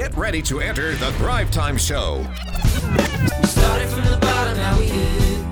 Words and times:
Get 0.00 0.16
ready 0.16 0.40
to 0.40 0.60
enter 0.60 0.94
the 0.94 1.12
Thrive 1.18 1.50
Time 1.50 1.76
Show. 1.76 2.20
We 2.22 3.46
started 3.46 3.86
from 3.90 4.04
the 4.04 4.16
bottom, 4.18 4.56
now 4.56 4.78
we 4.78 4.86
here. 4.86 5.46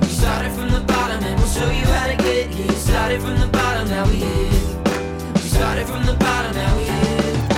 We 0.00 0.06
started 0.06 0.52
from 0.52 0.70
the 0.70 0.84
bottom, 0.86 1.24
and 1.24 1.36
we'll 1.36 1.48
show 1.48 1.68
you 1.68 1.84
how 1.84 2.06
to 2.06 2.14
get 2.14 2.48
here. 2.48 2.70
Started 2.74 3.20
from 3.20 3.40
the 3.40 3.48
bottom, 3.48 3.88
now 3.88 4.06
we 4.06 4.14
here. 4.14 5.32
We 5.34 5.40
started 5.40 5.88
from 5.88 6.06
the 6.06 6.14
bottom, 6.14 6.54
now 6.54 6.76
we 6.76 6.84
here. 6.84 7.48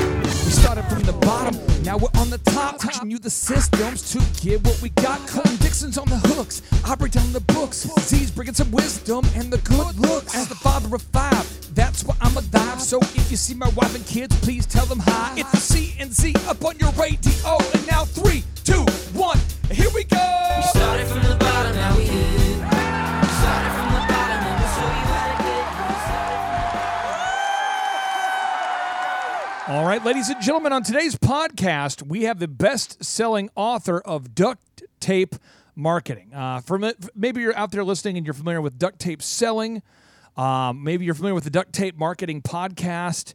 We 0.46 0.50
started 0.50 0.84
from 0.86 1.02
the 1.02 1.12
bottom, 1.12 1.59
now 1.84 1.96
we're 1.96 2.20
on 2.20 2.30
the 2.30 2.38
top, 2.38 2.78
teaching 2.78 3.10
you 3.10 3.18
the 3.18 3.30
systems 3.30 4.10
to 4.12 4.18
get 4.44 4.64
what 4.64 4.80
we 4.82 4.90
got. 4.90 5.26
Colton 5.28 5.56
Dixon's 5.56 5.98
on 5.98 6.08
the 6.08 6.16
hooks, 6.16 6.62
I 6.84 6.94
break 6.94 7.12
down 7.12 7.32
the 7.32 7.40
books. 7.40 7.88
Z's 8.00 8.30
bringing 8.30 8.54
some 8.54 8.70
wisdom 8.70 9.24
and 9.34 9.52
the 9.52 9.58
good 9.58 9.98
looks. 9.98 10.34
As 10.34 10.48
the 10.48 10.54
father 10.54 10.94
of 10.94 11.02
five, 11.02 11.74
that's 11.74 12.04
why 12.04 12.16
I'm 12.20 12.36
a 12.36 12.42
dive. 12.42 12.80
So 12.80 12.98
if 13.00 13.30
you 13.30 13.36
see 13.36 13.54
my 13.54 13.68
wife 13.70 13.94
and 13.94 14.06
kids, 14.06 14.38
please 14.40 14.66
tell 14.66 14.86
them 14.86 15.00
hi. 15.00 15.34
It's 15.38 15.50
the 15.50 15.56
C 15.58 15.94
and 15.98 16.12
Z 16.12 16.34
up 16.46 16.64
on 16.64 16.78
your 16.78 16.90
radio, 16.92 17.58
and 17.74 17.86
now 17.86 18.04
three, 18.04 18.44
two, 18.64 18.84
one, 19.12 19.38
here 19.70 19.90
we 19.94 20.04
go. 20.04 20.79
All 29.70 29.84
right, 29.84 30.04
ladies 30.04 30.28
and 30.28 30.42
gentlemen, 30.42 30.72
on 30.72 30.82
today's 30.82 31.14
podcast, 31.14 32.02
we 32.02 32.24
have 32.24 32.40
the 32.40 32.48
best 32.48 33.04
selling 33.04 33.50
author 33.54 34.00
of 34.00 34.34
duct 34.34 34.82
tape 34.98 35.36
marketing. 35.76 36.34
Uh, 36.34 36.60
for, 36.60 36.76
maybe 37.14 37.40
you're 37.40 37.56
out 37.56 37.70
there 37.70 37.84
listening 37.84 38.16
and 38.16 38.26
you're 38.26 38.34
familiar 38.34 38.60
with 38.60 38.80
duct 38.80 38.98
tape 38.98 39.22
selling. 39.22 39.80
Um, 40.36 40.82
maybe 40.82 41.04
you're 41.04 41.14
familiar 41.14 41.36
with 41.36 41.44
the 41.44 41.50
duct 41.50 41.72
tape 41.72 41.96
marketing 41.96 42.42
podcast. 42.42 43.34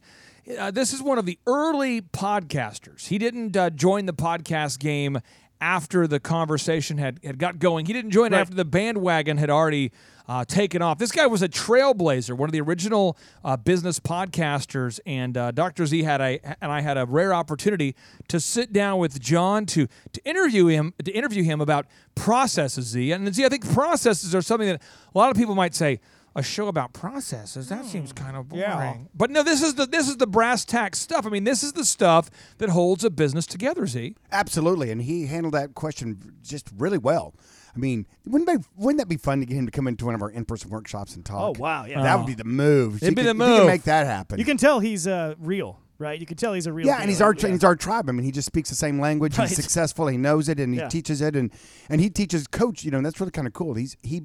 Uh, 0.58 0.70
this 0.70 0.92
is 0.92 1.02
one 1.02 1.16
of 1.16 1.24
the 1.24 1.38
early 1.46 2.02
podcasters. 2.02 3.06
He 3.06 3.16
didn't 3.16 3.56
uh, 3.56 3.70
join 3.70 4.04
the 4.04 4.12
podcast 4.12 4.78
game 4.78 5.20
after 5.60 6.06
the 6.06 6.20
conversation 6.20 6.98
had, 6.98 7.20
had 7.24 7.38
got 7.38 7.58
going. 7.58 7.86
He 7.86 7.92
didn't 7.92 8.10
join 8.10 8.32
it 8.32 8.36
after 8.36 8.54
the 8.54 8.64
bandwagon 8.64 9.36
had 9.36 9.50
already 9.50 9.92
uh, 10.28 10.44
taken 10.44 10.82
off. 10.82 10.98
This 10.98 11.12
guy 11.12 11.26
was 11.26 11.42
a 11.42 11.48
trailblazer, 11.48 12.36
one 12.36 12.48
of 12.48 12.52
the 12.52 12.60
original 12.60 13.16
uh, 13.44 13.56
business 13.56 14.00
podcasters, 14.00 14.98
and 15.06 15.36
uh, 15.36 15.52
Dr. 15.52 15.86
Z 15.86 16.02
had 16.02 16.20
a 16.20 16.40
and 16.60 16.72
I 16.72 16.80
had 16.80 16.98
a 16.98 17.06
rare 17.06 17.32
opportunity 17.32 17.94
to 18.28 18.40
sit 18.40 18.72
down 18.72 18.98
with 18.98 19.20
John 19.20 19.66
to 19.66 19.86
to 20.12 20.24
interview 20.24 20.66
him 20.66 20.94
to 21.04 21.12
interview 21.12 21.44
him 21.44 21.60
about 21.60 21.86
processes. 22.14 22.86
Z 22.86 23.12
and 23.12 23.32
Z, 23.32 23.44
I 23.44 23.48
think 23.48 23.72
processes 23.72 24.34
are 24.34 24.42
something 24.42 24.68
that 24.68 24.82
a 25.14 25.18
lot 25.18 25.30
of 25.30 25.36
people 25.36 25.54
might 25.54 25.74
say. 25.74 26.00
A 26.38 26.42
show 26.42 26.68
about 26.68 26.92
processes 26.92 27.68
that 27.70 27.84
seems 27.86 28.12
kind 28.12 28.36
of 28.36 28.48
boring. 28.50 28.62
Yeah. 28.62 28.94
But 29.14 29.30
no, 29.30 29.42
this 29.42 29.62
is 29.62 29.74
the 29.74 29.86
this 29.86 30.06
is 30.08 30.18
the 30.18 30.26
brass 30.26 30.64
tacks 30.64 30.98
stuff. 30.98 31.26
I 31.26 31.30
mean, 31.30 31.44
this 31.44 31.62
is 31.62 31.72
the 31.72 31.84
stuff 31.84 32.28
that 32.58 32.68
holds 32.68 33.04
a 33.04 33.10
business 33.10 33.46
together. 33.46 33.86
Z. 33.86 34.14
Absolutely, 34.30 34.90
and 34.90 35.00
he 35.02 35.26
handled 35.26 35.54
that 35.54 35.74
question 35.74 36.34
just 36.42 36.70
really 36.76 36.98
well. 36.98 37.34
I 37.74 37.78
mean, 37.78 38.06
wouldn't 38.26 38.48
be, 38.48 38.66
wouldn't 38.76 38.98
that 39.00 39.08
be 39.08 39.16
fun 39.18 39.40
to 39.40 39.46
get 39.46 39.54
him 39.54 39.66
to 39.66 39.72
come 39.72 39.86
into 39.88 40.06
one 40.06 40.14
of 40.14 40.22
our 40.22 40.30
in-person 40.30 40.70
workshops 40.70 41.14
and 41.14 41.24
talk? 41.26 41.56
Oh, 41.58 41.60
wow, 41.60 41.84
yeah. 41.84 42.02
that 42.02 42.16
would 42.16 42.26
be 42.26 42.32
the 42.34 42.44
move. 42.44 43.02
It'd 43.02 43.14
be 43.14 43.20
If 43.20 43.26
the 43.26 43.32
he 43.34 43.38
could- 43.38 43.42
if 43.42 43.48
he 43.48 43.54
could 43.54 43.58
move. 43.60 43.66
make 43.66 43.82
that 43.82 44.06
happen. 44.06 44.38
You 44.38 44.44
can 44.46 44.56
tell 44.56 44.80
he's 44.80 45.06
uh, 45.06 45.34
real, 45.38 45.78
right? 45.98 46.18
You 46.18 46.24
can 46.26 46.38
tell 46.38 46.54
he's 46.54 46.66
a 46.66 46.72
real. 46.72 46.86
yeah, 46.86 46.98
and 47.00 47.08
he's 47.10 47.18
deal. 47.18 47.26
our 47.28 47.34
Yeah. 47.34 47.48
he's 47.48 47.64
our 47.64 47.76
tribe. 47.76 48.08
I 48.08 48.12
mean, 48.12 48.24
he 48.24 48.30
just 48.32 48.46
speaks 48.46 48.70
the 48.70 48.76
same 48.76 48.98
language. 48.98 49.36
Right. 49.38 49.46
He's 49.48 49.56
successful. 49.56 50.06
He 50.06 50.16
knows 50.16 50.48
it, 50.48 50.58
and 50.58 50.72
he 50.72 50.80
Yeah. 50.80 50.88
teaches 50.88 51.20
it, 51.20 51.34
and 51.36 51.50
and 51.90 52.00
he 52.00 52.08
teaches 52.08 52.46
coach. 52.46 52.82
You 52.82 52.90
know, 52.92 52.96
and 52.98 53.04
that's 53.06 53.20
really 53.20 53.32
kind 53.32 53.46
of 53.46 53.52
cool. 53.52 53.74
He's 53.74 53.96
he, 54.02 54.22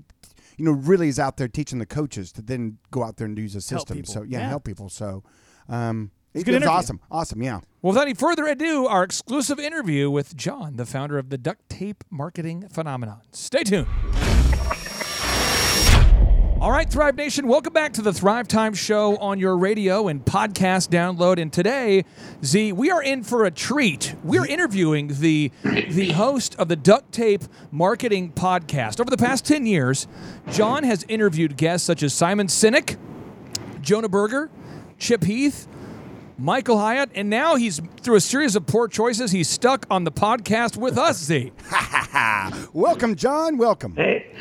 you 0.57 0.65
know, 0.65 0.71
really 0.71 1.07
is 1.07 1.19
out 1.19 1.37
there 1.37 1.47
teaching 1.47 1.79
the 1.79 1.85
coaches 1.85 2.31
to 2.33 2.41
then 2.41 2.77
go 2.91 3.03
out 3.03 3.17
there 3.17 3.27
and 3.27 3.37
use 3.37 3.55
a 3.55 3.61
system. 3.61 4.03
So 4.05 4.23
yeah, 4.23 4.39
Yeah. 4.39 4.49
help 4.49 4.63
people. 4.63 4.89
So, 4.89 5.23
um, 5.69 6.11
it, 6.33 6.41
a 6.41 6.43
good 6.43 6.53
it 6.55 6.59
was 6.61 6.67
awesome. 6.67 6.99
Awesome. 7.11 7.41
Yeah. 7.43 7.59
Well, 7.81 7.91
without 7.93 8.03
any 8.03 8.13
further 8.13 8.45
ado, 8.47 8.87
our 8.87 9.03
exclusive 9.03 9.59
interview 9.59 10.09
with 10.09 10.35
John, 10.37 10.77
the 10.77 10.85
founder 10.85 11.17
of 11.17 11.29
the 11.29 11.37
duct 11.37 11.67
tape 11.69 12.03
marketing 12.09 12.67
phenomenon. 12.69 13.21
Stay 13.31 13.63
tuned. 13.63 13.87
All 16.61 16.71
right, 16.71 16.87
Thrive 16.87 17.15
Nation, 17.15 17.47
welcome 17.47 17.73
back 17.73 17.93
to 17.93 18.03
the 18.03 18.13
Thrive 18.13 18.47
Time 18.47 18.75
Show 18.75 19.17
on 19.17 19.39
your 19.39 19.57
radio 19.57 20.07
and 20.07 20.23
podcast 20.23 20.89
download. 20.89 21.41
And 21.41 21.51
today, 21.51 22.05
Z, 22.45 22.73
we 22.73 22.91
are 22.91 23.01
in 23.01 23.23
for 23.23 23.45
a 23.45 23.49
treat. 23.49 24.13
We're 24.23 24.45
interviewing 24.45 25.07
the 25.07 25.51
the 25.63 26.11
host 26.11 26.55
of 26.59 26.67
the 26.67 26.75
Duct 26.75 27.11
Tape 27.11 27.41
Marketing 27.71 28.31
Podcast. 28.31 28.99
Over 28.99 29.09
the 29.09 29.17
past 29.17 29.43
10 29.43 29.65
years, 29.65 30.07
John 30.51 30.83
has 30.83 31.03
interviewed 31.07 31.57
guests 31.57 31.87
such 31.87 32.03
as 32.03 32.13
Simon 32.13 32.45
Sinek, 32.45 32.95
Jonah 33.81 34.07
Berger, 34.07 34.51
Chip 34.99 35.23
Heath, 35.23 35.67
Michael 36.37 36.77
Hyatt, 36.77 37.09
and 37.15 37.27
now 37.27 37.55
he's 37.55 37.81
through 38.01 38.17
a 38.17 38.21
series 38.21 38.55
of 38.55 38.67
poor 38.67 38.87
choices. 38.87 39.31
He's 39.31 39.49
stuck 39.49 39.87
on 39.89 40.03
the 40.03 40.11
podcast 40.11 40.77
with 40.77 40.95
us, 40.95 41.17
Z. 41.23 41.53
Welcome, 42.71 43.15
John. 43.15 43.57
Welcome. 43.57 43.95
Hey, 43.95 44.31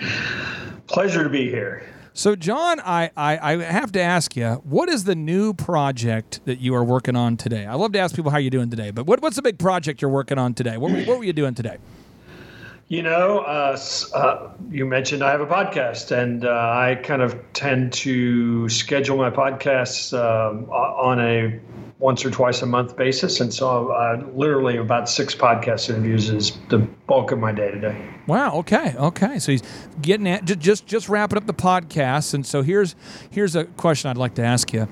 pleasure 0.86 1.25
to 1.25 1.30
be 1.30 1.48
here. 1.48 1.82
So, 2.20 2.36
John, 2.36 2.81
I, 2.81 3.10
I, 3.16 3.38
I 3.38 3.62
have 3.62 3.92
to 3.92 4.00
ask 4.03 4.36
you, 4.36 4.60
what 4.64 4.91
is 4.91 5.04
the 5.04 5.14
new 5.14 5.54
project 5.54 6.42
that 6.44 6.58
you 6.58 6.75
are 6.75 6.84
working 6.84 7.16
on 7.16 7.38
today? 7.38 7.64
I 7.64 7.76
love 7.76 7.92
to 7.92 7.98
ask 7.98 8.14
people 8.14 8.31
how 8.31 8.36
you're 8.36 8.50
doing 8.50 8.69
today, 8.69 8.91
but 8.91 9.06
what, 9.06 9.22
what's 9.22 9.36
the 9.36 9.42
big 9.42 9.58
project 9.58 10.03
you're 10.03 10.10
working 10.10 10.36
on 10.36 10.53
today? 10.53 10.76
What, 10.76 10.92
what 11.06 11.16
were 11.16 11.25
you 11.25 11.32
doing 11.32 11.54
today? 11.54 11.78
You 12.88 13.03
know, 13.03 13.38
uh, 13.38 13.78
uh, 14.12 14.50
you 14.70 14.84
mentioned 14.84 15.22
I 15.22 15.30
have 15.30 15.41
a 15.41 15.47
podcast, 15.47 16.10
and 16.14 16.44
uh, 16.44 16.50
I 16.50 17.00
kind 17.03 17.22
of 17.22 17.42
tend 17.54 17.94
to 17.94 18.69
schedule 18.69 19.16
my 19.16 19.30
podcasts 19.30 20.12
um, 20.12 20.69
on 20.70 21.20
a 21.20 21.59
once 22.00 22.25
or 22.25 22.31
twice 22.31 22.62
a 22.62 22.66
month 22.66 22.97
basis, 22.97 23.41
and 23.41 23.53
so 23.53 23.88
uh, 23.88 24.25
literally 24.34 24.78
about 24.78 25.09
six 25.09 25.34
podcast 25.34 25.91
interviews 25.91 26.31
is 26.31 26.59
the 26.71 26.78
bulk 27.06 27.31
of 27.31 27.38
my 27.38 27.53
day 27.53 27.71
today. 27.71 28.11
Wow. 28.27 28.56
Okay. 28.56 28.94
Okay. 28.97 29.38
So 29.38 29.53
he's 29.53 29.62
getting 30.00 30.27
at 30.27 30.44
just 30.44 30.87
just, 30.87 31.09
wrapping 31.09 31.37
up 31.37 31.47
the 31.47 31.55
podcast, 31.55 32.34
and 32.34 32.44
so 32.44 32.62
here's 32.62 32.97
here's 33.31 33.55
a 33.55 33.65
question 33.65 34.10
I'd 34.10 34.16
like 34.16 34.34
to 34.37 34.43
ask 34.43 34.72
you. 34.72 34.89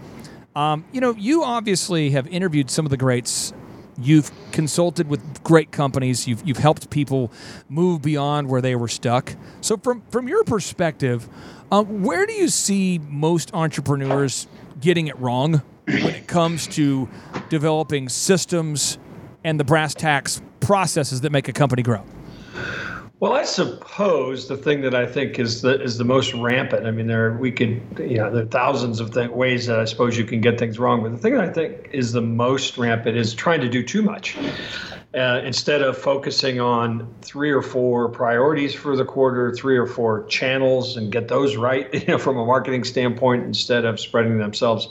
Um, 0.54 0.84
you 0.92 1.00
know, 1.00 1.14
you 1.14 1.44
obviously 1.44 2.10
have 2.10 2.26
interviewed 2.26 2.70
some 2.70 2.84
of 2.84 2.90
the 2.90 2.96
greats. 2.96 3.52
You've 4.00 4.30
consulted 4.52 5.08
with 5.08 5.42
great 5.42 5.72
companies. 5.72 6.28
You've, 6.28 6.46
you've 6.46 6.58
helped 6.58 6.88
people 6.88 7.32
move 7.68 8.00
beyond 8.00 8.48
where 8.48 8.60
they 8.60 8.76
were 8.76 8.86
stuck. 8.86 9.34
So, 9.60 9.76
from 9.76 10.02
from 10.10 10.28
your 10.28 10.44
perspective, 10.44 11.28
um, 11.72 12.02
where 12.02 12.26
do 12.26 12.32
you 12.34 12.48
see 12.48 13.00
most 13.08 13.54
entrepreneurs 13.54 14.46
getting 14.80 15.06
it 15.06 15.18
wrong 15.18 15.62
when 15.88 16.14
it 16.14 16.26
comes 16.26 16.66
to 16.68 17.08
developing 17.48 18.08
systems 18.08 18.98
and 19.44 19.58
the 19.58 19.64
brass 19.64 19.94
tacks 19.94 20.42
processes 20.60 21.22
that 21.22 21.32
make 21.32 21.48
a 21.48 21.52
company 21.52 21.82
grow? 21.82 22.04
Well, 23.20 23.32
I 23.32 23.42
suppose 23.42 24.46
the 24.46 24.56
thing 24.56 24.82
that 24.82 24.94
I 24.94 25.04
think 25.04 25.40
is 25.40 25.62
the 25.62 25.82
is 25.82 25.98
the 25.98 26.04
most 26.04 26.34
rampant. 26.34 26.86
I 26.86 26.92
mean, 26.92 27.08
there 27.08 27.32
we 27.32 27.50
could, 27.50 27.80
you 27.98 28.18
know, 28.18 28.30
there 28.30 28.44
are 28.44 28.46
thousands 28.46 29.00
of 29.00 29.12
th- 29.12 29.30
ways 29.30 29.66
that 29.66 29.80
I 29.80 29.86
suppose 29.86 30.16
you 30.16 30.24
can 30.24 30.40
get 30.40 30.56
things 30.56 30.78
wrong. 30.78 31.02
But 31.02 31.10
the 31.10 31.18
thing 31.18 31.34
that 31.34 31.42
I 31.42 31.52
think 31.52 31.88
is 31.92 32.12
the 32.12 32.22
most 32.22 32.78
rampant 32.78 33.16
is 33.16 33.34
trying 33.34 33.60
to 33.62 33.68
do 33.68 33.82
too 33.82 34.02
much. 34.02 34.36
Uh, 35.14 35.40
instead 35.42 35.82
of 35.82 35.98
focusing 35.98 36.60
on 36.60 37.12
three 37.22 37.50
or 37.50 37.62
four 37.62 38.08
priorities 38.08 38.72
for 38.72 38.94
the 38.94 39.04
quarter, 39.04 39.52
three 39.52 39.76
or 39.76 39.86
four 39.86 40.24
channels, 40.26 40.96
and 40.96 41.10
get 41.10 41.26
those 41.26 41.56
right, 41.56 41.92
you 41.94 42.06
know, 42.06 42.18
from 42.18 42.36
a 42.36 42.46
marketing 42.46 42.84
standpoint, 42.84 43.42
instead 43.42 43.84
of 43.84 43.98
spreading 43.98 44.38
themselves 44.38 44.88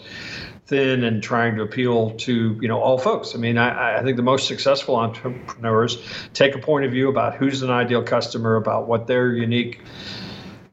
thin 0.68 1.06
and 1.06 1.24
trying 1.24 1.56
to 1.56 1.64
appeal 1.64 2.12
to 2.12 2.58
you 2.62 2.68
know 2.68 2.80
all 2.80 2.98
folks. 2.98 3.34
I 3.34 3.38
mean, 3.38 3.58
I, 3.58 4.00
I 4.00 4.04
think 4.04 4.18
the 4.18 4.24
most 4.24 4.48
successful 4.48 4.96
entrepreneurs 4.96 5.98
take 6.34 6.56
a 6.56 6.60
point 6.60 6.86
of 6.86 6.92
view 6.92 7.10
about 7.10 7.36
who's 7.36 7.62
an 7.62 7.72
ideal 7.72 8.04
customer, 8.04 8.56
about 8.56 8.88
what 8.88 9.08
their 9.08 9.32
unique 9.32 9.80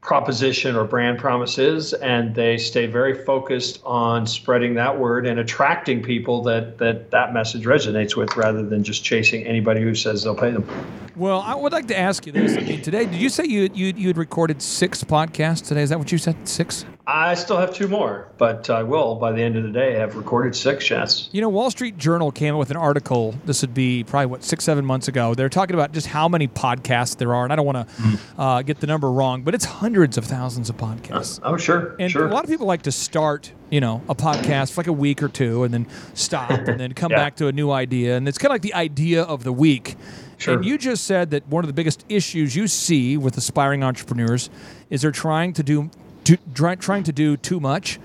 proposition 0.01 0.75
or 0.75 0.83
brand 0.83 1.17
promise 1.17 1.57
is, 1.57 1.93
and 1.93 2.35
they 2.35 2.57
stay 2.57 2.85
very 2.85 3.25
focused 3.25 3.81
on 3.83 4.27
spreading 4.27 4.75
that 4.75 4.99
word 4.99 5.25
and 5.25 5.39
attracting 5.39 6.03
people 6.03 6.43
that 6.43 6.77
that 6.77 7.09
that 7.11 7.33
message 7.33 7.63
resonates 7.63 8.15
with, 8.15 8.35
rather 8.35 8.63
than 8.63 8.83
just 8.83 9.03
chasing 9.03 9.43
anybody 9.43 9.81
who 9.81 9.95
says 9.95 10.23
they'll 10.23 10.35
pay 10.35 10.51
them. 10.51 10.67
Well, 11.15 11.41
I 11.41 11.55
would 11.55 11.71
like 11.71 11.87
to 11.87 11.97
ask 11.97 12.25
you 12.25 12.33
this. 12.33 12.57
I 12.57 12.61
mean, 12.61 12.81
today, 12.81 13.05
did 13.05 13.15
you 13.15 13.29
say 13.29 13.45
you 13.45 13.69
you 13.73 13.93
you 13.95 14.07
had 14.07 14.17
recorded 14.17 14.61
six 14.61 15.03
podcasts 15.03 15.65
today? 15.65 15.81
Is 15.81 15.89
that 15.89 15.99
what 15.99 16.11
you 16.11 16.17
said? 16.17 16.35
Six? 16.47 16.85
I 17.07 17.35
still 17.35 17.57
have 17.57 17.71
two 17.71 17.87
more, 17.87 18.27
but 18.39 18.67
I 18.71 18.81
will 18.81 19.15
by 19.15 19.31
the 19.31 19.41
end 19.41 19.55
of 19.57 19.63
the 19.63 19.69
day 19.69 19.93
have 19.93 20.15
recorded 20.15 20.55
six. 20.55 20.89
Yes. 20.89 21.29
You 21.31 21.39
know, 21.41 21.49
Wall 21.49 21.69
Street 21.69 21.99
Journal 21.99 22.31
came 22.31 22.55
up 22.55 22.59
with 22.59 22.71
an 22.71 22.77
article. 22.77 23.35
This 23.45 23.61
would 23.61 23.75
be 23.75 24.03
probably 24.03 24.25
what 24.25 24.43
six, 24.43 24.63
seven 24.63 24.83
months 24.83 25.07
ago. 25.07 25.35
They're 25.35 25.47
talking 25.49 25.75
about 25.75 25.91
just 25.91 26.07
how 26.07 26.27
many 26.27 26.47
podcasts 26.47 27.15
there 27.17 27.35
are, 27.35 27.43
and 27.43 27.53
I 27.53 27.55
don't 27.55 27.65
want 27.65 27.87
to 27.87 28.19
uh, 28.39 28.61
get 28.63 28.79
the 28.79 28.87
number 28.87 29.11
wrong, 29.11 29.43
but 29.43 29.53
it's 29.53 29.65
hundreds 29.65 30.17
of 30.17 30.25
thousands 30.25 30.69
of 30.71 30.77
podcasts. 30.77 31.39
Oh, 31.43 31.57
sure. 31.57 31.95
And 31.99 32.11
sure. 32.11 32.25
a 32.27 32.31
lot 32.31 32.43
of 32.43 32.49
people 32.49 32.65
like 32.65 32.81
to 32.83 32.91
start, 32.91 33.51
you 33.69 33.81
know, 33.81 34.01
a 34.09 34.15
podcast 34.15 34.71
for 34.71 34.81
like 34.81 34.87
a 34.87 34.93
week 34.93 35.21
or 35.21 35.27
two, 35.29 35.63
and 35.63 35.71
then 35.71 35.85
stop, 36.15 36.49
and 36.67 36.79
then 36.79 36.93
come 36.93 37.11
Yeah. 37.11 37.17
back 37.17 37.35
to 37.35 37.47
a 37.47 37.51
new 37.51 37.69
idea, 37.69 38.17
and 38.17 38.27
it's 38.27 38.39
kind 38.39 38.49
of 38.49 38.55
like 38.55 38.61
the 38.63 38.73
idea 38.73 39.21
of 39.21 39.43
the 39.43 39.53
week. 39.53 39.95
Sure. 40.37 40.55
And 40.55 40.65
you 40.65 40.77
just 40.79 41.05
said 41.05 41.29
that 41.31 41.47
one 41.47 41.63
of 41.63 41.67
the 41.67 41.73
biggest 41.73 42.03
issues 42.09 42.55
you 42.55 42.67
see 42.67 43.15
with 43.15 43.37
aspiring 43.37 43.83
entrepreneurs 43.83 44.49
is 44.89 45.03
they're 45.03 45.11
trying 45.11 45.53
to 45.53 45.63
do, 45.63 45.89
do 46.25 46.37
try, 46.53 46.75
trying 46.75 47.03
to 47.03 47.13
do 47.13 47.37
too 47.37 47.61
much. 47.61 47.99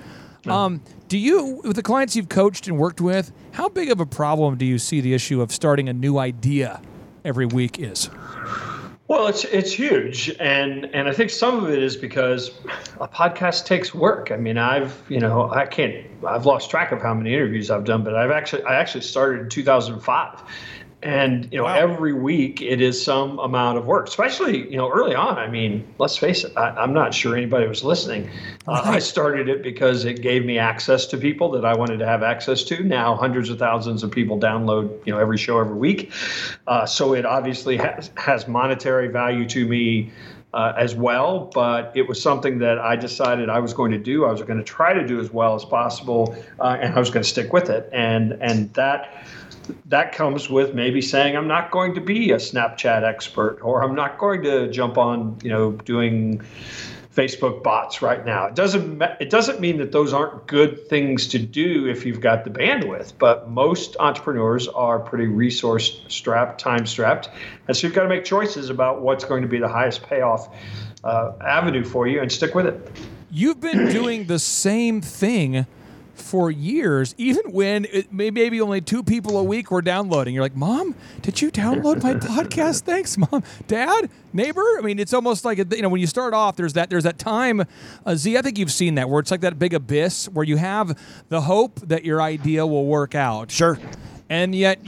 Um, 0.46 0.81
do 1.08 1.19
you, 1.19 1.61
with 1.64 1.76
the 1.76 1.82
clients 1.82 2.14
you've 2.14 2.28
coached 2.28 2.69
and 2.69 2.78
worked 2.78 3.00
with, 3.00 3.32
how 3.52 3.69
big 3.69 3.90
of 3.90 4.00
a 4.00 4.06
problem 4.06 4.56
do 4.56 4.64
you 4.64 4.78
see 4.78 5.00
the 5.00 5.12
issue 5.12 5.43
of 5.43 5.52
starting 5.52 5.88
a 5.88 5.93
new 5.93 6.19
idea 6.19 6.81
every 7.25 7.46
week 7.46 7.78
is? 7.78 8.08
Well, 9.08 9.26
it's 9.26 9.43
it's 9.43 9.72
huge, 9.72 10.32
and 10.38 10.84
and 10.94 11.08
I 11.08 11.12
think 11.12 11.31
some 11.31 11.64
of 11.64 11.69
it 11.69 11.82
is 11.82 11.96
because 11.96 12.52
a 13.00 13.08
podcast 13.08 13.67
takes 13.67 13.93
work. 13.93 14.31
I 14.31 14.37
mean, 14.37 14.56
I've 14.56 15.02
you 15.08 15.19
know 15.19 15.50
I 15.50 15.66
can't 15.66 16.06
I've 16.25 16.46
lost 16.46 16.70
track 16.70 16.93
of 16.93 17.02
how 17.02 17.12
many 17.12 17.34
interviews 17.34 17.73
I've 17.73 17.84
done, 17.84 18.05
but 18.05 18.14
I've 18.14 18.31
actually 18.31 18.62
I 18.62 18.76
actually 18.76 19.00
started 19.00 19.40
in 19.40 19.49
2005, 19.49 20.43
and 21.02 21.49
you 21.50 21.58
know 21.58 21.64
Wow. 21.64 21.75
every 21.76 22.12
week 22.12 22.61
it 22.61 22.81
is 22.81 23.02
some 23.02 23.38
amount 23.38 23.79
of 23.79 23.87
work 23.87 24.06
especially 24.06 24.70
you 24.70 24.76
know 24.76 24.91
early 24.91 25.14
on 25.14 25.38
i 25.38 25.49
mean 25.49 25.87
let's 25.99 26.17
face 26.17 26.44
it 26.44 26.52
I, 26.56 26.70
i'm 26.70 26.93
not 26.93 27.14
sure 27.14 27.35
anybody 27.37 27.67
was 27.67 27.82
listening 27.82 28.29
uh, 28.69 28.82
i 28.85 28.99
started 28.99 29.49
it 29.49 29.62
because 29.62 30.05
it 30.05 30.20
gave 30.20 30.44
me 30.44 30.58
access 30.58 31.06
to 31.06 31.17
people 31.17 31.50
that 31.52 31.64
i 31.64 31.75
wanted 31.75 31.99
to 31.99 32.06
have 32.06 32.23
access 32.23 32.62
to 32.64 32.82
now 32.85 33.14
hundreds 33.17 33.49
of 33.49 33.58
thousands 33.58 34.02
of 34.02 34.11
people 34.11 34.38
download 34.38 35.05
you 35.06 35.12
know 35.12 35.19
every 35.19 35.38
show 35.38 35.58
every 35.58 35.76
week 35.76 36.12
uh, 36.67 36.85
so 36.85 37.14
it 37.14 37.25
obviously 37.25 37.76
has, 37.79 38.11
has 38.17 38.47
monetary 38.47 39.08
value 39.08 39.49
to 39.49 39.67
me 39.67 40.11
uh, 40.52 40.73
as 40.76 40.97
well, 40.97 41.50
but 41.55 41.93
it 41.94 42.08
was 42.08 42.20
something 42.20 42.58
that 42.58 42.79
I 42.79 42.97
decided 42.97 43.49
I 43.49 43.61
was 43.61 43.73
going 43.73 43.93
to 43.93 43.99
do. 43.99 44.25
I 44.25 44.32
was 44.32 44.43
going 44.43 44.58
to 44.58 44.64
try 44.64 44.93
to 44.93 45.06
do 45.06 45.20
as 45.20 45.32
well 45.32 45.55
as 45.55 45.64
possible, 45.64 46.35
uh, 46.58 46.76
and 46.81 46.93
I 46.93 46.99
was 46.99 47.08
going 47.08 47.23
to 47.23 47.29
stick 47.29 47.52
with 47.52 47.70
it. 47.70 47.88
And 47.93 48.32
and 48.41 48.73
that 48.75 49.25
that 49.87 50.12
comes 50.12 50.49
with 50.49 50.75
maybe 50.75 51.00
saying 51.00 51.37
I'm 51.37 51.49
not 51.49 51.70
going 51.70 51.94
to 51.94 52.00
be 52.00 52.32
a 52.32 52.37
Snapchat 52.37 53.02
expert, 53.02 53.58
or 53.62 53.82
I'm 53.82 53.94
not 53.94 54.19
going 54.19 54.43
to 54.43 54.70
jump 54.70 54.99
on, 54.99 55.38
you 55.43 55.50
know, 55.50 55.72
doing 55.72 56.43
Facebook 57.14 57.62
bots 57.62 58.02
right 58.02 58.25
now. 58.25 58.46
It 58.46 58.55
doesn't 58.55 59.02
it 59.20 59.31
doesn't 59.31 59.61
mean 59.61 59.78
that 59.78 59.93
those 59.93 60.12
aren't 60.12 60.46
good 60.46 60.88
things 60.88 61.26
to 61.28 61.38
do 61.38 61.87
if 61.87 62.06
you've 62.06 62.20
got 62.20 62.44
the 62.44 62.50
bandwidth, 62.50 63.14
but 63.19 63.50
most 63.50 63.96
entrepreneurs 63.99 64.69
are 64.69 65.00
pretty 65.00 65.26
resource 65.26 66.02
strapped, 66.08 66.61
time 66.61 66.87
strapped, 66.87 67.28
and 67.66 67.76
so 67.76 67.87
you've 67.87 67.96
got 67.96 68.05
to 68.05 68.08
make 68.08 68.25
choices 68.25 68.70
about 68.70 69.02
what's 69.02 69.25
going 69.25 69.43
to 69.43 69.49
be 69.49 69.58
the 69.58 69.69
highest 69.69 70.02
payoff 70.02 70.55
uh, 71.02 71.32
avenue 71.44 71.84
for 71.84 72.06
you 72.06 72.20
and 72.20 72.31
stick 72.31 72.55
with 72.55 72.66
it. 72.66 72.90
You've 73.31 73.61
been 73.61 73.90
doing 73.90 74.26
the 74.26 74.38
same 74.38 75.00
thing 75.00 75.66
for 76.20 76.50
years, 76.50 77.14
even 77.19 77.52
when 77.52 77.87
it 77.87 78.12
may, 78.12 78.31
maybe 78.31 78.61
only 78.61 78.81
two 78.81 79.02
people 79.02 79.38
a 79.38 79.43
week 79.43 79.70
were 79.70 79.82
downloading. 79.82 80.34
You're 80.34 80.43
like, 80.44 80.56
Mom, 80.56 80.94
did 81.22 81.40
you 81.40 81.50
download 81.50 82.02
my 82.02 82.14
podcast? 82.14 82.82
Thanks, 82.82 83.17
Mom. 83.19 83.43
Dad, 83.67 84.11
neighbor. 84.32 84.62
I 84.78 84.82
mean, 84.82 84.99
it's 84.99 85.12
almost 85.14 85.44
like 85.44 85.58
you 85.58 85.82
know 85.82 85.88
when 85.88 86.00
you 86.00 86.06
start 86.06 86.34
off, 86.34 86.56
there's 86.56 86.75
that 86.75 86.90
there's 86.90 87.05
that 87.05 87.19
time. 87.19 87.64
Uh, 88.06 88.14
Z, 88.14 88.37
I 88.37 88.43
think 88.43 88.58
you've 88.58 88.72
seen 88.72 88.94
that 88.96 89.08
where 89.08 89.20
it's 89.20 89.31
like 89.31 89.40
that 89.40 89.58
big 89.58 89.75
abyss 89.75 90.28
where 90.28 90.44
you 90.44 90.56
have 90.56 90.99
the 91.28 91.43
hope 91.43 91.81
that 91.81 92.05
your 92.05 92.20
idea 92.23 92.66
will 92.66 92.87
work 92.87 93.14
out. 93.14 93.50
Sure. 93.50 93.78
And 94.31 94.55
yet, 94.55 94.79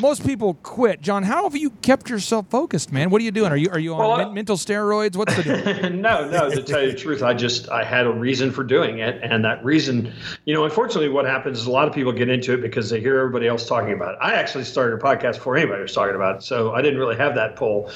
most 0.00 0.26
people 0.26 0.54
quit. 0.62 1.02
John, 1.02 1.22
how 1.22 1.42
have 1.42 1.54
you 1.54 1.68
kept 1.68 2.08
yourself 2.08 2.46
focused, 2.48 2.90
man? 2.90 3.10
What 3.10 3.20
are 3.20 3.24
you 3.26 3.30
doing? 3.30 3.52
Are 3.52 3.56
you 3.56 3.68
are 3.68 3.78
you 3.78 3.92
on 3.92 3.98
Well, 3.98 4.16
men- 4.16 4.32
mental 4.32 4.56
steroids? 4.56 5.16
What's 5.16 5.36
the 5.36 5.42
deal? 5.42 5.90
no, 5.90 6.30
no. 6.30 6.48
To 6.48 6.62
tell 6.62 6.82
you 6.82 6.92
the 6.92 6.96
truth, 6.96 7.22
I 7.22 7.34
just 7.34 7.68
I 7.68 7.84
had 7.84 8.06
a 8.06 8.10
reason 8.10 8.50
for 8.50 8.64
doing 8.64 9.00
it, 9.00 9.20
and 9.22 9.44
that 9.44 9.62
reason, 9.62 10.10
you 10.46 10.54
know, 10.54 10.64
unfortunately, 10.64 11.10
what 11.10 11.26
happens 11.26 11.58
is 11.60 11.66
a 11.66 11.70
lot 11.70 11.88
of 11.88 11.94
people 11.94 12.10
get 12.10 12.30
into 12.30 12.54
it 12.54 12.62
because 12.62 12.88
they 12.88 13.00
hear 13.00 13.18
everybody 13.18 13.46
else 13.46 13.68
talking 13.68 13.92
about 13.92 14.14
it. 14.14 14.18
I 14.22 14.32
actually 14.32 14.64
started 14.64 14.94
a 14.94 14.98
podcast 14.98 15.34
before 15.34 15.58
anybody 15.58 15.82
was 15.82 15.92
talking 15.92 16.14
about 16.16 16.36
it, 16.36 16.42
so 16.42 16.72
I 16.72 16.80
didn't 16.80 16.98
really 16.98 17.16
have 17.16 17.34
that 17.34 17.56
pull. 17.56 17.90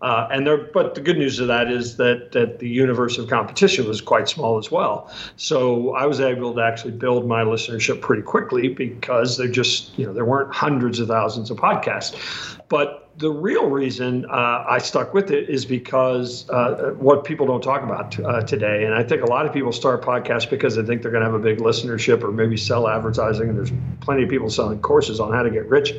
Uh, 0.00 0.28
and 0.30 0.46
there, 0.46 0.58
but 0.58 0.94
the 0.94 1.00
good 1.00 1.18
news 1.18 1.40
of 1.40 1.48
that 1.48 1.72
is 1.72 1.96
that 1.96 2.30
that 2.30 2.60
the 2.60 2.68
universe 2.68 3.18
of 3.18 3.28
competition 3.28 3.84
was 3.88 4.00
quite 4.00 4.28
small 4.28 4.58
as 4.58 4.70
well. 4.70 5.12
So 5.34 5.92
I 5.96 6.06
was 6.06 6.20
able 6.20 6.54
to 6.54 6.60
actually 6.60 6.92
build 6.92 7.26
my 7.26 7.42
listenership 7.42 8.00
pretty 8.00 8.22
quickly 8.22 8.68
because 8.68 9.36
there 9.36 9.48
just 9.48 9.98
you 9.98 10.06
know 10.06 10.19
there 10.20 10.26
weren't 10.26 10.52
hundreds 10.54 11.00
of 11.00 11.08
thousands 11.08 11.50
of 11.50 11.56
podcasts, 11.56 12.60
but 12.68 13.09
the 13.16 13.30
real 13.30 13.68
reason 13.68 14.24
uh, 14.30 14.64
I 14.68 14.78
stuck 14.78 15.12
with 15.12 15.30
it 15.30 15.48
is 15.48 15.64
because 15.64 16.48
uh, 16.48 16.94
what 16.96 17.24
people 17.24 17.46
don't 17.46 17.62
talk 17.62 17.82
about 17.82 18.18
uh, 18.18 18.42
today. 18.42 18.84
And 18.84 18.94
I 18.94 19.02
think 19.02 19.22
a 19.22 19.26
lot 19.26 19.46
of 19.46 19.52
people 19.52 19.72
start 19.72 20.02
podcasts 20.02 20.48
because 20.48 20.76
they 20.76 20.82
think 20.82 21.02
they're 21.02 21.10
going 21.10 21.24
to 21.24 21.30
have 21.30 21.38
a 21.38 21.42
big 21.42 21.58
listenership 21.58 22.22
or 22.22 22.32
maybe 22.32 22.56
sell 22.56 22.88
advertising. 22.88 23.48
And 23.48 23.58
there's 23.58 23.72
plenty 24.00 24.22
of 24.22 24.30
people 24.30 24.48
selling 24.48 24.80
courses 24.80 25.20
on 25.20 25.32
how 25.32 25.42
to 25.42 25.50
get 25.50 25.68
rich 25.68 25.92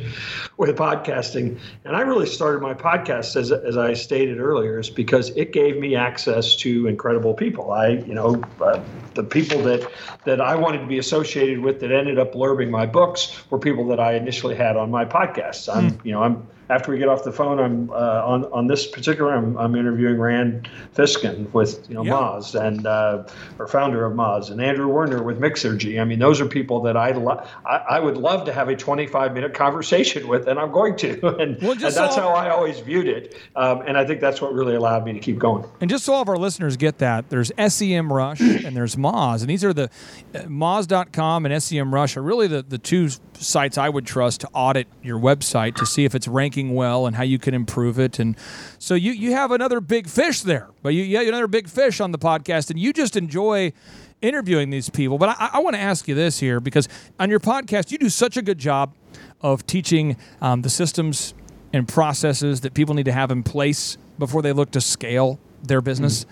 with 0.57 0.75
podcasting. 0.75 1.59
And 1.85 1.95
I 1.95 2.01
really 2.01 2.25
started 2.25 2.61
my 2.61 2.73
podcast, 2.73 3.35
as, 3.35 3.51
as 3.51 3.77
I 3.77 3.93
stated 3.93 4.39
earlier, 4.39 4.79
is 4.79 4.89
because 4.89 5.29
it 5.31 5.53
gave 5.53 5.77
me 5.77 5.95
access 5.95 6.55
to 6.57 6.87
incredible 6.87 7.33
people. 7.33 7.71
I, 7.71 7.89
you 7.89 8.13
know, 8.13 8.43
uh, 8.61 8.81
the 9.13 9.23
people 9.23 9.61
that, 9.63 9.91
that 10.25 10.41
I 10.41 10.55
wanted 10.55 10.79
to 10.79 10.87
be 10.87 10.97
associated 10.97 11.59
with 11.59 11.81
that 11.81 11.91
ended 11.91 12.17
up 12.17 12.33
blurbing 12.33 12.69
my 12.69 12.85
books 12.85 13.43
were 13.51 13.59
people 13.59 13.87
that 13.87 13.99
I 13.99 14.13
initially 14.13 14.55
had 14.55 14.77
on 14.77 14.89
my 14.89 15.05
podcasts. 15.05 15.73
I'm, 15.73 15.99
you 16.03 16.13
know, 16.13 16.23
I'm, 16.23 16.47
after 16.71 16.91
we 16.91 16.97
get 17.01 17.09
off 17.09 17.23
the 17.23 17.31
phone, 17.31 17.59
I'm 17.59 17.89
uh, 17.91 18.21
on 18.25 18.45
on 18.53 18.67
this 18.67 18.87
particular. 18.87 19.33
I'm, 19.33 19.57
I'm 19.57 19.75
interviewing 19.75 20.17
Rand 20.19 20.69
Fishkin 20.95 21.51
with 21.53 21.85
you 21.89 21.95
know 21.95 22.03
Yeah. 22.05 22.13
Moz 22.13 22.55
and 22.59 22.85
uh, 22.87 23.27
or 23.59 23.67
founder 23.67 24.05
of 24.05 24.13
Moz 24.13 24.49
and 24.51 24.61
Andrew 24.61 24.87
Warner 24.87 25.21
with 25.23 25.39
Mixergy. 25.39 25.99
I 26.01 26.05
mean, 26.05 26.19
those 26.19 26.39
are 26.39 26.45
people 26.45 26.81
that 26.83 26.95
I, 26.95 27.11
lo- 27.11 27.43
I 27.65 27.75
I 27.91 27.99
would 27.99 28.17
love 28.17 28.45
to 28.45 28.53
have 28.53 28.69
a 28.69 28.75
25 28.75 29.33
minute 29.33 29.53
conversation 29.53 30.27
with, 30.27 30.47
and 30.47 30.57
I'm 30.59 30.71
going 30.71 30.95
to. 30.97 31.11
And, 31.41 31.59
Well, 31.61 31.71
and 31.71 31.81
that's 31.81 31.95
so- 31.95 32.21
how 32.21 32.29
I 32.29 32.49
always 32.49 32.79
viewed 32.79 33.07
it. 33.07 33.35
Um, 33.55 33.81
and 33.87 33.97
I 33.97 34.05
think 34.05 34.21
that's 34.21 34.41
what 34.41 34.53
really 34.53 34.75
allowed 34.75 35.05
me 35.05 35.13
to 35.13 35.19
keep 35.19 35.39
going. 35.39 35.65
And 35.81 35.89
just 35.89 36.05
so 36.05 36.13
all 36.13 36.21
of 36.21 36.29
our 36.29 36.37
listeners 36.37 36.77
get 36.77 36.99
that, 36.99 37.29
there's 37.29 37.51
SEM 37.69 38.11
Rush 38.13 38.39
and 38.41 38.75
there's 38.75 38.95
Moz. 38.95 39.41
And 39.41 39.49
these 39.49 39.63
are 39.63 39.73
the 39.73 39.89
uh, 40.35 40.39
Moz.com 40.41 41.45
and 41.45 41.63
SEM 41.63 41.93
Rush 41.93 42.15
are 42.17 42.21
really 42.21 42.47
the, 42.47 42.61
the 42.61 42.77
two 42.77 43.09
sites 43.41 43.77
I 43.77 43.89
would 43.89 44.05
trust 44.05 44.41
to 44.41 44.49
audit 44.53 44.87
your 45.01 45.19
website 45.19 45.75
to 45.75 45.85
see 45.85 46.05
if 46.05 46.15
it's 46.15 46.27
ranking 46.27 46.73
well 46.73 47.07
and 47.07 47.15
how 47.15 47.23
you 47.23 47.39
can 47.39 47.53
improve 47.53 47.99
it. 47.99 48.19
And 48.19 48.37
so 48.79 48.93
you, 48.93 49.11
you 49.11 49.31
have 49.31 49.51
another 49.51 49.81
big 49.81 50.07
fish 50.07 50.41
there, 50.41 50.69
but 50.81 50.89
you, 50.89 51.03
you 51.03 51.17
have 51.17 51.27
another 51.27 51.47
big 51.47 51.67
fish 51.67 51.99
on 51.99 52.11
the 52.11 52.19
podcast, 52.19 52.69
and 52.69 52.79
you 52.79 52.93
just 52.93 53.15
enjoy 53.15 53.73
interviewing 54.21 54.69
these 54.69 54.89
people. 54.89 55.17
But 55.17 55.29
I, 55.29 55.51
I 55.53 55.59
want 55.59 55.75
to 55.75 55.81
ask 55.81 56.07
you 56.07 56.15
this 56.15 56.39
here 56.39 56.59
because 56.59 56.87
on 57.19 57.29
your 57.29 57.39
podcast, 57.39 57.91
you 57.91 57.97
do 57.97 58.09
such 58.09 58.37
a 58.37 58.41
good 58.41 58.57
job 58.57 58.93
of 59.41 59.65
teaching 59.65 60.17
um, 60.41 60.61
the 60.61 60.69
systems 60.69 61.33
and 61.73 61.87
processes 61.87 62.61
that 62.61 62.73
people 62.73 62.95
need 62.95 63.05
to 63.05 63.11
have 63.11 63.31
in 63.31 63.43
place 63.43 63.97
before 64.19 64.41
they 64.41 64.51
look 64.53 64.71
to 64.71 64.81
scale 64.81 65.39
their 65.63 65.81
business. 65.81 66.25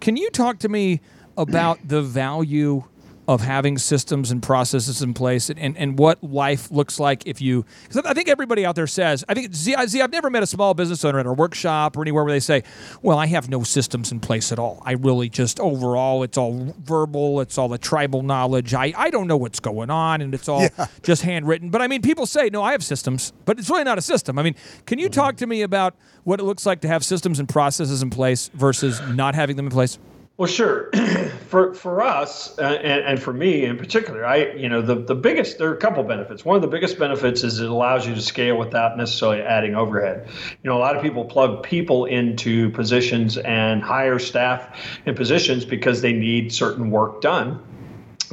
Can 0.00 0.16
you 0.16 0.30
talk 0.30 0.58
to 0.60 0.68
me 0.68 1.00
about 1.36 1.78
the 1.86 2.00
value 2.00 2.84
of 3.26 3.40
having 3.40 3.78
systems 3.78 4.30
and 4.30 4.42
processes 4.42 5.00
in 5.00 5.14
place 5.14 5.48
and, 5.48 5.58
and, 5.58 5.76
and 5.78 5.98
what 5.98 6.22
life 6.22 6.70
looks 6.70 7.00
like 7.00 7.26
if 7.26 7.40
you 7.40 7.64
because 7.82 8.04
I 8.04 8.12
think 8.12 8.28
everybody 8.28 8.66
out 8.66 8.74
there 8.74 8.86
says 8.86 9.24
I 9.28 9.34
think 9.34 9.54
Z, 9.54 9.74
Z 9.86 10.02
I've 10.02 10.12
never 10.12 10.28
met 10.28 10.42
a 10.42 10.46
small 10.46 10.74
business 10.74 11.04
owner 11.04 11.18
at 11.18 11.26
a 11.26 11.32
workshop 11.32 11.96
or 11.96 12.02
anywhere 12.02 12.24
where 12.24 12.32
they 12.32 12.40
say 12.40 12.62
well 13.00 13.18
I 13.18 13.26
have 13.26 13.48
no 13.48 13.62
systems 13.62 14.12
in 14.12 14.20
place 14.20 14.52
at 14.52 14.58
all. 14.58 14.82
I 14.84 14.92
really 14.92 15.30
just 15.30 15.58
overall 15.58 16.22
it's 16.22 16.36
all 16.36 16.74
verbal 16.78 17.40
it's 17.40 17.56
all 17.56 17.68
the 17.68 17.78
tribal 17.78 18.22
knowledge. 18.22 18.74
I, 18.74 18.92
I 18.96 19.08
don't 19.08 19.26
know 19.26 19.38
what's 19.38 19.60
going 19.60 19.90
on 19.90 20.20
and 20.20 20.34
it's 20.34 20.48
all 20.48 20.68
just 21.02 21.22
handwritten. 21.22 21.70
But 21.70 21.80
I 21.80 21.86
mean 21.86 22.02
people 22.02 22.26
say 22.26 22.50
no 22.50 22.62
I 22.62 22.72
have 22.72 22.84
systems 22.84 23.32
but 23.46 23.58
it's 23.58 23.70
really 23.70 23.84
not 23.84 23.96
a 23.96 24.02
system. 24.02 24.38
I 24.38 24.42
mean 24.42 24.54
can 24.84 24.98
you 24.98 25.06
mm-hmm. 25.06 25.20
talk 25.20 25.36
to 25.36 25.46
me 25.46 25.62
about 25.62 25.94
what 26.24 26.40
it 26.40 26.44
looks 26.44 26.66
like 26.66 26.82
to 26.82 26.88
have 26.88 27.04
systems 27.04 27.38
and 27.38 27.48
processes 27.48 28.02
in 28.02 28.10
place 28.10 28.50
versus 28.52 29.00
not 29.08 29.34
having 29.34 29.56
them 29.56 29.66
in 29.66 29.72
place 29.72 29.98
Well, 30.36 30.48
sure. 30.48 30.90
for 31.48 31.74
for 31.74 32.02
us 32.02 32.58
uh, 32.58 32.62
and, 32.62 33.04
and 33.04 33.22
for 33.22 33.32
me 33.32 33.64
in 33.64 33.76
particular, 33.76 34.26
I 34.26 34.52
you 34.54 34.68
know 34.68 34.82
the 34.82 34.96
the 34.96 35.14
biggest 35.14 35.58
there 35.58 35.70
are 35.70 35.74
a 35.74 35.78
couple 35.78 36.02
benefits. 36.02 36.44
One 36.44 36.56
of 36.56 36.62
the 36.62 36.68
biggest 36.68 36.98
benefits 36.98 37.44
is 37.44 37.60
it 37.60 37.70
allows 37.70 38.04
you 38.04 38.16
to 38.16 38.20
scale 38.20 38.58
without 38.58 38.96
necessarily 38.96 39.42
adding 39.42 39.76
overhead. 39.76 40.26
You 40.62 40.70
know, 40.70 40.76
a 40.76 40.80
lot 40.80 40.96
of 40.96 41.02
people 41.02 41.24
plug 41.24 41.62
people 41.62 42.06
into 42.06 42.70
positions 42.70 43.38
and 43.38 43.80
hire 43.80 44.18
staff 44.18 44.76
in 45.06 45.14
positions 45.14 45.64
because 45.64 46.02
they 46.02 46.12
need 46.12 46.52
certain 46.52 46.90
work 46.90 47.20
done. 47.20 47.62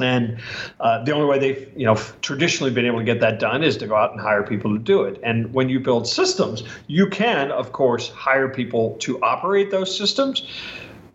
And 0.00 0.40
uh, 0.80 1.04
the 1.04 1.12
only 1.12 1.26
way 1.26 1.38
they've, 1.38 1.70
you 1.76 1.84
know, 1.86 1.94
traditionally 2.22 2.72
been 2.72 2.86
able 2.86 2.98
to 2.98 3.04
get 3.04 3.20
that 3.20 3.38
done 3.38 3.62
is 3.62 3.76
to 3.76 3.86
go 3.86 3.94
out 3.94 4.10
and 4.10 4.20
hire 4.20 4.42
people 4.42 4.72
to 4.72 4.82
do 4.82 5.02
it. 5.02 5.20
And 5.22 5.52
when 5.54 5.68
you 5.68 5.78
build 5.78 6.08
systems, 6.08 6.64
you 6.88 7.06
can, 7.06 7.52
of 7.52 7.72
course, 7.72 8.08
hire 8.08 8.48
people 8.48 8.96
to 9.00 9.22
operate 9.22 9.70
those 9.70 9.96
systems. 9.96 10.48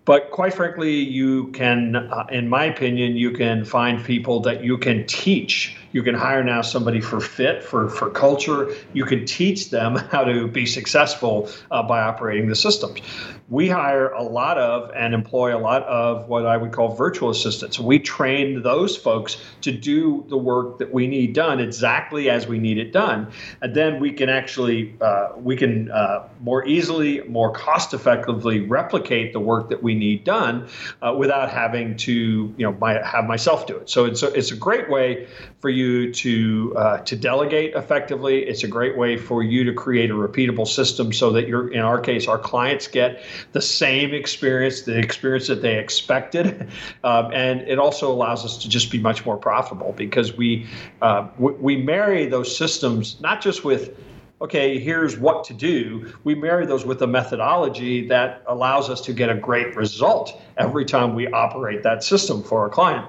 But 0.08 0.32
quite 0.32 0.54
frankly, 0.54 0.94
you 0.94 1.50
can, 1.52 1.98
uh, 1.98 2.26
in 2.32 2.48
my 2.48 2.64
opinion, 2.64 3.18
you 3.18 3.32
can 3.32 3.66
find 3.66 4.04
people 4.04 4.40
that 4.44 4.64
you 4.64 4.78
can 4.78 5.06
teach 5.06 5.77
You 5.92 6.04
can 6.04 6.16
hire 6.16 6.44
now 6.44 6.62
somebody 6.62 7.02
for 7.02 7.20
fit, 7.20 7.64
for, 7.64 7.90
for 7.90 8.10
culture. 8.10 8.74
You 8.94 9.06
can 9.06 9.26
teach 9.26 9.70
them 9.70 9.96
how 10.12 10.24
to 10.24 10.48
be 10.48 10.66
successful 10.66 11.50
uh, 11.72 11.84
by 11.84 12.02
operating 12.02 12.48
the 12.48 12.56
systems. 12.56 13.02
We 13.50 13.70
hire 13.70 14.10
a 14.10 14.24
lot 14.24 14.58
of 14.58 14.92
and 14.94 15.14
employ 15.14 15.56
a 15.56 15.60
lot 15.60 15.84
of 15.84 16.28
what 16.28 16.46
I 16.46 16.58
would 16.58 16.74
call 16.74 16.96
virtual 16.96 17.30
assistants. 17.30 17.80
We 17.80 17.98
train 18.00 18.62
those 18.62 18.98
folks 18.98 19.38
to 19.62 19.72
do 19.72 20.26
the 20.28 20.38
work 20.38 20.80
that 20.80 20.94
we 20.94 21.08
need 21.08 21.34
done 21.34 21.60
exactly 21.60 22.30
as 22.30 22.46
we 22.46 22.60
need 22.60 22.78
it 22.78 22.92
done, 22.92 23.32
and 23.62 23.74
then 23.74 24.02
we 24.02 24.12
can 24.12 24.28
actually 24.28 24.96
uh, 25.00 25.30
we 25.38 25.56
can 25.56 25.90
uh, 25.92 26.28
more 26.42 26.66
easily, 26.68 27.22
more 27.22 27.52
cost 27.52 27.94
effectively 27.94 28.60
replicate 28.60 29.32
the 29.32 29.40
work 29.40 29.70
that 29.70 29.82
we 29.82 29.96
need 29.96 30.26
done 30.26 30.68
uh, 31.02 31.16
without 31.18 31.50
having 31.50 31.96
to 31.98 32.54
you 32.58 32.66
know 32.66 32.74
my, 32.74 33.02
have 33.06 33.26
myself 33.26 33.66
do 33.66 33.78
it. 33.78 33.90
So 33.90 34.06
it's 34.06 34.24
a, 34.24 34.34
it's 34.34 34.52
a 34.52 34.58
great 34.58 34.90
way 34.90 35.28
for 35.60 35.70
you 35.70 36.14
to 36.14 36.74
uh, 36.78 36.98
to 37.00 37.16
delegate 37.16 37.74
effectively. 37.74 38.44
It's 38.44 38.64
a 38.64 38.68
great 38.68 38.98
way 38.98 39.18
for 39.18 39.42
you 39.42 39.64
to 39.64 39.74
create 39.74 40.12
a 40.12 40.14
repeatable 40.14 40.68
system 40.68 41.12
so 41.12 41.32
that 41.32 41.48
you're 41.48 41.72
in 41.72 41.80
our 41.80 42.00
case 42.00 42.28
our 42.28 42.38
clients 42.38 42.88
get 42.88 43.24
the 43.54 43.62
same 43.62 44.14
experience, 44.14 44.82
the 44.82 44.98
experience 44.98 45.48
that 45.48 45.62
they 45.62 45.80
expected, 45.80 46.70
um, 47.04 47.32
and 47.34 47.62
it 47.62 47.80
also 47.80 48.12
allows 48.12 48.46
us 48.46 48.58
to 48.60 48.70
just 48.70 48.92
be 48.92 49.00
much 49.00 49.26
more 49.26 49.38
profitable 49.38 49.94
because 49.94 50.38
we 50.38 50.68
uh, 51.02 51.28
we, 51.38 51.54
we 51.54 51.78
marry 51.78 52.28
those 52.28 52.56
systems 52.56 53.20
not 53.22 53.42
just 53.42 53.64
with 53.64 53.98
okay, 54.40 54.78
here's 54.78 55.18
what 55.18 55.44
to 55.46 55.54
do. 55.54 56.14
We 56.24 56.36
marry 56.36 56.68
those 56.68 56.86
with 56.86 57.02
a 57.02 57.08
methodology 57.08 58.08
that 58.10 58.44
allows 58.46 58.88
us 58.88 59.02
to 59.02 59.14
get 59.14 59.30
a 59.30 59.36
great 59.36 59.76
result 59.76 60.40
every 60.58 60.86
time 60.86 61.16
we 61.16 61.28
operate 61.28 61.82
that 61.82 62.04
system 62.04 62.44
for 62.44 62.62
our 62.62 62.70
client. 62.70 63.08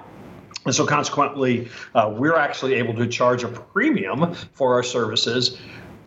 And 0.65 0.75
so, 0.75 0.85
consequently, 0.85 1.69
uh, 1.95 2.13
we're 2.15 2.35
actually 2.35 2.75
able 2.75 2.93
to 2.95 3.07
charge 3.07 3.43
a 3.43 3.47
premium 3.47 4.33
for 4.53 4.73
our 4.73 4.83
services, 4.83 5.57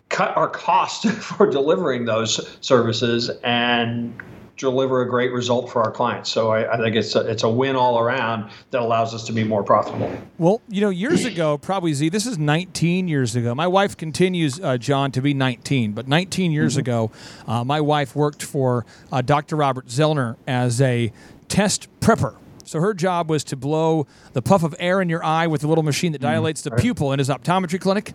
cut 0.09 0.35
our 0.37 0.49
cost 0.49 1.07
for 1.09 1.49
delivering 1.49 2.05
those 2.05 2.57
services, 2.61 3.31
and 3.43 4.13
deliver 4.57 5.01
a 5.01 5.09
great 5.09 5.31
result 5.31 5.69
for 5.69 5.83
our 5.83 5.91
clients. 5.91 6.29
So 6.29 6.51
I, 6.51 6.73
I, 6.73 6.77
think 6.77 6.95
it's 6.95 7.15
a, 7.15 7.21
it's 7.29 7.43
a 7.43 7.49
win 7.49 7.75
all 7.75 7.99
around 7.99 8.49
that 8.71 8.81
allows 8.81 9.13
us 9.13 9.25
to 9.25 9.33
be 9.33 9.43
more 9.43 9.63
profitable. 9.63 10.15
Well, 10.37 10.61
you 10.69 10.81
know, 10.81 10.89
years 10.89 11.25
ago, 11.25 11.57
probably 11.57 11.93
Z, 11.93 12.09
this 12.09 12.25
is 12.25 12.37
19 12.37 13.07
years 13.07 13.35
ago. 13.35 13.55
My 13.55 13.67
wife 13.67 13.97
continues, 13.97 14.59
uh, 14.59 14.77
John, 14.77 15.11
to 15.13 15.21
be 15.21 15.33
19, 15.33 15.93
but 15.93 16.07
19 16.07 16.51
years 16.51 16.73
mm-hmm. 16.73 16.79
ago, 16.81 17.11
uh, 17.47 17.63
my 17.63 17.81
wife 17.81 18.15
worked 18.15 18.43
for 18.43 18.85
uh, 19.11 19.21
Dr. 19.21 19.55
Robert 19.55 19.87
Zoellner 19.87 20.37
as 20.47 20.79
a 20.81 21.11
test 21.47 21.87
prepper. 21.99 22.35
So 22.63 22.79
her 22.79 22.93
job 22.93 23.29
was 23.29 23.43
to 23.45 23.55
blow 23.55 24.07
the 24.33 24.41
puff 24.41 24.63
of 24.63 24.75
air 24.79 25.01
in 25.01 25.09
your 25.09 25.23
eye 25.23 25.47
with 25.47 25.63
a 25.63 25.67
little 25.67 25.83
machine 25.83 26.11
that 26.13 26.21
mm-hmm. 26.21 26.35
dilates 26.35 26.61
the 26.61 26.71
pupil 26.71 27.11
in 27.11 27.19
his 27.19 27.29
optometry 27.29 27.79
clinic. 27.79 28.13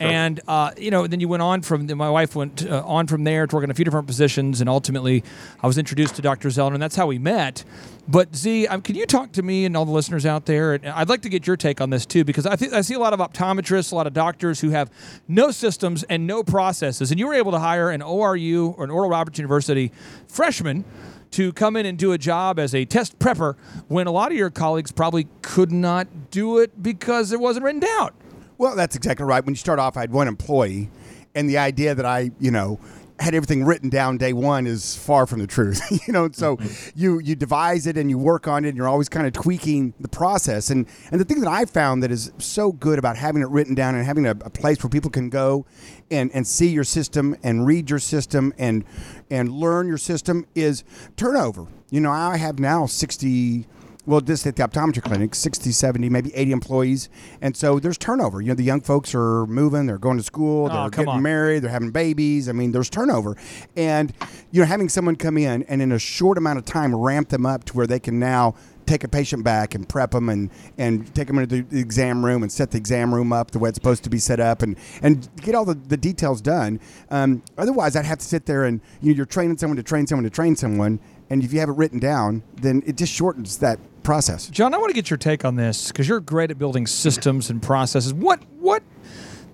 And 0.00 0.40
uh, 0.48 0.70
you 0.78 0.90
know, 0.90 1.06
then 1.06 1.20
you 1.20 1.28
went 1.28 1.42
on 1.42 1.60
from 1.60 1.86
my 1.94 2.08
wife 2.08 2.34
went 2.34 2.66
uh, 2.66 2.82
on 2.86 3.06
from 3.06 3.24
there 3.24 3.46
to 3.46 3.54
work 3.54 3.64
in 3.64 3.70
a 3.70 3.74
few 3.74 3.84
different 3.84 4.06
positions, 4.06 4.62
and 4.62 4.70
ultimately, 4.70 5.22
I 5.62 5.66
was 5.66 5.76
introduced 5.76 6.16
to 6.16 6.22
Dr. 6.22 6.48
Zoellner, 6.48 6.72
and 6.72 6.82
that's 6.82 6.96
how 6.96 7.06
we 7.06 7.18
met. 7.18 7.64
But 8.08 8.34
Z, 8.34 8.66
um, 8.68 8.80
can 8.80 8.94
you 8.94 9.04
talk 9.04 9.32
to 9.32 9.42
me 9.42 9.66
and 9.66 9.76
all 9.76 9.84
the 9.84 9.92
listeners 9.92 10.24
out 10.24 10.46
there? 10.46 10.72
And 10.72 10.88
I'd 10.88 11.10
like 11.10 11.20
to 11.22 11.28
get 11.28 11.46
your 11.46 11.58
take 11.58 11.82
on 11.82 11.90
this 11.90 12.06
too, 12.06 12.24
because 12.24 12.46
I 12.46 12.56
think 12.56 12.72
I 12.72 12.80
see 12.80 12.94
a 12.94 12.98
lot 12.98 13.12
of 13.12 13.20
optometrists, 13.20 13.92
a 13.92 13.94
lot 13.94 14.06
of 14.06 14.14
doctors 14.14 14.60
who 14.60 14.70
have 14.70 14.90
no 15.28 15.50
systems 15.50 16.02
and 16.04 16.26
no 16.26 16.42
processes, 16.42 17.10
and 17.10 17.20
you 17.20 17.26
were 17.26 17.34
able 17.34 17.52
to 17.52 17.58
hire 17.58 17.90
an 17.90 18.00
ORU 18.00 18.78
or 18.78 18.84
an 18.84 18.90
Oral 18.90 19.10
Roberts 19.10 19.38
University 19.38 19.92
freshman 20.26 20.86
to 21.32 21.52
come 21.52 21.76
in 21.76 21.86
and 21.86 21.98
do 21.98 22.12
a 22.12 22.18
job 22.18 22.58
as 22.58 22.74
a 22.74 22.84
test 22.84 23.18
prepper 23.18 23.56
when 23.88 24.06
a 24.06 24.10
lot 24.10 24.32
of 24.32 24.38
your 24.38 24.50
colleagues 24.50 24.92
probably 24.92 25.28
could 25.42 25.72
not 25.72 26.30
do 26.30 26.58
it 26.58 26.82
because 26.82 27.32
it 27.32 27.40
wasn't 27.40 27.64
written 27.64 27.80
down. 27.80 28.10
Well, 28.58 28.76
that's 28.76 28.96
exactly 28.96 29.24
right. 29.24 29.44
When 29.44 29.54
you 29.54 29.58
start 29.58 29.78
off, 29.78 29.96
I 29.96 30.00
had 30.00 30.12
one 30.12 30.28
employee, 30.28 30.90
and 31.34 31.48
the 31.48 31.58
idea 31.58 31.94
that 31.94 32.04
I, 32.04 32.30
you 32.38 32.50
know, 32.50 32.78
had 33.20 33.34
everything 33.34 33.64
written 33.64 33.90
down 33.90 34.16
day 34.16 34.32
one 34.32 34.66
is 34.66 34.96
far 34.96 35.26
from 35.26 35.40
the 35.40 35.46
truth. 35.46 35.80
you 36.06 36.12
know, 36.12 36.28
so 36.32 36.56
mm-hmm. 36.56 36.98
you 36.98 37.20
you 37.20 37.36
devise 37.36 37.86
it 37.86 37.96
and 37.96 38.10
you 38.10 38.18
work 38.18 38.48
on 38.48 38.64
it, 38.64 38.68
and 38.68 38.76
you're 38.76 38.88
always 38.88 39.08
kind 39.08 39.26
of 39.26 39.32
tweaking 39.32 39.94
the 40.00 40.08
process. 40.08 40.70
And 40.70 40.86
and 41.10 41.20
the 41.20 41.24
thing 41.24 41.40
that 41.40 41.48
I 41.48 41.64
found 41.64 42.02
that 42.02 42.10
is 42.10 42.32
so 42.38 42.72
good 42.72 42.98
about 42.98 43.16
having 43.16 43.42
it 43.42 43.48
written 43.48 43.74
down 43.74 43.94
and 43.94 44.04
having 44.04 44.26
a, 44.26 44.32
a 44.32 44.50
place 44.50 44.82
where 44.82 44.90
people 44.90 45.10
can 45.10 45.30
go 45.30 45.66
and 46.10 46.30
and 46.32 46.46
see 46.46 46.68
your 46.68 46.84
system 46.84 47.36
and 47.42 47.66
read 47.66 47.90
your 47.90 47.98
system 47.98 48.52
and 48.58 48.84
and 49.30 49.52
learn 49.52 49.86
your 49.86 49.98
system 49.98 50.46
is 50.54 50.84
turnover. 51.16 51.66
You 51.90 52.00
know, 52.00 52.10
I 52.10 52.36
have 52.36 52.58
now 52.58 52.86
sixty 52.86 53.66
well, 54.06 54.20
just 54.20 54.46
at 54.46 54.56
the 54.56 54.62
optometry 54.62 55.02
clinic, 55.02 55.34
60, 55.34 55.70
70, 55.70 56.08
maybe 56.08 56.34
80 56.34 56.52
employees. 56.52 57.08
And 57.40 57.56
so 57.56 57.78
there's 57.78 57.98
turnover. 57.98 58.40
You 58.40 58.48
know, 58.48 58.54
the 58.54 58.64
young 58.64 58.80
folks 58.80 59.14
are 59.14 59.46
moving, 59.46 59.86
they're 59.86 59.98
going 59.98 60.16
to 60.16 60.22
school, 60.22 60.66
oh, 60.66 60.68
they're 60.68 60.84
oh, 60.86 60.88
getting 60.88 61.08
on. 61.08 61.22
married, 61.22 61.62
they're 61.62 61.70
having 61.70 61.90
babies. 61.90 62.48
I 62.48 62.52
mean, 62.52 62.72
there's 62.72 62.90
turnover. 62.90 63.36
And, 63.76 64.12
you 64.50 64.62
know, 64.62 64.66
having 64.66 64.88
someone 64.88 65.16
come 65.16 65.36
in 65.36 65.62
and 65.64 65.82
in 65.82 65.92
a 65.92 65.98
short 65.98 66.38
amount 66.38 66.58
of 66.58 66.64
time 66.64 66.94
ramp 66.94 67.28
them 67.28 67.44
up 67.44 67.64
to 67.66 67.76
where 67.76 67.86
they 67.86 68.00
can 68.00 68.18
now 68.18 68.54
take 68.90 69.04
a 69.04 69.08
patient 69.08 69.44
back 69.44 69.74
and 69.74 69.88
prep 69.88 70.10
them 70.10 70.28
and, 70.28 70.50
and 70.76 71.14
take 71.14 71.28
them 71.28 71.38
into 71.38 71.62
the 71.62 71.78
exam 71.78 72.24
room 72.24 72.42
and 72.42 72.50
set 72.50 72.72
the 72.72 72.76
exam 72.78 73.14
room 73.14 73.32
up 73.32 73.52
the 73.52 73.58
way 73.58 73.68
it's 73.68 73.76
supposed 73.76 74.02
to 74.04 74.10
be 74.10 74.18
set 74.18 74.40
up 74.40 74.62
and, 74.62 74.76
and 75.00 75.28
get 75.36 75.54
all 75.54 75.64
the, 75.64 75.74
the 75.74 75.96
details 75.96 76.40
done. 76.40 76.80
Um, 77.10 77.42
otherwise, 77.56 77.94
I'd 77.94 78.04
have 78.04 78.18
to 78.18 78.24
sit 78.24 78.46
there 78.46 78.64
and 78.64 78.80
you 79.00 79.12
know, 79.12 79.16
you're 79.16 79.26
training 79.26 79.58
someone 79.58 79.76
to 79.76 79.82
train 79.82 80.06
someone 80.06 80.24
to 80.24 80.30
train 80.30 80.56
someone. 80.56 80.98
And 81.30 81.44
if 81.44 81.52
you 81.52 81.60
have 81.60 81.68
it 81.68 81.76
written 81.76 82.00
down, 82.00 82.42
then 82.56 82.82
it 82.84 82.96
just 82.96 83.12
shortens 83.12 83.58
that 83.58 83.78
process. 84.02 84.48
John, 84.48 84.74
I 84.74 84.78
want 84.78 84.90
to 84.90 84.94
get 84.94 85.08
your 85.08 85.16
take 85.16 85.44
on 85.44 85.54
this 85.54 85.88
because 85.88 86.08
you're 86.08 86.20
great 86.20 86.50
at 86.50 86.58
building 86.58 86.86
systems 86.86 87.50
and 87.50 87.62
processes. 87.62 88.12
What 88.12 88.42
what 88.58 88.82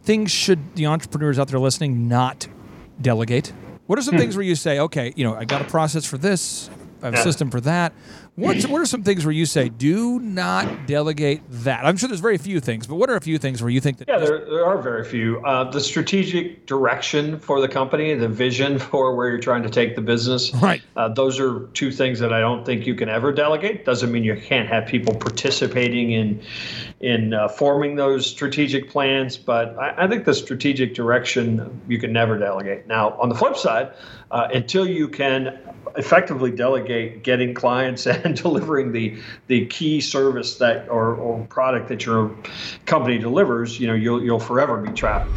things 0.03 0.31
should 0.31 0.75
the 0.77 0.87
entrepreneurs 0.87 1.39
out 1.39 1.49
there 1.49 1.59
listening 1.59 2.09
not 2.09 2.49
delegate? 3.01 3.53
What 3.87 3.99
are 3.99 4.03
some 4.03 4.15
hmm. 4.15 4.21
things 4.21 4.37
where 4.37 4.45
you 4.45 4.55
say, 4.55 4.79
okay, 4.79 5.13
you 5.17 5.25
know, 5.25 5.35
I 5.35 5.45
got 5.45 5.61
a 5.61 5.65
process 5.65 6.07
for 6.07 6.17
this, 6.17 6.71
I 7.03 7.07
have 7.07 7.15
a 7.15 7.23
system 7.23 7.51
for 7.51 7.61
that. 7.63 7.93
What's, 8.37 8.67
what 8.69 8.81
are 8.81 8.87
some 8.87 9.03
things 9.03 9.25
where 9.25 9.33
you 9.33 9.47
say, 9.47 9.69
do 9.69 10.21
not 10.21 10.87
delegate 10.87 11.43
that? 11.49 11.85
I'm 11.85 11.97
sure 11.97 12.09
there's 12.09 12.21
very 12.21 12.39
few 12.39 12.61
things, 12.61 12.87
but 12.87 12.97
what 12.97 13.11
are 13.11 13.17
a 13.17 13.21
few 13.21 13.39
things 13.39 13.63
where 13.63 13.71
you 13.71 13.81
think 13.81 13.99
that? 13.99 14.09
Yeah, 14.09 14.19
there, 14.19 14.45
there 14.45 14.65
are 14.65 14.81
very 14.81 15.05
few. 15.05 15.45
Uh, 15.45 15.71
the 15.71 15.81
strategic 15.81 16.67
direction 16.67 17.41
for 17.41 17.61
the 17.61 17.69
company, 17.69 18.15
the 18.15 18.29
vision 18.29 18.79
for 18.79 19.17
where 19.17 19.29
you're 19.31 19.39
trying 19.39 19.63
to 19.63 19.71
take 19.71 19.97
the 19.97 20.03
business. 20.03 20.55
Right. 20.55 20.83
Uh, 20.97 21.09
those 21.09 21.41
are 21.41 21.67
two 21.69 21.91
things 21.91 22.21
that 22.21 22.33
I 22.33 22.41
don't 22.41 22.65
think 22.65 22.87
you 22.87 22.95
can 22.95 23.09
ever 23.09 23.33
delegate. 23.33 23.85
Doesn't 23.85 24.13
mean 24.13 24.23
you 24.23 24.37
can't 24.37 24.69
have 24.69 24.87
people 24.87 25.15
participating 25.15 26.13
in 26.13 26.43
in 27.01 27.35
uh, 27.35 27.49
forming 27.49 27.97
those 27.97 28.27
strategic 28.27 28.89
plans, 28.89 29.37
but 29.37 29.79
I, 29.79 30.05
I, 30.05 30.09
think 30.09 30.25
the 30.25 30.33
strategic 30.33 30.95
direction 30.95 31.83
you 31.87 31.99
can 31.99 32.11
never 32.11 32.39
delegate. 32.39 32.87
Now, 32.87 33.11
on 33.21 33.29
the 33.29 33.35
flip 33.35 33.55
side, 33.55 33.93
uh, 34.31 34.49
until 34.53 34.87
you 34.87 35.09
can 35.09 35.59
effectively 35.97 36.51
delegate 36.51 37.23
getting 37.23 37.55
clients 37.55 38.07
and 38.07 38.37
delivering 38.37 38.93
the 38.93 39.19
the 39.47 39.67
key 39.67 40.01
service 40.01 40.57
that 40.59 40.89
or, 40.89 41.15
or 41.15 41.45
product 41.47 41.89
that 41.89 42.05
your 42.05 42.35
company 42.87 43.19
delivers, 43.19 43.81
you 43.81 43.87
know, 43.87 43.95
you'll 43.95 44.23
you'll 44.23 44.41
forever 44.41 44.81
be 44.81 44.93
trapped. 44.93 45.31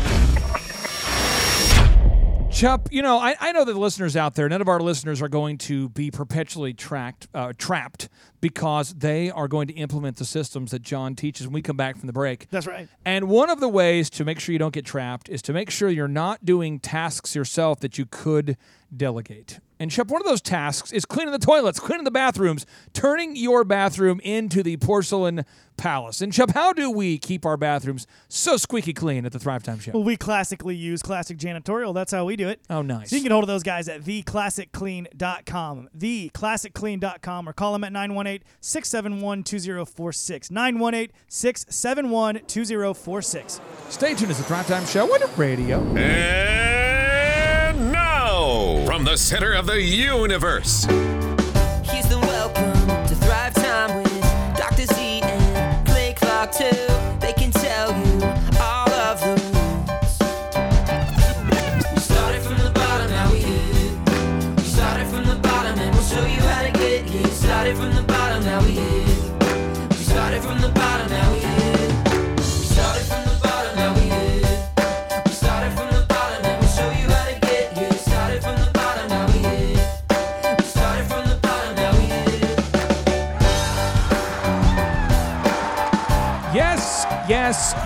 Chup, 2.59 2.89
you 2.91 3.01
know, 3.01 3.17
I, 3.19 3.37
I 3.39 3.53
know 3.53 3.63
that 3.63 3.71
the 3.71 3.79
listeners 3.79 4.17
out 4.17 4.35
there, 4.35 4.49
none 4.49 4.59
of 4.59 4.67
our 4.67 4.81
listeners 4.81 5.21
are 5.21 5.29
going 5.29 5.57
to 5.59 5.87
be 5.87 6.11
perpetually 6.11 6.73
tracked, 6.73 7.29
uh, 7.33 7.53
trapped 7.57 8.09
because 8.41 8.93
they 8.95 9.31
are 9.31 9.47
going 9.47 9.69
to 9.69 9.73
implement 9.75 10.17
the 10.17 10.25
systems 10.25 10.71
that 10.71 10.81
John 10.81 11.15
teaches 11.15 11.47
when 11.47 11.53
we 11.53 11.61
come 11.61 11.77
back 11.77 11.95
from 11.95 12.07
the 12.07 12.11
break. 12.11 12.49
That's 12.49 12.67
right. 12.67 12.89
And 13.05 13.29
one 13.29 13.49
of 13.49 13.61
the 13.61 13.69
ways 13.69 14.09
to 14.09 14.25
make 14.25 14.41
sure 14.41 14.51
you 14.51 14.59
don't 14.59 14.73
get 14.73 14.85
trapped 14.85 15.29
is 15.29 15.41
to 15.43 15.53
make 15.53 15.69
sure 15.69 15.89
you're 15.89 16.09
not 16.09 16.43
doing 16.43 16.79
tasks 16.79 17.33
yourself 17.33 17.79
that 17.79 17.97
you 17.97 18.05
could 18.05 18.57
delegate. 18.95 19.59
And 19.81 19.93
Shep, 19.93 20.09
one 20.09 20.21
of 20.21 20.27
those 20.27 20.41
tasks 20.41 20.91
is 20.91 21.05
cleaning 21.05 21.31
the 21.31 21.39
toilets, 21.39 21.79
cleaning 21.79 22.03
the 22.03 22.11
bathrooms, 22.11 22.65
turning 22.91 23.37
your 23.37 23.63
bathroom 23.63 24.19
into 24.25 24.61
the 24.61 24.75
porcelain 24.75 25.45
palace. 25.77 26.19
And 26.21 26.35
Shep, 26.35 26.51
how 26.51 26.73
do 26.73 26.91
we 26.91 27.17
keep 27.17 27.45
our 27.45 27.55
bathrooms 27.55 28.05
so 28.27 28.57
squeaky 28.57 28.91
clean 28.91 29.25
at 29.25 29.31
the 29.31 29.39
Thrive 29.39 29.63
Time 29.63 29.79
Show? 29.79 29.93
Well, 29.93 30.03
we 30.03 30.17
classically 30.17 30.75
use 30.75 31.01
Classic 31.01 31.37
Janitorial. 31.37 31.93
That's 31.93 32.11
how 32.11 32.25
we 32.25 32.35
do 32.35 32.49
it. 32.49 32.59
Oh, 32.69 32.81
nice. 32.81 33.09
So 33.09 33.15
you 33.15 33.21
can 33.21 33.29
get 33.29 33.31
hold 33.31 33.45
of 33.45 33.47
those 33.47 33.63
guys 33.63 33.87
at 33.87 34.01
theclassicclean.com. 34.01 35.89
Theclassicclean.com 35.97 37.49
or 37.49 37.53
call 37.53 37.71
them 37.71 37.85
at 37.85 37.93
918 37.93 38.45
671 38.59 39.43
2046. 39.43 40.51
918 40.51 41.15
671 41.29 42.41
2046. 42.47 43.61
Stay 43.87 44.13
tuned. 44.13 44.31
It's 44.31 44.39
the 44.39 44.45
Thrive 44.45 44.67
Time 44.67 44.85
Show 44.85 45.05
on 45.13 45.19
radio. 45.37 45.79
And 45.95 45.95
now, 45.95 46.78
from 48.99 49.05
the 49.05 49.15
center 49.15 49.53
of 49.53 49.65
the 49.65 49.81
universe. 49.81 50.85
Welcome 52.09 52.73
to 53.07 53.15
Thrive 53.15 53.53
Time 53.53 54.03
with 54.03 54.21
Dr. 54.57 54.85
Z 54.93 55.21
and 55.21 55.87
Clay 55.87 56.13
Clark 56.17 56.51
2. 56.51 56.88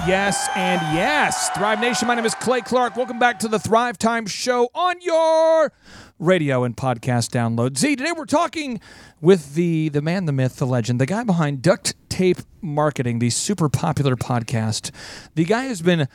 Yes, 0.05 0.49
and 0.53 0.81
yes. 0.93 1.49
Thrive 1.51 1.79
Nation, 1.79 2.09
my 2.09 2.15
name 2.15 2.25
is 2.25 2.35
Clay 2.35 2.59
Clark. 2.59 2.97
Welcome 2.97 3.19
back 3.19 3.39
to 3.39 3.47
the 3.47 3.57
Thrive 3.57 3.97
Time 3.97 4.25
Show 4.25 4.67
on 4.75 4.99
your 4.99 5.71
radio 6.19 6.65
and 6.65 6.75
podcast 6.75 7.29
download. 7.29 7.77
Z, 7.77 7.95
today 7.95 8.11
we're 8.11 8.25
talking 8.25 8.81
with 9.21 9.53
the 9.53 9.87
the 9.87 10.01
man, 10.01 10.25
the 10.25 10.33
myth, 10.33 10.57
the 10.57 10.67
legend, 10.67 10.99
the 10.99 11.05
guy 11.05 11.23
behind 11.23 11.61
Duct 11.61 11.95
Tape 12.09 12.39
Marketing, 12.61 13.19
the 13.19 13.29
super 13.29 13.69
popular 13.69 14.17
podcast. 14.17 14.91
The 15.35 15.45
guy 15.45 15.69
who's 15.69 15.81
been 15.81 16.09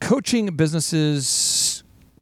coaching 0.00 0.56
businesses 0.56 1.26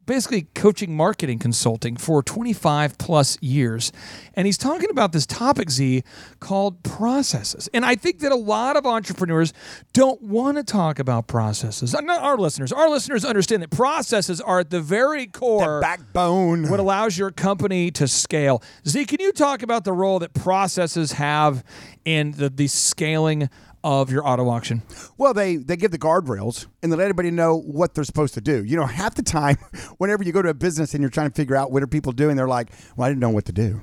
basically 0.05 0.47
coaching 0.53 0.95
marketing 0.95 1.39
consulting 1.39 1.97
for 1.97 2.21
25 2.21 2.97
plus 2.97 3.37
years. 3.41 3.91
And 4.33 4.45
he's 4.45 4.57
talking 4.57 4.89
about 4.89 5.11
this 5.11 5.25
topic, 5.25 5.69
Z, 5.69 6.03
called 6.39 6.83
processes. 6.83 7.69
And 7.73 7.85
I 7.85 7.95
think 7.95 8.19
that 8.19 8.31
a 8.31 8.35
lot 8.35 8.77
of 8.77 8.85
entrepreneurs 8.85 9.53
don't 9.93 10.21
want 10.21 10.57
to 10.57 10.63
talk 10.63 10.99
about 10.99 11.27
processes. 11.27 11.95
Uh, 11.95 12.01
Not 12.01 12.21
our 12.21 12.37
listeners. 12.37 12.71
Our 12.71 12.89
listeners 12.89 13.25
understand 13.25 13.63
that 13.63 13.71
processes 13.71 14.41
are 14.41 14.59
at 14.59 14.69
the 14.69 14.81
very 14.81 15.27
core. 15.27 15.81
Backbone. 15.81 16.69
what 16.69 16.79
allows 16.79 17.17
your 17.17 17.31
company 17.31 17.91
to 17.91 18.07
scale. 18.07 18.61
Z, 18.87 19.05
can 19.05 19.19
you 19.19 19.31
talk 19.31 19.63
about 19.63 19.83
the 19.83 19.93
role 19.93 20.19
that 20.19 20.33
processes 20.33 21.13
have 21.13 21.63
in 22.03 22.31
the, 22.31 22.49
the 22.49 22.67
scaling 22.67 23.49
of 23.85 24.11
your 24.11 24.27
auto 24.27 24.49
auction? 24.49 24.81
Well, 25.17 25.33
they 25.33 25.57
they 25.57 25.77
give 25.77 25.91
the 25.91 25.99
guardrails 25.99 26.65
and 26.81 26.91
they 26.91 26.97
let 26.97 27.03
everybody 27.03 27.29
know 27.29 27.55
what 27.55 27.93
they're 27.93 28.03
supposed 28.03 28.33
to 28.33 28.41
do. 28.41 28.63
You 28.65 28.75
know, 28.77 28.85
half 29.01 29.15
the 29.15 29.23
time, 29.23 29.57
whenever 29.99 30.23
you 30.23 30.33
go 30.33 30.41
to 30.41 30.49
a 30.49 30.53
business 30.53 30.93
and 30.93 31.01
you're 31.01 31.11
trying 31.11 31.29
to 31.29 31.35
figure 31.35 31.55
out 31.55 31.71
what 31.71 31.83
are 31.83 31.87
people 31.87 32.11
doing, 32.11 32.35
they're 32.35 32.47
like, 32.47 32.69
"Well, 32.97 33.05
I 33.05 33.09
didn't 33.09 33.21
know 33.21 33.29
what 33.29 33.45
to 33.45 33.53
do." 33.53 33.81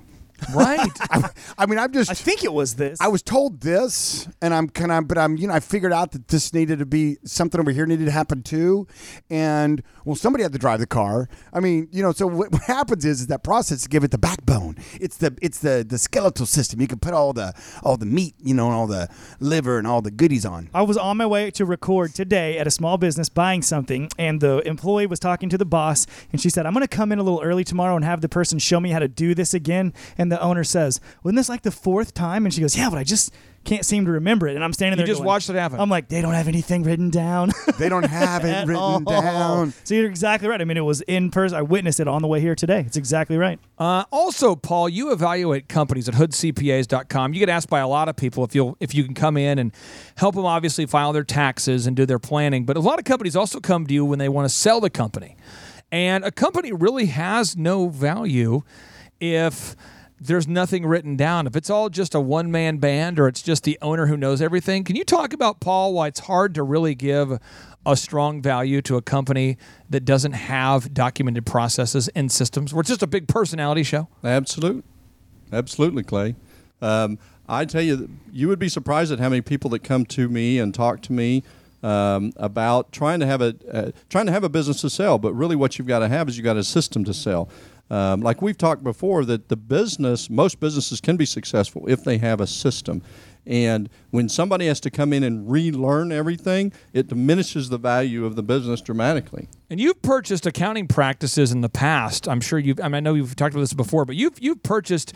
Right. 0.55 0.91
I, 1.11 1.31
I 1.59 1.67
mean, 1.67 1.79
I'm 1.79 1.93
just. 1.93 2.11
I 2.11 2.15
think 2.15 2.45
it 2.45 2.53
was 2.53 2.75
this. 2.75 3.01
I 3.01 3.09
was 3.09 3.23
told 3.23 3.61
this, 3.61 4.29
and 4.41 4.53
I'm 4.55 4.69
kind 4.69 4.93
of, 4.93 5.09
but 5.09 5.19
I'm, 5.19 5.37
you 5.37 5.49
know, 5.49 5.55
I 5.55 5.61
figured 5.61 5.93
out 5.93 6.13
that 6.13 6.29
this 6.29 6.53
needed 6.53 6.79
to 6.79 6.87
be 6.87 7.19
something 7.25 7.61
over 7.61 7.71
here 7.71 7.87
needed 7.87 8.07
to 8.07 8.11
happen 8.11 8.43
too, 8.43 8.87
and 9.31 9.83
well, 10.05 10.17
somebody 10.17 10.43
had 10.43 10.53
to 10.53 10.59
drive 10.59 10.81
the 10.81 10.87
car. 10.87 11.29
I 11.53 11.61
mean, 11.61 11.89
you 11.93 12.03
know, 12.03 12.13
so 12.13 12.27
what, 12.27 12.53
what 12.53 12.63
happens 12.63 13.05
is, 13.05 13.21
is 13.21 13.27
that 13.29 13.45
process 13.45 13.83
to 13.83 13.89
give 13.89 14.05
it 14.05 14.11
the 14.11 14.19
backbone. 14.19 14.77
It's 15.01 15.17
the, 15.17 15.37
it's 15.41 15.59
the, 15.59 15.85
the 15.89 15.99
skeletal 15.99 16.47
system. 16.47 16.81
You 16.81 16.89
can 16.89 16.99
put 16.99 17.15
all 17.15 17.33
the, 17.33 17.55
all 17.83 17.97
the 17.97 18.07
meat, 18.07 18.35
you 18.39 18.55
know, 18.55 18.67
and 18.67 18.75
all 18.75 18.87
the 18.87 19.09
liver 19.41 19.79
and 19.79 19.87
all 19.87 20.03
the 20.03 20.11
goodies 20.11 20.45
on. 20.45 20.71
I 20.75 20.83
was 20.83 20.97
on 20.97 21.17
my 21.17 21.27
way 21.27 21.51
to 21.53 21.65
record 21.65 22.15
today 22.15 22.59
at 22.59 22.67
a 22.67 22.71
small 22.71 22.99
business 22.99 23.29
buying 23.29 23.63
something, 23.63 24.09
and 24.19 24.41
the 24.41 24.59
employee 24.67 25.07
was 25.07 25.21
talking 25.21 25.49
to 25.51 25.59
the 25.59 25.65
boss, 25.65 26.07
and 26.33 26.41
she 26.41 26.51
said, 26.51 26.67
I'm 26.67 26.73
going 26.73 26.87
to 26.87 26.89
come 26.89 27.13
in 27.13 27.19
a 27.19 27.23
little 27.23 27.43
early 27.43 27.65
tomorrow 27.65 27.95
and 27.97 28.05
have 28.05 28.21
the 28.21 28.29
person 28.29 28.59
show 28.59 28.81
me 28.81 28.91
how 28.91 28.99
to 28.99 29.09
do 29.09 29.35
this 29.35 29.55
again. 29.55 29.93
And 30.19 30.32
the 30.33 30.43
owner 30.43 30.65
says, 30.65 31.01
Wasn't 31.23 31.37
this 31.37 31.49
like 31.49 31.63
the 31.63 31.71
fourth 31.71 32.15
time? 32.15 32.45
And 32.45 32.53
she 32.55 32.61
goes, 32.61 32.77
Yeah, 32.77 32.89
but 32.91 32.99
I 32.99 33.05
just 33.05 33.33
can't 33.65 33.85
seem 33.85 34.05
to 34.07 34.11
remember 34.11 34.49
it. 34.49 34.57
And 34.57 34.65
I'm 34.65 34.73
standing 34.73 34.99
You 34.99 35.03
there. 35.05 35.07
just 35.07 35.19
going- 35.19 35.27
watched 35.29 35.49
it 35.49 35.55
happen. 35.55 35.79
I'm 35.79 35.89
like, 35.91 36.09
They 36.09 36.21
don't 36.21 36.33
have 36.35 36.49
anything 36.49 36.83
written 36.83 37.11
down. 37.11 37.53
They 37.79 37.89
don't 37.89 38.05
have 38.05 38.45
it 38.45 38.67
written 38.67 38.77
all." 38.77 39.01
down. 39.01 39.73
So 39.85 39.95
you're 39.95 40.07
exactly 40.09 40.49
right. 40.49 40.61
I 40.61 40.65
mean, 40.65 40.77
it 40.77 40.81
was 40.85 41.01
in 41.03 41.31
person. 41.31 41.57
I 41.59 41.63
witnessed 41.63 42.01
it 42.01 42.09
on 42.09 42.23
the 42.23 42.29
way 42.29 42.41
here 42.41 42.55
today. 42.55 42.81
It's 42.87 42.97
exactly 42.97 43.37
right. 43.37 43.59
Uh, 43.79 44.05
also, 44.11 44.55
Paul, 44.57 44.89
you 44.89 45.13
evaluate 45.13 45.69
companies 45.69 46.09
at 46.09 46.15
hoodcpas.com. 46.15 47.35
You 47.35 47.41
get 47.41 47.49
asked 47.49 47.69
by 47.71 47.81
a 47.81 47.89
lot 47.89 48.09
of 48.09 48.17
people 48.17 48.45
if 48.45 48.55
you'll 48.55 48.77
if 48.81 48.95
you 48.95 49.05
can 49.05 49.15
come 49.15 49.37
in 49.37 49.59
and 49.59 49.73
help 50.17 50.35
them 50.35 50.45
obviously 50.47 50.87
file 50.87 51.13
their 51.13 51.25
taxes 51.25 51.87
and 51.87 51.97
do 51.97 52.07
their 52.07 52.19
planning. 52.19 52.65
But 52.65 52.77
a 52.77 52.81
lot 52.81 52.99
of 52.99 53.05
companies 53.05 53.37
also 53.37 53.61
come 53.61 53.87
to 53.87 53.95
you 53.95 54.05
when 54.05 54.19
they 54.19 54.29
want 54.29 54.49
to 54.49 54.55
sell 54.55 54.81
the 54.81 54.91
company. 54.91 55.37
And 55.91 56.25
a 56.25 56.31
company 56.31 56.73
really 56.73 57.07
has 57.07 57.55
no 57.57 57.89
value 57.89 58.63
if 59.21 59.77
there's 60.27 60.47
nothing 60.47 60.87
written 60.87 61.17
down. 61.17 61.47
If 61.47 61.57
it's 61.57 61.71
all 61.71 61.89
just 61.89 62.15
a 62.15 62.21
one 62.21 62.51
man 62.51 62.79
band 62.79 63.19
or 63.19 63.29
it's 63.29 63.43
just 63.43 63.65
the 63.65 63.79
owner 63.83 64.07
who 64.07 64.17
knows 64.17 64.41
everything. 64.41 64.85
Can 64.85 64.97
you 64.97 65.05
talk 65.05 65.33
about, 65.33 65.61
Paul, 65.61 65.95
why 65.95 66.09
it's 66.09 66.21
hard 66.21 66.55
to 66.55 66.63
really 66.63 66.95
give 66.95 67.39
a 67.85 67.97
strong 67.97 68.41
value 68.41 68.81
to 68.83 68.97
a 68.97 69.03
company 69.03 69.57
that 69.91 70.05
doesn't 70.05 70.33
have 70.33 70.95
documented 70.95 71.47
processes 71.47 72.09
and 72.09 72.31
systems? 72.31 72.73
Where 72.73 72.81
it's 72.81 72.89
just 72.89 73.03
a 73.03 73.07
big 73.07 73.27
personality 73.27 73.83
show? 73.83 74.09
Absolutely, 74.23 74.85
absolutely, 75.53 76.05
Clay. 76.05 76.37
Um, 76.81 77.19
I 77.49 77.65
tell 77.65 77.83
you, 77.83 78.09
you 78.31 78.49
would 78.49 78.59
be 78.59 78.69
surprised 78.69 79.13
at 79.13 79.19
how 79.19 79.29
many 79.29 79.43
people 79.43 79.71
that 79.71 79.81
come 79.81 80.07
to 80.07 80.29
me 80.29 80.59
and 80.59 80.73
talk 80.73 81.03
to 81.03 81.13
me 81.13 81.43
um, 81.83 82.33
about 82.37 82.93
trying 82.93 83.21
to 83.21 83.27
have 83.27 83.43
a 83.43 83.57
uh, 83.71 83.91
trying 84.09 84.27
to 84.27 84.33
have 84.33 84.45
a 84.45 84.49
business 84.49 84.81
to 84.83 84.91
sell. 84.91 85.19
But 85.19 85.35
really, 85.35 85.57
what 85.57 85.79
you've 85.79 85.89
got 85.89 85.99
to 85.99 86.09
have 86.09 86.29
is 86.29 86.39
you 86.39 86.45
have 86.45 86.55
got 86.55 86.61
a 86.61 86.65
system 86.65 87.05
to 87.05 87.13
sell. 87.13 87.49
Um, 87.93 88.23
like 88.23 88.41
we've 88.41 88.57
talked 88.57 88.83
before, 88.83 89.23
that 89.27 89.51
the 89.51 89.57
business, 89.57 90.31
most 90.31 90.61
businesses 90.61 90.99
can 90.99 91.19
be 91.19 91.27
successful 91.27 91.85
if 91.89 92.03
they 92.05 92.17
have 92.17 92.41
a 92.41 92.47
system. 92.47 93.03
And 93.45 93.91
when 94.11 94.31
somebody 94.31 94.67
has 94.67 94.81
to 94.81 94.91
come 94.91 95.13
in 95.13 95.23
and 95.23 95.51
relearn 95.51 96.11
everything, 96.11 96.73
it 96.95 97.09
diminishes 97.09 97.69
the 97.69 97.77
value 97.77 98.25
of 98.25 98.35
the 98.35 98.43
business 98.43 98.81
dramatically. 98.81 99.49
And 99.69 99.79
you've 99.79 100.01
purchased 100.01 100.47
accounting 100.47 100.89
practices 100.89 101.53
in 101.53 101.61
the 101.61 101.69
past. 101.69 102.27
I'm 102.27 102.41
sure 102.41 102.59
you've. 102.59 102.81
I, 102.81 102.85
mean, 102.85 102.95
I 102.95 103.01
know 103.01 103.13
you've 103.13 103.37
talked 103.37 103.53
about 103.53 103.61
this 103.61 103.75
before, 103.75 104.07
but 104.07 104.17
you've 104.17 104.41
you've 104.41 104.63
purchased 104.63 105.13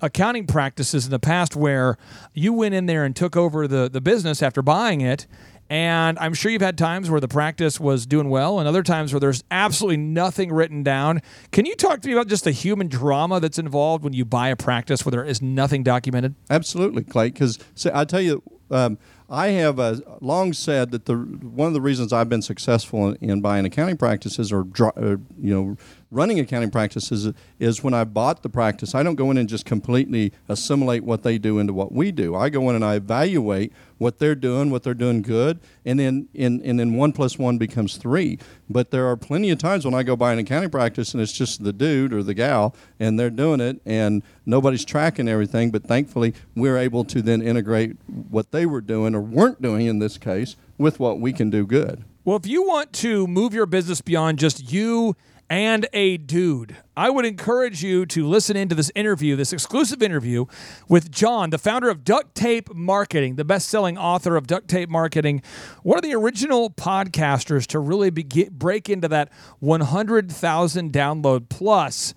accounting 0.00 0.48
practices 0.48 1.04
in 1.04 1.12
the 1.12 1.20
past 1.20 1.54
where 1.54 1.96
you 2.34 2.52
went 2.52 2.74
in 2.74 2.86
there 2.86 3.04
and 3.04 3.14
took 3.14 3.36
over 3.36 3.68
the 3.68 3.88
the 3.88 4.00
business 4.00 4.42
after 4.42 4.62
buying 4.62 5.00
it. 5.00 5.28
And 5.68 6.18
I'm 6.18 6.34
sure 6.34 6.50
you've 6.52 6.62
had 6.62 6.78
times 6.78 7.10
where 7.10 7.20
the 7.20 7.28
practice 7.28 7.80
was 7.80 8.06
doing 8.06 8.28
well, 8.30 8.58
and 8.58 8.68
other 8.68 8.82
times 8.82 9.12
where 9.12 9.20
there's 9.20 9.42
absolutely 9.50 9.96
nothing 9.96 10.52
written 10.52 10.82
down. 10.82 11.22
Can 11.50 11.66
you 11.66 11.74
talk 11.74 12.00
to 12.02 12.08
me 12.08 12.14
about 12.14 12.28
just 12.28 12.44
the 12.44 12.52
human 12.52 12.88
drama 12.88 13.40
that's 13.40 13.58
involved 13.58 14.04
when 14.04 14.12
you 14.12 14.24
buy 14.24 14.48
a 14.48 14.56
practice 14.56 15.04
where 15.04 15.10
there 15.10 15.24
is 15.24 15.42
nothing 15.42 15.82
documented? 15.82 16.34
Absolutely, 16.50 17.02
Clay. 17.02 17.30
Because 17.30 17.58
I 17.92 18.04
tell 18.04 18.20
you, 18.20 18.42
um, 18.70 18.98
I 19.28 19.48
have 19.48 19.80
uh, 19.80 19.96
long 20.20 20.52
said 20.52 20.92
that 20.92 21.06
the 21.06 21.14
one 21.16 21.66
of 21.66 21.74
the 21.74 21.80
reasons 21.80 22.12
I've 22.12 22.28
been 22.28 22.42
successful 22.42 23.08
in, 23.08 23.30
in 23.30 23.40
buying 23.40 23.64
accounting 23.64 23.96
practices 23.96 24.52
or 24.52 24.66
you 24.76 25.18
know 25.38 25.76
running 26.10 26.38
accounting 26.38 26.70
practices 26.70 27.32
is 27.58 27.82
when 27.82 27.94
I 27.94 28.04
bought 28.04 28.42
the 28.42 28.48
practice. 28.48 28.94
I 28.94 29.02
don't 29.02 29.16
go 29.16 29.30
in 29.30 29.38
and 29.38 29.48
just 29.48 29.64
completely 29.64 30.32
assimilate 30.48 31.04
what 31.04 31.22
they 31.22 31.38
do 31.38 31.58
into 31.58 31.72
what 31.72 31.92
we 31.92 32.12
do. 32.12 32.34
I 32.34 32.48
go 32.48 32.68
in 32.70 32.76
and 32.76 32.84
I 32.84 32.94
evaluate 32.94 33.72
what 33.98 34.18
they're 34.18 34.34
doing, 34.34 34.70
what 34.70 34.82
they're 34.82 34.94
doing 34.94 35.22
good, 35.22 35.58
and 35.84 35.98
then 35.98 36.28
in, 36.34 36.60
and 36.62 36.78
then 36.78 36.94
one 36.94 37.12
plus 37.12 37.38
one 37.38 37.58
becomes 37.58 37.96
three. 37.96 38.38
But 38.68 38.90
there 38.90 39.06
are 39.06 39.16
plenty 39.16 39.50
of 39.50 39.58
times 39.58 39.84
when 39.84 39.94
I 39.94 40.02
go 40.02 40.16
buy 40.16 40.32
an 40.32 40.38
accounting 40.38 40.70
practice 40.70 41.12
and 41.14 41.22
it's 41.22 41.32
just 41.32 41.64
the 41.64 41.72
dude 41.72 42.12
or 42.12 42.22
the 42.22 42.34
gal 42.34 42.74
and 43.00 43.18
they're 43.18 43.30
doing 43.30 43.60
it 43.60 43.80
and 43.84 44.22
nobody's 44.44 44.84
tracking 44.84 45.28
everything. 45.28 45.70
But 45.70 45.84
thankfully, 45.84 46.34
we're 46.54 46.76
able 46.76 47.04
to 47.04 47.22
then 47.22 47.42
integrate 47.42 47.96
what 48.06 48.52
they 48.52 48.66
were 48.66 48.80
doing 48.80 49.14
or 49.14 49.20
weren't 49.20 49.62
doing 49.62 49.86
in 49.86 49.98
this 49.98 50.18
case 50.18 50.56
with 50.78 51.00
what 51.00 51.20
we 51.20 51.32
can 51.32 51.50
do 51.50 51.66
good. 51.66 52.04
Well, 52.24 52.36
if 52.36 52.46
you 52.46 52.66
want 52.66 52.92
to 52.94 53.26
move 53.28 53.54
your 53.54 53.66
business 53.66 54.00
beyond 54.00 54.40
just 54.40 54.72
you 54.72 55.14
and 55.48 55.86
a 55.92 56.16
dude, 56.16 56.76
I 56.96 57.10
would 57.10 57.24
encourage 57.24 57.82
you 57.82 58.04
to 58.06 58.26
listen 58.26 58.56
into 58.56 58.74
this 58.74 58.90
interview, 58.94 59.36
this 59.36 59.52
exclusive 59.52 60.02
interview 60.02 60.46
with 60.88 61.10
John, 61.10 61.50
the 61.50 61.58
founder 61.58 61.88
of 61.88 62.04
Duct 62.04 62.34
Tape 62.34 62.74
Marketing, 62.74 63.36
the 63.36 63.44
best 63.44 63.68
selling 63.68 63.96
author 63.96 64.36
of 64.36 64.46
Duct 64.46 64.68
Tape 64.68 64.88
Marketing, 64.88 65.42
one 65.82 65.98
of 65.98 66.02
the 66.02 66.14
original 66.14 66.70
podcasters 66.70 67.66
to 67.68 67.78
really 67.78 68.10
begin, 68.10 68.48
break 68.52 68.88
into 68.88 69.08
that 69.08 69.30
100,000 69.60 70.92
download 70.92 71.48
plus. 71.48 72.14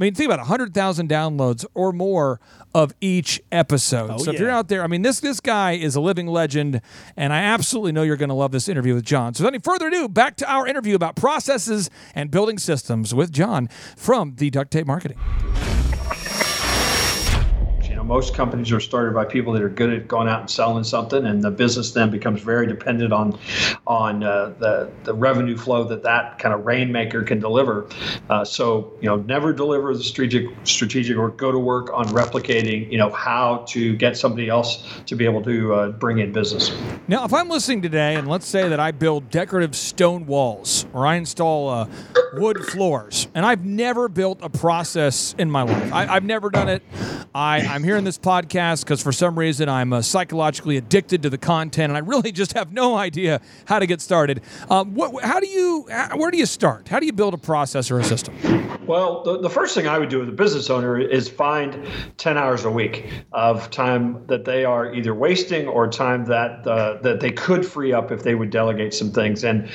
I 0.00 0.04
mean, 0.04 0.14
think 0.14 0.28
about 0.28 0.38
it, 0.38 0.48
100,000 0.48 1.10
downloads 1.10 1.66
or 1.74 1.92
more 1.92 2.40
of 2.74 2.94
each 3.02 3.42
episode. 3.52 4.10
Oh, 4.10 4.16
so 4.16 4.30
if 4.30 4.40
you're 4.40 4.48
out 4.48 4.68
there, 4.68 4.82
I 4.82 4.86
mean, 4.86 5.02
this 5.02 5.20
this 5.20 5.40
guy 5.40 5.72
is 5.72 5.94
a 5.94 6.00
living 6.00 6.26
legend, 6.26 6.80
and 7.18 7.34
I 7.34 7.42
absolutely 7.42 7.92
know 7.92 8.02
you're 8.02 8.16
going 8.16 8.30
to 8.30 8.34
love 8.34 8.50
this 8.50 8.66
interview 8.66 8.94
with 8.94 9.04
John. 9.04 9.34
So, 9.34 9.42
without 9.44 9.54
any 9.54 9.60
further 9.60 9.88
ado, 9.88 10.08
back 10.08 10.36
to 10.36 10.50
our 10.50 10.66
interview 10.66 10.94
about 10.94 11.16
processes 11.16 11.90
and 12.14 12.30
building 12.30 12.56
systems 12.56 13.14
with 13.14 13.30
John 13.30 13.68
from 13.94 14.36
the 14.36 14.48
Duct 14.48 14.70
Tape 14.70 14.86
Marketing. 14.86 15.18
Most 18.10 18.34
companies 18.34 18.72
are 18.72 18.80
started 18.80 19.14
by 19.14 19.24
people 19.24 19.52
that 19.52 19.62
are 19.62 19.68
good 19.68 19.92
at 19.92 20.08
going 20.08 20.26
out 20.26 20.40
and 20.40 20.50
selling 20.50 20.82
something, 20.82 21.24
and 21.26 21.40
the 21.40 21.50
business 21.52 21.92
then 21.92 22.10
becomes 22.10 22.42
very 22.42 22.66
dependent 22.66 23.12
on 23.12 23.38
on 23.86 24.24
uh, 24.24 24.52
the 24.58 24.90
the 25.04 25.14
revenue 25.14 25.56
flow 25.56 25.84
that 25.84 26.02
that 26.02 26.40
kind 26.40 26.52
of 26.52 26.66
rainmaker 26.66 27.22
can 27.22 27.38
deliver. 27.38 27.88
Uh, 28.28 28.44
so, 28.44 28.92
you 29.00 29.08
know, 29.08 29.14
never 29.14 29.52
deliver 29.52 29.96
the 29.96 30.02
strategic 30.02 30.48
strategic 30.64 31.16
or 31.16 31.28
go 31.28 31.52
to 31.52 31.58
work 31.60 31.88
on 31.92 32.04
replicating. 32.06 32.90
You 32.90 32.98
know, 32.98 33.10
how 33.10 33.58
to 33.68 33.94
get 33.94 34.16
somebody 34.16 34.48
else 34.48 34.84
to 35.06 35.14
be 35.14 35.24
able 35.24 35.42
to 35.44 35.72
uh, 35.72 35.88
bring 35.90 36.18
in 36.18 36.32
business. 36.32 36.72
Now, 37.06 37.24
if 37.24 37.32
I'm 37.32 37.48
listening 37.48 37.80
today, 37.80 38.16
and 38.16 38.26
let's 38.26 38.48
say 38.48 38.68
that 38.68 38.80
I 38.80 38.90
build 38.90 39.30
decorative 39.30 39.76
stone 39.76 40.26
walls 40.26 40.84
or 40.92 41.06
I 41.06 41.14
install 41.14 41.68
uh, 41.68 41.86
wood 42.32 42.58
floors, 42.66 43.28
and 43.36 43.46
I've 43.46 43.64
never 43.64 44.08
built 44.08 44.40
a 44.42 44.50
process 44.50 45.32
in 45.38 45.48
my 45.48 45.62
life, 45.62 45.92
I, 45.92 46.16
I've 46.16 46.24
never 46.24 46.50
done 46.50 46.68
it. 46.68 46.82
I, 47.32 47.60
I'm 47.60 47.84
this 48.04 48.18
podcast 48.18 48.84
because 48.84 49.02
for 49.02 49.12
some 49.12 49.38
reason 49.38 49.68
I'm 49.68 49.92
uh, 49.92 50.02
psychologically 50.02 50.76
addicted 50.76 51.22
to 51.22 51.30
the 51.30 51.38
content, 51.38 51.90
and 51.90 51.96
I 51.96 52.00
really 52.00 52.32
just 52.40 52.52
have 52.54 52.72
no 52.72 52.96
idea 52.96 53.40
how 53.66 53.78
to 53.78 53.86
get 53.86 54.00
started. 54.00 54.42
Um, 54.68 54.94
what, 54.94 55.22
how 55.22 55.40
do 55.40 55.46
you? 55.46 55.86
Where 56.14 56.30
do 56.30 56.38
you 56.38 56.46
start? 56.46 56.88
How 56.88 57.00
do 57.00 57.06
you 57.06 57.12
build 57.12 57.34
a 57.34 57.38
process 57.38 57.90
or 57.90 57.98
a 57.98 58.04
system? 58.04 58.34
Well, 58.86 59.22
the, 59.22 59.38
the 59.38 59.50
first 59.50 59.76
thing 59.76 59.86
I 59.86 59.98
would 59.98 60.08
do 60.08 60.18
with 60.18 60.28
a 60.28 60.32
business 60.32 60.68
owner 60.68 60.98
is 60.98 61.28
find 61.28 61.86
10 62.16 62.36
hours 62.36 62.64
a 62.64 62.70
week 62.70 63.08
of 63.30 63.70
time 63.70 64.26
that 64.26 64.44
they 64.44 64.64
are 64.64 64.92
either 64.92 65.14
wasting 65.14 65.68
or 65.68 65.88
time 65.88 66.24
that 66.24 66.66
uh, 66.66 66.98
that 67.02 67.20
they 67.20 67.30
could 67.30 67.64
free 67.64 67.92
up 67.92 68.10
if 68.10 68.24
they 68.24 68.34
would 68.34 68.50
delegate 68.50 68.92
some 68.92 69.12
things. 69.12 69.44
And 69.44 69.70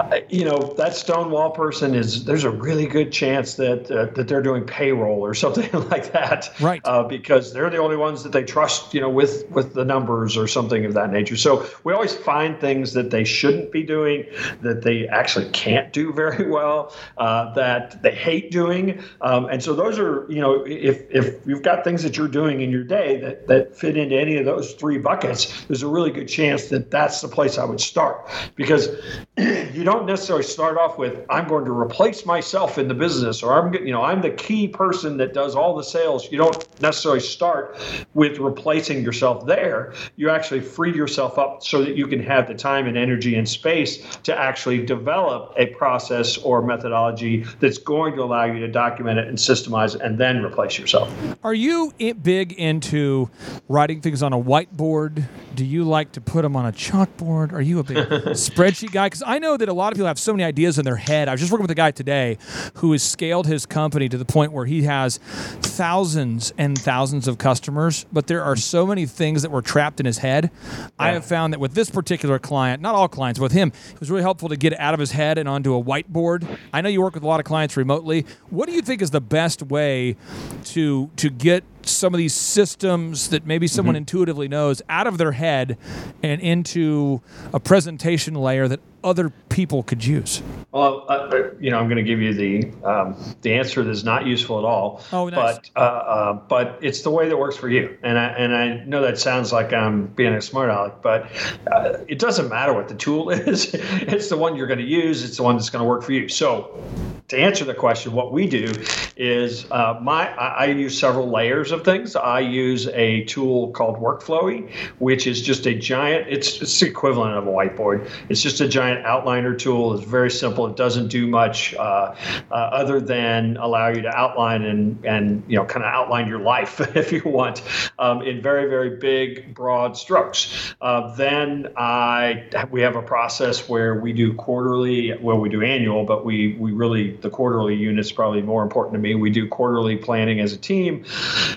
uh, 0.00 0.20
you 0.28 0.44
know, 0.44 0.74
that 0.76 0.94
Stonewall 0.94 1.50
person 1.50 1.94
is 1.94 2.24
there's 2.24 2.42
a 2.42 2.50
really 2.50 2.86
good 2.86 3.12
chance 3.12 3.54
that 3.54 3.90
uh, 3.90 4.06
that 4.14 4.26
they're 4.26 4.42
doing 4.42 4.64
payroll 4.64 5.20
or 5.20 5.34
something 5.42 5.70
like 5.88 6.12
that. 6.12 6.52
Right. 6.60 6.80
Uh, 6.84 7.04
because 7.42 7.54
they're 7.54 7.70
the 7.70 7.78
only 7.78 7.96
ones 7.96 8.22
that 8.22 8.30
they 8.30 8.44
trust, 8.44 8.94
you 8.94 9.00
know, 9.00 9.08
with 9.08 9.50
with 9.50 9.74
the 9.74 9.84
numbers 9.84 10.36
or 10.36 10.46
something 10.46 10.84
of 10.84 10.94
that 10.94 11.10
nature. 11.10 11.36
So 11.36 11.66
we 11.82 11.92
always 11.92 12.14
find 12.14 12.60
things 12.60 12.92
that 12.92 13.10
they 13.10 13.24
shouldn't 13.24 13.72
be 13.72 13.82
doing, 13.82 14.26
that 14.60 14.82
they 14.82 15.08
actually 15.08 15.50
can't 15.50 15.92
do 15.92 16.12
very 16.22 16.48
well, 16.48 16.94
uh, 17.18 17.52
that 17.54 18.02
they 18.02 18.14
hate 18.14 18.50
doing. 18.52 19.02
Um, 19.20 19.46
and 19.46 19.62
so 19.62 19.74
those 19.74 19.98
are, 19.98 20.26
you 20.28 20.40
know, 20.40 20.64
if 20.64 21.02
if 21.10 21.44
you've 21.46 21.62
got 21.62 21.82
things 21.82 22.02
that 22.04 22.16
you're 22.16 22.28
doing 22.28 22.60
in 22.60 22.70
your 22.70 22.84
day 22.84 23.18
that 23.20 23.48
that 23.48 23.76
fit 23.76 23.96
into 23.96 24.16
any 24.16 24.36
of 24.36 24.44
those 24.44 24.74
three 24.74 24.98
buckets, 24.98 25.64
there's 25.64 25.82
a 25.82 25.88
really 25.88 26.10
good 26.10 26.28
chance 26.28 26.68
that 26.68 26.90
that's 26.90 27.20
the 27.20 27.28
place 27.28 27.58
I 27.58 27.64
would 27.64 27.80
start 27.80 28.28
because 28.54 28.88
you 29.36 29.82
don't 29.82 30.06
necessarily 30.06 30.44
start 30.44 30.76
off 30.78 30.96
with 30.96 31.24
I'm 31.28 31.48
going 31.48 31.64
to 31.64 31.72
replace 31.72 32.24
myself 32.24 32.78
in 32.78 32.86
the 32.86 32.94
business 32.94 33.42
or 33.42 33.52
I'm 33.52 33.74
you 33.74 33.92
know 33.92 34.02
I'm 34.02 34.20
the 34.22 34.30
key 34.30 34.68
person 34.68 35.16
that 35.16 35.34
does 35.34 35.56
all 35.56 35.74
the 35.74 35.82
sales. 35.82 36.30
You 36.30 36.38
don't 36.38 36.80
necessarily 36.80 37.20
start 37.32 37.78
with 38.14 38.38
replacing 38.38 39.02
yourself 39.02 39.46
there. 39.46 39.94
You 40.16 40.30
actually 40.30 40.60
free 40.60 40.94
yourself 40.94 41.38
up 41.38 41.62
so 41.62 41.82
that 41.84 41.96
you 41.96 42.06
can 42.06 42.22
have 42.22 42.48
the 42.48 42.54
time 42.54 42.86
and 42.86 42.96
energy 42.96 43.34
and 43.34 43.48
space 43.48 43.98
to 44.24 44.36
actually 44.36 44.84
develop 44.84 45.54
a 45.56 45.66
process 45.66 46.38
or 46.38 46.62
methodology 46.62 47.44
that's 47.60 47.78
going 47.78 48.16
to 48.16 48.22
allow 48.22 48.44
you 48.44 48.60
to 48.60 48.68
document 48.68 49.18
it 49.18 49.28
and 49.28 49.38
systemize 49.38 49.94
it 49.94 50.02
and 50.02 50.18
then 50.18 50.44
replace 50.44 50.78
yourself. 50.78 51.12
Are 51.42 51.54
you 51.54 51.92
big 52.22 52.52
into 52.52 53.30
writing 53.68 54.00
things 54.00 54.22
on 54.22 54.32
a 54.32 54.40
whiteboard? 54.40 55.24
Do 55.54 55.64
you 55.64 55.84
like 55.84 56.12
to 56.12 56.20
put 56.20 56.42
them 56.42 56.56
on 56.56 56.66
a 56.66 56.72
chalkboard? 56.72 57.52
Are 57.52 57.60
you 57.60 57.78
a 57.78 57.84
big 57.84 57.96
spreadsheet 58.36 58.92
guy? 58.92 59.06
Because 59.06 59.22
I 59.26 59.38
know 59.38 59.56
that 59.56 59.68
a 59.68 59.72
lot 59.72 59.92
of 59.92 59.96
people 59.96 60.06
have 60.06 60.18
so 60.18 60.32
many 60.32 60.44
ideas 60.44 60.78
in 60.78 60.84
their 60.84 60.96
head. 60.96 61.28
I 61.28 61.32
was 61.32 61.40
just 61.40 61.52
working 61.52 61.64
with 61.64 61.70
a 61.70 61.76
guy 61.76 61.90
today 61.90 62.38
who 62.74 62.92
has 62.92 63.02
scaled 63.02 63.46
his 63.46 63.66
company 63.66 64.08
to 64.08 64.18
the 64.18 64.24
point 64.24 64.52
where 64.52 64.66
he 64.66 64.82
has 64.84 65.18
thousands 65.18 66.52
and 66.58 66.78
thousands 66.78 67.11
of 67.12 67.38
customers, 67.38 68.06
but 68.12 68.26
there 68.26 68.42
are 68.42 68.56
so 68.56 68.86
many 68.86 69.06
things 69.06 69.42
that 69.42 69.50
were 69.50 69.62
trapped 69.62 70.00
in 70.00 70.06
his 70.06 70.18
head. 70.18 70.50
I 70.98 71.10
have 71.10 71.24
found 71.24 71.52
that 71.52 71.60
with 71.60 71.74
this 71.74 71.90
particular 71.90 72.38
client, 72.38 72.82
not 72.82 72.94
all 72.94 73.08
clients, 73.08 73.38
but 73.38 73.44
with 73.44 73.52
him, 73.52 73.72
it 73.92 74.00
was 74.00 74.10
really 74.10 74.22
helpful 74.22 74.48
to 74.48 74.56
get 74.56 74.78
out 74.78 74.94
of 74.94 75.00
his 75.00 75.12
head 75.12 75.38
and 75.38 75.48
onto 75.48 75.74
a 75.74 75.82
whiteboard. 75.82 76.58
I 76.72 76.80
know 76.80 76.88
you 76.88 77.02
work 77.02 77.14
with 77.14 77.22
a 77.22 77.26
lot 77.26 77.40
of 77.40 77.46
clients 77.46 77.76
remotely. 77.76 78.26
What 78.50 78.66
do 78.66 78.72
you 78.72 78.82
think 78.82 79.02
is 79.02 79.10
the 79.10 79.20
best 79.20 79.62
way 79.62 80.16
to 80.64 81.10
to 81.16 81.30
get 81.30 81.64
some 81.82 82.14
of 82.14 82.18
these 82.18 82.34
systems 82.34 83.28
that 83.30 83.46
maybe 83.46 83.66
someone 83.66 83.94
mm-hmm. 83.94 83.98
intuitively 83.98 84.48
knows 84.48 84.82
out 84.88 85.06
of 85.06 85.18
their 85.18 85.32
head 85.32 85.76
and 86.22 86.40
into 86.40 87.20
a 87.52 87.60
presentation 87.60 88.34
layer 88.34 88.68
that 88.68 88.80
other 89.04 89.30
people 89.48 89.82
could 89.82 90.04
use? 90.04 90.42
Well, 90.72 91.04
uh, 91.08 91.12
uh, 91.12 91.50
you 91.60 91.70
know, 91.70 91.78
I'm 91.78 91.86
going 91.86 91.98
to 91.98 92.02
give 92.02 92.20
you 92.20 92.32
the 92.34 92.72
um, 92.84 93.16
the 93.42 93.54
answer 93.54 93.84
that's 93.84 94.04
not 94.04 94.26
useful 94.26 94.58
at 94.58 94.64
all. 94.64 95.02
Oh, 95.12 95.28
nice. 95.28 95.58
But 95.58 95.70
uh, 95.76 95.78
uh, 95.78 96.32
but 96.32 96.78
it's 96.80 97.02
the 97.02 97.10
way 97.10 97.28
that 97.28 97.36
works 97.36 97.56
for 97.56 97.68
you. 97.68 97.96
And 98.02 98.18
I 98.18 98.26
and 98.28 98.56
I 98.56 98.84
know 98.84 99.02
that 99.02 99.18
sounds 99.18 99.52
like 99.52 99.72
I'm 99.72 100.06
being 100.06 100.32
a 100.32 100.40
smart 100.40 100.70
aleck, 100.70 101.02
but 101.02 101.30
uh, 101.70 101.98
it 102.08 102.18
doesn't 102.18 102.48
matter 102.48 102.72
what 102.72 102.88
the 102.88 102.94
tool 102.94 103.30
is. 103.30 103.70
it's 103.74 104.28
the 104.28 104.36
one 104.36 104.56
you're 104.56 104.66
going 104.66 104.78
to 104.78 104.84
use. 104.84 105.24
It's 105.24 105.36
the 105.36 105.42
one 105.42 105.56
that's 105.56 105.70
going 105.70 105.82
to 105.82 105.88
work 105.88 106.02
for 106.02 106.12
you. 106.12 106.28
So 106.28 106.82
to 107.28 107.38
answer 107.38 107.64
the 107.64 107.74
question, 107.74 108.12
what 108.12 108.30
we 108.30 108.46
do 108.46 108.70
is 109.16 109.64
uh, 109.70 109.98
my 110.02 110.28
I, 110.36 110.64
I 110.64 110.64
use 110.66 110.98
several 110.98 111.30
layers 111.30 111.72
of 111.72 111.82
things. 111.82 112.14
I 112.14 112.40
use 112.40 112.88
a 112.88 113.24
tool 113.24 113.70
called 113.72 113.96
Workflowy, 113.96 114.70
which 114.98 115.26
is 115.26 115.40
just 115.40 115.66
a 115.66 115.74
giant. 115.74 116.28
It's 116.28 116.60
it's 116.60 116.78
the 116.78 116.88
equivalent 116.88 117.36
of 117.36 117.46
a 117.46 117.50
whiteboard. 117.50 118.10
It's 118.28 118.42
just 118.42 118.60
a 118.60 118.68
giant 118.68 118.91
outliner 118.98 119.58
tool. 119.58 119.94
It's 119.94 120.04
very 120.04 120.30
simple. 120.30 120.66
It 120.66 120.76
doesn't 120.76 121.08
do 121.08 121.26
much 121.26 121.74
uh, 121.74 122.14
uh, 122.50 122.54
other 122.54 123.00
than 123.00 123.56
allow 123.56 123.88
you 123.88 124.02
to 124.02 124.08
outline 124.08 124.62
and 124.62 125.04
and 125.04 125.44
you 125.48 125.56
know 125.56 125.64
kind 125.64 125.84
of 125.84 125.92
outline 125.92 126.28
your 126.28 126.40
life 126.40 126.80
if 126.96 127.12
you 127.12 127.22
want 127.24 127.62
um, 127.98 128.22
in 128.22 128.42
very 128.42 128.68
very 128.68 128.96
big 128.96 129.54
broad 129.54 129.96
strokes. 129.96 130.74
Uh, 130.80 131.14
then 131.14 131.68
I 131.76 132.48
we 132.70 132.82
have 132.82 132.96
a 132.96 133.02
process 133.02 133.68
where 133.68 134.00
we 134.00 134.12
do 134.12 134.34
quarterly. 134.34 135.14
Well, 135.18 135.38
we 135.38 135.48
do 135.48 135.62
annual, 135.62 136.04
but 136.04 136.24
we 136.24 136.56
we 136.58 136.72
really 136.72 137.16
the 137.16 137.30
quarterly 137.30 137.74
unit 137.74 138.04
is 138.04 138.12
probably 138.12 138.42
more 138.42 138.62
important 138.62 138.94
to 138.94 139.00
me. 139.00 139.14
We 139.14 139.30
do 139.30 139.48
quarterly 139.48 139.96
planning 139.96 140.40
as 140.40 140.52
a 140.52 140.58
team, 140.58 141.04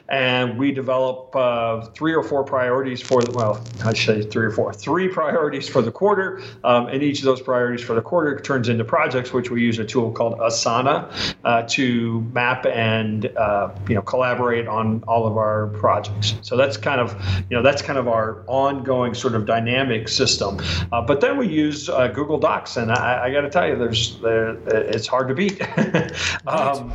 and 0.08 0.58
we 0.58 0.72
develop 0.72 1.36
uh, 1.36 1.86
three 1.88 2.14
or 2.14 2.24
four 2.24 2.44
priorities 2.44 3.02
for 3.02 3.22
the 3.22 3.32
well, 3.32 3.64
I 3.84 3.94
should 3.94 4.24
say 4.24 4.30
three 4.30 4.46
or 4.46 4.52
four, 4.52 4.74
three 4.74 5.08
priorities 5.08 5.68
for 5.68 5.82
the 5.82 5.92
quarter, 5.92 6.42
um, 6.64 6.88
and 6.88 7.04
each 7.04 7.22
of 7.26 7.36
those 7.36 7.42
priorities 7.42 7.86
for 7.86 7.94
the 7.94 8.02
quarter 8.02 8.40
turns 8.40 8.70
into 8.70 8.84
projects, 8.84 9.34
which 9.34 9.50
we 9.50 9.62
use 9.62 9.80
a 9.80 9.86
tool 9.86 10.12
called 10.12 10.38
Asana 10.40 11.12
uh, 11.44 11.64
to 11.70 12.22
map 12.34 12.66
and 12.66 13.26
uh, 13.38 13.74
you 13.88 13.96
know 13.96 14.02
collaborate 14.02 14.68
on 14.68 15.04
all 15.08 15.28
of 15.28 15.38
our 15.38 15.68
projects. 15.68 16.36
So 16.42 16.58
that's 16.58 16.78
kind 16.78 17.02
of 17.02 17.14
you 17.50 17.58
know 17.58 17.64
that's 17.64 17.82
kind 17.82 17.98
of 17.98 18.08
our 18.08 18.44
ongoing 18.48 19.14
sort 19.14 19.36
of 19.36 19.46
dynamic 19.46 20.08
system. 20.08 20.60
Uh, 20.92 21.02
but 21.02 21.22
then 21.22 21.38
we 21.38 21.48
use 21.48 21.90
uh, 21.90 22.08
Google 22.08 22.38
Docs, 22.38 22.78
and 22.78 22.92
I, 22.92 23.26
I 23.26 23.32
got 23.32 23.42
to 23.42 23.50
tell 23.50 23.68
you, 23.68 23.76
there's 23.76 24.20
there, 24.20 24.58
it's 24.68 25.08
hard 25.08 25.28
to 25.28 25.34
beat. 25.34 25.62
um, 26.48 26.92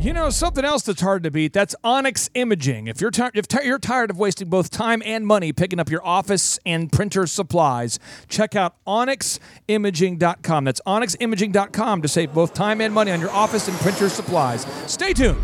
You 0.00 0.14
know, 0.14 0.30
something 0.30 0.64
else 0.64 0.82
that's 0.82 1.02
hard 1.02 1.24
to 1.24 1.30
beat, 1.30 1.52
that's 1.52 1.76
Onyx 1.84 2.30
Imaging. 2.32 2.86
If 2.86 3.02
you're, 3.02 3.10
if 3.34 3.46
ti- 3.46 3.66
you're 3.66 3.78
tired 3.78 4.08
of 4.08 4.16
wasting 4.16 4.48
both 4.48 4.70
time 4.70 5.02
and 5.04 5.26
money 5.26 5.52
picking 5.52 5.78
up 5.78 5.90
your 5.90 6.02
office 6.06 6.58
and 6.64 6.90
printer 6.90 7.26
supplies, 7.26 7.98
check 8.26 8.56
out 8.56 8.76
onyximaging.com. 8.86 10.64
That's 10.64 10.80
onyximaging.com 10.86 12.00
to 12.00 12.08
save 12.08 12.32
both 12.32 12.54
time 12.54 12.80
and 12.80 12.94
money 12.94 13.10
on 13.12 13.20
your 13.20 13.30
office 13.30 13.68
and 13.68 13.76
printer 13.76 14.08
supplies. 14.08 14.64
Stay 14.86 15.12
tuned. 15.12 15.42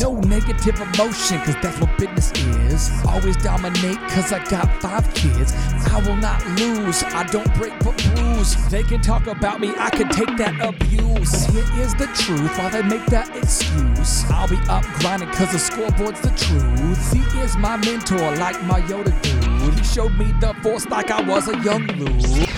No 0.00 0.14
negative 0.14 0.80
emotion, 0.80 1.40
cause 1.40 1.56
that's 1.60 1.80
what 1.80 1.98
business 1.98 2.30
is. 2.70 2.90
Always 3.04 3.36
dominate, 3.38 3.98
cause 4.10 4.32
I 4.32 4.44
got 4.48 4.80
five 4.80 5.12
kids. 5.12 5.52
I 5.90 6.00
will 6.06 6.16
not 6.16 6.44
lose, 6.58 7.02
I 7.02 7.24
don't 7.24 7.52
break 7.54 7.72
but 7.80 7.96
bruise. 8.14 8.54
They 8.70 8.84
can 8.84 9.00
talk 9.00 9.26
about 9.26 9.60
me, 9.60 9.72
I 9.76 9.90
can 9.90 10.08
take 10.08 10.36
that 10.36 10.60
abuse. 10.60 11.46
Here 11.46 11.82
is 11.82 11.94
the 11.94 12.06
truth, 12.14 12.56
while 12.58 12.70
they 12.70 12.82
make 12.82 13.04
that 13.06 13.28
excuse. 13.36 14.24
I'll 14.30 14.48
be 14.48 14.56
up 14.68 14.84
grinding, 15.00 15.30
cause 15.30 15.50
the 15.50 15.58
scoreboard's 15.58 16.20
the 16.20 16.30
truth. 16.30 17.12
He 17.12 17.40
is 17.40 17.56
my 17.56 17.76
mentor, 17.76 18.36
like 18.36 18.62
my 18.64 18.80
Yoda 18.82 19.12
dude. 19.22 19.74
He 19.74 19.84
showed 19.84 20.12
me 20.16 20.32
the 20.40 20.54
force 20.62 20.86
like 20.86 21.10
I 21.10 21.22
was 21.22 21.48
a 21.48 21.58
young 21.62 21.86
Luke. 21.88 22.48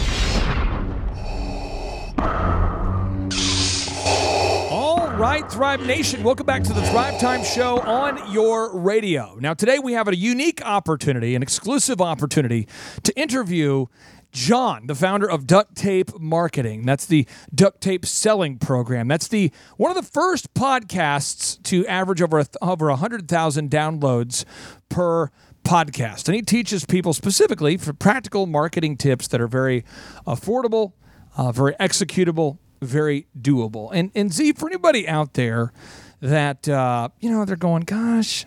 Right, 5.16 5.48
Thrive 5.48 5.87
Nation, 5.87 6.24
welcome 6.24 6.44
back 6.44 6.64
to 6.64 6.72
the 6.72 6.83
Thrive 6.88 7.20
Time 7.20 7.44
Show 7.44 7.79
on 7.79 8.33
your 8.33 8.77
radio. 8.77 9.37
Now, 9.40 9.55
today 9.55 9.79
we 9.79 9.92
have 9.92 10.09
a 10.09 10.16
unique 10.16 10.61
opportunity, 10.64 11.37
an 11.37 11.42
exclusive 11.42 12.00
opportunity 12.00 12.66
to 13.05 13.16
interview 13.16 13.87
John, 14.33 14.88
the 14.88 14.94
founder 14.96 15.31
of 15.31 15.46
Duct 15.46 15.77
Tape 15.77 16.18
Marketing. 16.18 16.85
That's 16.85 17.07
the 17.07 17.29
duct 17.55 17.81
tape 17.81 18.05
selling 18.05 18.59
program. 18.59 19.07
That's 19.07 19.29
the 19.29 19.53
one 19.77 19.92
of 19.92 19.96
the 19.96 20.11
first 20.11 20.53
podcasts 20.53 21.62
to 21.62 21.87
average 21.87 22.20
over 22.20 22.40
a, 22.40 22.46
over 22.61 22.88
100,000 22.88 23.70
downloads 23.70 24.44
per 24.88 25.31
podcast. 25.62 26.27
And 26.27 26.35
he 26.35 26.42
teaches 26.42 26.85
people 26.85 27.12
specifically 27.12 27.77
for 27.77 27.92
practical 27.92 28.46
marketing 28.46 28.96
tips 28.96 29.29
that 29.29 29.40
are 29.40 29.46
very 29.46 29.85
affordable, 30.27 30.94
uh, 31.37 31.53
very 31.53 31.74
executable, 31.74 32.59
very 32.85 33.27
doable. 33.38 33.90
And 33.92 34.11
and 34.14 34.33
Z, 34.33 34.53
for 34.53 34.68
anybody 34.68 35.09
out 35.09 35.35
there 35.35 35.73
that 36.20 36.68
uh, 36.68 37.09
you 37.20 37.31
know 37.31 37.44
they're 37.44 37.57
going, 37.57 37.83
gosh, 37.83 38.47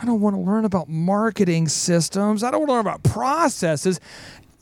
I 0.00 0.04
don't 0.04 0.20
want 0.20 0.34
to 0.34 0.40
learn 0.40 0.64
about 0.64 0.88
marketing 0.88 1.68
systems. 1.68 2.42
I 2.42 2.50
don't 2.50 2.60
want 2.60 2.70
to 2.70 2.72
learn 2.74 2.80
about 2.80 3.02
processes. 3.04 4.00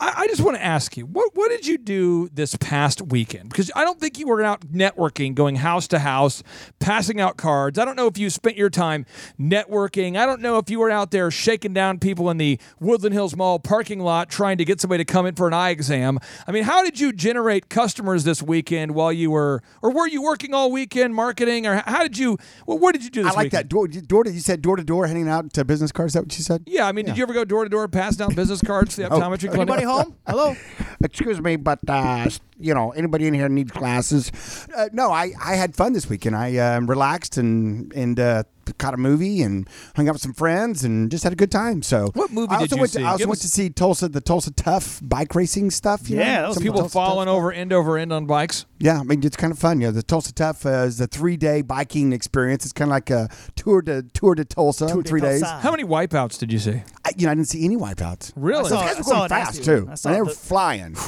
I, 0.01 0.23
I 0.23 0.27
just 0.29 0.41
want 0.41 0.57
to 0.57 0.65
ask 0.65 0.97
you, 0.97 1.05
what 1.05 1.31
what 1.35 1.51
did 1.51 1.67
you 1.67 1.77
do 1.77 2.29
this 2.33 2.57
past 2.57 3.03
weekend? 3.03 3.51
Because 3.51 3.71
I 3.77 3.85
don't 3.85 4.01
think 4.01 4.19
you 4.19 4.27
were 4.27 4.43
out 4.43 4.63
networking, 4.73 5.35
going 5.35 5.57
house 5.57 5.87
to 5.89 5.99
house, 5.99 6.43
passing 6.79 7.21
out 7.21 7.37
cards. 7.37 7.79
I 7.79 7.85
don't 7.85 7.97
know 7.97 8.07
if 8.07 8.17
you 8.17 8.31
spent 8.31 8.57
your 8.57 8.71
time 8.71 9.05
networking. 9.39 10.17
I 10.17 10.25
don't 10.25 10.41
know 10.41 10.57
if 10.57 10.71
you 10.71 10.81
were 10.81 10.91
out 10.91 11.11
there 11.11 11.31
shaking 11.31 11.75
down 11.75 11.99
people 11.99 12.31
in 12.31 12.39
the 12.39 12.59
Woodland 12.81 13.15
Hills 13.15 13.37
Mall 13.37 13.59
parking 13.59 14.01
lot 14.01 14.31
trying 14.31 14.57
to 14.59 14.65
get 14.65 14.81
somebody 14.81 15.05
to 15.05 15.13
come 15.13 15.27
in 15.27 15.35
for 15.35 15.47
an 15.47 15.55
eye 15.55 15.71
exam. 15.71 16.19
I 16.47 16.53
mean, 16.53 16.65
how 16.65 16.83
did 16.83 16.99
you 16.99 17.13
generate 17.13 17.69
customers 17.69 18.25
this 18.25 18.43
weekend 18.43 18.95
while 18.95 19.13
you 19.13 19.31
were, 19.31 19.63
or 19.83 19.93
were 19.93 20.09
you 20.09 20.23
working 20.23 20.55
all 20.55 20.73
weekend 20.73 21.15
marketing, 21.15 21.67
or 21.67 21.83
how 21.87 22.03
did 22.03 22.17
you? 22.17 22.39
Well, 22.67 22.79
what 22.79 22.93
did 22.95 23.05
you 23.05 23.11
do 23.11 23.23
I 23.23 23.33
like 23.33 23.37
weekend? 23.37 23.51
that 23.53 23.69
door. 23.69 23.87
Door 23.87 24.25
to 24.25 24.33
you 24.33 24.41
said 24.41 24.63
door 24.63 24.77
to 24.77 24.85
door, 24.85 25.07
handing 25.07 25.29
out 25.29 25.53
business 25.67 25.93
cards. 25.93 26.11
Is 26.11 26.15
that 26.15 26.23
what 26.23 26.39
you 26.39 26.43
said? 26.45 26.63
Yeah, 26.67 26.87
I 26.87 26.93
mean, 26.93 27.05
did 27.05 27.19
you 27.19 27.23
ever 27.23 27.35
go 27.35 27.45
door 27.45 27.65
to 27.65 27.71
door, 27.71 27.87
pass 27.89 28.17
down 28.17 28.35
business 28.35 28.63
cards 28.63 28.95
to 28.97 29.03
the 29.03 29.09
oh. 29.13 29.21
optometry 29.21 29.53
clinic? 29.53 29.90
Home? 29.91 30.17
Hello. 30.27 30.57
excuse 31.05 31.41
me, 31.41 31.57
but 31.57 31.79
uh, 31.89 32.29
you 32.59 32.75
know, 32.75 32.91
anybody 32.93 33.27
in 33.27 33.35
here 33.35 33.49
needs 33.49 33.73
glasses? 33.73 34.31
Uh, 34.75 34.89
no, 34.93 35.11
I, 35.11 35.33
I 35.43 35.55
had 35.55 35.75
fun 35.75 35.93
this 35.93 36.09
weekend. 36.09 36.37
I 36.37 36.57
uh, 36.57 36.81
relaxed 36.81 37.37
and 37.37 37.93
and 37.95 38.19
uh, 38.19 38.45
caught 38.79 38.95
a 38.95 38.97
movie 38.97 39.43
and 39.43 39.69
hung 39.97 40.09
out 40.09 40.13
with 40.15 40.23
some 40.23 40.33
friends 40.33 40.85
and 40.85 41.11
just 41.11 41.25
had 41.25 41.33
a 41.33 41.37
good 41.37 41.51
time. 41.51 41.83
So 41.83 42.11
What 42.15 42.31
movie 42.33 42.53
I 42.55 42.61
did 42.61 42.63
also 42.73 42.77
you 42.77 42.81
went 42.81 42.93
see? 42.93 42.99
To, 43.01 43.05
I 43.05 43.09
also 43.09 43.19
Give 43.19 43.29
went 43.29 43.39
us- 43.39 43.43
to 43.43 43.49
see 43.49 43.71
Tulsa, 43.71 44.09
the 44.09 44.21
Tulsa 44.21 44.51
Tough 44.53 45.01
bike 45.03 45.35
racing 45.35 45.71
stuff. 45.71 46.09
you? 46.11 46.17
Yeah, 46.19 46.43
that 46.43 46.49
was 46.49 46.55
Some 46.57 46.63
People 46.65 46.81
Tulsa 46.81 46.93
falling 46.93 47.27
stuff. 47.27 47.37
over 47.37 47.53
end 47.53 47.73
over 47.73 47.99
end 47.99 48.13
on 48.13 48.27
bikes. 48.27 48.67
Yeah, 48.79 49.01
I 49.01 49.03
mean 49.03 49.23
it's 49.25 49.37
kind 49.37 49.53
of 49.53 49.59
fun. 49.59 49.81
You 49.81 49.89
know, 49.89 49.93
the 49.93 50.03
Tulsa 50.03 50.33
Tough 50.33 50.65
uh, 50.65 50.71
is 50.87 51.01
a 51.01 51.07
three 51.07 51.37
day 51.37 51.63
biking 51.63 52.13
experience. 52.13 52.65
It's 52.65 52.73
kind 52.73 52.89
of 52.91 52.93
like 52.93 53.11
a 53.11 53.29
tour 53.57 53.83
to 53.83 54.03
tour 54.03 54.35
to 54.35 54.45
Tulsa, 54.45 54.89
Tour 54.89 55.03
de 55.03 55.09
three 55.09 55.21
days. 55.21 55.41
Tulsa. 55.43 55.61
How 55.61 55.71
many 55.71 55.85
wipeouts 55.85 56.39
did 56.39 56.53
you 56.53 56.59
see? 56.59 56.83
I, 57.05 57.11
you 57.17 57.27
know, 57.27 57.33
I 57.33 57.35
didn't 57.35 57.49
see 57.49 57.65
any 57.65 57.77
wipeouts. 57.77 58.33
Really? 58.37 58.65
I 58.67 58.69
saw- 58.69 58.77
Those 58.77 58.83
guys 58.85 58.95
I 58.95 58.99
were 58.99 59.03
saw 59.05 59.11
going 59.15 59.25
it 59.25 59.29
fast 59.29 59.59
after. 59.61 59.81
too. 59.81 59.89
I 59.91 59.95
saw 59.95 60.09
And 60.09 60.17
they 60.17 60.23
were 60.23 60.29
the- 60.29 60.35
flying. 60.35 60.97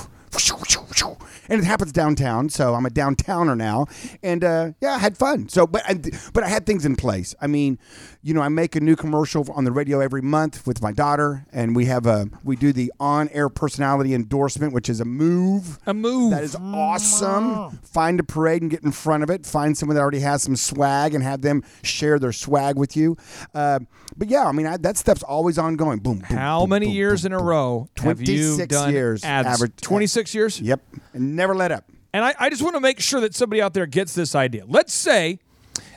And 1.49 1.61
it 1.61 1.65
happens 1.65 1.93
downtown, 1.93 2.49
so 2.49 2.75
I'm 2.75 2.87
a 2.87 2.91
downtowner 2.91 3.57
now, 3.57 3.87
and 4.23 4.45
uh, 4.45 4.73
yeah, 4.81 4.93
I 4.95 4.99
had 4.99 5.19
fun. 5.19 5.49
So, 5.49 5.67
but 5.67 5.83
I, 5.87 5.95
but 6.33 6.45
I 6.45 6.49
had 6.49 6.67
things 6.67 6.85
in 6.85 6.97
place. 6.97 7.35
I 7.41 7.47
mean, 7.49 7.79
you 8.25 8.35
know, 8.35 8.41
I 8.41 8.49
make 8.49 8.77
a 8.77 8.81
new 8.81 8.95
commercial 8.95 9.45
on 9.53 9.65
the 9.65 9.73
radio 9.73 10.01
every 10.01 10.23
month 10.23 10.65
with 10.67 10.81
my 10.81 10.93
daughter, 10.93 11.45
and 11.53 11.75
we 11.75 11.87
have 11.87 12.07
a 12.07 12.29
we 12.45 12.55
do 12.55 12.73
the 12.73 12.93
on-air 13.01 13.49
personality 13.49 14.15
endorsement, 14.15 14.73
which 14.73 14.89
is 14.89 15.01
a 15.01 15.05
move. 15.05 15.79
A 15.87 15.93
move. 15.95 16.31
That 16.31 16.45
is 16.45 16.55
awesome. 16.57 17.79
Find 17.83 18.21
a 18.21 18.23
parade 18.23 18.63
and 18.63 18.71
get 18.71 18.83
in 18.85 18.93
front 18.93 19.23
of 19.23 19.31
it. 19.31 19.45
Find 19.45 19.77
someone 19.77 19.97
that 19.97 20.03
already 20.03 20.21
has 20.21 20.43
some 20.43 20.55
swag 20.57 21.15
and 21.15 21.23
have 21.25 21.43
them 21.43 21.65
share 21.83 22.19
their 22.19 22.33
swag 22.33 22.77
with 22.77 22.97
you. 22.97 23.17
Uh, 23.55 23.81
but 24.17 24.29
yeah, 24.29 24.45
I 24.45 24.53
mean 24.53 24.67
I, 24.67 24.77
that 24.79 24.97
stuff's 24.97 25.23
always 25.25 25.59
ongoing. 25.59 25.99
Boom. 25.99 26.19
boom 26.19 26.37
How 26.37 26.61
boom, 26.61 26.71
many 26.71 26.87
boom, 26.87 26.95
years 26.95 27.25
in 27.25 27.33
a 27.33 27.39
row 27.39 27.89
26 27.97 28.73
years, 28.91 29.25
ads? 29.25 29.49
average- 29.49 29.77
26 29.81 30.35
years? 30.35 30.61
Yep. 30.61 30.81
And 31.15 31.35
never 31.37 31.55
let 31.55 31.73
up. 31.73 31.85
And 32.15 32.25
I, 32.25 32.35
I 32.39 32.51
just 32.51 32.63
want 32.63 32.77
to 32.77 32.81
make 32.81 33.01
sure 33.01 33.21
that 33.21 33.35
somebody 33.35 33.63
out 33.63 33.73
there 33.75 33.87
gets 33.87 34.15
this 34.15 34.35
idea. 34.35 34.65
Let's 34.67 34.93
say 34.93 35.39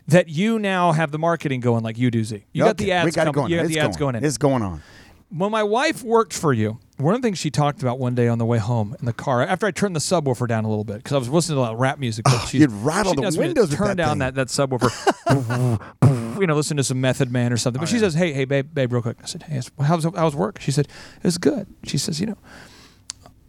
that 0.08 0.30
you 0.30 0.60
now 0.60 0.92
have 0.92 1.12
the 1.12 1.20
marketing 1.20 1.60
going 1.60 1.84
like 1.84 1.98
you 1.98 2.12
do, 2.12 2.24
Z. 2.24 2.46
You 2.54 2.64
got 2.64 2.78
the 2.78 2.92
ads 2.92 3.16
got 3.16 3.22
coming. 3.24 3.34
going. 3.34 3.52
You 3.52 3.58
got 3.58 3.66
It's 3.66 3.74
the 3.74 3.80
ads 3.82 3.98
going 3.98 4.16
in. 4.16 4.24
It's 4.24 4.38
going 4.38 4.62
on. 4.62 4.82
when 5.30 5.52
my 5.52 5.64
wife 5.64 6.04
worked 6.04 6.34
for 6.34 6.54
you, 6.54 6.80
one 6.98 7.14
of 7.16 7.22
the 7.22 7.28
things 7.28 7.38
she 7.40 7.50
talked 7.52 7.82
about 7.82 8.00
one 8.00 8.16
day 8.16 8.28
on 8.28 8.38
the 8.38 8.46
way 8.46 8.58
home 8.58 8.96
in 9.00 9.06
the 9.06 9.14
car, 9.14 9.42
after 9.42 9.66
I 9.66 9.72
turned 9.72 9.96
the 9.96 10.00
subwoofer 10.00 10.48
down 10.48 10.64
a 10.64 10.70
little 10.70 10.84
bit, 10.84 10.98
because 10.98 11.14
I 11.14 11.18
was 11.18 11.30
listening 11.30 11.58
to 11.58 11.62
a 11.62 11.64
lot 11.64 11.74
of 11.74 11.80
rap 11.80 12.00
music. 12.00 12.24
but 12.26 12.46
she- 12.46 12.60
you'd 12.60 12.72
rattle 12.72 13.14
she 13.14 13.22
the 13.22 13.40
windows 13.40 13.76
Turn 13.76 13.88
that 13.88 13.98
down 13.98 14.10
thing. 14.12 14.20
that, 14.20 14.36
that 14.36 14.48
subwoofer. 14.48 16.40
you 16.40 16.48
know, 16.48 16.56
listen 16.56 16.78
to 16.78 16.84
some 16.84 17.02
Method 17.02 17.32
Man 17.32 17.52
or 17.52 17.58
something. 17.58 17.80
But 17.80 17.90
oh, 17.90 17.92
she 17.92 18.00
says, 18.00 18.14
hey, 18.14 18.32
hey, 18.34 18.46
babe, 18.46 18.74
babe, 18.74 18.94
real 18.94 19.02
quick. 19.02 19.18
I 19.22 19.26
said, 19.26 19.44
hey, 19.44 19.60
how's, 19.82 20.04
how's 20.04 20.36
work? 20.36 20.62
She 20.62 20.72
said, 20.72 20.88
it 21.18 21.24
was 21.24 21.38
good. 21.38 21.68
She 21.84 21.98
says, 21.98 22.20
you 22.22 22.28
know, 22.28 22.38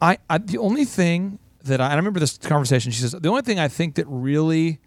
I, 0.01 0.17
I 0.29 0.37
the 0.39 0.57
only 0.57 0.85
thing 0.85 1.39
that 1.63 1.81
I, 1.81 1.85
and 1.85 1.93
I 1.93 1.97
remember 1.97 2.19
this 2.19 2.37
conversation. 2.37 2.91
She 2.91 3.01
says 3.01 3.11
the 3.11 3.29
only 3.29 3.41
thing 3.41 3.59
I 3.59 3.67
think 3.67 3.95
that 3.95 4.05
really 4.07 4.79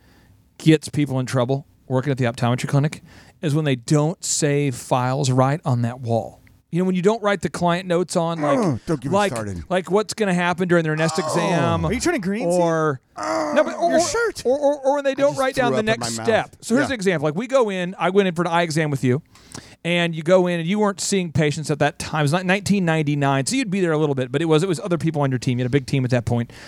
gets 0.61 0.89
people 0.89 1.19
in 1.19 1.27
trouble 1.27 1.67
working 1.87 2.11
at 2.11 2.19
the 2.19 2.25
optometry 2.25 2.69
clinic 2.69 3.03
is 3.43 3.55
when 3.55 3.65
they 3.65 3.75
don't 3.77 4.23
save 4.25 4.75
files 4.75 5.31
right 5.31 5.61
on 5.65 5.83
that 5.83 6.01
wall. 6.01 6.41
You 6.71 6.79
know, 6.79 6.85
when 6.85 6.95
you 6.95 7.03
don't 7.03 7.21
write 7.21 7.41
the 7.41 7.49
client 7.49 7.89
notes 7.89 8.15
on, 8.15 8.41
like, 8.43 8.59
Oh, 8.59 8.79
don't 8.87 9.01
get 9.01 9.11
me 9.11 9.17
like, 9.17 9.33
started. 9.33 9.65
like 9.69 9.91
what's 9.91 10.15
going 10.15 10.29
to 10.29 10.35
happen 10.35 10.69
during 10.69 10.85
their 10.85 10.95
next 10.95 11.19
oh. 11.19 11.27
exam. 11.27 11.85
Are 11.85 11.93
you 11.93 11.99
turning 11.99 12.21
green? 12.21 12.47
Or 12.47 13.01
oh, 13.17 13.53
no, 13.57 13.65
but 13.65 13.77
or, 13.77 13.91
Your 13.91 14.01
shirt. 14.01 14.43
or, 14.47 14.57
or, 14.57 14.79
or 14.81 14.95
when 14.97 15.05
they 15.05 15.15
don't 15.17 15.37
write 15.37 15.57
down 15.57 15.73
the 15.73 15.83
next 15.83 16.15
step. 16.15 16.55
So 16.61 16.77
here's 16.77 16.85
Yeah. 16.85 16.93
an 16.93 16.95
example. 16.95 17.27
Like 17.27 17.35
we 17.35 17.49
go 17.49 17.71
in, 17.71 17.97
I 17.99 18.11
went 18.11 18.29
in 18.29 18.35
for 18.35 18.43
an 18.43 18.49
eye 18.49 18.63
exam 18.63 18.91
with 18.91 19.03
you, 19.03 19.23
and 19.83 20.15
you 20.15 20.23
go 20.23 20.47
in 20.47 20.61
and 20.61 20.69
you 20.69 20.79
weren't 20.79 21.01
seeing 21.01 21.33
patients 21.33 21.71
at 21.73 21.81
that 21.81 21.99
time. 21.99 22.21
It 22.21 22.23
was 22.23 22.33
like 22.33 22.47
1999, 22.47 23.47
so 23.47 23.57
you'd 23.57 23.71
be 23.71 23.81
there 23.81 23.93
a 23.93 23.99
little 23.99 24.15
bit, 24.15 24.31
but 24.31 24.41
it 24.41 24.45
was 24.45 24.63
it 24.63 24.69
was 24.69 24.79
other 24.79 24.99
people 24.99 25.23
on 25.23 25.31
your 25.33 25.39
team. 25.39 25.59
You 25.59 25.65
had 25.65 25.71
a 25.71 25.73
big 25.73 25.87
team 25.87 26.05
at 26.05 26.11
that 26.11 26.25
point. 26.25 26.51
point, 26.51 26.59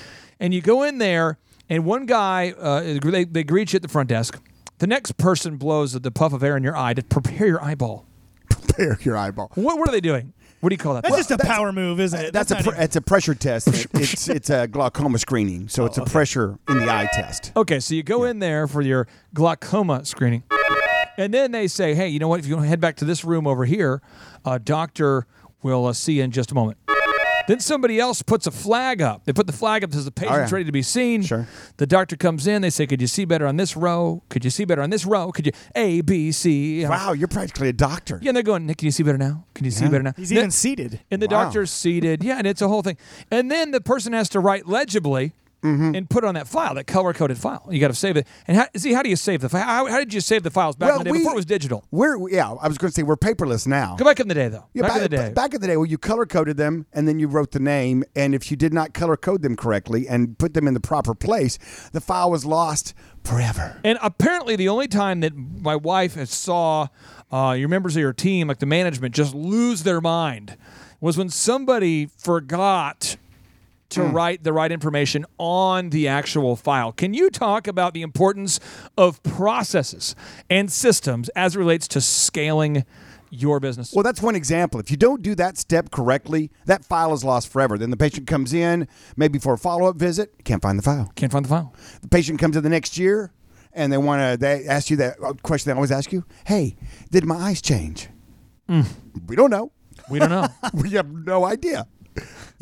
and 0.41 0.53
you 0.53 0.61
go 0.61 0.83
in 0.83 0.99
there, 0.99 1.39
and 1.69 1.85
one 1.85 2.07
guy 2.07 2.53
uh, 2.53 2.99
they 3.03 3.25
they 3.25 3.45
greet 3.45 3.73
you 3.73 3.77
at 3.77 3.83
the 3.83 3.89
front 3.89 4.09
desk. 4.09 4.41
The 4.79 4.87
next 4.87 5.17
person 5.17 5.57
blows 5.57 5.93
the 5.93 6.11
puff 6.11 6.33
of 6.33 6.43
air 6.43 6.57
in 6.57 6.65
your 6.65 6.77
eye 6.77 6.95
to 6.95 7.03
prepare 7.03 7.47
your 7.47 7.63
eyeball. 7.63 8.07
Prepare 8.51 8.99
your 9.03 9.17
eyeball. 9.17 9.51
What, 9.55 9.79
what 9.79 9.89
are 9.89 9.93
they 9.93 10.01
doing? 10.01 10.33
What 10.63 10.71
do 10.71 10.75
you 10.75 10.79
call 10.79 10.95
that? 10.95 11.03
That's 11.03 11.17
just 11.17 11.31
a 11.33 11.39
power 11.39 11.73
move, 11.73 11.99
isn't 11.99 12.21
it? 12.21 12.33
That's, 12.33 12.53
a 12.53 12.57
pr- 12.57 12.75
it's 12.77 12.95
a 12.95 13.01
pressure 13.01 13.35
test. 13.35 13.67
it's 13.95 14.29
it's 14.29 14.49
a 14.49 14.69
glaucoma 14.69 15.19
screening, 15.19 15.69
so 15.69 15.87
it's 15.87 15.99
a 15.99 16.05
pressure 16.05 16.57
in 16.69 16.79
the 16.79 16.89
eye 16.89 17.09
test. 17.13 17.51
Okay, 17.57 17.81
so 17.81 17.97
you 17.97 18.05
go 18.05 18.23
in 18.23 18.39
there 18.39 18.69
for 18.69 18.81
your 18.81 19.09
glaucoma 19.35 20.05
screening, 20.05 20.45
and 21.17 21.35
then 21.35 21.51
they 21.51 21.67
say, 21.67 21.95
"Hey, 21.95 22.09
you 22.09 22.21
know 22.21 22.29
what? 22.29 22.39
If 22.39 22.47
you 22.47 22.55
want 22.55 22.65
to 22.67 22.69
head 22.69 22.81
back 22.81 22.95
to 22.99 23.05
this 23.05 23.25
room 23.25 23.45
over 23.45 23.65
here, 23.65 24.03
a 24.45 24.61
doctor 24.61 25.27
will 25.63 25.87
uh, 25.87 25.93
see 25.93 26.15
you 26.15 26.23
in 26.23 26.31
just 26.31 26.53
a 26.53 26.55
moment." 26.55 26.79
Then 27.49 27.61
somebody 27.61 27.99
else 27.99 28.23
puts 28.23 28.47
a 28.47 28.51
flag 28.51 29.03
up. 29.03 29.25
They 29.25 29.33
put 29.33 29.47
the 29.47 29.53
flag 29.53 29.83
up 29.85 29.93
says 29.93 30.05
the 30.05 30.11
patient's 30.11 30.37
Oh, 30.37 30.41
yeah. 30.43 30.49
ready 30.55 30.65
to 30.65 30.73
be 30.73 30.83
seen. 30.83 31.23
Sure. 31.23 31.47
The 31.77 31.87
doctor 31.87 32.17
comes 32.17 32.47
in. 32.47 32.63
They 32.63 32.71
say, 32.71 32.87
"Could 32.87 33.01
you 33.01 33.07
see 33.07 33.25
better 33.25 33.47
on 33.47 33.57
this 33.57 33.77
row? 33.77 34.23
Could 34.29 34.45
you 34.45 34.51
see 34.51 34.65
better 34.65 34.83
on 34.83 34.91
this 34.91 35.05
row? 35.05 35.33
Could 35.33 35.47
you 35.47 35.53
A, 35.75 36.01
B, 36.03 36.31
C?" 36.33 36.87
Wow, 36.87 37.13
you're 37.13 37.29
practically 37.29 37.69
a 37.69 37.73
doctor. 37.73 38.19
Yeah, 38.23 38.31
and 38.31 38.37
they're 38.37 38.43
going, 38.43 38.67
"Nick, 38.67 38.79
can 38.79 38.87
you 38.87 38.93
see 38.93 39.03
better 39.03 39.19
now? 39.19 39.45
Can 39.55 39.65
you 39.65 39.71
see 39.71 39.87
better 39.87 40.03
now?" 40.03 40.13
He's 40.17 40.33
even 40.33 40.51
seated. 40.51 41.01
and 41.11 41.21
the 41.21 41.27
Wow. 41.27 41.45
doctor's 41.45 41.71
seated. 41.71 42.23
Yeah, 42.23 42.39
and 42.39 42.47
it's 42.47 42.63
a 42.63 42.69
whole 42.69 42.83
thing. 42.83 42.97
And 43.31 43.51
then 43.51 43.71
the 43.73 43.81
person 43.81 44.13
has 44.13 44.29
to 44.31 44.41
write 44.41 44.67
legibly 44.69 45.33
Mm-hmm. 45.63 45.95
and 45.95 46.11
put 46.11 46.25
it 46.25 46.27
on 46.27 46.35
that 46.35 46.49
file, 46.49 46.75
that 46.75 46.89
color 46.89 47.13
coded 47.13 47.39
file. 47.39 47.69
You 47.71 47.79
got 47.79 47.89
to 47.89 47.95
save 47.95 48.17
it. 48.17 48.27
And 48.49 48.57
how, 48.57 48.67
see, 48.77 48.93
how 48.93 49.03
do 49.03 49.09
you 49.09 49.15
save 49.15 49.43
the 49.43 49.49
file? 49.49 49.63
How, 49.63 49.87
how 49.87 49.99
did 49.99 50.13
you 50.13 50.21
save 50.21 50.43
the 50.43 50.51
files 50.51 50.75
back 50.75 50.93
in 50.93 50.99
the 50.99 51.05
day 51.05 51.13
before 51.13 51.33
it 51.33 51.37
was 51.37 51.47
digital? 51.47 51.85
We're 51.93 52.29
yeah. 52.31 52.51
I 52.51 52.67
was 52.67 52.79
going 52.79 52.91
to 52.91 52.95
say 52.95 53.05
we're 53.05 53.17
paperless 53.17 53.65
now. 53.65 53.95
Go 53.95 54.05
back 54.05 54.19
in 54.19 54.27
the 54.27 54.35
day, 54.35 54.49
though. 54.49 54.67
Yeah, 54.75 54.83
back, 54.83 54.97
in 54.97 55.03
the 55.03 55.09
day. 55.09 55.33
back 55.33 55.55
in 55.55 55.61
the 55.61 55.69
day, 55.69 55.77
well, 55.77 55.87
you 55.87 55.99
color 55.99 56.27
coded 56.27 56.57
them 56.57 56.87
and 56.93 57.07
then 57.07 57.21
you 57.21 57.29
wrote 57.29 57.53
the 57.53 57.61
name. 57.61 58.03
And 58.17 58.35
if 58.35 58.51
you 58.51 58.57
did 58.57 58.75
not 58.75 58.93
color 58.93 59.17
code 59.17 59.43
them 59.43 59.55
correctly 59.55 60.09
and 60.09 60.37
put 60.37 60.55
them 60.55 60.67
in 60.67 60.75
the 60.75 60.81
proper 60.81 61.15
place, 61.15 61.59
the 61.93 62.01
file 62.01 62.31
was 62.31 62.45
lost 62.45 62.93
forever. 63.23 63.79
and 63.85 63.99
apparently, 64.03 64.57
the 64.57 64.69
only 64.69 64.89
time 64.89 65.21
that 65.21 65.37
my 65.37 65.77
wife 65.77 66.15
has 66.15 66.31
saw 66.31 66.89
uh, 67.31 67.55
your 67.57 67.69
members 67.69 67.95
of 67.95 68.01
your 68.01 68.13
team, 68.13 68.49
like 68.49 68.59
the 68.59 68.67
management, 68.67 69.15
just 69.15 69.33
lose 69.35 69.85
their 69.85 70.01
mind 70.01 70.57
was 71.01 71.17
when 71.17 71.29
somebody 71.29 72.07
forgot 72.07 73.17
to 73.93 74.03
Hmm. 74.09 74.13
write 74.15 74.45
the 74.45 74.53
right 74.53 74.71
information 74.73 75.25
on 75.39 75.91
the 75.91 76.09
actual 76.09 76.57
file. 76.57 76.93
Can 76.93 77.15
you 77.15 77.31
talk 77.31 77.67
about 77.67 77.95
the 77.95 78.03
importance 78.03 78.59
of 78.97 79.23
processes 79.23 80.15
and 80.51 80.71
systems 80.71 81.29
as 81.31 81.57
it 81.57 81.59
relates 81.59 81.87
to 81.89 82.01
scaling 82.01 82.85
your 83.31 83.61
business? 83.61 83.93
Well, 83.95 84.03
that's 84.03 84.21
one 84.23 84.35
example. 84.35 84.79
If 84.81 84.91
you 84.91 84.97
don't 84.97 85.23
do 85.23 85.35
that 85.37 85.57
step 85.57 85.91
correctly, 85.91 86.51
that 86.67 86.85
file 86.85 87.13
is 87.15 87.25
lost 87.25 87.49
forever. 87.49 87.79
Then 87.79 87.91
the 87.91 87.97
patient 87.97 88.27
comes 88.27 88.53
in, 88.53 88.87
maybe 89.17 89.39
for 89.39 89.55
a 89.55 89.59
follow 89.59 89.87
up 89.89 89.97
visit, 89.97 90.45
can't 90.45 90.61
find 90.63 90.79
the 90.79 90.83
file. 90.83 91.11
Can't 91.17 91.33
find 91.33 91.45
the 91.45 91.49
file. 91.49 91.75
The 92.03 92.09
patient 92.09 92.39
comes 92.39 92.57
in 92.57 92.63
the 92.63 92.69
next 92.69 92.99
year 92.99 93.33
and 93.73 93.91
they 93.93 93.97
want 93.99 94.21
to, 94.21 94.37
they 94.37 94.67
ask 94.67 94.91
you 94.91 94.97
that 94.99 95.17
uh, 95.25 95.33
question 95.43 95.71
they 95.71 95.75
always 95.75 95.93
ask 95.93 96.13
you 96.13 96.25
Hey, 96.47 96.77
did 97.11 97.25
my 97.25 97.37
eyes 97.37 97.63
change? 97.63 98.09
Hmm. 98.69 98.83
We 99.27 99.35
don't 99.37 99.51
know. 99.51 99.73
We 100.11 100.19
don't 100.19 100.31
know. 100.31 100.49
we 100.75 100.91
have 100.91 101.11
no 101.11 101.45
idea. 101.45 101.87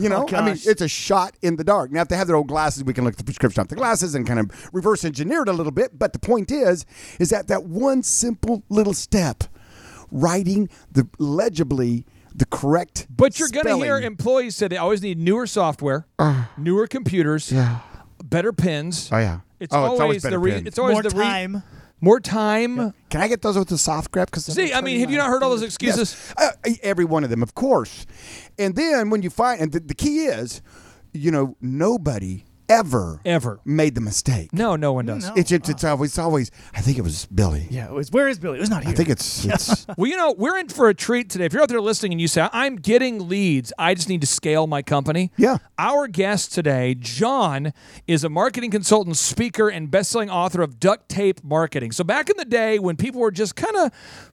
You 0.00 0.12
oh, 0.14 0.24
know, 0.24 0.36
I 0.36 0.44
mean, 0.46 0.58
it's 0.64 0.80
a 0.80 0.88
shot 0.88 1.36
in 1.42 1.56
the 1.56 1.64
dark. 1.64 1.92
Now, 1.92 2.00
if 2.00 2.08
they 2.08 2.16
have 2.16 2.26
their 2.26 2.36
old 2.36 2.48
glasses, 2.48 2.82
we 2.84 2.94
can 2.94 3.04
look 3.04 3.14
at 3.14 3.18
the 3.18 3.24
prescription 3.24 3.60
off 3.60 3.68
the 3.68 3.76
glasses 3.76 4.14
and 4.14 4.26
kind 4.26 4.40
of 4.40 4.70
reverse 4.72 5.04
engineer 5.04 5.42
it 5.42 5.48
a 5.48 5.52
little 5.52 5.72
bit. 5.72 5.98
But 5.98 6.14
the 6.14 6.18
point 6.18 6.50
is, 6.50 6.86
is 7.18 7.28
that 7.30 7.48
that 7.48 7.64
one 7.64 8.02
simple 8.02 8.62
little 8.70 8.94
step, 8.94 9.44
writing 10.10 10.70
the 10.90 11.06
legibly 11.18 12.06
the 12.34 12.46
correct. 12.46 13.08
But 13.14 13.38
you're 13.38 13.48
going 13.48 13.66
to 13.66 13.76
hear 13.76 13.98
employees 13.98 14.56
say 14.56 14.68
they 14.68 14.78
always 14.78 15.02
need 15.02 15.18
newer 15.18 15.46
software, 15.46 16.06
ah. 16.18 16.50
newer 16.56 16.86
computers, 16.86 17.52
yeah. 17.52 17.80
better 18.24 18.52
pens. 18.52 19.10
Oh 19.12 19.18
yeah. 19.18 19.40
It's 19.58 19.74
oh, 19.74 20.00
always, 20.00 20.22
better 20.22 20.36
the 20.36 20.38
re- 20.38 20.52
pens. 20.52 20.66
it's 20.66 20.78
always 20.78 20.94
More 20.94 21.02
the 21.02 21.10
re- 21.10 21.24
time. 21.24 21.62
More 22.00 22.20
time. 22.20 22.94
Can 23.10 23.20
I 23.20 23.28
get 23.28 23.42
those 23.42 23.58
with 23.58 23.68
the 23.68 23.78
soft 23.78 24.10
grab? 24.10 24.28
Because 24.30 24.46
See, 24.46 24.72
I 24.72 24.80
mean, 24.80 25.00
have 25.00 25.10
you 25.10 25.18
not 25.18 25.28
heard 25.28 25.42
all 25.42 25.50
those 25.50 25.62
excuses? 25.62 26.16
Uh, 26.36 26.50
every 26.82 27.04
one 27.04 27.24
of 27.24 27.30
them, 27.30 27.42
of 27.42 27.54
course. 27.54 28.06
And 28.58 28.76
then 28.76 29.10
when 29.10 29.22
you 29.22 29.30
find, 29.30 29.60
and 29.60 29.72
the, 29.72 29.80
the 29.80 29.94
key 29.94 30.24
is, 30.26 30.62
you 31.12 31.30
know, 31.30 31.56
nobody 31.60 32.44
ever 32.70 33.20
Ever. 33.24 33.60
made 33.64 33.94
the 33.94 34.00
mistake. 34.00 34.52
No, 34.52 34.76
no 34.76 34.92
one 34.92 35.06
does. 35.06 35.26
No. 35.28 35.34
It's, 35.36 35.52
it's 35.52 35.68
it's 35.68 35.84
always 35.84 36.18
always. 36.18 36.50
I 36.74 36.80
think 36.80 36.96
it 36.96 37.02
was 37.02 37.26
Billy. 37.26 37.66
Yeah, 37.70 37.86
it 37.86 37.92
was. 37.92 38.10
Where 38.10 38.28
is 38.28 38.38
Billy? 38.38 38.56
It 38.58 38.60
was 38.60 38.70
not 38.70 38.84
here. 38.84 38.92
I 38.92 38.94
think 38.94 39.08
it's 39.08 39.44
it's. 39.44 39.86
Well, 39.96 40.08
you 40.08 40.16
know, 40.16 40.32
we're 40.32 40.56
in 40.56 40.68
for 40.68 40.88
a 40.88 40.94
treat 40.94 41.28
today. 41.28 41.44
If 41.46 41.52
you're 41.52 41.62
out 41.62 41.68
there 41.68 41.80
listening 41.80 42.12
and 42.12 42.20
you 42.20 42.28
say, 42.28 42.48
I'm 42.52 42.76
getting 42.76 43.28
leads, 43.28 43.72
I 43.78 43.92
just 43.94 44.08
need 44.08 44.20
to 44.20 44.26
scale 44.26 44.66
my 44.66 44.82
company. 44.82 45.32
Yeah. 45.36 45.58
Our 45.78 46.06
guest 46.06 46.54
today, 46.54 46.94
John, 46.94 47.72
is 48.06 48.22
a 48.24 48.28
marketing 48.28 48.70
consultant, 48.70 49.16
speaker, 49.16 49.68
and 49.68 49.90
best-selling 49.90 50.30
author 50.30 50.62
of 50.62 50.78
Duct 50.78 51.08
Tape 51.08 51.42
Marketing. 51.42 51.90
So 51.92 52.04
back 52.04 52.30
in 52.30 52.36
the 52.36 52.44
day 52.44 52.78
when 52.78 52.96
people 52.96 53.20
were 53.20 53.30
just 53.32 53.56
kind 53.56 53.76
of 53.76 53.90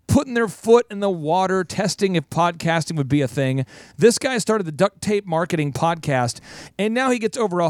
putting 0.08 0.36
their 0.36 0.48
foot 0.48 0.86
in 0.90 1.00
the 1.02 1.10
water, 1.10 1.64
testing 1.66 2.16
if 2.16 2.30
podcasting 2.30 2.96
would 2.96 3.10
be 3.10 3.22
a 3.22 3.28
thing, 3.28 3.66
this 3.98 4.18
guy 4.18 4.38
started 4.38 4.64
the 4.66 4.72
Duct 4.72 5.02
Tape 5.02 5.26
Marketing 5.26 5.74
podcast, 5.74 6.40
and 6.80 6.94
now 6.94 7.10
he 7.10 7.20
gets 7.20 7.38
over 7.38 7.62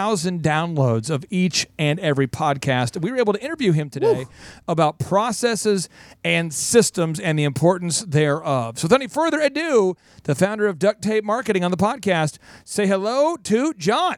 10,000 0.00 0.42
downloads 0.42 1.10
of 1.10 1.26
each 1.28 1.66
and 1.78 2.00
every 2.00 2.26
podcast. 2.26 2.98
We 3.02 3.10
were 3.10 3.18
able 3.18 3.34
to 3.34 3.44
interview 3.44 3.72
him 3.72 3.90
today 3.90 4.24
about 4.66 4.98
processes 4.98 5.90
and 6.24 6.54
systems 6.54 7.20
and 7.20 7.38
the 7.38 7.44
importance 7.44 8.00
thereof. 8.00 8.78
So, 8.78 8.86
without 8.86 9.02
any 9.02 9.08
further 9.08 9.40
ado, 9.42 9.96
the 10.22 10.34
founder 10.34 10.66
of 10.66 10.78
Duct 10.78 11.02
Tape 11.02 11.22
Marketing 11.22 11.64
on 11.64 11.70
the 11.70 11.76
podcast, 11.76 12.38
say 12.64 12.86
hello 12.86 13.36
to 13.36 13.74
John. 13.74 14.16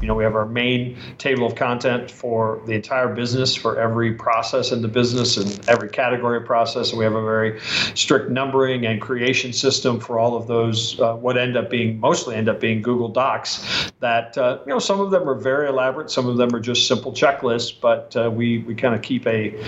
You 0.00 0.08
know, 0.08 0.14
we 0.14 0.24
have 0.24 0.34
our 0.34 0.46
main 0.46 0.96
table 1.18 1.46
of 1.46 1.54
content 1.54 2.10
for 2.10 2.62
the 2.66 2.72
entire 2.72 3.14
business, 3.14 3.54
for 3.54 3.78
every 3.78 4.14
process 4.14 4.72
in 4.72 4.82
the 4.82 4.88
business 4.88 5.36
and 5.36 5.68
every 5.68 5.88
category 5.88 6.36
of 6.36 6.44
process. 6.44 6.90
And 6.90 6.98
we 6.98 7.04
have 7.04 7.14
a 7.14 7.22
very 7.22 7.60
strict 7.94 8.30
numbering 8.30 8.84
and 8.84 9.00
creation 9.00 9.52
system 9.52 9.98
for 9.98 10.18
all 10.18 10.36
of 10.36 10.46
those. 10.46 11.00
Uh, 11.00 11.14
what 11.14 11.38
end 11.38 11.56
up 11.56 11.70
being 11.70 11.98
mostly 11.98 12.36
end 12.36 12.48
up 12.48 12.60
being 12.60 12.82
Google 12.82 13.08
Docs. 13.08 13.90
That 14.00 14.36
uh, 14.36 14.58
you 14.66 14.72
know, 14.72 14.78
some 14.78 15.00
of 15.00 15.10
them 15.10 15.28
are 15.28 15.34
very 15.34 15.68
elaborate, 15.68 16.10
some 16.10 16.28
of 16.28 16.36
them 16.36 16.54
are 16.54 16.60
just 16.60 16.86
simple 16.86 17.12
checklists. 17.12 17.72
But 17.80 18.14
uh, 18.16 18.30
we 18.30 18.58
we 18.58 18.74
kind 18.74 18.94
of 18.94 19.02
keep 19.02 19.26
a 19.26 19.58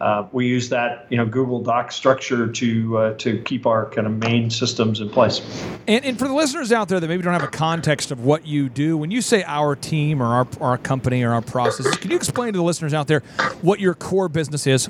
uh, 0.00 0.26
we 0.32 0.46
use 0.46 0.68
that 0.70 1.06
you 1.10 1.16
know 1.16 1.26
Google 1.26 1.62
Doc 1.62 1.92
structure 1.92 2.50
to 2.50 2.98
uh, 2.98 3.14
to 3.18 3.40
keep 3.42 3.66
our 3.66 3.88
kind 3.90 4.06
of 4.06 4.14
main 4.14 4.50
systems 4.50 5.00
in 5.00 5.08
place. 5.08 5.40
And, 5.86 6.04
and 6.04 6.18
for 6.18 6.26
the 6.26 6.34
listeners 6.34 6.72
out 6.72 6.88
there 6.88 6.98
that 6.98 7.06
maybe 7.06 7.22
don't 7.22 7.32
have 7.32 7.44
a 7.44 7.48
context 7.48 8.10
of 8.10 8.24
what 8.24 8.46
you 8.46 8.68
do, 8.68 8.96
when 8.96 9.10
you 9.10 9.22
say 9.22 9.44
our 9.44 9.75
team 9.76 10.22
or 10.22 10.26
our, 10.26 10.48
our 10.60 10.78
company 10.78 11.22
or 11.22 11.32
our 11.32 11.42
processes, 11.42 11.96
can 11.96 12.10
you 12.10 12.16
explain 12.16 12.52
to 12.52 12.58
the 12.58 12.64
listeners 12.64 12.94
out 12.94 13.06
there 13.06 13.20
what 13.62 13.80
your 13.80 13.94
core 13.94 14.28
business 14.28 14.66
is? 14.66 14.88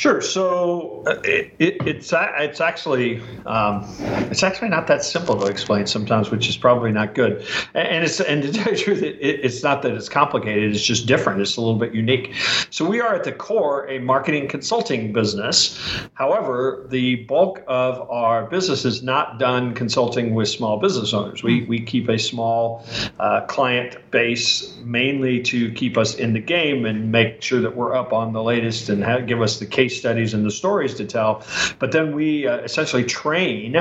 Sure. 0.00 0.22
So 0.22 1.02
uh, 1.06 1.20
it, 1.24 1.52
it, 1.58 1.76
it's 1.86 2.10
it's 2.16 2.58
actually 2.62 3.20
um, 3.44 3.84
it's 4.30 4.42
actually 4.42 4.70
not 4.70 4.86
that 4.86 5.04
simple 5.04 5.38
to 5.38 5.44
explain 5.46 5.86
sometimes, 5.86 6.30
which 6.30 6.48
is 6.48 6.56
probably 6.56 6.90
not 6.90 7.14
good. 7.14 7.44
And, 7.74 8.02
it's 8.02 8.18
and 8.18 8.42
to 8.42 8.50
tell 8.50 8.72
you 8.72 8.78
the 8.78 8.82
truth, 8.82 9.02
it- 9.02 9.18
it's 9.20 9.62
not 9.62 9.82
that 9.82 9.92
it's 9.92 10.08
complicated. 10.08 10.74
It's 10.74 10.82
just 10.82 11.04
different. 11.06 11.42
It's 11.42 11.58
a 11.58 11.60
little 11.60 11.78
bit 11.78 11.92
unique. 11.92 12.34
So 12.70 12.88
we 12.88 13.02
are 13.02 13.14
at 13.14 13.24
the 13.24 13.32
core 13.32 13.86
a 13.90 13.98
marketing 13.98 14.48
consulting 14.48 15.12
business. 15.12 15.78
However, 16.14 16.86
the 16.88 17.16
bulk 17.26 17.62
of 17.68 18.00
our 18.10 18.46
business 18.46 18.86
is 18.86 19.02
not 19.02 19.38
done 19.38 19.74
consulting 19.74 20.34
with 20.34 20.48
small 20.48 20.78
business 20.80 21.12
owners. 21.12 21.42
We 21.42 21.64
we 21.64 21.78
keep 21.78 22.08
a 22.08 22.18
small 22.18 22.86
uh, 23.18 23.42
client 23.48 23.98
base 24.10 24.74
mainly 24.82 25.42
to 25.42 25.70
keep 25.72 25.98
us 25.98 26.14
in 26.14 26.32
the 26.32 26.40
game 26.40 26.86
and 26.86 27.12
make 27.12 27.42
sure 27.42 27.60
that 27.60 27.76
we're 27.76 27.94
up 27.94 28.14
on 28.14 28.32
the 28.32 28.42
latest 28.42 28.88
and 28.88 29.04
have, 29.04 29.26
give 29.26 29.42
us 29.42 29.58
the 29.58 29.66
case 29.66 29.89
studies 29.90 30.34
and 30.34 30.44
the 30.44 30.50
stories 30.50 30.94
to 30.94 31.04
tell. 31.04 31.42
But 31.78 31.92
then 31.92 32.14
we 32.14 32.46
uh, 32.46 32.58
essentially 32.58 33.04
train 33.04 33.76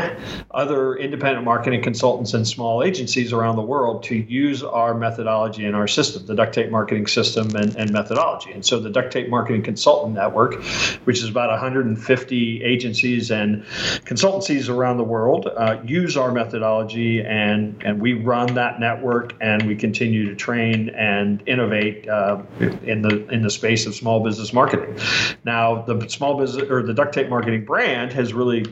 other 0.51 0.95
independent 0.95 1.45
marketing 1.45 1.81
consultants 1.81 2.33
and 2.33 2.47
small 2.47 2.83
agencies 2.83 3.33
around 3.33 3.55
the 3.55 3.61
world 3.61 4.03
to 4.03 4.15
use 4.15 4.63
our 4.63 4.93
methodology 4.93 5.65
and 5.65 5.75
our 5.75 5.87
system, 5.87 6.25
the 6.25 6.35
duct 6.35 6.53
tape 6.53 6.71
marketing 6.71 7.07
system 7.07 7.55
and, 7.55 7.75
and 7.75 7.91
methodology. 7.91 8.51
And 8.51 8.65
so 8.65 8.79
the 8.79 8.89
duct 8.89 9.11
tape 9.11 9.29
marketing 9.29 9.63
consultant 9.63 10.15
network, 10.15 10.61
which 11.05 11.23
is 11.23 11.29
about 11.29 11.49
150 11.49 12.63
agencies 12.63 13.31
and 13.31 13.63
consultancies 14.05 14.69
around 14.69 14.97
the 14.97 15.03
world, 15.03 15.47
uh, 15.47 15.81
use 15.85 16.17
our 16.17 16.31
methodology 16.31 17.21
and, 17.21 17.81
and 17.83 18.01
we 18.01 18.13
run 18.13 18.53
that 18.55 18.79
network 18.79 19.33
and 19.41 19.67
we 19.67 19.75
continue 19.75 20.27
to 20.29 20.35
train 20.35 20.89
and 20.89 21.43
innovate 21.47 22.07
uh, 22.07 22.41
in 22.83 23.01
the 23.01 23.27
in 23.29 23.41
the 23.41 23.49
space 23.49 23.85
of 23.85 23.95
small 23.95 24.23
business 24.23 24.53
marketing. 24.53 24.97
Now, 25.43 25.81
the 25.81 25.98
small 26.07 26.37
business 26.37 26.69
or 26.69 26.83
the 26.83 26.93
duct 26.93 27.13
tape 27.13 27.29
marketing 27.29 27.65
brand 27.65 28.13
has 28.13 28.33
really 28.33 28.65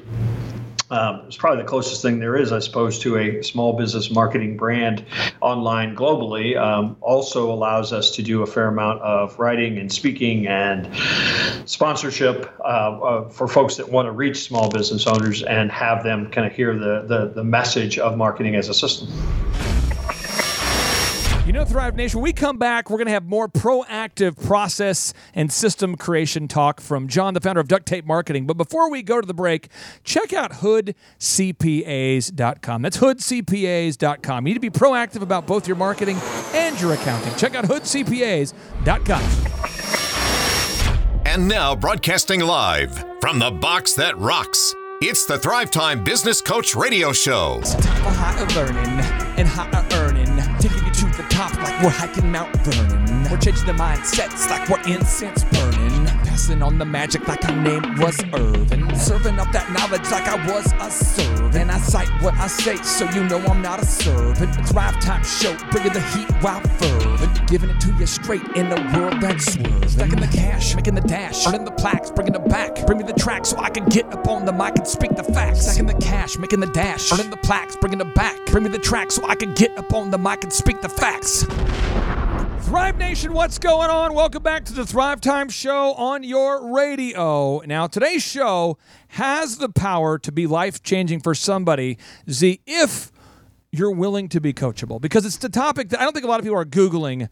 um, 0.90 1.24
it's 1.28 1.36
probably 1.36 1.64
the 1.64 1.68
closest 1.68 2.02
thing 2.02 2.20
there 2.20 2.38
is, 2.38 2.52
I 2.54 2.60
suppose, 2.60 2.98
to 3.00 3.18
a 3.18 3.44
small 3.44 3.74
business 3.74 4.10
marketing 4.10 4.56
brand 4.56 5.04
online 5.42 5.96
globally. 5.96 6.58
Um, 6.58 6.96
also 7.02 7.52
allows 7.52 7.92
us 7.92 8.12
to 8.12 8.24
do 8.24 8.42
a 8.42 8.48
fair 8.48 8.68
amount 8.68 9.02
of 9.02 9.38
writing 9.38 9.78
and 9.80 9.92
speaking 9.92 10.48
and 10.48 10.90
sponsorship 11.70 12.54
uh, 12.62 12.64
uh, 12.64 13.30
for 13.30 13.48
folks 13.48 13.76
that 13.76 13.90
want 13.90 14.06
to 14.06 14.12
reach 14.12 14.44
small 14.44 14.70
business 14.70 15.08
owners 15.08 15.44
and 15.44 15.72
have 15.72 16.04
them 16.04 16.32
kind 16.32 16.48
of 16.48 16.54
hear 16.54 16.78
the, 16.78 17.04
the, 17.06 17.34
the 17.36 17.44
message 17.44 18.00
of 18.00 18.16
marketing 18.18 18.56
as 18.56 18.70
a 18.70 18.74
system. 18.74 19.10
Know, 21.58 21.66
Thrive 21.66 21.96
Nation, 21.96 22.22
we 22.22 22.34
come 22.34 22.60
back, 22.60 22.92
we're 22.92 22.98
going 22.98 23.08
to 23.08 23.14
have 23.14 23.26
more 23.26 23.48
proactive 23.48 24.40
process 24.46 25.12
and 25.34 25.52
system 25.52 25.96
creation 25.96 26.48
talk 26.48 26.80
from 26.80 27.08
John, 27.08 27.34
the 27.34 27.42
founder 27.42 27.60
of 27.60 27.68
Duct 27.68 27.88
Tape 27.88 28.06
Marketing. 28.06 28.46
But 28.46 28.58
before 28.58 28.92
we 28.92 29.02
go 29.02 29.20
to 29.20 29.26
the 29.26 29.34
break, 29.34 29.70
check 30.04 30.34
out 30.34 30.52
hoodcpas.com. 30.52 32.82
That's 32.84 32.98
hoodcpas.com. 32.98 34.46
You 34.46 34.54
need 34.54 34.54
to 34.54 34.60
be 34.60 34.70
proactive 34.70 35.24
about 35.24 35.48
both 35.48 35.68
your 35.68 35.78
marketing 35.78 36.20
and 36.54 36.80
your 36.80 36.94
accounting. 36.94 37.34
Check 37.38 37.56
out 37.56 37.66
hoodcpas.com. 37.66 39.24
And 41.26 41.48
now, 41.48 41.76
broadcasting 41.76 42.42
live 42.42 43.04
from 43.20 43.40
the 43.40 43.50
box 43.50 43.96
that 43.96 44.16
rocks, 44.20 44.76
it's 45.02 45.26
the 45.26 45.40
Thrive 45.40 45.72
Time 45.72 46.04
Business 46.04 46.40
Coach 46.40 46.76
Radio 46.76 47.12
Show. 47.12 47.62
Time 47.64 48.04
for 48.04 48.12
higher 48.12 48.46
learning 48.50 49.00
and 49.40 49.48
higher 49.48 49.84
earning. 49.94 50.37
We're 51.84 51.90
hiking 51.90 52.32
Mount 52.32 52.56
Vernon. 52.58 53.24
We're 53.30 53.38
changing 53.38 53.66
the 53.66 53.74
mindsets 53.74 54.50
like 54.50 54.68
we're 54.70 54.82
incense 54.92 55.44
burning. 55.46 56.06
Passing 56.26 56.62
on 56.62 56.78
the 56.78 56.86
magic 56.86 57.28
like 57.28 57.44
our 57.46 57.56
name 57.56 57.98
was 57.98 58.22
Irvin. 58.34 58.96
Serving 58.96 59.40
up 59.40 59.52
that 59.52 59.72
knowledge 59.72 60.10
like 60.10 60.28
I 60.28 60.36
was 60.48 60.74
a 60.80 60.90
servant. 60.90 61.70
I 61.70 61.80
cite 61.80 62.10
what 62.22 62.34
I 62.36 62.48
say 62.48 62.78
so 62.78 63.10
you 63.12 63.24
know 63.26 63.40
I'm 63.40 63.62
not 63.62 63.82
a 63.82 63.86
servant. 63.86 64.58
It's 64.58 64.72
Thrive 64.72 65.00
Time 65.02 65.24
Show, 65.24 65.56
bringing 65.72 65.94
the 65.94 66.02
heat 66.02 66.30
while 66.42 66.62
fervent. 66.80 67.27
Giving 67.48 67.70
it 67.70 67.80
to 67.80 67.94
you 67.94 68.06
straight 68.06 68.44
in 68.58 68.70
a 68.74 68.98
world 68.98 69.22
that's 69.22 69.54
swerving. 69.54 69.88
Stacking 69.88 70.20
the 70.20 70.28
cash, 70.28 70.76
making 70.76 70.96
the 70.96 71.02
dash, 71.02 71.48
earning 71.48 71.64
the 71.64 71.72
plaques, 71.72 72.12
bringing 72.12 72.36
it 72.36 72.50
back. 72.50 72.86
Bring 72.86 72.98
me 72.98 73.06
the 73.06 73.14
track 73.14 73.46
so 73.46 73.58
I 73.58 73.70
can 73.70 73.86
get 73.86 74.12
up 74.12 74.28
on 74.28 74.44
the 74.44 74.52
mic 74.52 74.76
and 74.76 74.86
speak 74.86 75.16
the 75.16 75.24
facts. 75.24 75.62
Stacking 75.62 75.86
the 75.86 75.94
cash, 75.94 76.38
making 76.38 76.60
the 76.60 76.68
dash, 76.68 77.10
earning 77.14 77.30
the 77.30 77.38
plaques, 77.38 77.78
bringing 77.78 78.02
it 78.02 78.14
back. 78.14 78.36
Bring 78.48 78.66
me 78.66 78.70
the 78.70 78.78
track 78.78 79.12
so 79.12 79.26
I 79.26 79.36
can 79.36 79.54
get 79.54 79.78
up 79.78 79.94
on 79.94 80.12
the 80.12 80.18
mic 80.18 80.44
and 80.44 80.52
speak 80.52 80.82
the 80.82 80.90
facts. 80.90 81.46
Thrive 82.66 82.98
Nation, 82.98 83.32
what's 83.32 83.58
going 83.60 83.90
on? 83.90 84.14
Welcome 84.14 84.44
back 84.44 84.66
to 84.66 84.74
the 84.74 84.86
Thrive 84.86 85.22
Time 85.22 85.48
Show 85.48 85.94
on 85.94 86.24
your 86.24 86.74
radio. 86.74 87.62
Now, 87.66 87.88
today's 87.88 88.24
show 88.24 88.78
has 89.08 89.58
the 89.58 89.70
power 89.70 90.20
to 90.20 90.34
be 90.34 90.48
life 90.48 90.84
changing 90.84 91.22
for 91.22 91.34
somebody, 91.34 91.98
Z, 92.30 92.60
if 92.68 93.14
you're 93.78 93.92
willing 93.92 94.30
to 94.30 94.42
be 94.42 94.54
coachable. 94.54 95.00
Because 95.00 95.26
it's 95.26 95.38
the 95.38 95.50
topic 95.50 95.90
that 95.90 96.00
I 96.00 96.04
don't 96.04 96.14
think 96.14 96.26
a 96.26 96.28
lot 96.28 96.40
of 96.40 96.44
people 96.44 96.58
are 96.58 96.66
Googling. 96.66 97.30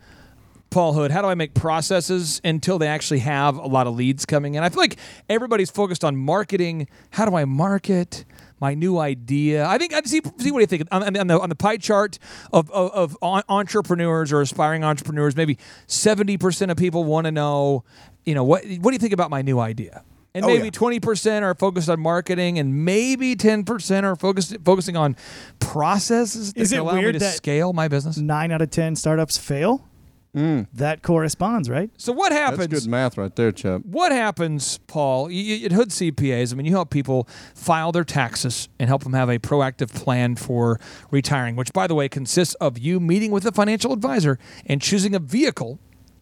Paul 0.71 0.93
Hood, 0.93 1.12
how 1.12 1.21
do 1.21 1.29
I 1.29 1.36
make 1.36 1.53
processes 1.53 2.41
until 2.43 2.77
they 2.77 2.88
actually 2.88 3.19
have 3.19 3.55
a 3.58 3.67
lot 3.67 3.88
of 3.88 3.95
leads 3.95 4.25
coming 4.25 4.55
in? 4.55 4.63
I 4.63 4.69
feel 4.69 4.79
like 4.79 4.97
everybody's 5.29 5.69
focused 5.71 6.03
on 6.03 6.17
marketing. 6.17 6.88
How 7.12 7.25
do 7.25 7.36
I 7.36 7.45
market? 7.45 8.25
My 8.60 8.73
new 8.73 8.97
idea. 8.97 9.65
I 9.65 9.77
think 9.77 9.93
I 9.93 10.01
see. 10.01 10.21
See 10.38 10.51
what 10.51 10.60
do 10.60 10.62
you 10.62 10.65
think 10.65 10.84
on, 10.91 11.17
on 11.17 11.27
the 11.27 11.39
on 11.39 11.49
the 11.49 11.55
pie 11.55 11.77
chart 11.77 12.19
of 12.51 12.69
of, 12.71 13.15
of 13.21 13.43
entrepreneurs 13.47 14.34
or 14.34 14.41
aspiring 14.41 14.84
entrepreneurs? 14.84 15.36
Maybe 15.36 15.58
seventy 15.88 16.38
percent 16.38 16.71
of 16.71 16.77
people 16.77 17.03
want 17.03 17.25
to 17.25 17.31
know, 17.31 17.84
you 18.25 18.34
know, 18.34 18.43
what 18.43 18.65
what 18.65 18.91
do 18.91 18.93
you 18.93 18.99
think 18.99 19.13
about 19.13 19.29
my 19.29 19.41
new 19.41 19.60
idea? 19.60 20.03
And 20.36 20.43
Oh, 20.45 20.48
maybe 20.50 20.65
yeah. 20.65 20.69
twenty 20.71 21.00
percent 21.00 21.43
are 21.45 21.56
focused 21.56 21.89
on 21.89 22.00
marketing, 22.02 22.60
and 22.60 22.86
maybe 22.86 23.36
ten 23.36 23.63
percent 23.63 24.06
are 24.06 24.15
focused 24.15 24.56
focusing 24.63 24.95
on 24.98 25.15
processes. 25.60 26.54
that 26.54 26.62
Is 26.62 26.71
it 26.74 26.80
allow 26.80 26.93
me 26.95 27.00
weird 27.02 27.13
to 27.13 27.19
that- 27.19 27.36
scale 27.36 27.74
my 27.74 27.88
business? 27.88 28.17
Nine 28.17 28.52
out 28.52 28.62
of 28.62 28.69
10 28.69 28.95
startups 28.95 29.38
fail? 29.38 29.88
Hmm. 30.34 30.63
That 30.74 31.02
corresponds, 31.02 31.69
right? 31.69 31.89
So 31.98 32.12
what 32.12 32.34
happens? 32.34 32.58
That's 32.58 32.63
happens? 32.67 32.84
good 32.84 32.91
math 32.91 33.17
right 33.17 33.34
there, 33.34 33.54
Chip. 33.54 33.86
What 33.86 34.12
happens, 34.12 34.80
Paul? 34.88 35.32
You, 35.32 35.41
you, 35.41 35.65
at 35.65 35.71
Hood 35.71 35.89
CPAs, 35.89 36.52
I 36.52 36.58
mean, 36.58 36.65
you 36.65 36.74
help 36.74 36.89
people 36.89 37.26
file 37.54 37.93
their 37.93 38.04
taxes 38.04 38.67
and 38.78 38.89
help 38.89 39.04
them 39.06 39.13
have 39.13 39.30
a 39.30 39.39
proactive 39.39 39.93
plan 39.93 40.36
for 40.36 40.78
retiring, 41.10 41.56
which, 41.56 41.71
by 41.71 41.88
the 41.88 41.95
way, 41.95 42.10
consists 42.10 42.54
of 42.56 42.78
you 42.78 43.00
meeting 43.00 43.32
with 43.32 43.45
a 43.45 43.54
financial 43.54 43.93
advisor 43.93 44.38
and 44.65 44.82
choosing 44.82 45.15
a 45.15 45.19
vehicle 45.19 45.80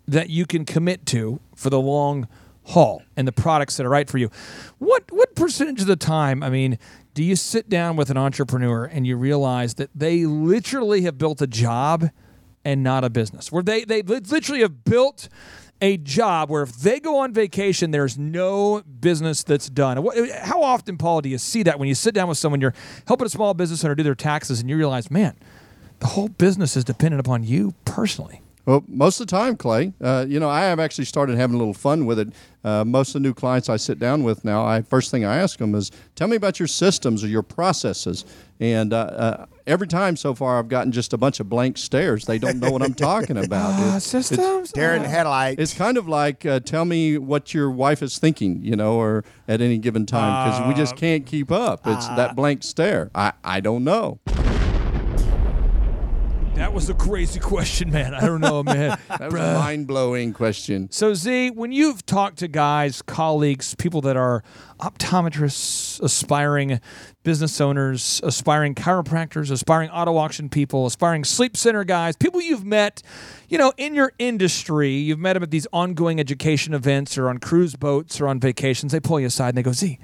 that 0.07 0.29
you 0.29 0.45
can 0.45 0.63
commit 0.63 1.07
to 1.07 1.39
for 1.55 1.71
the 1.71 1.79
long 1.81 2.27
haul 2.65 3.03
and 3.15 3.27
the 3.27 3.31
products 3.31 3.77
that 3.77 3.85
are 3.85 3.89
right 3.89 4.09
for 4.09 4.17
you. 4.17 4.29
What 4.79 5.03
what 5.11 5.35
percentage 5.35 5.81
of 5.81 5.87
the 5.87 5.95
time, 5.95 6.43
I 6.43 6.49
mean, 6.49 6.77
do 7.13 7.23
you 7.23 7.35
sit 7.35 7.69
down 7.69 7.95
with 7.95 8.09
an 8.09 8.17
entrepreneur 8.17 8.85
and 8.85 9.05
you 9.05 9.17
realize 9.17 9.75
that 9.75 9.89
they 9.93 10.25
literally 10.25 11.01
have 11.01 11.17
built 11.17 11.41
a 11.41 11.47
job 11.47 12.09
and 12.65 12.83
not 12.83 13.03
a 13.03 13.09
business? 13.09 13.51
Where 13.51 13.63
they 13.63 13.83
they 13.83 14.01
literally 14.01 14.61
have 14.61 14.83
built 14.85 15.29
a 15.81 15.97
job 15.97 16.49
where 16.49 16.63
if 16.63 16.77
they 16.77 16.99
go 16.99 17.19
on 17.19 17.33
vacation, 17.33 17.91
there's 17.91 18.17
no 18.17 18.81
business 19.01 19.43
that's 19.43 19.69
done. 19.69 19.97
How 20.41 20.63
often, 20.63 20.97
Paul, 20.97 21.19
do 21.19 21.27
you 21.27 21.37
see 21.37 21.61
that 21.63 21.77
when 21.77 21.89
you 21.89 21.95
sit 21.95 22.13
down 22.13 22.29
with 22.29 22.37
someone, 22.37 22.61
you're 22.61 22.73
helping 23.05 23.25
a 23.25 23.29
small 23.29 23.53
business 23.53 23.83
owner 23.83 23.93
do 23.93 24.03
their 24.03 24.15
taxes, 24.15 24.61
and 24.61 24.69
you 24.69 24.77
realize, 24.77 25.11
man, 25.11 25.35
the 25.99 26.07
whole 26.07 26.29
business 26.29 26.77
is 26.77 26.85
dependent 26.85 27.19
upon 27.19 27.43
you 27.43 27.73
personally. 27.83 28.42
Well, 28.65 28.83
most 28.87 29.19
of 29.19 29.27
the 29.27 29.31
time, 29.31 29.57
Clay. 29.57 29.91
Uh, 30.01 30.25
you 30.27 30.39
know, 30.39 30.49
I 30.49 30.61
have 30.61 30.79
actually 30.79 31.03
started 31.05 31.35
having 31.37 31.55
a 31.55 31.59
little 31.59 31.73
fun 31.73 32.05
with 32.05 32.17
it. 32.17 32.29
Uh, 32.63 32.85
most 32.85 33.09
of 33.09 33.13
the 33.15 33.19
new 33.19 33.33
clients 33.33 33.67
I 33.67 33.75
sit 33.75 33.99
down 33.99 34.23
with 34.23 34.45
now, 34.45 34.65
I 34.65 34.81
first 34.83 35.11
thing 35.11 35.25
I 35.25 35.35
ask 35.35 35.59
them 35.59 35.75
is, 35.75 35.91
"Tell 36.15 36.29
me 36.29 36.37
about 36.37 36.59
your 36.59 36.67
systems 36.67 37.23
or 37.23 37.27
your 37.27 37.43
processes." 37.43 38.23
And 38.61 38.93
uh, 38.93 38.97
uh, 38.97 39.45
every 39.67 39.87
time 39.87 40.15
so 40.15 40.33
far, 40.33 40.59
I've 40.59 40.69
gotten 40.69 40.93
just 40.93 41.11
a 41.11 41.17
bunch 41.17 41.41
of 41.41 41.49
blank 41.49 41.77
stares. 41.77 42.23
They 42.23 42.37
don't 42.39 42.59
know 42.59 42.71
what 42.71 42.81
I'm 42.81 42.93
talking 42.93 43.35
about. 43.43 43.73
Ah, 43.73 43.97
It- 43.97 43.99
systems. 43.99 44.71
Dare 44.71 44.95
in 44.95 45.01
the 45.01 45.09
headlight. 45.09 45.59
it's 45.59 45.73
kind 45.73 45.97
of 45.97 46.07
like 46.07 46.45
uh, 46.45 46.61
tell 46.61 46.85
me 46.85 47.17
what 47.17 47.53
your 47.53 47.69
wife 47.69 48.01
is 48.01 48.17
thinking, 48.17 48.63
you 48.63 48.77
know, 48.77 48.95
or 48.95 49.25
at 49.49 49.59
any 49.59 49.77
given 49.77 50.05
time 50.05 50.49
because 50.49 50.67
we 50.69 50.73
just 50.73 50.95
can't 50.95 51.25
keep 51.25 51.51
up. 51.51 51.81
It's 51.85 52.07
that 52.07 52.37
blank 52.37 52.63
stare. 52.63 53.11
I, 53.13 53.33
I 53.43 53.59
don't 53.59 53.83
know. 53.83 54.19
That 56.63 56.71
was 56.71 56.89
a 56.89 56.93
crazy 56.93 57.41
question, 57.41 57.91
man. 57.91 58.13
I 58.13 58.21
don't 58.21 58.39
know, 58.39 58.63
man. 58.63 58.97
That 59.09 59.33
was 59.33 59.41
a 59.41 59.53
mind 59.55 59.85
blowing 59.85 60.31
question. 60.31 60.89
So, 60.91 61.13
Z, 61.13 61.51
when 61.51 61.73
you've 61.73 62.05
talked 62.05 62.37
to 62.37 62.47
guys, 62.47 63.01
colleagues, 63.01 63.75
people 63.75 63.99
that 63.99 64.15
are 64.15 64.45
optometrists, 64.79 66.01
aspiring 66.01 66.79
business 67.23 67.59
owners, 67.59 68.21
aspiring 68.23 68.75
chiropractors, 68.75 69.51
aspiring 69.51 69.89
auto 69.89 70.15
auction 70.15 70.47
people, 70.47 70.85
aspiring 70.85 71.25
sleep 71.25 71.57
center 71.57 71.83
guys, 71.83 72.15
people 72.15 72.41
you've 72.41 72.63
met, 72.63 73.03
you 73.49 73.57
know, 73.57 73.73
in 73.75 73.93
your 73.93 74.13
industry, 74.17 74.91
you've 74.91 75.19
met 75.19 75.33
them 75.33 75.43
at 75.43 75.51
these 75.51 75.67
ongoing 75.73 76.17
education 76.17 76.73
events 76.73 77.17
or 77.17 77.27
on 77.27 77.39
cruise 77.39 77.75
boats 77.75 78.21
or 78.21 78.29
on 78.29 78.39
vacations, 78.39 78.93
they 78.93 79.01
pull 79.01 79.19
you 79.19 79.27
aside 79.27 79.49
and 79.49 79.57
they 79.57 79.63
go, 79.63 79.73
Z, 79.73 79.99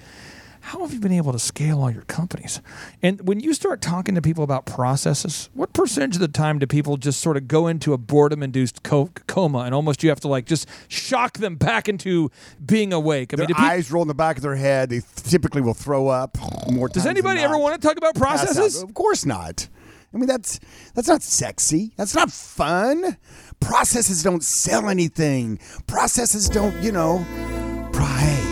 how 0.62 0.82
have 0.82 0.94
you 0.94 1.00
been 1.00 1.12
able 1.12 1.32
to 1.32 1.40
scale 1.40 1.82
all 1.82 1.92
your 1.92 2.04
companies? 2.04 2.62
And 3.02 3.28
when 3.28 3.40
you 3.40 3.54
start 3.54 3.82
talking 3.82 4.16
to 4.16 4.22
people 4.22 4.44
about 4.44 4.66
processes, 4.66 5.50
what 5.54 5.74
percentage 5.74 6.16
of 6.16 6.22
the 6.22 6.28
time 6.28 6.60
do 6.60 6.68
people 6.68 6.98
just 6.98 7.22
sort 7.22 7.38
of 7.38 7.48
go 7.48 7.68
into 7.68 7.94
a 7.94 7.98
boredom 7.98 8.44
induced 8.44 8.84
co- 8.84 9.10
coma 9.28 9.60
and 9.60 9.74
almost 9.74 10.04
you 10.04 10.10
have 10.10 10.20
to 10.22 10.28
like 10.28 10.46
just 10.46 10.68
shock 10.88 11.38
them 11.38 11.56
back 11.56 11.88
into 11.88 12.30
being 12.66 12.94
awake? 12.94 13.34
I 13.34 13.38
Their 13.38 13.48
mean, 13.48 13.56
eyes 13.58 13.92
roll 13.92 14.02
in 14.02 14.08
the 14.08 14.14
back 14.14 14.38
of 14.38 14.44
their 14.44 14.56
head. 14.56 14.90
They 14.90 15.02
typically 15.16 15.62
will 15.62 15.74
throw 15.74 16.08
up 16.08 16.38
more 16.70 16.90
does 16.90 17.06
anybody 17.06 17.42
ever 17.42 17.58
want 17.58 17.80
to 17.82 17.88
talk 17.88 17.98
about 17.98 18.16
processes? 18.16 18.82
Of 18.82 18.94
course 18.94 19.26
not. 19.26 19.68
I 20.14 20.18
mean, 20.18 20.28
that's 20.28 20.60
that's 20.96 21.08
not 21.08 21.22
sexy. 21.22 21.94
That's 21.96 22.16
not 22.16 22.32
fun. 22.32 23.18
Processes 23.60 24.24
don't 24.24 24.44
sell 24.44 24.90
anything. 24.90 25.60
Processes 25.88 26.50
don't, 26.50 26.76
you 26.82 26.92
know. 26.92 27.24
Pro- 27.94 28.49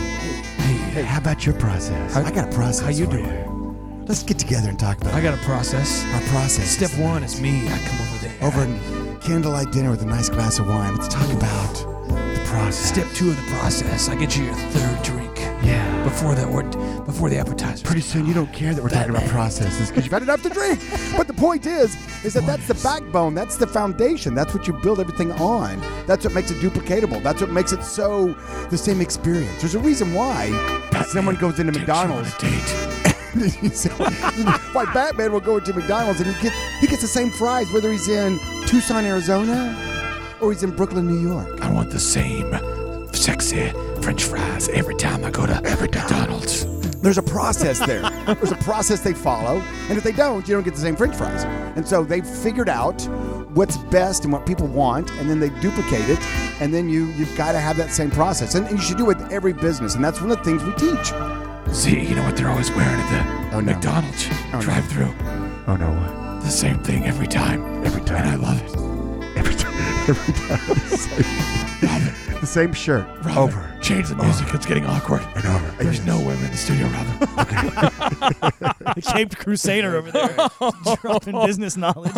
hey, 0.98 1.04
how 1.04 1.20
about 1.20 1.46
your 1.46 1.56
process? 1.56 2.16
I 2.16 2.32
got 2.32 2.52
a 2.52 2.56
process. 2.56 2.80
how 2.84 2.90
you 2.90 3.06
doing? 3.06 4.06
Let's 4.08 4.24
get 4.24 4.40
together 4.40 4.70
and 4.70 4.80
talk 4.80 5.00
about 5.00 5.14
I 5.14 5.22
got 5.22 5.34
a 5.34 5.44
process. 5.44 6.04
our 6.14 6.22
process. 6.30 6.70
Step 6.70 6.92
one 6.98 7.24
is 7.24 7.40
me. 7.40 7.68
I 7.68 7.78
come 7.80 8.02
over 8.02 8.18
there. 8.26 8.36
over 8.42 9.20
candlelight 9.22 9.72
dinner 9.72 9.92
with 9.92 10.02
a 10.02 10.06
nice 10.06 10.30
glass 10.30 10.60
of 10.60 10.68
wine. 10.68 10.96
Let's 10.96 11.14
talk 11.14 11.30
about 11.32 11.74
the 12.08 12.42
process. 12.46 12.90
Step 12.90 13.08
two 13.14 13.30
of 13.30 13.36
the 13.36 13.52
process. 13.58 14.10
I 14.10 14.16
get 14.16 14.36
you 14.38 14.46
your 14.46 14.56
third 14.56 15.04
drink. 15.04 15.27
Yeah. 15.68 16.04
Before 16.04 16.34
the 16.34 16.46
or 16.46 16.64
before 17.04 17.30
the 17.30 17.38
appetizer. 17.38 17.86
Pretty 17.86 18.02
soon 18.02 18.26
you 18.26 18.34
don't 18.34 18.52
care 18.54 18.74
that 18.74 18.82
we're 18.82 18.90
talking 18.90 19.10
about 19.10 19.28
processes 19.28 19.90
because 19.90 20.06
you've 20.06 20.14
had 20.14 20.22
enough 20.24 20.42
to 20.44 20.50
drink. 20.50 20.80
But 21.18 21.28
the 21.28 21.34
point 21.34 21.66
is, 21.66 21.96
is 22.24 22.34
that 22.36 22.46
that's 22.46 22.68
the 22.68 22.76
backbone. 22.76 23.34
That's 23.34 23.58
the 23.58 23.66
foundation. 23.66 24.36
That's 24.36 24.54
what 24.54 24.68
you 24.68 24.74
build 24.74 25.00
everything 25.00 25.32
on. 25.34 25.82
That's 26.06 26.26
what 26.26 26.34
makes 26.34 26.52
it 26.52 26.62
duplicatable. 26.62 27.24
That's 27.24 27.42
what 27.42 27.50
makes 27.50 27.72
it 27.72 27.84
so 27.84 28.36
the 28.70 28.78
same 28.78 29.02
experience. 29.02 29.62
There's 29.62 29.76
a 29.76 29.80
reason 29.80 30.14
why 30.14 30.52
someone 31.08 31.36
goes 31.36 31.60
into 31.60 31.72
McDonald's. 31.72 32.32
So, 33.74 33.90
why 34.74 34.86
Batman 34.94 35.32
will 35.32 35.40
go 35.40 35.58
into 35.58 35.74
McDonald's 35.74 36.22
and 36.22 36.34
he 36.34 36.42
get 36.42 36.54
he 36.80 36.88
gets 36.88 37.02
the 37.02 37.08
same 37.08 37.30
fries 37.30 37.72
whether 37.72 37.92
he's 37.92 38.08
in 38.08 38.40
Tucson, 38.66 39.06
Arizona, 39.06 39.76
or 40.42 40.52
he's 40.52 40.64
in 40.64 40.72
Brooklyn, 40.72 41.08
New 41.08 41.20
York. 41.20 41.62
I 41.62 41.72
want 41.72 41.92
the 41.92 42.00
same 42.00 42.52
sexy 43.18 43.70
French 44.02 44.24
fries 44.24 44.70
every 44.70 44.96
time 44.96 45.26
I 45.26 45.32
go 45.32 45.46
to 45.46 45.62
every 45.66 45.88
McDonald's. 45.88 46.66
There's 47.02 47.18
a 47.18 47.24
process 47.24 47.80
there. 47.86 48.02
There's 48.36 48.52
a 48.52 48.56
process 48.58 49.02
they 49.02 49.14
follow, 49.14 49.60
and 49.90 49.98
if 49.98 50.04
they 50.04 50.12
don't, 50.12 50.48
you 50.48 50.56
don't 50.56 50.64
get 50.64 50.74
the 50.74 50.80
same 50.82 50.96
French 50.96 51.16
fries. 51.16 51.44
And 51.76 51.88
so 51.88 52.04
they've 52.04 52.26
figured 52.26 52.70
out 52.70 53.02
what's 53.54 53.78
best 53.78 54.24
and 54.24 54.34
what 54.34 54.46
people 54.46 54.68
want, 54.68 55.12
and 55.14 55.30
then 55.30 55.40
they 55.40 55.50
duplicate 55.62 56.10
it, 56.10 56.20
and 56.62 56.74
then 56.74 56.90
you 56.90 57.06
you've 57.14 57.36
got 57.38 57.52
to 57.54 57.60
have 57.60 57.78
that 57.78 57.92
same 57.92 58.10
process, 58.12 58.56
and, 58.56 58.66
and 58.68 58.78
you 58.78 58.84
should 58.84 58.98
do 58.98 59.10
it 59.10 59.18
with 59.18 59.32
every 59.32 59.54
business, 59.54 59.96
and 59.96 60.04
that's 60.04 60.20
one 60.22 60.32
of 60.32 60.38
the 60.40 60.44
things 60.44 60.64
we 60.64 60.74
teach. 60.74 61.14
See, 61.76 62.00
you 62.00 62.16
know 62.16 62.24
what 62.24 62.36
they're 62.38 62.50
always 62.50 62.72
wearing 62.72 63.00
at 63.00 63.10
the 63.52 63.58
Oh, 63.58 63.60
no. 63.60 63.74
McDonald's 63.74 64.28
Oh, 64.54 64.62
drive-through? 64.62 65.14
Oh 65.68 65.76
no, 65.76 65.90
what? 65.92 66.42
The 66.42 66.50
same 66.50 66.80
thing 66.80 67.06
every 67.06 67.28
time. 67.28 67.84
Every 67.86 68.02
time. 68.04 68.18
And 68.26 68.30
I 68.30 68.36
love 68.36 68.62
it. 68.62 69.38
Every 69.38 69.54
time, 69.56 69.74
every 70.08 70.34
time, 70.34 71.82
Robin, 71.82 72.14
the 72.42 72.48
same 72.48 72.74
shirt 72.74 73.08
over 73.36 73.77
change 73.82 74.10
the 74.10 74.16
music. 74.16 74.48
It's 74.54 74.66
getting 74.66 74.86
awkward. 74.86 75.22
and 75.36 75.46
over. 75.46 75.84
There's 75.84 76.06
no 76.06 76.18
women 76.20 76.44
in 76.46 76.52
the 76.52 76.58
studio, 76.58 76.88
Robin. 76.88 78.64
The 78.96 79.02
Caped 79.02 79.38
Crusader 79.38 79.98
over 79.98 80.10
there, 80.12 80.50
dropping 81.02 81.40
business 81.46 81.76
knowledge. 81.78 82.14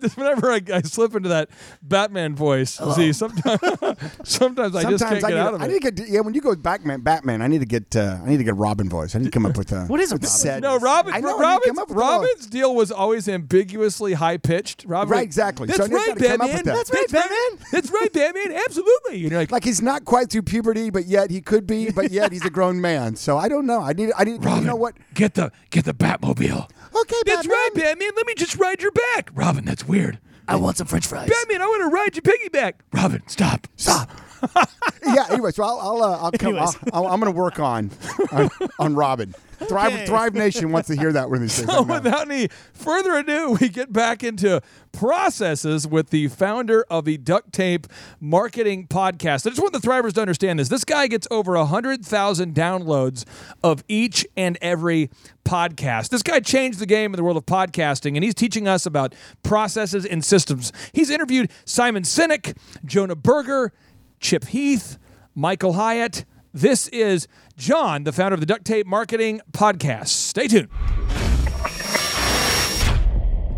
Just 0.00 0.16
Whenever 0.16 0.50
I, 0.52 0.60
I 0.72 0.82
slip 0.82 1.14
into 1.14 1.28
that 1.30 1.48
Batman 1.82 2.34
voice, 2.34 2.78
see, 2.96 3.12
sometimes, 3.12 3.60
sometimes 4.24 4.74
I 4.76 4.90
just 4.90 5.04
can't 5.04 5.20
Sometimes 5.20 5.24
I 5.24 5.28
get 5.28 5.34
need, 5.34 5.40
out 5.40 5.54
of 5.54 5.62
I 5.62 5.64
it. 5.66 5.68
need 5.68 5.82
to 5.82 5.90
get 5.92 6.08
yeah. 6.08 6.20
When 6.20 6.34
you 6.34 6.40
go 6.40 6.54
Batman, 6.56 7.00
Batman, 7.00 7.42
I 7.42 7.46
need 7.46 7.60
to 7.60 7.66
get 7.66 7.94
uh, 7.96 8.18
I 8.24 8.28
need 8.28 8.38
to 8.38 8.44
get 8.44 8.56
Robin 8.56 8.88
voice. 8.88 9.14
I 9.14 9.18
need 9.18 9.26
to 9.26 9.30
come 9.30 9.46
up 9.46 9.56
with 9.56 9.70
a 9.72 9.84
What 9.86 10.00
is 10.00 10.10
a 10.12 10.16
with 10.16 10.22
Robin? 10.24 10.30
set. 10.36 10.62
No, 10.62 10.78
Robin. 10.78 11.14
I 11.14 11.20
know, 11.20 11.28
I 11.28 11.32
need 11.32 11.36
to 11.38 11.42
Robin's, 11.42 11.66
come 11.66 11.78
up 11.78 11.88
with 11.88 11.96
a 11.96 12.00
little- 12.00 12.20
Robin's 12.22 12.46
deal 12.46 12.74
was 12.74 12.90
always 12.90 13.28
ambiguously 13.28 14.14
high 14.14 14.36
pitched. 14.36 14.84
Robin, 14.86 15.10
Right, 15.12 15.22
exactly. 15.22 15.66
That's 15.68 15.78
So 15.78 15.84
I 15.84 15.88
just 15.88 15.96
right, 16.08 16.18
gotta 16.18 16.28
come 16.38 16.40
up 16.40 16.50
Batman. 16.50 16.56
with 16.56 16.64
that. 16.66 16.74
That's 16.74 16.90
That's 16.90 17.12
right, 17.12 17.20
right, 17.20 17.30
Batman. 17.30 17.66
That's 17.72 17.90
right, 17.90 18.12
Batman. 18.12 18.52
Absolutely. 18.66 19.18
You 19.18 19.30
know, 19.30 19.38
like, 19.38 19.52
like 19.52 19.64
he's 19.78 19.84
not 19.84 20.04
quite 20.04 20.30
through 20.30 20.42
puberty, 20.42 20.90
but 20.90 21.06
yet 21.06 21.30
he 21.30 21.40
could 21.40 21.66
be, 21.66 21.90
but 21.90 22.10
yet 22.10 22.32
he's 22.32 22.44
a 22.44 22.50
grown 22.50 22.80
man. 22.80 23.14
So 23.16 23.38
I 23.38 23.48
don't 23.48 23.66
know. 23.66 23.80
I 23.80 23.92
need, 23.92 24.10
I 24.18 24.24
need, 24.24 24.44
Robin, 24.44 24.62
you 24.62 24.66
know 24.66 24.76
what? 24.76 24.94
Get 25.14 25.34
the 25.34 25.52
get 25.70 25.84
the 25.84 25.94
Batmobile. 25.94 26.68
Okay, 27.00 27.16
that's 27.26 27.46
Batman. 27.46 27.50
right, 27.50 27.70
Batman. 27.74 28.10
Let 28.16 28.26
me 28.26 28.34
just 28.36 28.56
ride 28.56 28.82
your 28.82 28.90
back, 28.90 29.30
Robin, 29.34 29.64
that's 29.64 29.86
weird. 29.86 30.18
I 30.48 30.56
want 30.56 30.78
some 30.78 30.86
French 30.86 31.06
fries. 31.06 31.28
Batman. 31.28 31.62
I 31.62 31.66
want 31.66 31.82
to 31.82 31.94
ride 31.94 32.16
your 32.16 32.22
piggyback. 32.22 32.74
Robin, 32.92 33.22
stop. 33.26 33.66
Stop. 33.76 34.10
yeah. 35.06 35.26
Anyway, 35.30 35.50
so 35.50 35.62
I'll, 35.64 35.78
I'll, 35.80 36.02
uh, 36.02 36.18
I'll 36.22 36.32
come. 36.32 36.54
I'll, 36.54 36.68
Anyways. 36.68 36.76
I'll, 36.92 37.06
I'm 37.06 37.20
going 37.20 37.32
to 37.32 37.38
work 37.38 37.58
on, 37.58 37.90
on 38.32 38.50
on 38.78 38.94
Robin. 38.94 39.34
Thrive, 39.58 39.92
Okay. 39.92 40.06
Thrive 40.06 40.34
Nation 40.34 40.70
wants 40.70 40.86
to 40.88 40.96
hear 40.96 41.12
that 41.12 41.28
these 41.30 41.58
days. 41.58 41.68
I 41.68 41.72
So 41.72 41.82
without 41.82 42.30
any 42.30 42.48
further 42.74 43.14
ado, 43.14 43.56
we 43.60 43.68
get 43.68 43.92
back 43.92 44.22
into 44.22 44.62
processes 44.92 45.86
with 45.86 46.10
the 46.10 46.28
founder 46.28 46.84
of 46.88 47.04
the 47.04 47.16
Duct 47.18 47.52
Tape 47.52 47.86
Marketing 48.20 48.86
Podcast. 48.86 49.46
I 49.46 49.50
just 49.50 49.60
want 49.60 49.72
the 49.72 49.80
Thrivers 49.80 50.12
to 50.12 50.20
understand 50.20 50.60
this. 50.60 50.68
This 50.68 50.84
guy 50.84 51.08
gets 51.08 51.26
over 51.30 51.56
100,000 51.56 52.54
downloads 52.54 53.24
of 53.64 53.82
each 53.88 54.26
and 54.36 54.56
every 54.62 55.10
podcast. 55.44 56.10
This 56.10 56.22
guy 56.22 56.40
changed 56.40 56.78
the 56.78 56.86
game 56.86 57.12
in 57.12 57.16
the 57.16 57.24
world 57.24 57.36
of 57.36 57.46
podcasting, 57.46 58.14
and 58.14 58.22
he's 58.22 58.34
teaching 58.34 58.68
us 58.68 58.86
about 58.86 59.14
processes 59.42 60.04
and 60.04 60.24
systems. 60.24 60.72
He's 60.92 61.10
interviewed 61.10 61.50
Simon 61.64 62.04
Sinek, 62.04 62.56
Jonah 62.84 63.16
Berger, 63.16 63.72
Chip 64.20 64.46
Heath, 64.46 64.98
Michael 65.34 65.74
Hyatt. 65.74 66.24
This 66.52 66.88
is 66.88 67.28
John, 67.56 68.04
the 68.04 68.12
founder 68.12 68.34
of 68.34 68.40
the 68.40 68.46
Duct 68.46 68.64
Tape 68.64 68.86
Marketing 68.86 69.40
Podcast. 69.52 70.08
Stay 70.08 70.48
tuned. 70.48 70.68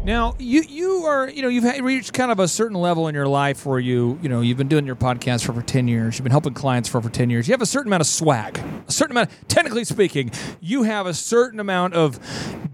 Now, 0.03 0.35
you 0.39 0.63
you 0.63 1.05
are 1.05 1.29
you 1.29 1.43
know 1.43 1.49
you've 1.49 1.65
reached 1.85 2.15
kind 2.15 2.33
of 2.33 2.39
a 2.39 2.49
certain 2.49 2.79
level 2.79 3.07
in 3.09 3.15
your 3.15 3.27
life 3.27 3.67
where 3.67 3.79
you 3.79 4.19
you 4.23 4.31
know 4.31 4.41
you've 4.41 4.57
been 4.57 4.69
doing 4.69 4.87
your 4.87 4.97
podcast 4.97 5.45
for 5.45 5.53
over 5.53 5.61
ten 5.61 5.89
years. 5.89 6.17
You've 6.17 6.25
been 6.25 6.31
helping 6.31 6.55
clients 6.55 6.89
for 6.89 6.97
over 6.97 7.11
ten 7.11 7.29
years. 7.29 7.47
You 7.47 7.53
have 7.53 7.61
a 7.61 7.67
certain 7.67 7.89
amount 7.89 8.01
of 8.01 8.07
swag, 8.07 8.59
a 8.89 8.93
certain 8.93 9.13
amount. 9.13 9.31
Technically 9.49 9.85
speaking, 9.85 10.31
you 10.59 10.85
have 10.85 11.05
a 11.07 11.13
certain 11.13 11.61
amount 11.61 11.93
of 11.93 12.19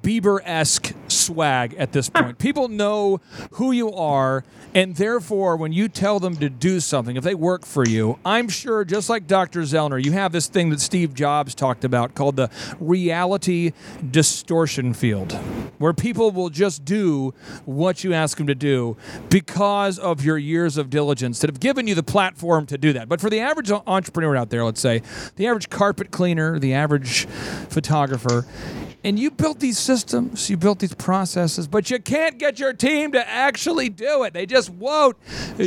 Bieber 0.02 0.38
esque 0.44 0.94
swag 1.08 1.74
at 1.74 1.90
this 1.90 2.08
point. 2.08 2.38
People 2.38 2.68
know 2.68 3.20
who 3.54 3.72
you 3.72 3.92
are, 3.92 4.44
and 4.72 4.94
therefore, 4.94 5.56
when 5.56 5.72
you 5.72 5.88
tell 5.88 6.20
them 6.20 6.36
to 6.36 6.48
do 6.48 6.78
something, 6.78 7.16
if 7.16 7.24
they 7.24 7.34
work 7.34 7.66
for 7.66 7.84
you, 7.84 8.20
I'm 8.24 8.48
sure 8.48 8.84
just 8.84 9.10
like 9.10 9.26
Dr. 9.26 9.62
Zoellner, 9.62 10.02
you 10.02 10.12
have 10.12 10.30
this 10.30 10.46
thing 10.46 10.70
that 10.70 10.80
Steve 10.80 11.12
Jobs 11.12 11.56
talked 11.56 11.84
about 11.84 12.14
called 12.14 12.36
the 12.36 12.50
reality 12.78 13.72
distortion 14.08 14.94
field, 14.94 15.32
where 15.78 15.92
people 15.92 16.30
will 16.30 16.50
just 16.50 16.84
do 16.84 17.15
what 17.64 18.04
you 18.04 18.12
ask 18.12 18.38
them 18.38 18.46
to 18.46 18.54
do 18.54 18.96
because 19.28 19.98
of 19.98 20.24
your 20.24 20.38
years 20.38 20.76
of 20.76 20.90
diligence 20.90 21.40
that 21.40 21.50
have 21.50 21.60
given 21.60 21.86
you 21.86 21.94
the 21.94 22.02
platform 22.02 22.66
to 22.66 22.78
do 22.78 22.92
that. 22.92 23.08
But 23.08 23.20
for 23.20 23.30
the 23.30 23.40
average 23.40 23.70
entrepreneur 23.70 24.36
out 24.36 24.50
there, 24.50 24.64
let's 24.64 24.80
say, 24.80 25.02
the 25.36 25.46
average 25.46 25.70
carpet 25.70 26.10
cleaner, 26.10 26.58
the 26.58 26.74
average 26.74 27.26
photographer, 27.68 28.46
and 29.04 29.18
you 29.18 29.30
built 29.30 29.60
these 29.60 29.78
systems, 29.78 30.50
you 30.50 30.56
built 30.56 30.80
these 30.80 30.94
processes, 30.94 31.68
but 31.68 31.90
you 31.90 32.00
can't 32.00 32.38
get 32.38 32.58
your 32.58 32.72
team 32.72 33.12
to 33.12 33.28
actually 33.28 33.88
do 33.88 34.24
it. 34.24 34.32
They 34.32 34.46
just 34.46 34.70
won't 34.70 35.16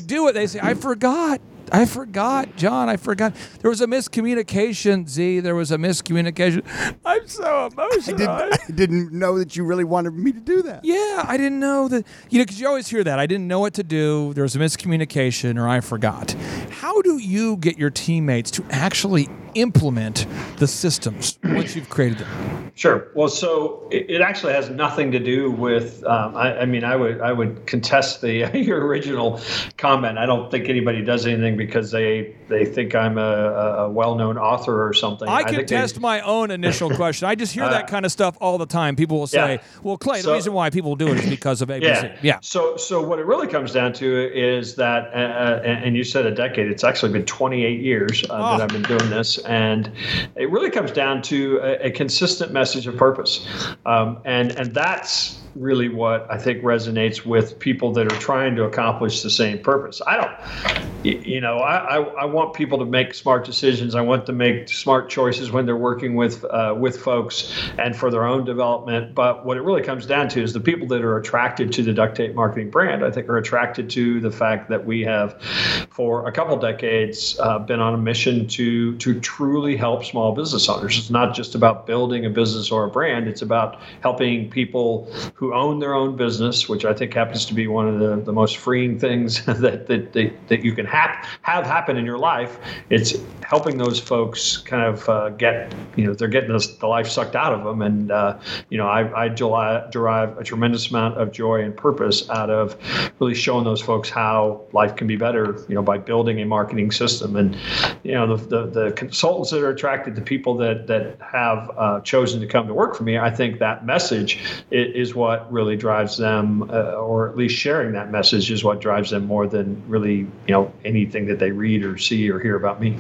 do 0.08 0.28
it. 0.28 0.34
They 0.34 0.48
say, 0.48 0.60
I 0.62 0.74
forgot 0.74 1.40
I 1.72 1.86
forgot, 1.86 2.56
John. 2.56 2.90
I 2.90 2.98
forgot. 2.98 3.34
There 3.62 3.70
was 3.70 3.82
a 3.82 3.88
miscommunication, 3.88 5.08
Z. 5.08 5.42
There 5.42 5.56
was 5.56 5.72
a 5.72 5.78
miscommunication. 5.78 6.64
I'm 7.06 7.28
so 7.28 7.44
I 7.44 7.68
emotional. 7.68 8.18
didn't, 8.18 8.30
I 8.30 8.58
didn't 8.74 9.14
know 9.14 9.38
that 9.38 9.56
you 9.56 9.64
really 9.64 9.84
wanted 9.84 10.14
me 10.14 10.32
to 10.32 10.40
do 10.40 10.62
that. 10.64 10.84
Yeah, 10.84 11.24
I 11.28 11.38
didn't 11.38 11.60
know 11.60 11.88
that. 11.88 12.06
You 12.30 12.40
know, 12.40 12.46
because 12.46 12.60
you 12.60 12.68
always 12.68 12.88
hear 12.88 13.04
that. 13.04 13.20
I 13.20 13.26
didn't 13.26 13.48
know 13.48 13.60
what 13.60 13.74
to 13.76 13.84
do. 13.84 14.34
There 14.34 14.44
was 14.44 14.56
a 14.56 14.60
miscommunication, 14.60 15.58
or 15.60 15.68
I 15.68 15.82
forgot. 15.82 16.32
How 16.70 17.02
do 17.02 17.18
you 17.18 17.58
get 17.58 17.78
your 17.78 17.90
teammates 17.90 18.52
to 18.52 18.66
actually 18.70 19.30
implement 19.56 20.26
the 20.58 20.68
systems 20.68 21.38
once 21.44 21.76
you've 21.76 21.90
created 21.90 22.20
them? 22.20 22.72
Sure. 22.76 23.08
Well, 23.14 23.28
so 23.28 23.88
it, 23.92 24.10
it 24.10 24.22
actually 24.22 24.54
has 24.54 24.70
nothing 24.70 25.12
to 25.12 25.20
do 25.20 25.52
with. 25.52 26.04
Um, 26.06 26.36
I, 26.36 26.60
I 26.62 26.66
mean, 26.66 26.84
I 26.86 26.96
would 26.96 27.20
I 27.20 27.34
would 27.34 27.66
contest 27.68 28.22
the 28.22 28.50
your 28.54 28.86
original 28.86 29.42
comment. 29.78 30.18
I 30.18 30.26
don't 30.26 30.50
think 30.50 30.70
anybody 30.70 31.02
does 31.04 31.26
anything 31.26 31.58
because 31.58 31.92
they 31.92 32.36
they 32.48 32.64
think 32.66 32.96
I'm 32.96 33.18
a, 33.18 33.22
a 33.22 33.90
well-known 33.90 34.38
author 34.38 34.88
or 34.88 34.94
something. 34.94 35.28
I 35.28 35.44
they- 35.44 35.58
contest 35.58 36.00
my 36.00 36.22
own 36.22 36.52
initial 36.52 36.90
question. 36.90 37.28
I 37.28 37.36
just 37.36 37.54
hear 37.54 37.68
that 37.70 37.88
kind 37.90 38.06
of 38.06 38.12
stuff 38.14 38.38
all 38.40 38.58
the 38.58 38.66
time. 38.66 38.96
People 38.96 39.20
will 39.20 39.28
say, 39.28 39.56
Yeah. 39.56 39.62
"Well, 39.84 39.98
Clay, 39.98 40.18
the 40.20 40.24
So- 40.24 40.34
reason 40.34 40.54
why 40.54 40.70
people 40.70 40.96
do 40.96 41.08
it 41.10 41.18
is 41.20 41.30
because 41.30 41.62
of 41.62 41.70
ABC." 41.70 41.82
Yeah. 41.82 42.18
yeah. 42.22 42.38
So, 42.42 42.78
so 42.78 43.02
what 43.04 43.20
it 43.20 43.26
really 43.26 43.48
comes 43.48 43.74
down 43.74 43.92
to 43.94 44.34
is 44.34 44.76
that, 44.76 45.06
uh, 45.14 45.18
uh, 45.18 45.62
and 45.66 45.84
and 45.84 45.98
you 45.98 46.04
said 46.04 46.26
a 46.26 46.32
decade. 46.34 46.68
It's 46.72 46.84
actually 46.84 47.12
been 47.12 47.26
28 47.26 47.82
years 47.82 48.24
uh, 48.30 48.34
Oh. 48.34 48.58
that 48.58 48.62
I've 48.62 48.70
been 48.70 48.84
doing 48.98 49.10
this, 49.10 49.39
and 49.40 49.92
it 50.36 50.50
really 50.50 50.70
comes 50.70 50.92
down 50.92 51.22
to 51.24 51.60
a, 51.62 51.88
a 51.88 51.92
consistent 51.92 52.52
message 52.52 52.88
of 52.88 52.98
purpose, 52.98 53.46
um, 53.86 54.20
and 54.26 54.52
and 54.58 54.74
that's 54.74 55.40
really 55.60 55.90
what 55.90 56.26
I 56.32 56.38
think 56.38 56.64
resonates 56.64 57.26
with 57.26 57.60
people 57.60 57.92
that 57.94 58.12
are 58.12 58.20
trying 58.20 58.56
to 58.56 58.64
accomplish 58.64 59.22
the 59.22 59.30
same 59.30 59.60
purpose. 59.60 60.02
I 60.08 60.16
don't, 60.16 61.06
you 61.06 61.42
know, 61.42 61.58
I, 61.58 61.98
I, 61.98 62.04
I 62.22 62.26
want 62.26 62.54
people 62.54 62.80
to 62.80 62.86
make 62.86 63.14
smart 63.14 63.46
decisions. 63.46 63.94
I 63.94 64.02
want 64.02 64.26
to 64.28 64.32
make 64.32 64.70
smart 64.70 65.10
choices 65.10 65.52
when 65.52 65.66
they're 65.66 65.76
working 65.76 66.16
with 66.16 66.46
uh, 66.46 66.76
with 66.78 66.98
folks 66.98 67.54
and 67.78 67.96
for 67.96 68.10
their 68.10 68.26
own 68.26 68.46
development. 68.46 69.14
But 69.14 69.46
what 69.46 69.58
it 69.58 69.62
really 69.62 69.82
comes 69.82 70.06
down 70.06 70.30
to 70.30 70.42
is 70.42 70.54
the 70.54 70.62
people 70.62 70.88
that 70.88 71.02
are 71.02 71.18
attracted 71.18 71.74
to 71.74 71.84
the 71.84 71.94
duct 71.94 72.16
tape 72.16 72.36
marketing 72.36 72.70
brand. 72.70 73.04
I 73.04 73.12
think 73.12 73.28
are 73.28 73.38
attracted 73.38 73.90
to 73.92 74.22
the 74.22 74.32
fact 74.32 74.70
that 74.70 74.86
we 74.86 75.02
have, 75.02 75.42
for 75.90 76.26
a 76.26 76.32
couple 76.32 76.58
decades, 76.58 77.38
uh, 77.40 77.60
been 77.60 77.82
on 77.82 77.94
a 77.94 77.98
mission 77.98 78.48
to 78.48 78.96
to 78.98 79.20
truly 79.20 79.76
help 79.76 80.06
small 80.06 80.34
business 80.34 80.70
owners. 80.70 80.98
It's 80.98 81.10
not 81.10 81.36
just 81.36 81.54
about 81.54 81.86
building 81.86 82.26
a 82.26 82.30
business 82.30 82.72
or 82.72 82.86
a 82.86 82.90
brand. 82.90 83.28
It's 83.28 83.42
about 83.42 83.82
helping 84.02 84.50
people 84.50 85.12
who 85.34 85.49
own 85.54 85.80
their 85.80 85.94
own 85.94 86.16
business, 86.16 86.68
which 86.70 86.86
I 86.86 86.94
think 86.94 87.14
happens 87.14 87.46
to 87.46 87.54
be 87.54 87.68
one 87.68 87.88
of 87.88 88.00
the, 88.00 88.18
the 88.24 88.34
most 88.34 88.58
freeing 88.58 89.00
things 89.00 89.46
that, 89.60 89.88
that, 89.88 90.14
that, 90.14 90.48
that 90.48 90.64
you 90.64 90.74
can 90.74 90.86
hap- 90.86 91.26
have 91.42 91.66
happen 91.66 91.98
in 91.98 92.06
your 92.06 92.18
life. 92.18 92.58
It's 92.90 93.16
helping 93.44 93.78
those 93.78 94.00
folks 94.00 94.58
kind 94.58 94.84
of 94.84 95.08
uh, 95.10 95.30
get, 95.30 95.74
you 95.96 96.06
know, 96.06 96.14
they're 96.14 96.28
getting 96.28 96.52
this, 96.52 96.68
the 96.78 96.88
life 96.88 97.08
sucked 97.08 97.36
out 97.36 97.54
of 97.54 97.64
them. 97.64 97.82
And, 97.82 98.12
uh, 98.12 98.40
you 98.70 98.78
know, 98.78 98.88
I, 98.88 99.26
I 99.26 99.28
deli- 99.30 99.82
derive 99.92 100.38
a 100.38 100.44
tremendous 100.44 100.90
amount 100.90 101.20
of 101.20 101.32
joy 101.32 101.64
and 101.64 101.76
purpose 101.76 102.30
out 102.30 102.50
of 102.50 102.78
really 103.20 103.34
showing 103.34 103.64
those 103.64 103.82
folks 103.82 104.10
how 104.10 104.62
life 104.74 104.96
can 104.96 105.08
be 105.08 105.16
better, 105.16 105.64
you 105.68 105.76
know, 105.76 105.82
by 105.82 105.98
building 105.98 106.40
a 106.42 106.46
marketing 106.46 106.92
system. 106.92 107.36
And, 107.36 107.58
you 108.04 108.14
know, 108.14 108.36
the, 108.36 108.46
the, 108.46 108.66
the 108.68 108.92
consultants 108.92 109.52
that 109.52 109.64
are 109.64 109.70
attracted 109.70 110.16
to 110.16 110.22
people 110.22 110.56
that, 110.58 110.88
that 110.88 111.18
have 111.22 111.72
uh, 111.78 112.02
chosen 112.02 112.42
to 112.42 112.48
come 112.48 112.68
to 112.68 112.74
work 112.74 112.96
for 112.96 113.04
me, 113.04 113.18
I 113.18 113.32
think 113.32 113.60
that 113.60 113.86
message 113.86 114.40
is 114.72 115.16
what 115.16 115.39
really 115.50 115.76
drives 115.76 116.18
them, 116.18 116.70
uh, 116.70 116.94
or 116.94 117.30
at 117.30 117.38
least 117.38 117.56
sharing 117.56 117.94
that 117.94 118.12
message 118.12 118.52
is 118.52 118.64
what 118.64 118.82
drives 118.82 119.12
them 119.12 119.26
more 119.26 119.48
than 119.48 119.82
really, 119.88 120.18
you 120.18 120.30
know, 120.48 120.72
anything 120.86 121.26
that 121.28 121.40
they 121.40 121.52
read 121.52 121.84
or 121.84 121.98
see 121.98 122.30
or 122.30 122.40
hear 122.40 122.56
about 122.56 122.82
me. 122.82 122.98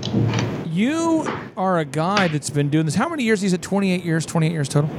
You 0.66 1.28
are 1.58 1.80
a 1.80 1.86
guy 1.86 2.28
that's 2.28 2.50
been 2.50 2.70
doing 2.70 2.86
this. 2.86 2.96
How 2.96 3.10
many 3.10 3.24
years? 3.24 3.42
He's 3.42 3.54
at 3.54 3.62
28 3.62 4.04
years. 4.04 4.26
28 4.26 4.52
years 4.52 4.70
total. 4.70 4.90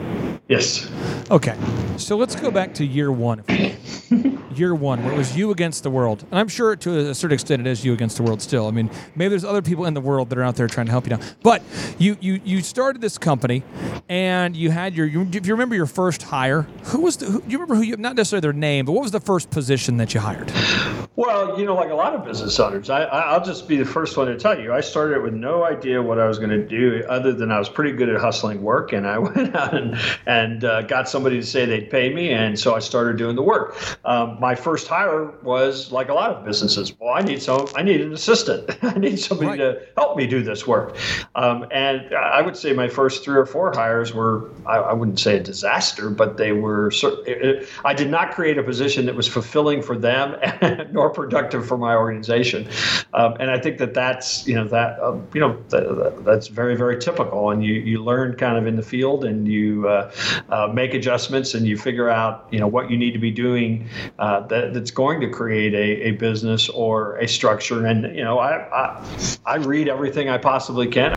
Yes. 0.48 0.90
Okay, 1.30 1.56
so 1.96 2.16
let's 2.16 2.34
go 2.34 2.50
back 2.50 2.74
to 2.74 2.84
year 2.84 3.12
one. 3.12 3.44
year 4.60 4.74
one, 4.74 5.02
where 5.02 5.14
it 5.14 5.16
was 5.16 5.36
you 5.36 5.50
against 5.50 5.82
the 5.82 5.90
world, 5.90 6.24
and 6.30 6.38
I'm 6.38 6.46
sure 6.48 6.76
to 6.76 7.10
a 7.10 7.14
certain 7.14 7.34
extent 7.34 7.60
it 7.60 7.66
is 7.66 7.84
you 7.84 7.92
against 7.94 8.18
the 8.18 8.22
world 8.22 8.42
still. 8.42 8.68
I 8.68 8.70
mean, 8.70 8.90
maybe 9.16 9.30
there's 9.30 9.44
other 9.44 9.62
people 9.62 9.86
in 9.86 9.94
the 9.94 10.00
world 10.00 10.28
that 10.28 10.38
are 10.38 10.42
out 10.42 10.56
there 10.56 10.68
trying 10.68 10.86
to 10.86 10.92
help 10.92 11.06
you 11.06 11.16
now. 11.16 11.20
But 11.42 11.62
you 11.98 12.16
you 12.20 12.40
you 12.44 12.60
started 12.60 13.00
this 13.00 13.18
company, 13.18 13.64
and 14.08 14.54
you 14.54 14.70
had 14.70 14.94
your. 14.94 15.06
You, 15.06 15.28
if 15.32 15.46
you 15.46 15.54
remember 15.54 15.74
your 15.74 15.86
first 15.86 16.22
hire, 16.22 16.62
who 16.84 17.00
was 17.00 17.16
the? 17.16 17.26
Who, 17.26 17.42
you 17.48 17.58
remember 17.58 17.74
who 17.74 17.82
you? 17.82 17.96
Not 17.96 18.14
necessarily 18.14 18.42
their 18.42 18.52
name, 18.52 18.84
but 18.84 18.92
what 18.92 19.02
was 19.02 19.12
the 19.12 19.20
first 19.20 19.50
position 19.50 19.96
that 19.96 20.14
you 20.14 20.20
hired? 20.20 20.52
Well, 21.16 21.58
you 21.58 21.66
know, 21.66 21.74
like 21.74 21.90
a 21.90 21.94
lot 21.94 22.14
of 22.14 22.24
business 22.24 22.58
owners, 22.58 22.88
I, 22.88 23.02
I'll 23.02 23.44
just 23.44 23.68
be 23.68 23.76
the 23.76 23.84
first 23.84 24.16
one 24.16 24.28
to 24.28 24.38
tell 24.38 24.58
you. 24.58 24.72
I 24.72 24.80
started 24.80 25.22
with 25.22 25.34
no 25.34 25.64
idea 25.64 26.00
what 26.00 26.18
I 26.18 26.26
was 26.26 26.38
going 26.38 26.50
to 26.50 26.66
do, 26.66 27.04
other 27.08 27.32
than 27.32 27.50
I 27.50 27.58
was 27.58 27.68
pretty 27.68 27.92
good 27.92 28.08
at 28.08 28.20
hustling 28.20 28.62
work, 28.62 28.92
and 28.92 29.06
I 29.06 29.18
went 29.26 29.54
out 29.54 29.74
and 29.74 29.98
and 30.26 30.64
uh, 30.64 30.82
got 30.82 31.08
somebody 31.08 31.40
to 31.40 31.46
say 31.46 31.66
they'd 31.66 31.90
pay 31.90 32.12
me, 32.12 32.30
and 32.30 32.58
so 32.58 32.74
I 32.74 32.78
started 32.78 33.16
doing 33.16 33.36
the 33.36 33.42
work. 33.42 33.76
Um, 34.04 34.38
my 34.40 34.49
first 34.54 34.86
hire 34.88 35.30
was 35.42 35.92
like 35.92 36.08
a 36.08 36.14
lot 36.14 36.30
of 36.30 36.44
businesses. 36.44 36.92
Well, 36.98 37.12
I 37.14 37.20
need 37.22 37.42
some. 37.42 37.66
I 37.76 37.82
need 37.82 38.00
an 38.00 38.12
assistant. 38.12 38.70
I 38.82 38.98
need 38.98 39.18
somebody 39.18 39.50
Right. 39.50 39.56
to 39.58 39.82
help 39.96 40.16
me 40.16 40.26
do 40.26 40.42
this 40.42 40.66
work. 40.66 40.96
Um, 41.34 41.66
and 41.70 42.14
I 42.14 42.40
would 42.42 42.56
say 42.56 42.72
my 42.72 42.88
first 42.88 43.24
three 43.24 43.36
or 43.36 43.46
four 43.46 43.72
hires 43.74 44.14
were, 44.14 44.50
I, 44.66 44.76
I 44.78 44.92
wouldn't 44.92 45.18
say 45.20 45.36
a 45.36 45.42
disaster, 45.42 46.10
but 46.10 46.36
they 46.36 46.52
were. 46.52 46.88
it- 46.90 47.26
it- 47.26 47.68
I 47.84 47.94
did 47.94 48.10
not 48.10 48.32
create 48.32 48.58
a 48.58 48.62
position 48.62 49.06
that 49.06 49.14
was 49.14 49.26
fulfilling 49.28 49.82
for 49.82 49.96
them 49.96 50.36
nor 50.92 51.10
productive 51.10 51.66
for 51.66 51.76
my 51.78 51.94
organization. 51.94 52.68
Um, 53.14 53.34
and 53.40 53.50
I 53.50 53.58
think 53.58 53.78
that 53.78 53.94
that's 53.94 54.46
you 54.46 54.54
know 54.54 54.66
that 54.68 54.98
uh, 55.00 55.16
you 55.34 55.40
know 55.40 55.56
that, 55.70 55.82
that- 55.96 56.24
that's 56.24 56.46
very 56.48 56.76
very 56.76 56.98
typical. 56.98 57.50
And 57.50 57.64
you 57.64 57.74
you 57.74 58.02
learn 58.02 58.36
kind 58.36 58.56
of 58.58 58.66
in 58.66 58.76
the 58.76 58.82
field 58.82 59.24
and 59.24 59.48
you 59.48 59.88
uh, 59.88 60.10
uh, 60.50 60.68
make 60.72 60.94
adjustments 60.94 61.54
and 61.54 61.66
you 61.66 61.76
figure 61.76 62.08
out 62.08 62.46
you 62.50 62.58
know 62.60 62.66
what 62.68 62.90
you 62.90 62.96
need 62.96 63.12
to 63.12 63.18
be 63.18 63.30
doing 63.30 63.88
uh, 64.18 64.29
Uh, 64.30 64.46
that, 64.46 64.72
that's 64.72 64.92
going 64.92 65.20
to 65.20 65.28
create 65.28 65.74
a, 65.74 66.08
a 66.08 66.10
business 66.12 66.68
or 66.68 67.16
a 67.16 67.26
structure. 67.26 67.84
And 67.84 68.14
you 68.14 68.22
know 68.22 68.38
I, 68.38 68.60
I 68.70 69.04
I 69.44 69.56
read 69.56 69.88
everything 69.88 70.28
I 70.28 70.38
possibly 70.38 70.86
can. 70.86 71.16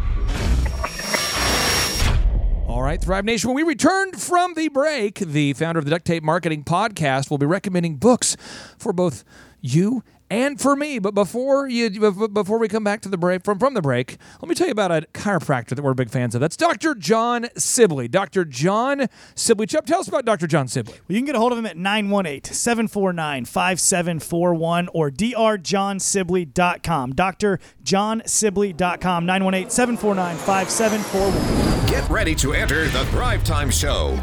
All 2.67 2.81
right, 2.81 2.99
Thrive 2.99 3.23
Nation. 3.23 3.49
When 3.49 3.55
we 3.55 3.61
returned 3.61 4.19
from 4.19 4.55
the 4.55 4.67
break, 4.69 5.19
the 5.19 5.53
founder 5.53 5.77
of 5.77 5.85
the 5.85 5.91
Duct 5.91 6.05
Tape 6.05 6.23
Marketing 6.23 6.63
Podcast 6.63 7.29
will 7.29 7.37
be 7.37 7.45
recommending 7.45 7.97
books 7.97 8.35
for 8.79 8.91
both 8.91 9.23
you 9.61 10.03
and 10.33 10.59
for 10.59 10.75
me. 10.75 10.99
But 10.99 11.13
before 11.13 11.69
you, 11.69 11.89
before 12.29 12.57
we 12.57 12.67
come 12.67 12.83
back 12.83 13.01
to 13.01 13.09
the 13.09 13.17
break 13.17 13.43
from 13.43 13.59
from 13.59 13.75
the 13.75 13.81
break, 13.81 14.17
let 14.41 14.49
me 14.49 14.55
tell 14.55 14.67
you 14.67 14.71
about 14.71 14.91
a 14.91 15.05
chiropractor 15.13 15.75
that 15.75 15.83
we're 15.83 15.93
big 15.93 16.09
fans 16.09 16.33
of. 16.33 16.41
That's 16.41 16.57
Dr. 16.57 16.95
John 16.95 17.47
Sibley. 17.55 18.07
Dr. 18.07 18.43
John 18.43 19.07
Sibley. 19.35 19.67
Chupp, 19.67 19.85
tell 19.85 19.99
us 19.99 20.07
about 20.07 20.25
Dr. 20.25 20.47
John 20.47 20.67
Sibley. 20.67 20.93
Well, 20.93 21.15
you 21.15 21.19
can 21.19 21.25
get 21.25 21.35
a 21.35 21.39
hold 21.39 21.51
of 21.51 21.59
him 21.59 21.67
at 21.67 21.77
918 21.77 22.51
749 22.51 23.45
5741 23.45 24.89
or 24.93 25.11
drjohnsibley.com. 25.11 27.13
drjohnsibley.com, 27.13 29.25
918 29.25 29.69
749 29.69 30.37
5741. 30.37 31.87
Get 31.87 32.09
ready 32.09 32.33
to 32.35 32.53
enter 32.53 32.87
the 32.87 33.05
Thrive 33.05 33.43
Time 33.43 33.69
Show. 33.69 34.17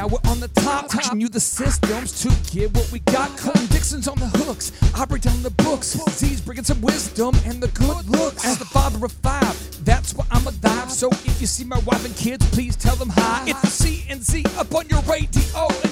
Now 0.00 0.06
we're 0.06 0.30
on 0.30 0.40
the 0.40 0.48
top. 0.48 0.88
Teaching 0.88 1.20
you 1.20 1.28
the 1.28 1.40
systems 1.40 2.22
to 2.22 2.28
get 2.56 2.74
what 2.74 2.90
we 2.90 3.00
got. 3.00 3.36
Colton 3.36 3.66
Dixon's 3.66 4.08
on 4.08 4.18
the 4.18 4.28
hooks, 4.38 4.72
I 4.94 5.04
break 5.04 5.20
down 5.20 5.42
the 5.42 5.50
books. 5.50 5.88
Z's 6.12 6.40
bringing 6.40 6.64
some 6.64 6.80
wisdom 6.80 7.34
and 7.44 7.62
the 7.62 7.68
good 7.68 8.08
looks. 8.08 8.46
As 8.46 8.56
the 8.56 8.64
father 8.64 9.04
of 9.04 9.12
five, 9.12 9.84
that's 9.84 10.14
why 10.14 10.24
I'm 10.30 10.46
a 10.46 10.52
dive. 10.52 10.90
So 10.90 11.10
if 11.10 11.38
you 11.38 11.46
see 11.46 11.64
my 11.64 11.78
wife 11.80 12.06
and 12.06 12.16
kids, 12.16 12.48
please 12.48 12.76
tell 12.76 12.96
them 12.96 13.10
hi. 13.10 13.44
It's 13.46 13.60
the 13.60 13.88
CNC 13.88 14.58
up 14.58 14.74
on 14.74 14.88
your 14.88 15.02
radio. 15.02 15.89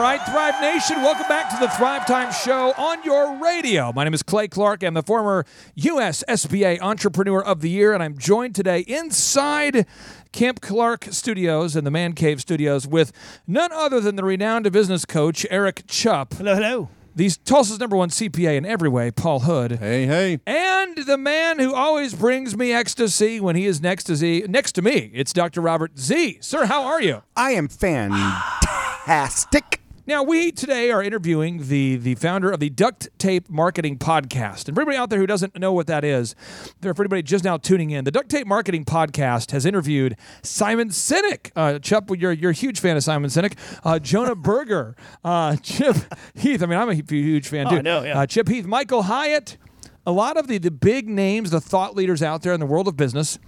All 0.00 0.06
right, 0.06 0.24
Thrive 0.24 0.58
Nation, 0.62 1.02
welcome 1.02 1.28
back 1.28 1.50
to 1.50 1.58
the 1.60 1.68
Thrive 1.72 2.06
Time 2.06 2.32
Show 2.32 2.72
on 2.78 3.04
your 3.04 3.36
radio. 3.36 3.92
My 3.92 4.04
name 4.04 4.14
is 4.14 4.22
Clay 4.22 4.48
Clark. 4.48 4.82
I'm 4.82 4.94
the 4.94 5.02
former 5.02 5.44
U.S. 5.74 6.24
SBA 6.26 6.80
Entrepreneur 6.80 7.44
of 7.44 7.60
the 7.60 7.68
Year, 7.68 7.92
and 7.92 8.02
I'm 8.02 8.16
joined 8.16 8.54
today 8.54 8.80
inside 8.80 9.84
Camp 10.32 10.62
Clark 10.62 11.08
Studios 11.10 11.76
and 11.76 11.86
the 11.86 11.90
Man 11.90 12.14
Cave 12.14 12.40
Studios 12.40 12.86
with 12.86 13.12
none 13.46 13.72
other 13.72 14.00
than 14.00 14.16
the 14.16 14.24
renowned 14.24 14.72
business 14.72 15.04
coach, 15.04 15.44
Eric 15.50 15.86
Chupp, 15.86 16.32
Hello, 16.38 16.54
hello. 16.54 16.88
the 17.14 17.28
Tulsa's 17.44 17.78
number 17.78 17.98
one 17.98 18.08
CPA 18.08 18.56
in 18.56 18.64
every 18.64 18.88
way, 18.88 19.10
Paul 19.10 19.40
Hood. 19.40 19.72
Hey, 19.72 20.06
hey. 20.06 20.40
And 20.46 20.96
the 20.96 21.18
man 21.18 21.58
who 21.58 21.74
always 21.74 22.14
brings 22.14 22.56
me 22.56 22.72
ecstasy 22.72 23.38
when 23.38 23.54
he 23.54 23.66
is 23.66 23.82
next 23.82 24.04
to 24.04 24.16
Z, 24.16 24.46
next 24.48 24.72
to 24.72 24.82
me, 24.82 25.10
it's 25.12 25.34
Dr. 25.34 25.60
Robert 25.60 25.98
Z. 25.98 26.38
Sir, 26.40 26.64
how 26.64 26.84
are 26.84 27.02
you? 27.02 27.22
I 27.36 27.50
am 27.50 27.68
fantastic. 27.68 29.79
Now, 30.10 30.24
we 30.24 30.50
today 30.50 30.90
are 30.90 31.04
interviewing 31.04 31.68
the 31.68 31.94
the 31.94 32.16
founder 32.16 32.50
of 32.50 32.58
the 32.58 32.68
Duct 32.68 33.08
Tape 33.16 33.48
Marketing 33.48 33.96
Podcast. 33.96 34.66
And 34.66 34.74
for 34.74 34.80
everybody 34.80 34.96
out 34.96 35.08
there 35.08 35.20
who 35.20 35.26
doesn't 35.26 35.56
know 35.56 35.72
what 35.72 35.86
that 35.86 36.04
is, 36.04 36.34
there 36.80 36.92
for 36.94 37.02
anybody 37.02 37.22
just 37.22 37.44
now 37.44 37.56
tuning 37.56 37.90
in, 37.90 38.02
the 38.04 38.10
Duct 38.10 38.28
Tape 38.28 38.48
Marketing 38.48 38.84
Podcast 38.84 39.52
has 39.52 39.64
interviewed 39.64 40.16
Simon 40.42 40.88
Sinek. 40.88 41.52
Uh, 41.54 41.78
Chupp, 41.78 42.20
you're, 42.20 42.32
you're 42.32 42.50
a 42.50 42.54
huge 42.54 42.80
fan 42.80 42.96
of 42.96 43.04
Simon 43.04 43.30
Sinek. 43.30 43.56
Uh, 43.84 44.00
Jonah 44.00 44.34
Berger, 44.50 44.96
uh, 45.22 45.54
Chip 45.62 45.94
Heath. 46.34 46.60
I 46.60 46.66
mean, 46.66 46.80
I'm 46.80 46.88
a 46.88 46.94
huge 46.94 47.46
fan 47.46 47.68
Oh, 47.68 47.70
too. 47.70 47.76
I 47.76 47.80
know, 47.80 48.02
yeah. 48.02 48.18
Uh, 48.18 48.26
Chip 48.26 48.48
Heath, 48.48 48.66
Michael 48.66 49.04
Hyatt, 49.04 49.58
a 50.04 50.10
lot 50.10 50.36
of 50.36 50.48
the, 50.48 50.58
the 50.58 50.72
big 50.72 51.08
names, 51.08 51.52
the 51.52 51.60
thought 51.60 51.94
leaders 51.94 52.20
out 52.20 52.42
there 52.42 52.52
in 52.52 52.58
the 52.58 52.66
world 52.66 52.88
of 52.88 52.96
business. 52.96 53.38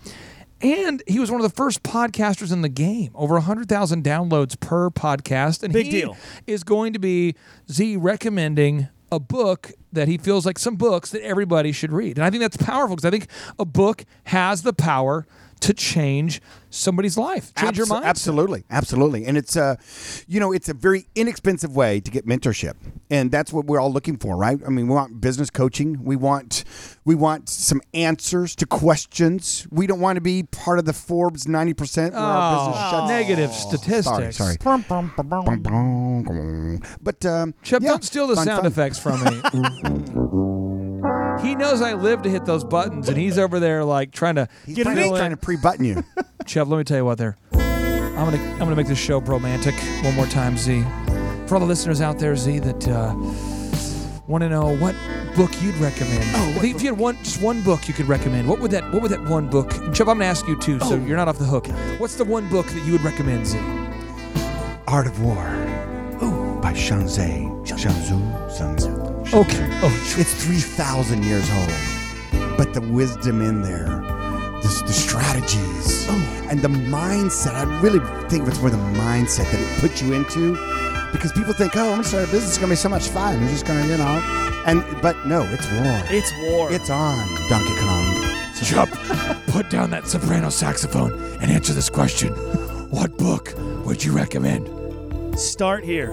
And 0.62 1.02
he 1.08 1.18
was 1.18 1.30
one 1.30 1.40
of 1.40 1.50
the 1.50 1.54
first 1.54 1.82
podcasters 1.82 2.52
in 2.52 2.62
the 2.62 2.68
game. 2.68 3.10
Over 3.14 3.34
100,000 3.34 4.04
downloads 4.04 4.58
per 4.58 4.90
podcast. 4.90 5.62
And 5.62 5.72
Big 5.72 5.86
he 5.86 5.90
deal. 5.92 6.16
is 6.46 6.62
going 6.62 6.92
to 6.92 6.98
be 6.98 7.34
Z 7.70 7.96
recommending 7.96 8.88
a 9.10 9.18
book 9.18 9.72
that 9.92 10.08
he 10.08 10.16
feels 10.16 10.46
like 10.46 10.58
some 10.58 10.76
books 10.76 11.10
that 11.10 11.22
everybody 11.22 11.72
should 11.72 11.92
read. 11.92 12.16
And 12.16 12.24
I 12.24 12.30
think 12.30 12.40
that's 12.40 12.56
powerful 12.56 12.96
because 12.96 13.04
I 13.04 13.10
think 13.10 13.26
a 13.58 13.64
book 13.64 14.04
has 14.24 14.62
the 14.62 14.72
power 14.72 15.26
to 15.62 15.72
change 15.74 16.40
somebody's 16.70 17.16
life, 17.18 17.52
change 17.54 17.76
your 17.78 17.86
mind. 17.86 18.04
Absolutely, 18.04 18.64
absolutely, 18.70 19.24
and 19.26 19.36
it's 19.36 19.56
a, 19.56 19.78
you 20.28 20.38
know, 20.40 20.52
it's 20.52 20.68
a 20.68 20.74
very 20.74 21.06
inexpensive 21.14 21.74
way 21.74 22.00
to 22.00 22.10
get 22.10 22.26
mentorship, 22.26 22.74
and 23.10 23.30
that's 23.30 23.52
what 23.52 23.66
we're 23.66 23.80
all 23.80 23.92
looking 23.92 24.16
for, 24.16 24.36
right? 24.36 24.58
I 24.66 24.70
mean, 24.70 24.88
we 24.88 24.94
want 24.94 25.20
business 25.20 25.50
coaching. 25.50 26.02
We 26.04 26.16
want, 26.16 26.64
we 27.04 27.14
want 27.14 27.48
some 27.48 27.80
answers 27.94 28.54
to 28.56 28.66
questions. 28.66 29.66
We 29.70 29.86
don't 29.86 30.00
want 30.00 30.16
to 30.16 30.20
be 30.20 30.42
part 30.44 30.78
of 30.78 30.84
the 30.84 30.92
Forbes 30.92 31.46
ninety 31.48 31.74
percent 31.74 32.14
where 32.14 32.22
our 32.22 32.56
business 32.70 32.84
Oh, 32.86 32.90
shuts. 32.90 33.08
negative 33.08 33.52
Sorry, 33.52 33.78
statistics. 33.78 34.36
sorry. 34.36 34.56
But 37.02 37.24
um, 37.26 37.54
Chip, 37.62 37.82
yeah, 37.82 37.90
don't 37.90 38.04
steal 38.04 38.26
the 38.26 38.36
fun, 38.36 38.44
sound 38.46 38.62
fun. 38.62 38.66
effects 38.72 38.98
from 38.98 39.22
me. 39.24 40.78
he 41.43 41.55
knows 41.55 41.82
I 41.82 41.95
live 41.95 42.22
to 42.22 42.30
hit 42.30 42.45
those 42.45 42.64
buttons, 42.64 43.09
and 43.09 43.16
he's 43.18 43.38
over 43.38 43.61
there 43.61 43.84
like 43.84 44.12
trying 44.12 44.36
to 44.36 44.49
He's 44.66 44.76
get 44.76 44.84
trying, 44.84 45.09
trying 45.09 45.30
to 45.30 45.36
pre-button 45.36 45.84
you. 45.84 46.05
Chef, 46.47 46.66
let 46.68 46.78
me 46.78 46.84
tell 46.84 46.97
you 46.99 47.05
what 47.05 47.18
there. 47.18 47.36
I'm 47.53 48.30
gonna 48.30 48.43
I'm 48.53 48.59
gonna 48.59 48.76
make 48.76 48.86
this 48.86 48.99
show 48.99 49.20
romantic 49.20 49.74
one 50.05 50.14
more 50.14 50.26
time, 50.26 50.57
Z. 50.57 50.84
For 51.47 51.55
all 51.57 51.61
the 51.61 51.66
listeners 51.66 52.01
out 52.01 52.18
there, 52.18 52.36
Z, 52.36 52.61
that 52.61 52.88
uh, 52.88 53.14
want 54.26 54.43
to 54.43 54.49
know 54.49 54.76
what 54.76 54.95
book 55.34 55.51
you'd 55.62 55.74
recommend. 55.76 56.24
Oh, 56.34 56.61
if 56.62 56.82
you 56.82 56.90
had 56.90 56.99
one 56.99 57.16
just 57.24 57.43
one 57.43 57.62
book 57.62 57.88
you 57.88 57.95
could 57.95 58.07
recommend, 58.07 58.49
what 58.49 58.61
would 58.61 58.70
that 58.70 58.84
what 58.93 59.03
would 59.03 59.11
that 59.11 59.24
one 59.24 59.49
book? 59.49 59.74
And 59.78 59.97
Chef, 59.97 60.07
I'm 60.09 60.18
gonna 60.18 60.26
ask 60.26 60.47
you 60.47 60.59
too, 60.59 60.78
so 60.80 60.97
you're 60.97 61.16
not 61.16 61.28
off 61.28 61.38
the 61.38 61.45
hook. 61.45 61.66
What's 61.99 62.16
the 62.16 62.24
one 62.24 62.49
book 62.49 62.66
that 62.66 62.84
you 62.84 62.93
would 62.93 63.03
recommend, 63.03 63.47
Z? 63.47 63.59
Art 64.86 65.07
of 65.07 65.22
War. 65.22 65.43
Ooh, 66.22 66.61
by 66.61 66.72
Shanzai. 66.74 67.66
Shanzu. 67.66 68.51
Sun 68.51 68.76
Tzu. 68.76 68.91
Okay. 69.34 69.66
Oh, 69.82 70.14
It's 70.18 70.44
3,000 70.44 71.24
years 71.24 71.48
old. 71.52 72.56
But 72.58 72.74
the 72.74 72.82
wisdom 72.82 73.40
in 73.40 73.62
there, 73.62 73.86
the, 73.86 74.82
the 74.86 74.92
strategies, 74.92 76.06
oh. 76.10 76.46
and 76.50 76.60
the 76.60 76.68
mindset. 76.68 77.54
I 77.54 77.62
really 77.80 78.00
think 78.28 78.46
it's 78.46 78.60
more 78.60 78.68
the 78.68 78.76
mindset 78.76 79.50
that 79.50 79.58
it 79.58 79.80
puts 79.80 80.02
you 80.02 80.12
into. 80.12 80.52
Because 81.12 81.32
people 81.32 81.54
think, 81.54 81.74
oh, 81.76 81.80
I'm 81.80 81.88
going 81.92 82.02
to 82.02 82.08
start 82.08 82.24
a 82.24 82.26
business. 82.26 82.50
It's 82.50 82.58
going 82.58 82.68
to 82.68 82.72
be 82.72 82.76
so 82.76 82.90
much 82.90 83.08
fun. 83.08 83.38
I'm 83.38 83.48
just 83.48 83.64
going 83.64 83.82
to, 83.82 83.88
you 83.88 83.96
know. 83.96 84.62
And 84.66 84.84
But 85.00 85.26
no, 85.26 85.44
it's 85.44 85.66
war. 85.72 86.02
It's 86.10 86.32
war. 86.50 86.70
It's 86.70 86.90
on, 86.90 87.26
Donkey 87.48 87.74
Kong. 87.80 88.52
So- 88.54 88.66
Chupp, 88.66 89.46
put 89.46 89.70
down 89.70 89.88
that 89.90 90.06
soprano 90.06 90.50
saxophone 90.50 91.12
and 91.40 91.50
answer 91.50 91.72
this 91.72 91.88
question. 91.88 92.34
What 92.90 93.16
book 93.16 93.54
would 93.86 94.04
you 94.04 94.12
recommend? 94.12 94.68
Start 95.38 95.84
here. 95.84 96.12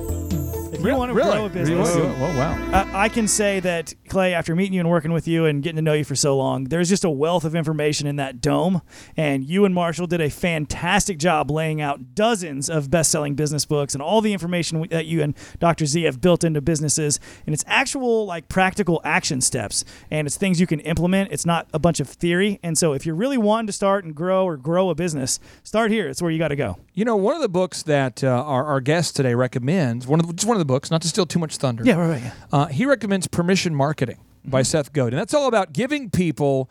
If 0.72 0.86
you 0.86 0.95
want 0.95 1.09
to 1.09 1.15
really? 1.15 1.32
grow 1.32 1.45
a 1.45 1.49
business, 1.49 1.95
Really? 1.95 2.07
Oh, 2.07 2.38
wow. 2.38 2.70
I, 2.72 3.05
I 3.05 3.09
can 3.09 3.28
say 3.28 3.59
that 3.59 3.93
Clay, 4.07 4.34
after 4.34 4.55
meeting 4.55 4.74
you 4.74 4.80
and 4.80 4.89
working 4.89 5.11
with 5.11 5.28
you 5.28 5.45
and 5.45 5.63
getting 5.63 5.78
to 5.78 5.82
know 5.82 5.93
you 5.93 6.03
for 6.03 6.15
so 6.15 6.38
long, 6.38 6.65
there's 6.65 6.89
just 6.89 7.03
a 7.03 7.09
wealth 7.09 7.43
of 7.43 7.55
information 7.55 8.05
in 8.07 8.17
that 8.17 8.39
dome. 8.39 8.82
And 9.17 9.43
you 9.43 9.65
and 9.65 9.74
Marshall 9.74 10.05
did 10.07 10.22
a 10.22 10.30
fantastic 10.30 11.17
job 11.17 11.49
laying 11.49 11.82
out 11.82 12.13
dozens 12.13 12.70
of 12.70 12.91
best-selling 12.91 13.36
business 13.36 13.65
books 13.65 13.93
and 13.93 14.01
all 14.01 14.22
the 14.22 14.32
information 14.32 14.86
that 14.91 15.05
you 15.07 15.24
and 15.24 15.36
Dr. 15.59 15.86
Z 15.86 16.03
have 16.03 16.22
built 16.22 16.43
into 16.43 16.61
businesses. 16.61 17.20
And 17.47 17.53
it's 17.53 17.65
actual, 17.67 18.26
like, 18.26 18.47
practical 18.47 19.01
action 19.03 19.41
steps, 19.41 19.84
and 20.11 20.28
it's 20.28 20.38
things 20.38 20.61
you 20.61 20.67
can 20.67 20.80
implement. 20.82 21.32
It's 21.32 21.45
not 21.45 21.67
a 21.74 21.80
bunch 21.80 21.99
of 21.99 22.07
theory. 22.07 22.59
And 22.61 22.78
so, 22.78 22.93
if 22.93 23.05
you're 23.05 23.15
really 23.15 23.38
wanting 23.38 23.67
to 23.67 23.74
start 23.74 24.05
and 24.05 24.13
grow 24.15 24.45
or 24.45 24.55
grow 24.55 24.89
a 24.91 24.95
business, 24.95 25.39
start 25.63 25.91
here. 25.91 26.07
It's 26.07 26.22
where 26.22 26.32
you 26.32 26.38
got 26.38 26.49
to 26.49 26.55
go. 26.55 26.78
You 27.00 27.06
know, 27.06 27.16
one 27.16 27.34
of 27.34 27.41
the 27.41 27.47
books 27.47 27.84
that 27.84 28.26
uh, 28.26 28.28
our, 28.28 28.66
our 28.66 28.82
guest 28.82 29.16
today 29.16 29.34
recommends, 29.34 30.06
one 30.06 30.20
of 30.20 30.28
the, 30.28 30.34
just 30.34 30.45
one 30.45 30.58
of 30.58 30.60
the 30.60 30.66
books, 30.66 30.91
not 30.91 31.02
to 31.04 31.08
steal 31.08 31.26
too 31.26 31.39
much 31.39 31.56
thunder. 31.56 31.82
Yeah, 31.86 31.95
right, 31.95 32.10
right. 32.10 32.22
Yeah. 32.22 32.34
Uh, 32.52 32.66
he 32.66 32.86
recommends 32.86 33.26
Permission 33.26 33.74
Marketing 33.74 34.18
by 34.43 34.64
Seth 34.64 34.91
Godin. 34.91 35.18
That's 35.18 35.34
all 35.34 35.47
about 35.47 35.72
giving 35.72 36.10
people 36.10 36.70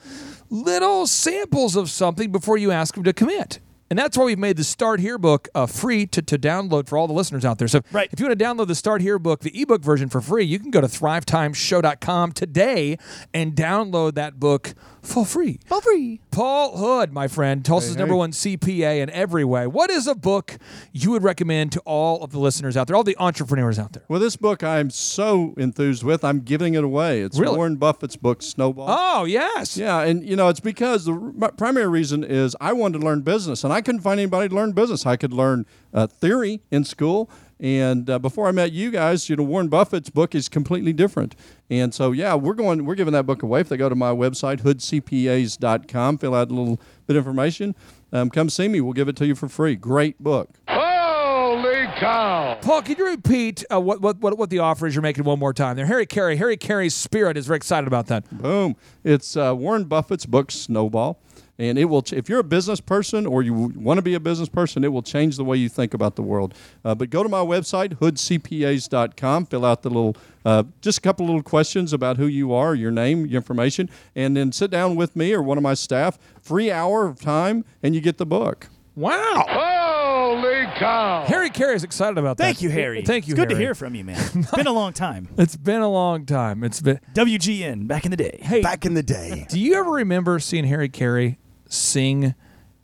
little 0.50 1.06
samples 1.06 1.76
of 1.76 1.88
something 1.88 2.30
before 2.30 2.58
you 2.58 2.70
ask 2.70 2.94
them 2.94 3.04
to 3.04 3.14
commit. 3.14 3.60
And 3.88 3.98
that's 3.98 4.18
why 4.18 4.26
we've 4.26 4.38
made 4.38 4.58
the 4.58 4.64
Start 4.64 5.00
Here 5.00 5.16
book 5.16 5.48
uh, 5.54 5.64
free 5.64 6.04
to, 6.08 6.20
to 6.20 6.38
download 6.38 6.88
for 6.90 6.98
all 6.98 7.06
the 7.06 7.14
listeners 7.14 7.46
out 7.46 7.56
there. 7.56 7.68
So 7.68 7.80
Right. 7.90 8.10
if 8.12 8.20
you 8.20 8.26
want 8.26 8.38
to 8.38 8.44
download 8.44 8.66
the 8.66 8.74
Start 8.74 9.00
Here 9.00 9.18
book, 9.18 9.40
the 9.40 9.58
ebook 9.62 9.80
version 9.80 10.10
for 10.10 10.20
free, 10.20 10.44
you 10.44 10.58
can 10.58 10.70
go 10.70 10.82
to 10.82 10.88
thrivetimeshow.com 10.88 12.32
today 12.32 12.98
and 13.32 13.54
download 13.54 14.14
that 14.16 14.38
book 14.38 14.74
for 15.08 15.24
free. 15.24 15.58
For 15.66 15.80
free. 15.80 16.20
Paul 16.30 16.76
Hood, 16.76 17.12
my 17.12 17.26
friend, 17.28 17.64
Tulsa's 17.64 17.96
number 17.96 18.14
one 18.14 18.30
CPA 18.32 19.00
in 19.02 19.10
every 19.10 19.44
way. 19.44 19.66
What 19.66 19.90
is 19.90 20.06
a 20.06 20.14
book 20.14 20.58
you 20.92 21.10
would 21.10 21.22
recommend 21.22 21.72
to 21.72 21.80
all 21.80 22.22
of 22.22 22.30
the 22.30 22.38
listeners 22.38 22.76
out 22.76 22.86
there, 22.86 22.94
all 22.94 23.02
the 23.04 23.16
entrepreneurs 23.18 23.78
out 23.78 23.94
there? 23.94 24.04
Well, 24.08 24.20
this 24.20 24.36
book 24.36 24.62
I'm 24.62 24.90
so 24.90 25.54
enthused 25.56 26.02
with, 26.04 26.24
I'm 26.24 26.40
giving 26.40 26.74
it 26.74 26.84
away. 26.84 27.22
It's 27.22 27.38
Really? 27.38 27.56
Warren 27.56 27.76
Buffett's 27.76 28.16
book, 28.16 28.42
Snowball. 28.42 28.86
Oh, 28.88 29.24
yes. 29.24 29.76
Yeah, 29.76 30.02
and 30.02 30.24
you 30.24 30.36
know 30.36 30.48
it's 30.48 30.60
because 30.60 31.06
the 31.06 31.32
r- 31.40 31.52
primary 31.52 31.88
reason 31.88 32.22
is 32.22 32.54
I 32.60 32.72
wanted 32.72 33.00
to 33.00 33.04
learn 33.04 33.22
business, 33.22 33.64
and 33.64 33.72
I 33.72 33.80
couldn't 33.80 34.02
find 34.02 34.20
anybody 34.20 34.48
to 34.50 34.54
learn 34.54 34.72
business. 34.72 35.06
I 35.06 35.16
could 35.16 35.32
learn 35.32 35.66
uh, 35.94 36.06
theory 36.06 36.60
in 36.70 36.84
school, 36.84 37.30
and 37.60 38.08
uh, 38.08 38.18
before 38.18 38.48
I 38.48 38.52
met 38.52 38.72
you 38.72 38.90
guys, 38.90 39.28
you 39.28 39.36
know 39.36 39.42
Warren 39.42 39.68
Buffett's 39.68 40.10
book 40.10 40.34
is 40.34 40.48
completely 40.48 40.92
different. 40.92 41.34
And 41.70 41.92
so 41.92 42.12
yeah, 42.12 42.34
we're 42.34 42.54
going 42.54 42.84
we're 42.84 42.94
giving 42.94 43.12
that 43.12 43.26
book 43.26 43.42
away. 43.42 43.60
If 43.60 43.68
they 43.68 43.76
go 43.76 43.88
to 43.88 43.94
my 43.94 44.10
website 44.10 44.60
hoodcpas.com, 44.60 46.18
fill 46.18 46.34
out 46.34 46.50
a 46.50 46.54
little 46.54 46.80
bit 47.06 47.16
of 47.16 47.26
information, 47.26 47.74
um, 48.12 48.30
come 48.30 48.48
see 48.48 48.68
me. 48.68 48.80
We'll 48.80 48.92
give 48.92 49.08
it 49.08 49.16
to 49.16 49.26
you 49.26 49.34
for 49.34 49.48
free. 49.48 49.76
Great 49.76 50.22
book. 50.22 50.50
Holy 50.68 51.86
cow! 51.98 52.58
Paul, 52.60 52.82
can 52.82 52.96
you 52.96 53.06
repeat 53.06 53.64
uh, 53.72 53.80
what, 53.80 54.00
what, 54.00 54.18
what, 54.18 54.36
what 54.38 54.50
the 54.50 54.58
offer 54.58 54.86
is 54.86 54.94
you're 54.94 55.02
making 55.02 55.24
one 55.24 55.38
more 55.38 55.52
time 55.52 55.76
there? 55.76 55.86
Harry 55.86 56.06
Caray. 56.06 56.36
Harry 56.36 56.56
Caray's 56.56 56.94
spirit 56.94 57.36
is 57.36 57.46
very 57.46 57.56
excited 57.56 57.86
about 57.86 58.06
that. 58.06 58.28
Boom. 58.30 58.76
It's 59.02 59.36
uh, 59.36 59.54
Warren 59.56 59.84
Buffett's 59.84 60.26
book, 60.26 60.50
Snowball. 60.50 61.18
And 61.60 61.76
it 61.76 61.86
will, 61.86 62.04
if 62.12 62.28
you're 62.28 62.38
a 62.38 62.44
business 62.44 62.80
person 62.80 63.26
or 63.26 63.42
you 63.42 63.52
want 63.52 63.98
to 63.98 64.02
be 64.02 64.14
a 64.14 64.20
business 64.20 64.48
person, 64.48 64.84
it 64.84 64.92
will 64.92 65.02
change 65.02 65.36
the 65.36 65.44
way 65.44 65.56
you 65.56 65.68
think 65.68 65.92
about 65.92 66.14
the 66.14 66.22
world. 66.22 66.54
Uh, 66.84 66.94
but 66.94 67.10
go 67.10 67.24
to 67.24 67.28
my 67.28 67.40
website, 67.40 67.94
hoodcpas.com, 67.96 69.46
fill 69.46 69.64
out 69.64 69.82
the 69.82 69.88
little, 69.90 70.16
uh, 70.44 70.62
just 70.80 70.98
a 70.98 71.00
couple 71.00 71.26
little 71.26 71.42
questions 71.42 71.92
about 71.92 72.16
who 72.16 72.26
you 72.26 72.52
are, 72.52 72.74
your 72.76 72.90
name, 72.92 73.26
your 73.26 73.36
information, 73.38 73.90
and 74.14 74.36
then 74.36 74.52
sit 74.52 74.70
down 74.70 74.94
with 74.94 75.16
me 75.16 75.32
or 75.32 75.42
one 75.42 75.56
of 75.58 75.62
my 75.62 75.74
staff, 75.74 76.16
free 76.40 76.70
hour 76.70 77.06
of 77.06 77.20
time, 77.20 77.64
and 77.82 77.92
you 77.94 78.00
get 78.00 78.18
the 78.18 78.26
book. 78.26 78.68
Wow. 78.94 79.44
Holy 79.48 80.64
cow. 80.76 81.24
Harry 81.26 81.50
Caray 81.50 81.74
is 81.74 81.84
excited 81.84 82.18
about 82.18 82.36
that. 82.36 82.44
Thank 82.44 82.62
you, 82.62 82.68
Harry. 82.70 83.02
Thank 83.02 83.28
you, 83.28 83.32
It's 83.34 83.38
good 83.40 83.48
to 83.50 83.56
hear 83.56 83.74
from 83.74 83.94
you, 83.94 84.04
man. 84.04 84.18
It's 84.34 84.50
been 84.56 84.66
a 84.66 84.72
long 84.72 84.92
time. 84.92 85.28
It's 85.38 85.56
been 85.56 85.82
a 85.82 85.88
long 85.88 86.26
time. 86.26 86.64
It's 86.64 86.80
been. 86.80 86.98
WGN 87.14 87.86
back 87.86 88.04
in 88.04 88.10
the 88.10 88.16
day. 88.16 88.38
Hey, 88.42 88.60
Back 88.60 88.84
in 88.84 88.94
the 88.94 89.02
day. 89.02 89.46
do 89.48 89.58
you 89.60 89.74
ever 89.74 89.90
remember 89.90 90.38
seeing 90.40 90.64
Harry 90.64 90.88
Caray 90.88 91.38
sing 91.68 92.34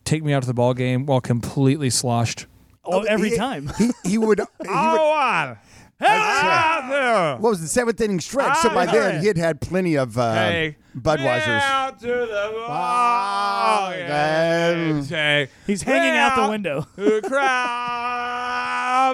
"Take 0.03 0.23
Me 0.23 0.33
Out 0.33 0.43
to 0.43 0.47
the 0.47 0.53
Ball 0.53 0.73
Game" 0.73 1.05
while 1.05 1.21
completely 1.21 1.89
sloshed? 1.89 2.47
Oh, 2.83 3.01
every 3.03 3.31
he, 3.31 3.37
time. 3.37 3.71
He, 3.77 3.91
he 4.03 4.17
would. 4.17 4.39
He 4.61 4.69
would 4.69 4.99
on. 4.99 5.57
what 5.99 7.49
was 7.49 7.61
the 7.61 7.67
seventh 7.67 7.99
inning 8.01 8.19
stretch? 8.19 8.57
So 8.57 8.69
by 8.69 8.85
then 8.85 9.21
he 9.21 9.27
had 9.27 9.37
had 9.37 9.61
plenty 9.61 9.95
of 9.95 10.17
uh, 10.17 10.33
Hey, 10.33 10.77
Budweisers. 10.95 11.61
Out 11.61 11.99
to 12.01 12.07
the 12.07 12.53
ball 12.67 13.91
game. 13.91 14.07
man. 14.07 15.47
He's 15.65 15.81
hanging 15.81 16.17
out 16.17 16.35
the 16.35 16.49
window. 16.49 16.85
the 16.95 17.21
crowd. 17.25 18.04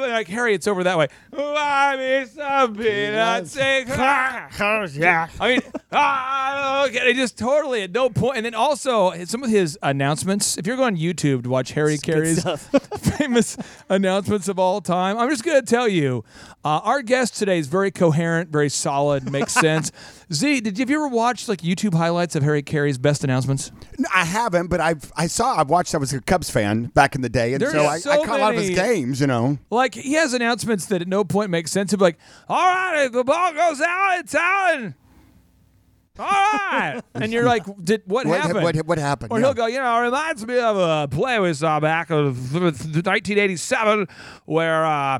Like 0.02 0.28
Harry, 0.28 0.54
it's 0.54 0.68
over 0.68 0.84
that 0.84 0.98
way. 0.98 1.08
Buy 1.32 1.96
me 1.98 2.26
some 2.28 2.76
peanuts. 2.76 3.56
crackers. 3.56 4.98
I 5.00 5.48
mean, 5.48 5.62
ah, 5.92 6.86
okay. 6.86 7.08
He 7.08 7.14
just 7.14 7.38
totally 7.38 7.84
at 7.84 7.92
no 7.92 8.10
point. 8.10 8.38
And 8.38 8.46
then 8.46 8.56
also 8.56 9.12
some 9.26 9.44
of 9.44 9.50
his 9.50 9.78
announcements. 9.82 10.58
If 10.58 10.68
you're 10.68 10.78
going 10.78 10.96
to 10.96 11.02
YouTube 11.02 11.44
to 11.44 11.50
watch 11.50 11.72
Harry 11.72 11.98
Caray's 11.98 12.44
famous 13.00 13.58
announcements 13.90 14.48
of 14.48 14.60
all 14.60 14.82
time, 14.82 15.18
I'm 15.18 15.30
just 15.30 15.44
going 15.44 15.60
to 15.60 15.66
tell 15.66 15.88
you, 15.88 16.24
uh, 16.64 16.82
our 16.84 17.02
guest 17.02 17.36
today 17.38 17.58
is 17.58 17.68
very 17.68 17.92
coherent, 17.92 18.50
very 18.50 18.70
solid, 18.70 19.32
makes 19.32 19.54
sense. 19.62 19.92
Z, 20.34 20.62
did 20.62 20.78
you, 20.78 20.84
have 20.84 20.90
you 20.90 20.96
ever 20.96 21.08
watched 21.10 21.50
like 21.50 21.60
YouTube 21.62 21.94
highlights 21.94 22.36
of 22.38 22.44
Harry 22.44 22.62
Caray's 22.62 22.98
best 22.98 23.24
announcements? 23.24 23.72
No, 23.98 24.08
I 24.16 24.24
haven't, 24.24 24.68
but 24.68 24.80
I've 24.80 25.12
I 25.18 25.28
saw 25.28 25.60
I've 25.60 25.70
watched. 25.70 25.94
I 25.94 25.98
was 25.98 26.14
a 26.14 26.22
Cubs 26.22 26.50
fan 26.50 26.86
back 26.94 27.16
in 27.16 27.22
the 27.22 27.28
day, 27.30 27.54
and 27.54 27.62
There's 27.62 27.74
so 27.74 27.86
I, 27.86 28.00
so 28.00 28.12
I 28.12 28.26
caught 28.26 28.40
a 28.40 28.42
lot 28.44 28.54
of 28.56 28.62
his 28.62 28.70
games. 28.70 29.20
You 29.20 29.28
know, 29.28 29.58
Like 29.70 29.94
he 29.96 30.14
has 30.14 30.34
announcements 30.34 30.86
that 30.86 31.02
at 31.02 31.08
no 31.08 31.24
point 31.26 31.50
make 31.50 31.68
sense. 31.68 31.92
He'll 31.92 31.98
be 31.98 32.04
like, 32.06 32.18
"All 32.48 32.58
right, 32.66 33.06
if 33.06 33.12
the 33.12 33.24
ball 33.26 33.52
goes 33.54 33.82
out, 33.82 34.20
it's 34.20 34.34
out." 34.36 34.76
and- 34.76 34.94
All 36.20 36.26
right, 36.28 37.02
and 37.16 37.32
you're 37.34 37.46
like, 37.46 37.64
"Did 37.84 38.04
what, 38.06 38.26
What- 38.26 38.40
happened? 38.42 38.64
what- 38.64 38.76
what 38.86 38.98
happened? 39.00 39.32
Or 39.34 39.40
Yeah. 39.40 39.48
he'll 39.48 39.54
go, 39.54 39.66
"You 39.66 39.80
know, 39.80 39.98
it 39.98 40.06
reminds 40.06 40.46
me 40.48 40.60
of 40.60 40.78
a 40.78 41.08
play 41.10 41.40
we 41.40 41.54
saw 41.54 41.80
back 41.80 42.10
of 42.10 42.54
1987 42.54 44.08
where." 44.46 44.86
uh 44.86 45.20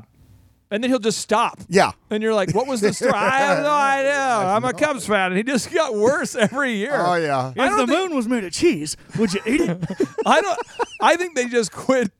and 0.72 0.82
then 0.82 0.90
he'll 0.90 0.98
just 0.98 1.18
stop. 1.20 1.60
Yeah. 1.68 1.92
And 2.10 2.22
you're 2.22 2.34
like, 2.34 2.54
what 2.54 2.66
was 2.66 2.80
the 2.80 2.92
story? 2.92 3.12
I 3.12 3.38
have 3.38 3.62
no 3.62 3.70
idea. 3.70 4.18
I'm 4.18 4.64
a 4.64 4.72
Cubs 4.72 5.06
fan. 5.06 5.32
And 5.32 5.36
he 5.36 5.42
just 5.44 5.70
got 5.72 5.94
worse 5.94 6.34
every 6.34 6.72
year. 6.76 6.96
Oh, 6.96 7.14
yeah. 7.14 7.50
If 7.54 7.76
the 7.76 7.86
think- 7.86 7.90
moon 7.90 8.16
was 8.16 8.26
made 8.26 8.42
of 8.44 8.52
cheese, 8.52 8.96
would 9.18 9.32
you 9.34 9.40
eat 9.46 9.60
it? 9.60 9.78
I 10.26 10.40
don't. 10.40 10.58
I 11.00 11.16
think 11.16 11.36
they 11.36 11.46
just 11.46 11.70
quit 11.72 12.10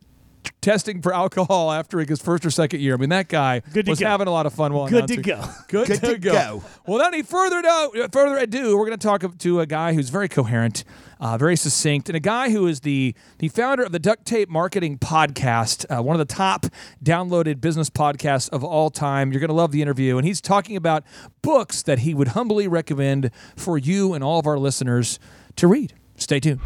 testing 0.62 1.02
for 1.02 1.12
alcohol 1.12 1.70
after 1.70 1.98
his 2.00 2.22
first 2.22 2.46
or 2.46 2.50
second 2.50 2.80
year. 2.80 2.94
I 2.94 2.96
mean, 2.96 3.10
that 3.10 3.28
guy 3.28 3.60
Good 3.72 3.86
was 3.88 4.00
go. 4.00 4.06
having 4.06 4.28
a 4.28 4.30
lot 4.30 4.46
of 4.46 4.54
fun 4.54 4.72
while 4.72 4.88
Good 4.88 5.08
to 5.08 5.16
go. 5.20 5.44
Good, 5.68 5.88
Good 5.88 6.00
to, 6.00 6.06
to 6.12 6.18
go. 6.18 6.32
go. 6.32 6.64
Well, 6.86 6.94
without 6.98 7.12
any 7.12 7.22
further 7.22 7.58
ado, 7.58 8.08
further 8.10 8.38
ado, 8.38 8.78
we're 8.78 8.86
going 8.86 8.98
to 8.98 9.06
talk 9.06 9.36
to 9.38 9.60
a 9.60 9.66
guy 9.66 9.92
who's 9.92 10.08
very 10.08 10.28
coherent, 10.28 10.84
uh, 11.20 11.36
very 11.36 11.56
succinct, 11.56 12.08
and 12.08 12.16
a 12.16 12.20
guy 12.20 12.50
who 12.50 12.66
is 12.66 12.80
the 12.80 13.14
the 13.38 13.48
founder 13.48 13.82
of 13.82 13.92
the 13.92 13.98
Duct 13.98 14.24
Tape 14.24 14.48
Marketing 14.48 14.96
Podcast, 14.98 15.84
uh, 15.94 16.02
one 16.02 16.18
of 16.18 16.26
the 16.26 16.32
top 16.34 16.66
downloaded 17.04 17.60
business 17.60 17.90
podcasts 17.90 18.48
of 18.50 18.64
all 18.64 18.88
time. 18.88 19.32
You're 19.32 19.40
going 19.40 19.48
to 19.48 19.54
love 19.54 19.72
the 19.72 19.82
interview, 19.82 20.16
and 20.16 20.26
he's 20.26 20.40
talking 20.40 20.76
about 20.76 21.02
books 21.42 21.82
that 21.82 22.00
he 22.00 22.14
would 22.14 22.28
humbly 22.28 22.68
recommend 22.68 23.30
for 23.56 23.76
you 23.76 24.14
and 24.14 24.22
all 24.24 24.38
of 24.38 24.46
our 24.46 24.58
listeners 24.58 25.18
to 25.56 25.66
read. 25.66 25.92
Stay 26.16 26.38
tuned. 26.40 26.60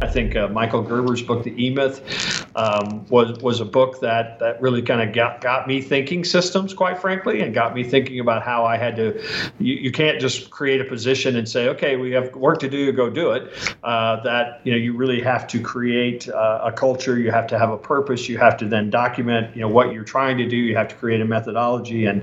I 0.00 0.06
think 0.06 0.36
uh, 0.36 0.48
Michael 0.48 0.82
Gerber's 0.84 1.22
book, 1.22 1.42
The 1.42 1.64
E 1.64 1.70
Myth, 1.70 2.46
um, 2.54 3.04
was 3.08 3.38
was 3.40 3.60
a 3.60 3.64
book 3.64 4.00
that 4.00 4.38
that 4.38 4.60
really 4.60 4.80
kind 4.80 5.02
of 5.02 5.12
got 5.14 5.40
got 5.40 5.66
me 5.66 5.80
thinking 5.80 6.24
systems, 6.24 6.72
quite 6.72 6.98
frankly, 6.98 7.40
and 7.40 7.52
got 7.52 7.74
me 7.74 7.82
thinking 7.82 8.20
about 8.20 8.42
how 8.42 8.64
I 8.64 8.76
had 8.76 8.94
to. 8.96 9.20
You, 9.58 9.74
you 9.74 9.90
can't 9.90 10.20
just 10.20 10.50
create 10.50 10.80
a 10.80 10.84
position 10.84 11.36
and 11.36 11.48
say, 11.48 11.68
okay, 11.70 11.96
we 11.96 12.12
have 12.12 12.34
work 12.36 12.60
to 12.60 12.68
do, 12.68 12.92
go 12.92 13.10
do 13.10 13.32
it. 13.32 13.52
Uh, 13.82 14.22
that 14.22 14.60
you 14.64 14.70
know, 14.70 14.78
you 14.78 14.96
really 14.96 15.20
have 15.20 15.48
to 15.48 15.60
create 15.60 16.28
uh, 16.28 16.60
a 16.64 16.72
culture. 16.72 17.18
You 17.18 17.32
have 17.32 17.48
to 17.48 17.58
have 17.58 17.70
a 17.70 17.78
purpose. 17.78 18.28
You 18.28 18.38
have 18.38 18.56
to 18.58 18.68
then 18.68 18.90
document, 18.90 19.54
you 19.56 19.62
know, 19.62 19.68
what 19.68 19.92
you're 19.92 20.04
trying 20.04 20.38
to 20.38 20.48
do. 20.48 20.56
You 20.56 20.76
have 20.76 20.88
to 20.88 20.94
create 20.94 21.20
a 21.20 21.24
methodology, 21.24 22.06
and 22.06 22.22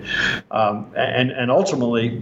um, 0.50 0.92
and 0.96 1.30
and 1.32 1.52
ultimately 1.52 2.22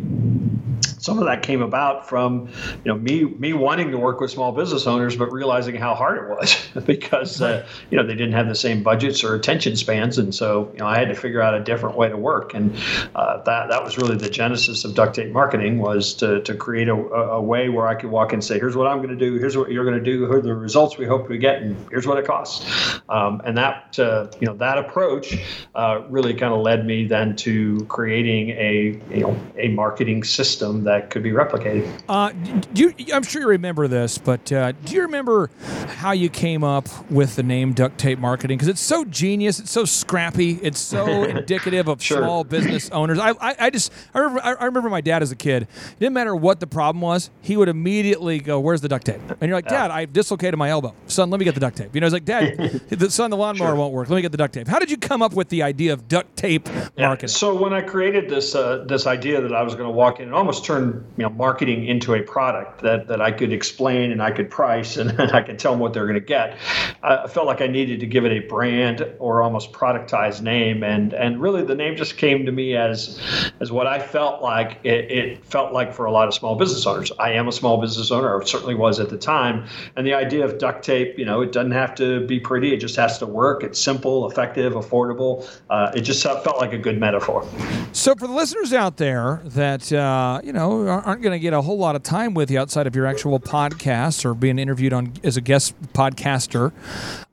some 1.04 1.20
of 1.20 1.26
that 1.26 1.44
came 1.44 1.62
about 1.62 2.08
from 2.08 2.48
you 2.86 2.92
know 2.92 2.96
me 2.96 3.26
me 3.26 3.52
wanting 3.52 3.92
to 3.92 3.98
work 3.98 4.22
with 4.22 4.32
small 4.32 4.54
business 4.54 4.88
owners 4.88 5.18
but 5.18 5.32
realizing 5.34 5.76
how 5.76 5.94
hard 5.94 6.18
it 6.18 6.30
was 6.30 6.56
because 6.86 7.42
uh, 7.42 7.68
you 7.90 7.98
know 7.98 8.08
they 8.08 8.16
didn't 8.16 8.32
have 8.32 8.48
the 8.48 8.56
same 8.56 8.82
budgets 8.82 9.24
or 9.24 9.36
attention 9.36 9.76
spans. 9.76 10.18
And 10.18 10.34
so 10.34 10.72
you 10.74 10.80
know 10.80 10.88
I 10.88 10.98
had 10.98 11.10
to 11.10 11.16
figure 11.16 11.42
out 11.42 11.54
a 11.54 11.64
different 11.64 11.98
way 11.98 12.08
to 12.08 12.16
work. 12.16 12.54
And 12.54 12.76
uh, 13.16 13.44
that 13.44 13.70
that 13.70 13.84
was 13.84 13.98
really 13.98 14.16
the 14.16 14.30
genesis 14.30 14.86
of 14.86 14.96
duct 14.96 15.16
tape 15.16 15.32
marketing 15.32 15.80
was 15.80 16.14
to, 16.16 16.42
to 16.44 16.56
create 16.56 16.88
a, 16.88 16.94
a 16.96 17.42
way 17.42 17.68
where 17.68 17.88
I 17.88 17.96
could 17.96 18.10
walk 18.10 18.30
in 18.30 18.36
and 18.36 18.44
say 18.44 18.58
here's 18.58 18.76
what 18.76 18.88
I'm 18.88 18.98
going 18.98 19.10
to 19.10 19.16
do. 19.16 19.38
Here's 19.38 19.58
what 19.58 19.72
you're 19.72 19.86
going 19.86 19.98
to 19.98 20.04
do. 20.04 20.26
Here 20.26 20.38
are 20.38 20.42
the 20.42 20.56
results 20.56 20.98
we 20.98 21.06
hope 21.06 21.28
we 21.28 21.38
get. 21.38 21.62
And 21.62 21.76
here's 21.90 22.08
what 22.08 22.18
it 22.18 22.26
costs. 22.26 23.02
Um, 23.10 23.42
and 23.46 23.58
that 23.58 24.00
uh, 24.00 24.28
you 24.40 24.48
know 24.48 24.56
that 24.56 24.78
approach 24.78 25.38
uh, 25.76 26.04
really 26.10 26.34
kind 26.34 26.54
of 26.54 26.62
led 26.62 26.86
me 26.86 27.06
then 27.08 27.36
to 27.38 27.86
creating 27.90 28.52
a 28.52 29.02
you 29.12 29.22
know 29.22 29.38
a 29.58 29.68
marketing 29.68 30.24
system 30.24 30.86
that 30.86 30.93
could 31.02 31.24
be 31.24 31.32
replicated. 31.32 31.88
Uh, 32.10 32.32
do 32.74 32.94
you, 32.98 33.14
I'm 33.14 33.24
sure 33.24 33.42
you 33.42 33.48
remember 33.50 33.88
this, 33.88 34.18
but 34.18 34.52
uh, 34.52 34.72
do 34.72 34.96
you 34.96 35.02
remember 35.04 35.50
how 35.98 36.12
you 36.12 36.30
came 36.30 36.64
up 36.64 36.88
with 37.12 37.36
the 37.36 37.44
name 37.44 37.74
duct 37.74 37.98
tape 37.98 38.20
marketing? 38.20 38.58
Because 38.58 38.68
it's 38.68 38.82
so 38.82 39.06
genius, 39.06 39.60
it's 39.60 39.72
so 39.72 39.86
scrappy, 39.86 40.60
it's 40.62 40.80
so 40.80 41.24
indicative 41.24 41.88
of 41.88 42.02
Sure. 42.02 42.18
small 42.20 42.44
business 42.44 42.90
owners. 42.92 43.20
I, 43.20 43.32
I, 43.40 43.56
I 43.60 43.70
just 43.70 43.92
I 44.14 44.20
remember, 44.20 44.42
I 44.44 44.66
remember 44.66 44.90
my 44.90 45.02
dad 45.02 45.22
as 45.22 45.32
a 45.32 45.36
kid. 45.36 45.64
It 45.64 46.00
didn't 46.00 46.14
matter 46.14 46.36
what 46.36 46.60
the 46.60 46.68
problem 46.68 47.02
was, 47.02 47.30
he 47.42 47.56
would 47.58 47.70
immediately 47.70 48.40
go, 48.40 48.60
"Where's 48.60 48.82
the 48.82 48.90
duct 48.90 49.06
tape?" 49.06 49.22
And 49.30 49.42
you're 49.50 49.58
like, 49.58 49.68
"Dad, 49.68 49.92
I 49.92 50.06
dislocated 50.06 50.58
my 50.58 50.70
elbow. 50.70 50.94
Son, 51.08 51.30
let 51.30 51.40
me 51.40 51.46
get 51.46 51.54
the 51.54 51.60
duct 51.62 51.78
tape." 51.78 51.94
You 51.96 52.02
know, 52.02 52.08
it's 52.08 52.14
like, 52.14 52.26
"Dad, 52.26 52.58
the 52.90 53.10
son, 53.10 53.30
the 53.30 53.38
lawnmower 53.38 53.76
won't 53.76 53.94
work. 53.94 54.10
Let 54.10 54.18
me 54.18 54.22
get 54.22 54.32
the 54.32 54.38
duct 54.38 54.54
tape." 54.54 54.68
How 54.68 54.80
did 54.80 54.92
you 54.92 54.98
come 54.98 55.22
up 55.22 55.34
with 55.34 55.50
the 55.50 55.64
idea 55.64 55.94
of 55.94 56.08
duct 56.08 56.36
tape 56.36 56.68
Yeah, 56.98 57.08
marketing? 57.08 57.30
So 57.30 57.56
when 57.56 57.74
I 57.74 57.82
created 57.82 58.30
this 58.30 58.56
uh, 58.56 58.84
this 58.88 59.08
idea 59.08 59.42
that 59.42 59.54
I 59.54 59.62
was 59.64 59.74
going 59.76 59.88
to 59.88 59.92
walk 59.94 60.20
in 60.20 60.26
and 60.26 60.34
almost 60.36 60.64
turn 60.84 61.06
you 61.18 61.24
know 61.24 61.30
marketing 61.30 61.86
into 61.86 62.14
a 62.14 62.22
product 62.22 62.82
that, 62.82 63.08
that 63.08 63.22
I 63.22 63.32
could 63.32 63.54
explain 63.54 64.12
and 64.12 64.22
I 64.22 64.32
could 64.32 64.50
price 64.50 64.98
and, 64.98 65.20
I 65.34 65.42
could 65.42 65.60
tell 65.60 65.72
them 65.72 65.80
what 65.80 65.94
they're 65.94 66.06
going 66.06 66.16
to 66.16 66.20
get, 66.20 66.58
I 67.02 67.28
felt 67.28 67.48
like 67.48 67.62
I 67.62 67.68
needed 67.68 68.00
to 68.02 68.06
give 68.06 68.26
it 68.26 68.32
a 68.32 68.48
brand 68.48 69.06
or 69.20 69.42
almost 69.42 69.72
productized 69.72 70.42
name 70.42 70.84
and 70.84 71.14
and 71.14 71.42
really 71.42 71.64
the 71.64 71.76
name 71.76 71.96
just 71.96 72.18
came 72.18 72.46
to 72.46 72.52
me 72.52 72.76
as 72.76 73.20
as 73.60 73.72
what 73.72 73.88
I 73.88 74.00
felt 74.00 74.42
like 74.42 74.80
it, 74.84 75.12
it 75.12 75.46
felt 75.46 75.74
like 75.74 75.94
for 75.94 76.06
a 76.06 76.12
lot 76.12 76.28
of 76.28 76.34
small 76.34 76.56
business 76.56 76.86
owners. 76.86 77.12
I 77.20 77.32
am 77.32 77.48
a 77.48 77.52
small 77.52 77.80
business 77.80 78.12
owner, 78.12 78.34
or 78.34 78.46
certainly 78.46 78.76
was 78.76 79.00
at 79.00 79.10
the 79.10 79.18
time, 79.18 79.66
and 79.96 80.06
the 80.06 80.14
idea 80.14 80.46
of 80.46 80.58
duct 80.58 80.84
tape, 80.84 81.18
you 81.18 81.26
know, 81.26 81.42
it 81.42 81.52
doesn't 81.52 81.72
have 81.72 81.96
to 81.96 82.26
be 82.28 82.40
pretty, 82.40 82.74
it 82.74 82.78
just 82.78 82.96
has 82.96 83.18
to 83.20 83.26
work. 83.26 83.64
It's 83.64 83.80
simple, 83.80 84.30
effective, 84.30 84.74
affordable. 84.74 85.50
Uh, 85.70 85.92
it 85.96 86.02
just 86.02 86.24
felt 86.24 86.58
like 86.58 86.74
a 86.74 86.78
good 86.78 87.00
metaphor. 87.00 87.48
So, 87.92 88.16
for 88.16 88.28
the 88.28 88.34
listeners 88.34 88.74
out 88.74 88.98
there 88.98 89.42
that 89.46 89.92
uh, 89.92 90.42
you 90.44 90.54
know 90.54 90.73
aren't 90.88 91.22
going 91.22 91.34
to 91.34 91.40
get 91.40 91.54
a 91.54 91.62
whole 91.62 91.78
lot 91.78 91.96
of 91.96 92.04
time 92.04 92.34
with 92.34 92.52
you 92.52 92.60
outside 92.60 92.88
of 92.88 92.96
your 92.96 93.06
actual 93.06 93.40
podcast 93.40 94.26
or 94.26 94.34
being 94.34 94.60
interviewed 94.60 94.94
on 94.94 95.14
as 95.24 95.38
a 95.38 95.42
guest 95.42 95.80
podcaster, 95.94 96.72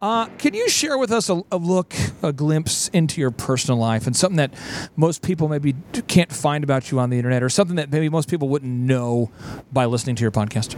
uh, 0.02 0.26
can 0.38 0.54
you 0.54 0.68
share 0.68 0.98
with 0.98 1.10
us 1.10 1.28
a, 1.28 1.42
a 1.50 1.56
look, 1.56 1.94
a 2.22 2.32
glimpse 2.32 2.88
into 2.88 3.20
your 3.20 3.30
personal 3.30 3.78
life 3.78 4.06
and 4.06 4.16
something 4.16 4.36
that 4.36 4.54
most 4.96 5.22
people 5.22 5.48
maybe 5.48 5.74
can't 6.06 6.32
find 6.32 6.64
about 6.64 6.90
you 6.90 6.98
on 6.98 7.10
the 7.10 7.16
internet, 7.16 7.42
or 7.42 7.48
something 7.48 7.76
that 7.76 7.90
maybe 7.90 8.08
most 8.08 8.28
people 8.28 8.48
wouldn't 8.48 8.72
know 8.72 9.30
by 9.72 9.84
listening 9.84 10.16
to 10.16 10.22
your 10.22 10.30
podcast? 10.30 10.76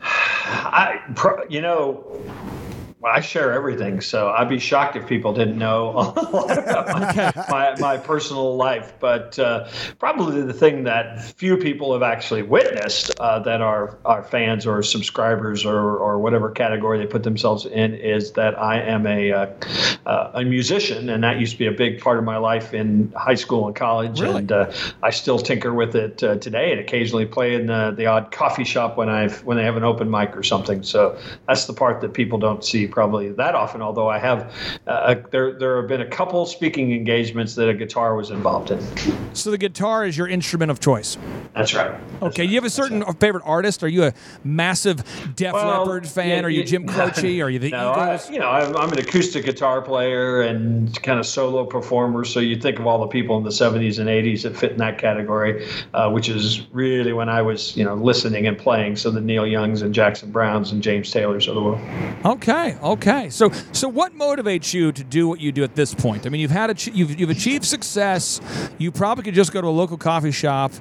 I, 0.00 1.00
you 1.48 1.60
know, 1.60 2.22
I 3.04 3.20
share 3.20 3.52
everything, 3.52 4.00
so 4.00 4.30
I'd 4.30 4.48
be 4.48 4.58
shocked 4.58 4.96
if 4.96 5.06
people 5.06 5.34
didn't 5.34 5.58
know 5.58 5.90
a 6.16 6.30
lot 6.30 6.58
about 6.58 6.88
my, 6.88 7.44
my, 7.50 7.76
my 7.78 7.96
personal 7.98 8.56
life. 8.56 8.94
But 8.98 9.38
uh, 9.38 9.68
probably 9.98 10.40
the 10.42 10.54
thing 10.54 10.84
that 10.84 11.22
few 11.22 11.58
people 11.58 11.92
have 11.92 12.02
actually 12.02 12.42
witnessed 12.42 13.12
uh, 13.20 13.40
that 13.40 13.60
are, 13.60 13.98
are 14.04 14.22
fans 14.22 14.66
or 14.66 14.82
subscribers 14.82 15.66
or, 15.66 15.78
or 15.78 16.18
whatever 16.18 16.50
category 16.50 16.98
they 16.98 17.06
put 17.06 17.22
themselves 17.22 17.66
in 17.66 17.94
is 17.94 18.32
that 18.32 18.58
I 18.58 18.80
am 18.80 19.06
a 19.06 19.30
uh, 19.30 19.46
uh, 20.06 20.30
a 20.34 20.44
musician, 20.44 21.10
and 21.10 21.22
that 21.22 21.38
used 21.38 21.52
to 21.52 21.58
be 21.58 21.66
a 21.66 21.72
big 21.72 22.00
part 22.00 22.18
of 22.18 22.24
my 22.24 22.38
life 22.38 22.72
in 22.72 23.12
high 23.14 23.34
school 23.34 23.66
and 23.66 23.76
college. 23.76 24.20
Really? 24.20 24.38
And 24.38 24.52
uh, 24.52 24.72
I 25.02 25.10
still 25.10 25.38
tinker 25.38 25.74
with 25.74 25.94
it 25.94 26.22
uh, 26.22 26.36
today, 26.36 26.70
and 26.72 26.80
occasionally 26.80 27.26
play 27.26 27.54
in 27.54 27.66
the, 27.66 27.92
the 27.96 28.06
odd 28.06 28.32
coffee 28.32 28.64
shop 28.64 28.96
when 28.96 29.10
I 29.10 29.28
when 29.28 29.58
they 29.58 29.64
have 29.64 29.76
an 29.76 29.84
open 29.84 30.10
mic 30.10 30.34
or 30.34 30.42
something. 30.42 30.82
So 30.82 31.18
that's 31.46 31.66
the 31.66 31.74
part 31.74 32.00
that 32.00 32.14
people 32.14 32.38
don't 32.38 32.64
see 32.64 32.85
probably 32.88 33.30
that 33.32 33.54
often. 33.54 33.82
Although 33.82 34.08
I 34.08 34.18
have, 34.18 34.52
uh, 34.86 35.16
there 35.30 35.58
there 35.58 35.76
have 35.78 35.88
been 35.88 36.00
a 36.02 36.08
couple 36.08 36.44
speaking 36.46 36.92
engagements 36.92 37.54
that 37.56 37.68
a 37.68 37.74
guitar 37.74 38.16
was 38.16 38.30
involved 38.30 38.70
in. 38.70 38.80
So, 39.34 39.50
the 39.50 39.58
guitar 39.58 40.06
is 40.06 40.16
your 40.16 40.28
instrument 40.28 40.70
of 40.70 40.80
choice. 40.80 41.16
That's 41.54 41.74
right. 41.74 41.98
Okay, 42.22 42.44
you 42.44 42.54
have 42.56 42.64
a 42.64 42.70
certain 42.70 43.02
favorite 43.14 43.44
artist? 43.46 43.82
Are 43.82 43.88
you 43.88 44.04
a 44.04 44.12
massive 44.44 45.02
Def 45.36 45.52
Well, 45.52 45.80
Leppard 45.80 46.06
fan? 46.06 46.28
yeah, 46.28 46.42
Are 46.42 46.48
you 46.50 46.64
Jim 46.64 46.86
Croce? 46.88 47.40
Are 47.40 47.50
you 47.50 47.58
the 47.58 47.70
no, 47.70 47.90
I, 47.92 48.14
Eagles? 48.14 48.30
you 48.30 48.38
know, 48.38 48.48
I'm, 48.48 48.76
I'm 48.76 48.92
an 48.92 48.98
acoustic 48.98 49.44
guitar 49.44 49.82
player 49.82 50.42
and 50.42 51.00
kind 51.02 51.18
of 51.18 51.26
solo 51.26 51.64
performer. 51.64 52.24
So 52.24 52.40
you 52.40 52.56
think 52.56 52.78
of 52.78 52.86
all 52.86 53.00
the 53.00 53.06
people 53.06 53.36
in 53.38 53.44
the 53.44 53.50
70s 53.50 53.98
and 53.98 54.08
80s 54.08 54.42
that 54.42 54.56
fit 54.56 54.72
in 54.72 54.78
that 54.78 54.98
category, 54.98 55.68
uh, 55.94 56.10
which 56.10 56.28
is 56.28 56.66
really 56.72 57.12
when 57.12 57.28
I 57.28 57.42
was, 57.42 57.76
you 57.76 57.84
know, 57.84 57.94
listening 57.94 58.46
and 58.46 58.56
playing. 58.58 58.96
So 58.96 59.10
the 59.10 59.20
Neil 59.20 59.46
Youngs 59.46 59.82
and 59.82 59.94
Jackson 59.94 60.30
Brownes 60.30 60.72
and 60.72 60.82
James 60.82 61.10
Taylors 61.10 61.48
of 61.48 61.54
the 61.54 61.62
world. 61.62 61.80
Okay, 62.24 62.75
okay. 62.82 63.30
So, 63.30 63.50
so 63.72 63.88
what 63.88 64.14
motivates 64.14 64.72
you 64.72 64.92
to 64.92 65.04
do 65.04 65.28
what 65.28 65.40
you 65.40 65.52
do 65.52 65.64
at 65.64 65.74
this 65.74 65.94
point? 65.94 66.26
I 66.26 66.28
mean, 66.28 66.40
you've 66.40 66.50
had 66.50 66.70
a, 66.70 66.90
you've 66.90 67.18
you've 67.18 67.30
achieved 67.30 67.64
success. 67.64 68.40
You 68.78 68.90
probably 68.90 69.24
could 69.24 69.34
just 69.34 69.52
go 69.52 69.60
to 69.60 69.66
a 69.66 69.68
local 69.68 69.96
coffee 69.96 70.30
shop 70.30 70.72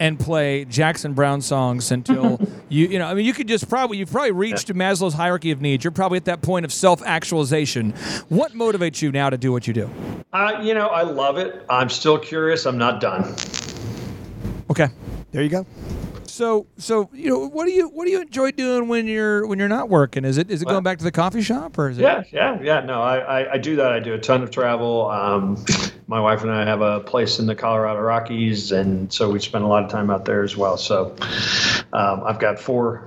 and 0.00 0.18
play 0.18 0.64
Jackson 0.64 1.12
Browne 1.12 1.40
songs 1.40 1.90
until 1.90 2.40
you 2.68 2.86
you 2.86 2.98
know. 2.98 3.06
I 3.06 3.14
mean, 3.14 3.26
you 3.26 3.32
could 3.32 3.48
just 3.48 3.68
probably 3.68 3.98
you've 3.98 4.10
probably 4.10 4.32
reached 4.32 4.68
Maslow's 4.68 5.14
hierarchy 5.14 5.50
of 5.50 5.60
needs. 5.60 5.84
You're 5.84 5.90
probably 5.90 6.16
at 6.16 6.24
that 6.26 6.42
point 6.42 6.64
of 6.64 6.72
self 6.72 7.02
actualization. 7.02 7.92
What 8.28 8.52
motivates 8.52 9.02
you 9.02 9.12
now 9.12 9.30
to 9.30 9.38
do 9.38 9.52
what 9.52 9.66
you 9.66 9.74
do? 9.74 9.90
Uh, 10.32 10.60
you 10.62 10.74
know, 10.74 10.88
I 10.88 11.02
love 11.02 11.38
it. 11.38 11.64
I'm 11.68 11.88
still 11.88 12.18
curious. 12.18 12.66
I'm 12.66 12.78
not 12.78 13.00
done. 13.00 13.34
Okay. 14.70 14.88
There 15.32 15.42
you 15.42 15.48
go. 15.48 15.66
So 16.32 16.66
so 16.78 17.10
you 17.12 17.28
know 17.28 17.46
what 17.46 17.66
do 17.66 17.72
you 17.72 17.88
what 17.90 18.06
do 18.06 18.10
you 18.10 18.22
enjoy 18.22 18.52
doing 18.52 18.88
when 18.88 19.06
you're 19.06 19.46
when 19.46 19.58
you're 19.58 19.68
not 19.68 19.90
working? 19.90 20.24
Is 20.24 20.38
it 20.38 20.50
is 20.50 20.62
it 20.62 20.64
Well- 20.64 20.76
going 20.76 20.82
back 20.84 20.96
to 20.96 21.04
the 21.04 21.12
coffee 21.12 21.42
shop 21.42 21.76
or 21.76 21.90
is 21.90 21.98
it? 21.98 22.02
Yeah, 22.02 22.22
yeah, 22.32 22.58
yeah. 22.62 22.80
No, 22.80 23.02
I, 23.02 23.18
I, 23.42 23.52
I 23.52 23.58
do 23.58 23.76
that. 23.76 23.92
I 23.92 24.00
do 24.00 24.14
a 24.14 24.18
ton 24.18 24.42
of 24.42 24.50
travel. 24.50 25.10
Um, 25.10 25.62
my 26.06 26.18
wife 26.20 26.40
and 26.42 26.50
I 26.50 26.64
have 26.64 26.80
a 26.80 27.00
place 27.00 27.38
in 27.38 27.44
the 27.44 27.54
Colorado 27.54 28.00
Rockies, 28.00 28.72
and 28.72 29.12
so 29.12 29.30
we 29.30 29.40
spend 29.40 29.62
a 29.64 29.66
lot 29.66 29.84
of 29.84 29.90
time 29.90 30.08
out 30.10 30.24
there 30.24 30.42
as 30.42 30.56
well. 30.56 30.78
So 30.78 31.14
um, 31.92 32.22
I've 32.24 32.38
got 32.38 32.58
four, 32.58 33.06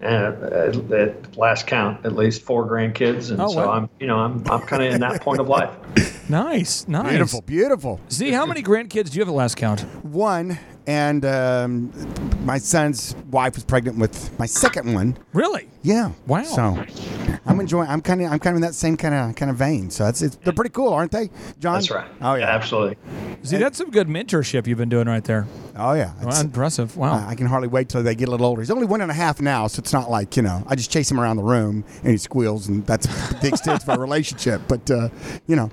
uh, 0.00 0.04
at, 0.04 0.92
at 0.92 1.36
last 1.36 1.66
count, 1.66 2.04
at 2.06 2.14
least 2.14 2.42
four 2.42 2.64
grandkids, 2.68 3.30
and 3.30 3.40
Oh, 3.40 3.48
so 3.48 3.66
wow. 3.66 3.72
I'm, 3.72 3.90
you 4.00 4.06
know, 4.06 4.18
I'm, 4.18 4.42
I'm 4.50 4.60
kind 4.62 4.82
of 4.84 4.92
in 4.94 5.00
that 5.00 5.20
point 5.20 5.40
of 5.40 5.48
life. 5.48 5.70
Nice, 6.28 6.86
nice. 6.88 7.10
Beautiful, 7.10 7.42
beautiful. 7.42 8.00
Z, 8.10 8.30
how 8.30 8.46
many 8.46 8.62
grandkids 8.62 9.10
do 9.10 9.16
you 9.18 9.20
have 9.22 9.28
at 9.28 9.34
last 9.34 9.56
count? 9.56 9.80
One, 10.02 10.58
and 10.86 11.24
um, 11.24 11.92
my 12.44 12.58
son's 12.58 13.14
wife 13.30 13.54
was 13.54 13.64
pregnant 13.64 13.98
with 13.98 14.36
my 14.38 14.46
second 14.46 14.92
one. 14.94 15.16
Really? 15.32 15.68
Yeah. 15.82 16.12
Wow. 16.26 16.42
So 16.44 16.84
I'm 17.46 17.58
enjoying. 17.60 17.88
I'm 17.88 18.00
kind 18.00 18.22
of. 18.22 18.30
I'm 18.30 18.38
kind 18.38 18.54
of 18.54 18.62
in 18.62 18.62
that 18.62 18.74
same 18.74 18.96
kind 18.96 19.14
of 19.14 19.34
kind 19.36 19.50
of 19.50 19.56
vein. 19.56 19.90
So 19.90 20.04
that's. 20.04 20.22
it's 20.22 20.36
they're 20.36 20.52
pretty 20.52 20.70
cool, 20.70 20.92
aren't 20.92 21.10
they, 21.10 21.30
John? 21.58 21.74
That's 21.74 21.90
right. 21.90 22.08
Oh 22.20 22.34
yeah. 22.34 22.48
absolutely. 22.48 22.96
Z, 23.44 23.56
that's 23.56 23.78
some 23.78 23.90
good 23.90 24.06
mentorship 24.06 24.66
you've 24.68 24.78
been 24.78 24.88
doing 24.88 25.08
right 25.08 25.24
there. 25.24 25.46
Oh 25.76 25.94
yeah. 25.94 26.12
Wow, 26.14 26.20
It's- 26.22 26.42
impressive. 26.42 26.96
Wow. 26.96 27.14
I 27.26 27.30
I 27.30 27.34
can 27.34 27.46
hardly 27.46 27.68
wait 27.68 27.88
till 27.88 28.02
they 28.02 28.14
get 28.14 28.28
a 28.28 28.30
little 28.30 28.46
older. 28.46 28.60
He's 28.62 28.70
only 28.70 28.86
one 28.86 29.00
and 29.00 29.10
a 29.10 29.14
half 29.14 29.40
now, 29.40 29.66
so 29.66 29.80
it's 29.80 29.92
not 29.92 30.08
like 30.10 30.36
you 30.36 30.42
know 30.42 30.62
I 30.68 30.76
just 30.76 30.90
chase 30.92 31.10
him 31.10 31.18
around 31.18 31.36
the 31.36 31.42
room 31.42 31.84
and 32.02 32.12
he 32.12 32.16
squeals, 32.18 32.68
and 32.68 32.86
that's 32.86 33.06
the 33.40 33.48
extent 33.48 33.82
of 33.82 33.88
our 33.88 33.98
relationship. 33.98 34.62
But 34.68 34.88
uh, 34.90 35.08
you 35.48 35.56
know, 35.56 35.70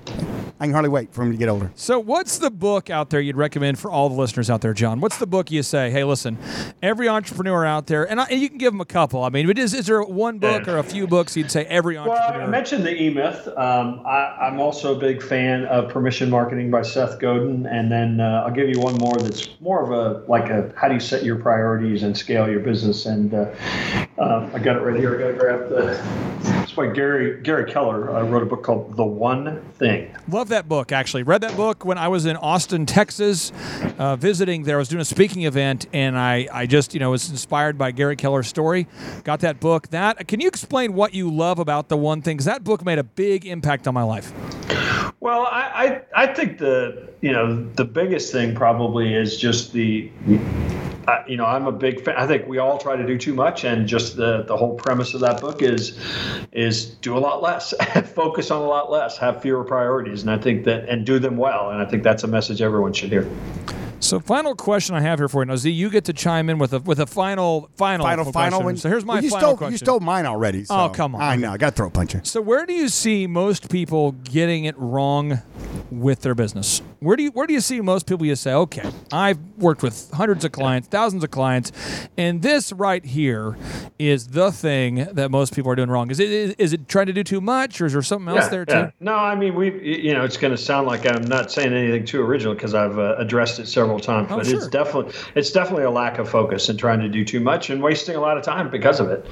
I 0.58 0.64
can 0.64 0.72
hardly 0.72 0.90
wait 0.90 1.12
for 1.14 1.22
him 1.22 1.30
to 1.30 1.38
get 1.38 1.48
older. 1.48 1.70
So, 1.76 2.00
what's 2.00 2.38
the 2.38 2.50
book 2.50 2.90
out 2.90 3.10
there 3.10 3.20
you'd 3.20 3.36
recommend 3.36 3.78
for 3.78 3.90
all 3.92 4.08
the 4.08 4.16
listeners 4.16 4.50
out 4.50 4.60
there, 4.60 4.74
John? 4.74 4.99
What's 5.00 5.18
the 5.18 5.26
book 5.26 5.50
you 5.50 5.62
say, 5.62 5.90
hey, 5.90 6.04
listen, 6.04 6.38
every 6.82 7.08
entrepreneur 7.08 7.64
out 7.64 7.86
there, 7.86 8.08
and, 8.08 8.20
I, 8.20 8.24
and 8.24 8.40
you 8.40 8.48
can 8.48 8.58
give 8.58 8.72
them 8.72 8.80
a 8.80 8.86
couple. 8.86 9.24
I 9.24 9.30
mean, 9.30 9.46
but 9.46 9.58
is, 9.58 9.74
is 9.74 9.86
there 9.86 10.02
one 10.02 10.38
book 10.38 10.68
or 10.68 10.78
a 10.78 10.82
few 10.82 11.06
books 11.06 11.36
you'd 11.36 11.50
say 11.50 11.64
every 11.64 11.96
entrepreneur? 11.96 12.38
Well. 12.38 12.48
I 12.48 12.50
mentioned 12.50 12.84
the 12.84 12.94
E 12.94 13.12
Myth. 13.12 13.48
Um, 13.48 14.02
I, 14.06 14.36
I'm 14.40 14.60
also 14.60 14.96
a 14.96 14.98
big 14.98 15.22
fan 15.22 15.64
of 15.66 15.90
Permission 15.90 16.30
Marketing 16.30 16.70
by 16.70 16.82
Seth 16.82 17.18
Godin, 17.18 17.66
and 17.66 17.90
then 17.90 18.20
uh, 18.20 18.44
I'll 18.46 18.52
give 18.52 18.68
you 18.68 18.80
one 18.80 18.96
more 18.96 19.16
that's 19.16 19.48
more 19.60 19.82
of 19.82 19.90
a 19.90 20.26
like 20.30 20.50
a 20.50 20.72
how 20.76 20.88
do 20.88 20.94
you 20.94 21.00
set 21.00 21.24
your 21.24 21.36
priorities 21.36 22.02
and 22.02 22.16
scale 22.16 22.48
your 22.48 22.60
business. 22.60 23.06
And 23.06 23.32
uh, 23.34 23.52
uh, 24.18 24.50
I 24.52 24.58
got 24.58 24.76
it 24.76 24.80
right 24.80 24.98
here. 24.98 25.14
I 25.16 25.18
got 25.18 25.26
to 25.28 25.34
grab 25.34 25.68
the. 25.68 26.62
It's 26.62 26.72
by 26.72 26.88
Gary 26.88 27.40
Gary 27.42 27.70
Keller. 27.70 28.14
I 28.14 28.22
wrote 28.22 28.42
a 28.42 28.46
book 28.46 28.62
called 28.62 28.96
The 28.96 29.04
One 29.04 29.62
Thing. 29.78 30.14
Love 30.28 30.48
that 30.48 30.68
book, 30.68 30.92
actually. 30.92 31.22
Read 31.22 31.40
that 31.40 31.56
book 31.56 31.84
when 31.84 31.98
I 31.98 32.08
was 32.08 32.26
in 32.26 32.36
Austin, 32.36 32.86
Texas, 32.86 33.52
uh, 33.98 34.16
visiting 34.16 34.64
there. 34.64 34.78
Was 34.78 34.88
doing 34.90 35.00
a 35.00 35.04
speaking 35.04 35.44
event, 35.44 35.86
and 35.92 36.18
I, 36.18 36.48
I 36.52 36.66
just, 36.66 36.92
you 36.94 37.00
know, 37.00 37.10
was 37.10 37.30
inspired 37.30 37.78
by 37.78 37.92
Gary 37.92 38.16
Keller's 38.16 38.48
story. 38.48 38.86
Got 39.24 39.40
that 39.40 39.60
book. 39.60 39.88
That 39.88 40.28
Can 40.28 40.40
you 40.40 40.48
explain 40.48 40.92
what 40.94 41.14
you 41.14 41.30
love 41.30 41.58
about 41.58 41.88
the 41.88 41.96
one 41.96 42.22
thing? 42.22 42.36
Because 42.36 42.46
that 42.46 42.64
book 42.64 42.84
made 42.84 42.98
a 42.98 43.04
big 43.04 43.46
impact 43.46 43.88
on 43.88 43.94
my 43.94 44.02
life. 44.02 44.32
Well, 45.20 45.42
I, 45.42 46.02
I, 46.14 46.24
I 46.24 46.34
think 46.34 46.58
the 46.58 47.10
you 47.20 47.32
know 47.32 47.64
the 47.74 47.84
biggest 47.84 48.32
thing 48.32 48.54
probably 48.54 49.14
is 49.14 49.36
just 49.36 49.72
the 49.72 50.10
you 51.26 51.36
know 51.36 51.44
I'm 51.44 51.66
a 51.66 51.72
big 51.72 52.04
fan. 52.04 52.16
I 52.16 52.26
think 52.26 52.46
we 52.46 52.58
all 52.58 52.78
try 52.78 52.96
to 52.96 53.06
do 53.06 53.18
too 53.18 53.34
much, 53.34 53.64
and 53.64 53.86
just 53.86 54.16
the 54.16 54.42
the 54.42 54.56
whole 54.56 54.74
premise 54.74 55.14
of 55.14 55.20
that 55.20 55.40
book 55.40 55.62
is 55.62 55.98
is 56.52 56.86
do 56.86 57.16
a 57.16 57.20
lot 57.20 57.42
less, 57.42 57.74
focus 58.14 58.50
on 58.50 58.62
a 58.62 58.66
lot 58.66 58.90
less, 58.90 59.18
have 59.18 59.42
fewer 59.42 59.64
priorities, 59.64 60.22
and 60.22 60.30
I 60.30 60.38
think 60.38 60.64
that 60.64 60.88
and 60.88 61.04
do 61.04 61.18
them 61.18 61.36
well. 61.36 61.70
And 61.70 61.82
I 61.82 61.84
think 61.84 62.02
that's 62.02 62.24
a 62.24 62.28
message 62.28 62.62
everyone 62.62 62.92
should 62.92 63.10
hear. 63.10 63.28
So, 64.02 64.18
final 64.18 64.54
question 64.54 64.94
I 64.96 65.00
have 65.02 65.18
here 65.18 65.28
for 65.28 65.42
you 65.42 65.46
now, 65.46 65.56
Z. 65.56 65.70
You 65.70 65.90
get 65.90 66.04
to 66.06 66.12
chime 66.12 66.48
in 66.48 66.58
with 66.58 66.72
a 66.72 66.78
with 66.80 66.98
a 67.00 67.06
final 67.06 67.68
final 67.76 68.04
Final, 68.06 68.24
question. 68.24 68.32
final 68.32 68.62
one. 68.62 68.76
So 68.76 68.88
here's 68.88 69.04
my 69.04 69.14
Well, 69.14 69.22
you 69.24 69.30
final 69.30 69.48
stole, 69.48 69.56
question. 69.58 69.72
You 69.72 69.78
stole 69.78 70.00
mine 70.00 70.26
already. 70.26 70.64
So 70.64 70.74
Oh, 70.74 70.88
come 70.88 71.14
on. 71.14 71.20
I 71.20 71.36
know. 71.36 71.52
I 71.52 71.58
got 71.58 71.70
to 71.70 71.76
throw 71.76 71.88
a 71.88 71.90
puncher. 71.90 72.20
So 72.24 72.40
where 72.40 72.64
do 72.66 72.72
you 72.72 72.88
see 72.88 73.26
most 73.26 73.70
people 73.70 74.12
getting 74.12 74.64
it 74.64 74.76
wrong 74.78 75.42
with 75.90 76.22
their 76.22 76.34
business? 76.34 76.80
Where 77.00 77.16
do 77.16 77.22
you 77.24 77.30
where 77.32 77.46
do 77.46 77.52
you 77.52 77.60
see 77.60 77.80
most 77.82 78.06
people 78.06 78.24
you 78.26 78.36
say, 78.36 78.52
okay, 78.54 78.90
I've 79.12 79.38
worked 79.58 79.82
with 79.82 80.10
hundreds 80.12 80.44
of 80.44 80.52
clients, 80.52 80.88
thousands 80.88 81.22
of 81.22 81.30
clients, 81.30 81.70
and 82.16 82.40
this 82.42 82.72
right 82.72 83.04
here 83.04 83.56
is 83.98 84.28
the 84.28 84.50
thing 84.50 85.06
that 85.12 85.30
most 85.30 85.54
people 85.54 85.70
are 85.72 85.76
doing 85.76 85.90
wrong. 85.90 86.10
Is 86.10 86.20
it 86.20 86.30
is, 86.30 86.54
is 86.58 86.72
it 86.72 86.88
trying 86.88 87.06
to 87.06 87.12
do 87.12 87.22
too 87.22 87.40
much, 87.40 87.80
or 87.80 87.86
is 87.86 87.92
there 87.92 88.02
something 88.02 88.34
else 88.34 88.48
there 88.48 88.64
too? 88.64 88.92
No, 89.00 89.14
I 89.14 89.34
mean 89.34 89.54
we 89.54 89.70
you 90.04 90.14
know 90.14 90.24
it's 90.24 90.36
going 90.38 90.52
to 90.52 90.58
sound 90.58 90.86
like 90.86 91.06
I'm 91.06 91.24
not 91.24 91.50
saying 91.52 91.72
anything 91.74 92.04
too 92.06 92.22
original 92.22 92.54
because 92.54 92.74
I've 92.74 92.98
uh, 92.98 93.14
addressed 93.18 93.58
it 93.60 93.66
several 93.66 93.89
times, 93.98 94.28
Oh, 94.30 94.36
but 94.36 94.46
sure. 94.46 94.56
it's 94.56 94.68
definitely 94.68 95.12
it's 95.34 95.50
definitely 95.50 95.84
a 95.84 95.90
lack 95.90 96.18
of 96.18 96.28
focus 96.28 96.68
and 96.68 96.78
trying 96.78 97.00
to 97.00 97.08
do 97.08 97.24
too 97.24 97.40
much 97.40 97.70
and 97.70 97.82
wasting 97.82 98.14
a 98.16 98.20
lot 98.20 98.36
of 98.36 98.44
time 98.44 98.70
because 98.70 99.00
of 99.00 99.08
it. 99.10 99.26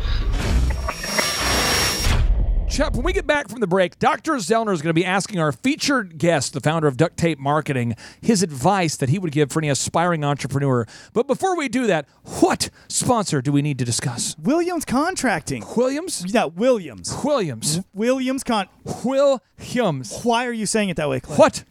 Chuck, 2.70 2.92
when 2.94 3.02
we 3.02 3.12
get 3.12 3.26
back 3.26 3.48
from 3.48 3.58
the 3.60 3.66
break, 3.66 3.98
Dr. 3.98 4.34
Zoellner 4.34 4.72
is 4.72 4.82
going 4.82 4.90
to 4.90 4.94
be 4.94 5.04
asking 5.04 5.40
our 5.40 5.50
featured 5.50 6.16
guest, 6.18 6.52
the 6.52 6.60
founder 6.60 6.86
of 6.86 6.96
Duct 6.96 7.16
Tape 7.16 7.38
Marketing, 7.38 7.96
his 8.20 8.42
advice 8.42 8.94
that 8.98 9.08
he 9.08 9.18
would 9.18 9.32
give 9.32 9.50
for 9.50 9.58
any 9.58 9.68
aspiring 9.68 10.22
entrepreneur. 10.22 10.86
But 11.12 11.26
before 11.26 11.56
we 11.56 11.68
do 11.68 11.88
that, 11.88 12.06
what 12.40 12.70
sponsor 12.86 13.42
do 13.42 13.50
we 13.50 13.62
need 13.62 13.78
to 13.80 13.84
discuss? 13.84 14.36
Williams 14.38 14.84
Contracting. 14.84 15.64
Williams? 15.76 16.24
Yeah, 16.28 16.44
Williams. 16.44 17.16
Williams. 17.24 17.80
Williams 17.94 18.44
Con. 18.44 18.68
Williams. 19.02 20.20
Why 20.22 20.46
are 20.46 20.52
you 20.52 20.66
saying 20.66 20.90
it 20.90 20.96
that 20.98 21.08
way, 21.08 21.18
Clint? 21.20 21.38
What? 21.38 21.64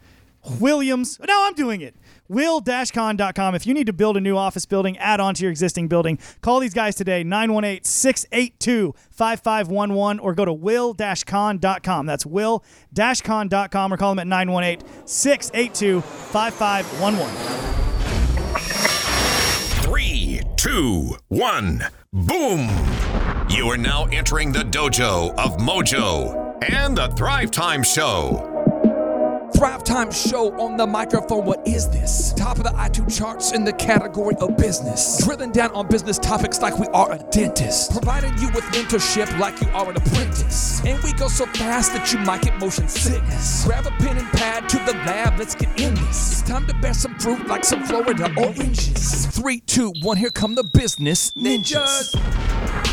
Williams. 0.60 1.18
No, 1.26 1.46
I'm 1.46 1.54
doing 1.54 1.80
it. 1.80 1.94
Will-con.com. 2.28 3.54
If 3.54 3.66
you 3.66 3.74
need 3.74 3.86
to 3.86 3.92
build 3.92 4.16
a 4.16 4.20
new 4.20 4.36
office 4.36 4.66
building, 4.66 4.96
add 4.98 5.20
on 5.20 5.34
to 5.34 5.42
your 5.42 5.50
existing 5.50 5.88
building, 5.88 6.18
call 6.40 6.60
these 6.60 6.74
guys 6.74 6.94
today, 6.94 7.24
918-682-5511, 7.24 10.20
or 10.22 10.34
go 10.34 10.44
to 10.44 10.52
will-con.com. 10.52 12.06
That's 12.06 12.26
will-con.com, 12.26 13.92
or 13.92 13.96
call 13.96 14.14
them 14.14 14.32
at 14.32 14.46
918-682-5511. 14.46 17.28
Three, 19.82 20.42
two, 20.56 21.16
one, 21.28 21.84
boom! 22.12 22.68
You 23.48 23.70
are 23.70 23.78
now 23.78 24.04
entering 24.12 24.52
the 24.52 24.64
dojo 24.64 25.30
of 25.38 25.56
Mojo 25.56 26.62
and 26.70 26.96
the 26.96 27.08
Thrive 27.08 27.50
Time 27.50 27.82
Show. 27.82 28.57
Thrive 29.58 29.82
Time 29.82 30.12
Show 30.12 30.56
on 30.60 30.76
the 30.76 30.86
microphone. 30.86 31.44
What 31.44 31.66
is 31.66 31.90
this? 31.90 32.32
Top 32.34 32.58
of 32.58 32.62
the 32.62 32.70
iTunes 32.70 33.18
charts 33.18 33.50
in 33.50 33.64
the 33.64 33.72
category 33.72 34.36
of 34.40 34.56
business. 34.56 35.20
Drilling 35.24 35.50
down 35.50 35.72
on 35.72 35.88
business 35.88 36.16
topics 36.16 36.62
like 36.62 36.78
we 36.78 36.86
are 36.94 37.10
a 37.10 37.18
dentist. 37.32 37.90
Providing 37.90 38.38
you 38.38 38.50
with 38.50 38.62
mentorship 38.66 39.36
like 39.40 39.60
you 39.60 39.66
are 39.70 39.90
an 39.90 39.96
apprentice. 39.96 40.80
And 40.84 41.02
we 41.02 41.12
go 41.14 41.26
so 41.26 41.44
fast 41.46 41.92
that 41.92 42.12
you 42.12 42.20
might 42.20 42.42
get 42.42 42.56
motion 42.60 42.86
sickness. 42.86 43.64
Grab 43.64 43.84
a 43.84 43.90
pen 43.98 44.18
and 44.18 44.28
pad 44.28 44.68
to 44.68 44.76
the 44.86 44.92
lab. 44.98 45.40
Let's 45.40 45.56
get 45.56 45.70
in 45.80 45.92
this. 45.96 46.40
It's 46.40 46.48
time 46.48 46.64
to 46.68 46.74
bear 46.74 46.94
some 46.94 47.18
fruit 47.18 47.48
like 47.48 47.64
some 47.64 47.82
Florida 47.82 48.32
oranges. 48.36 49.26
Three, 49.26 49.58
two, 49.58 49.92
one. 50.02 50.18
Here 50.18 50.30
come 50.30 50.54
the 50.54 50.62
business 50.62 51.32
ninjas. 51.32 52.14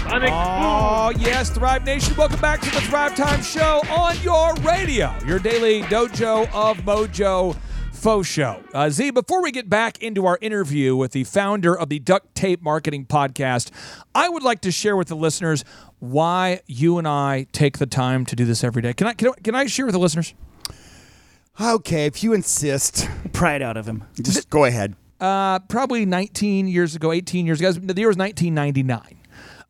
Oh, 0.08 1.12
yes, 1.18 1.50
Thrive 1.50 1.84
Nation. 1.84 2.16
Welcome 2.16 2.40
back 2.40 2.62
to 2.62 2.70
the 2.70 2.82
Thrive 2.82 3.16
Time 3.16 3.42
Show 3.42 3.82
on 3.90 4.16
your 4.22 4.54
radio, 4.56 5.14
your 5.26 5.40
daily 5.40 5.82
dojo 5.84 6.48
of 6.56 6.78
Mojo 6.80 7.56
Faux 7.92 8.26
Show. 8.28 8.64
Uh, 8.74 8.90
Z, 8.90 9.12
before 9.12 9.44
we 9.44 9.52
get 9.52 9.70
back 9.70 10.02
into 10.02 10.26
our 10.26 10.38
interview 10.42 10.96
with 10.96 11.12
the 11.12 11.26
founder 11.26 11.78
of 11.78 11.90
the 11.90 12.00
Duct 12.00 12.34
Tape 12.34 12.62
Marketing 12.62 13.06
Podcast, 13.06 13.72
I 14.16 14.30
would 14.30 14.42
like 14.44 14.62
to 14.62 14.72
share 14.72 14.96
with 14.96 15.10
the 15.10 15.16
listeners 15.16 15.66
why 16.00 16.62
you 16.66 16.98
and 16.98 17.08
I 17.08 17.48
take 17.52 17.78
the 17.78 17.86
time 17.86 18.26
to 18.28 18.36
do 18.36 18.46
this 18.46 18.64
every 18.64 18.82
day. 18.82 18.94
Can 18.94 19.08
I, 19.08 19.14
can 19.14 19.30
I, 19.30 19.32
can 19.44 19.56
I 19.56 19.66
share 19.66 19.86
with 19.86 19.94
the 19.94 20.00
listeners? 20.00 20.34
Okay, 21.60 22.06
if 22.06 22.24
you 22.24 22.34
insist, 22.34 23.10
Pry 23.34 23.56
it 23.56 23.62
out 23.62 23.76
of 23.78 23.88
him. 23.88 24.04
just 24.22 24.50
go 24.50 24.66
ahead. 24.66 24.96
uh, 25.20 25.60
probably 25.60 26.06
19 26.06 26.68
years 26.68 26.96
ago, 26.96 27.12
18 27.12 27.46
years 27.46 27.60
ago. 27.60 27.72
The 27.72 28.00
year 28.00 28.08
was 28.10 28.18
1999. 28.18 29.18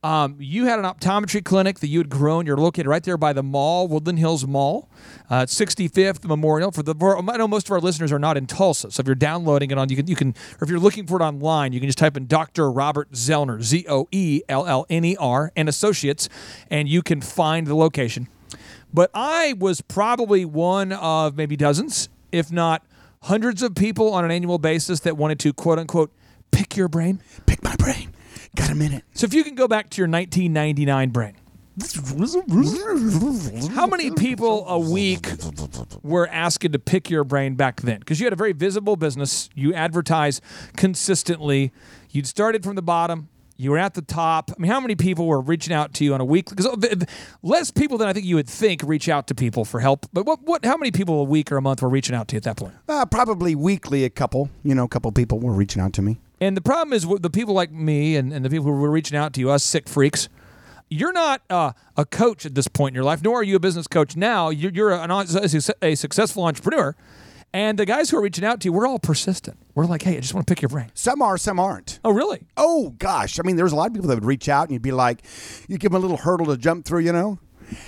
Um, 0.06 0.36
you 0.38 0.66
had 0.66 0.78
an 0.78 0.86
optometry 0.86 1.44
clinic 1.44 1.80
that 1.80 1.88
you 1.88 1.98
had 1.98 2.10
grown. 2.10 2.46
You're 2.46 2.58
located 2.58 2.86
right 2.86 3.04
there 3.04 3.18
by 3.18 3.34
the 3.34 3.42
mall, 3.42 3.88
Woodland 3.88 4.20
Hills 4.20 4.46
Mall, 4.46 4.88
uh, 5.32 5.38
at 5.38 5.48
65th 5.48 6.24
Memorial. 6.26 6.72
For 6.72 6.84
the, 6.84 6.94
for, 6.94 7.18
I 7.18 7.38
know 7.38 7.48
most 7.48 7.66
of 7.66 7.72
our 7.72 7.80
listeners 7.80 8.12
are 8.12 8.20
not 8.20 8.38
in 8.38 8.46
Tulsa, 8.46 8.92
so 8.92 9.02
if 9.02 9.08
you're 9.08 9.16
downloading 9.16 9.72
it 9.72 9.80
on, 9.80 9.90
you 9.90 9.96
can, 9.96 10.06
you 10.06 10.16
can, 10.16 10.36
or 10.62 10.66
if 10.66 10.70
you're 10.70 10.78
looking 10.78 11.08
for 11.08 11.20
it 11.20 11.24
online, 11.24 11.74
you 11.74 11.80
can 11.80 11.90
just 11.90 11.98
type 11.98 12.16
in 12.16 12.28
Dr. 12.28 12.72
Robert 12.72 13.14
Zoellner, 13.14 13.64
Z 13.64 13.88
O 13.90 14.08
E 14.12 14.44
L 14.48 14.68
L 14.68 14.86
N 14.92 15.04
E 15.06 15.18
R, 15.20 15.52
and 15.56 15.68
Associates, 15.68 16.30
and 16.70 16.88
you 16.88 17.02
can 17.02 17.20
find 17.20 17.66
the 17.66 17.76
location. 17.76 18.28
But 18.94 19.10
I 19.16 19.56
was 19.58 19.82
probably 19.82 20.46
one 20.46 20.92
of 20.92 21.36
maybe 21.36 21.56
dozens, 21.56 22.10
if 22.32 22.52
not 22.52 22.86
hundreds 23.24 23.64
of 23.64 23.74
people 23.74 24.14
on 24.14 24.24
an 24.24 24.30
annual 24.30 24.60
basis 24.60 25.00
that 25.00 25.18
wanted 25.18 25.40
to 25.40 25.52
quote 25.52 25.80
unquote 25.80 26.12
pick 26.52 26.78
your 26.78 26.88
brain. 26.88 27.24
Pick 27.48 27.64
my 27.64 27.76
brain. 27.78 28.15
Got 28.56 28.72
a 28.72 28.76
minute. 28.76 29.04
So 29.14 29.26
if 29.26 29.34
you 29.34 29.44
can 29.44 29.56
go 29.56 29.68
back 29.68 29.90
to 29.92 30.02
your 30.02 30.08
1999 30.08 31.10
brain 31.10 31.36
How 33.74 33.86
many 33.86 34.12
people 34.12 34.66
a 34.68 34.80
week 34.80 35.28
were 36.04 36.28
asking 36.30 36.72
to 36.72 36.80
pick 36.80 37.10
your 37.10 37.24
brain 37.26 37.56
back 37.56 37.82
then? 37.82 38.00
Because 38.00 38.20
you 38.20 38.26
had 38.26 38.34
a 38.34 38.38
very 38.38 38.54
visible 38.54 38.96
business. 38.96 39.50
You 39.56 39.74
advertise 39.74 40.40
consistently. 40.78 41.74
You'd 42.12 42.28
started 42.28 42.64
from 42.64 42.76
the 42.76 42.82
bottom. 42.82 43.28
You 43.58 43.72
were 43.72 43.78
at 43.78 43.94
the 43.94 44.02
top. 44.02 44.52
I 44.52 44.62
mean, 44.62 44.72
how 44.72 44.82
many 44.82 44.96
people 44.96 45.28
were 45.28 45.40
reaching 45.40 45.74
out 45.74 45.94
to 45.96 46.04
you 46.04 46.14
on 46.14 46.22
a 46.22 46.26
weekly? 46.26 46.56
Because 46.56 47.06
less 47.42 47.72
people 47.72 47.98
than 47.98 48.08
I 48.08 48.14
think 48.14 48.26
you 48.26 48.36
would 48.36 48.50
think 48.50 48.82
reach 48.84 49.08
out 49.08 49.28
to 49.28 49.36
people 49.36 49.64
for 49.64 49.80
help. 49.80 50.06
But 50.12 50.26
what, 50.26 50.42
what? 50.44 50.66
How 50.66 50.76
many 50.76 50.92
people 50.92 51.22
a 51.22 51.24
week 51.24 51.52
or 51.52 51.58
a 51.58 51.62
month 51.62 51.82
were 51.82 51.90
reaching 51.90 52.16
out 52.16 52.28
to 52.30 52.36
you 52.36 52.38
at 52.38 52.44
that 52.44 52.58
point? 52.58 52.74
Uh, 52.88 53.06
probably 53.06 53.56
weekly, 53.56 54.04
a 54.04 54.10
couple. 54.10 54.50
You 54.64 54.76
know, 54.76 54.84
a 54.84 54.90
couple 54.90 55.10
people 55.14 55.40
were 55.40 55.54
reaching 55.54 55.82
out 55.82 55.94
to 55.94 56.02
me. 56.02 56.20
And 56.42 56.56
the 56.58 56.62
problem 56.62 56.94
is 56.94 57.06
with 57.06 57.22
the 57.22 57.30
people 57.30 57.54
like 57.54 57.72
me 57.72 58.16
and, 58.16 58.34
and 58.34 58.44
the 58.44 58.50
people 58.50 58.66
who 58.66 58.74
were 58.74 58.92
reaching 58.92 59.18
out 59.18 59.34
to 59.34 59.40
you, 59.40 59.50
us 59.52 59.64
sick 59.64 59.88
freaks. 59.88 60.28
You're 60.90 61.14
not 61.14 61.42
uh, 61.50 61.72
a 61.98 62.06
coach 62.06 62.46
at 62.46 62.54
this 62.56 62.68
point 62.68 62.92
in 62.92 62.96
your 62.96 63.04
life, 63.04 63.24
nor 63.24 63.40
are 63.40 63.44
you 63.44 63.56
a 63.56 63.60
business 63.60 63.88
coach 63.88 64.16
now. 64.16 64.50
You're, 64.50 64.72
you're 64.72 64.92
an, 64.92 65.12
a 65.12 65.96
successful 65.96 66.44
entrepreneur. 66.44 66.96
And 67.54 67.80
the 67.80 67.86
guys 67.86 68.10
who 68.10 68.18
are 68.18 68.22
reaching 68.22 68.44
out 68.44 68.60
to 68.62 68.66
you, 68.66 68.74
we're 68.74 68.86
all 68.86 69.00
persistent. 69.00 69.58
We're 69.76 69.86
like, 69.86 70.02
hey, 70.02 70.18
I 70.18 70.20
just 70.20 70.34
want 70.34 70.46
to 70.46 70.52
pick 70.52 70.62
your 70.62 70.68
brain. 70.70 70.92
Some 70.94 71.22
are, 71.22 71.38
some 71.38 71.58
aren't. 71.58 72.00
Oh, 72.04 72.12
really? 72.12 72.42
Oh 72.58 72.94
gosh, 73.00 73.40
I 73.40 73.44
mean, 73.44 73.56
there's 73.56 73.72
a 73.72 73.78
lot 73.78 73.88
of 73.88 73.94
people 73.94 74.10
that 74.10 74.16
would 74.16 74.26
reach 74.26 74.50
out 74.50 74.64
and 74.64 74.74
you'd 74.74 74.82
be 74.82 74.92
like, 74.92 75.24
you 75.70 75.78
give 75.78 75.92
them 75.94 75.98
a 75.98 76.02
little 76.02 76.18
hurdle 76.18 76.48
to 76.48 76.58
jump 76.58 76.86
through, 76.86 77.00
you 77.00 77.14
know. 77.14 77.40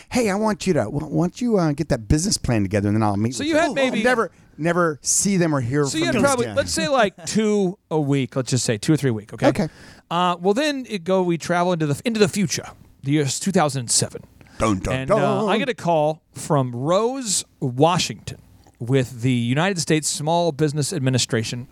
Hey, 0.10 0.30
I 0.30 0.36
want 0.36 0.66
you 0.66 0.74
to, 0.74 0.86
why 0.86 1.28
don't 1.28 1.42
you 1.42 1.58
uh, 1.58 1.74
get 1.74 1.90
that 1.90 2.08
business 2.08 2.38
plan 2.38 2.64
together, 2.64 2.88
and 2.88 2.96
then 2.96 3.04
I'll 3.04 3.18
meet. 3.18 3.36
So 3.36 3.42
with 3.42 3.50
you 3.50 3.58
had 3.58 3.74
maybe- 3.74 4.02
never, 4.04 4.32
never 4.58 5.00
see 5.02 5.38
them 5.38 5.54
or 5.56 5.62
hear 5.62 5.84
So 5.86 5.92
from 5.92 6.00
you 6.00 6.06
had 6.06 6.16
them 6.16 6.24
probably, 6.24 6.46
again. 6.46 6.56
let's 6.56 6.72
say 6.74 6.88
like 6.88 7.26
two 7.26 7.78
a 7.92 8.00
week. 8.00 8.36
Let's 8.36 8.50
just 8.52 8.66
say 8.66 8.78
two 8.78 8.94
or 8.94 8.98
three 8.98 9.10
a 9.10 9.14
week. 9.14 9.34
Okay. 9.34 9.48
Okay. 9.48 9.70
Uh, 10.10 10.36
well, 10.40 10.54
then 10.54 10.86
it 10.90 11.04
go. 11.04 11.22
We 11.24 11.38
travel 11.38 11.74
into 11.74 11.86
the 11.86 12.02
into 12.06 12.20
the 12.20 12.28
future. 12.28 12.66
The 13.04 13.12
year 13.12 13.24
is 13.24 13.40
2007. 13.40 14.22
Dun, 14.60 14.80
dun, 14.80 14.94
and 14.94 15.12
uh, 15.12 15.16
dun. 15.16 15.50
I 15.50 15.58
get 15.58 15.70
a 15.70 15.74
call 15.74 16.22
from 16.34 16.76
Rose 16.76 17.46
Washington 17.60 18.40
with 18.80 19.22
the 19.22 19.32
United 19.32 19.80
States 19.80 20.08
Small 20.08 20.52
Business 20.52 20.92
Administration. 20.94 21.68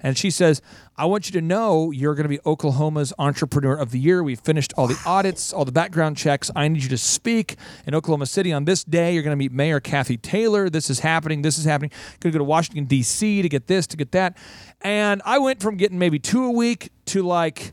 And 0.00 0.16
she 0.16 0.30
says, 0.30 0.62
I 0.96 1.04
want 1.04 1.28
you 1.28 1.32
to 1.32 1.40
know 1.40 1.90
you're 1.90 2.14
going 2.14 2.24
to 2.24 2.28
be 2.28 2.40
Oklahoma's 2.46 3.12
Entrepreneur 3.18 3.74
of 3.74 3.90
the 3.90 3.98
Year. 3.98 4.22
We've 4.22 4.40
finished 4.40 4.72
all 4.76 4.86
the 4.86 4.98
audits, 5.04 5.52
all 5.52 5.64
the 5.64 5.72
background 5.72 6.16
checks. 6.16 6.50
I 6.56 6.68
need 6.68 6.82
you 6.82 6.88
to 6.88 6.98
speak 6.98 7.56
in 7.86 7.94
Oklahoma 7.94 8.26
City 8.26 8.52
on 8.52 8.64
this 8.64 8.82
day. 8.84 9.12
You're 9.12 9.22
going 9.22 9.32
to 9.32 9.36
meet 9.36 9.52
Mayor 9.52 9.80
Kathy 9.80 10.16
Taylor. 10.16 10.70
This 10.70 10.88
is 10.88 11.00
happening. 11.00 11.42
This 11.42 11.58
is 11.58 11.64
happening. 11.64 11.90
Going 12.20 12.32
to 12.32 12.38
go 12.38 12.38
to 12.38 12.44
Washington, 12.44 12.84
D.C. 12.86 13.42
to 13.42 13.48
get 13.48 13.66
this, 13.66 13.86
to 13.88 13.96
get 13.96 14.12
that. 14.12 14.36
And 14.80 15.20
I 15.24 15.38
went 15.38 15.62
from 15.62 15.76
getting 15.76 15.98
maybe 15.98 16.18
two 16.18 16.44
a 16.44 16.50
week 16.50 16.90
to 17.06 17.22
like 17.22 17.72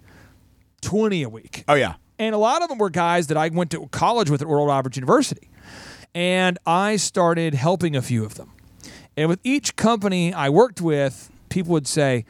20 0.81 1.23
a 1.23 1.29
week. 1.29 1.63
oh 1.67 1.75
yeah. 1.75 1.95
And 2.19 2.35
a 2.35 2.37
lot 2.37 2.61
of 2.61 2.69
them 2.69 2.77
were 2.77 2.91
guys 2.91 3.27
that 3.27 3.37
I 3.37 3.49
went 3.49 3.71
to 3.71 3.87
college 3.87 4.29
with 4.29 4.41
at 4.41 4.47
Oral 4.47 4.67
Roberts 4.67 4.95
University. 4.97 5.49
And 6.13 6.59
I 6.65 6.95
started 6.97 7.55
helping 7.55 7.95
a 7.95 8.01
few 8.01 8.23
of 8.23 8.35
them. 8.35 8.51
And 9.17 9.29
with 9.29 9.39
each 9.43 9.75
company 9.75 10.33
I 10.33 10.49
worked 10.49 10.79
with, 10.79 11.31
people 11.53 11.71
would 11.71 11.87
say, 11.87 12.25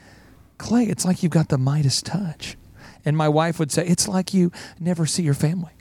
Clay, 0.57 0.83
it's 0.83 1.05
like 1.05 1.23
you've 1.23 1.31
got 1.31 1.49
the 1.49 1.57
Midas 1.57 2.01
touch. 2.01 2.57
And 3.05 3.17
my 3.17 3.29
wife 3.29 3.57
would 3.57 3.71
say, 3.71 3.85
it's 3.87 4.07
like 4.07 4.33
you 4.33 4.51
never 4.79 5.05
see 5.05 5.23
your 5.23 5.33
family. 5.33 5.71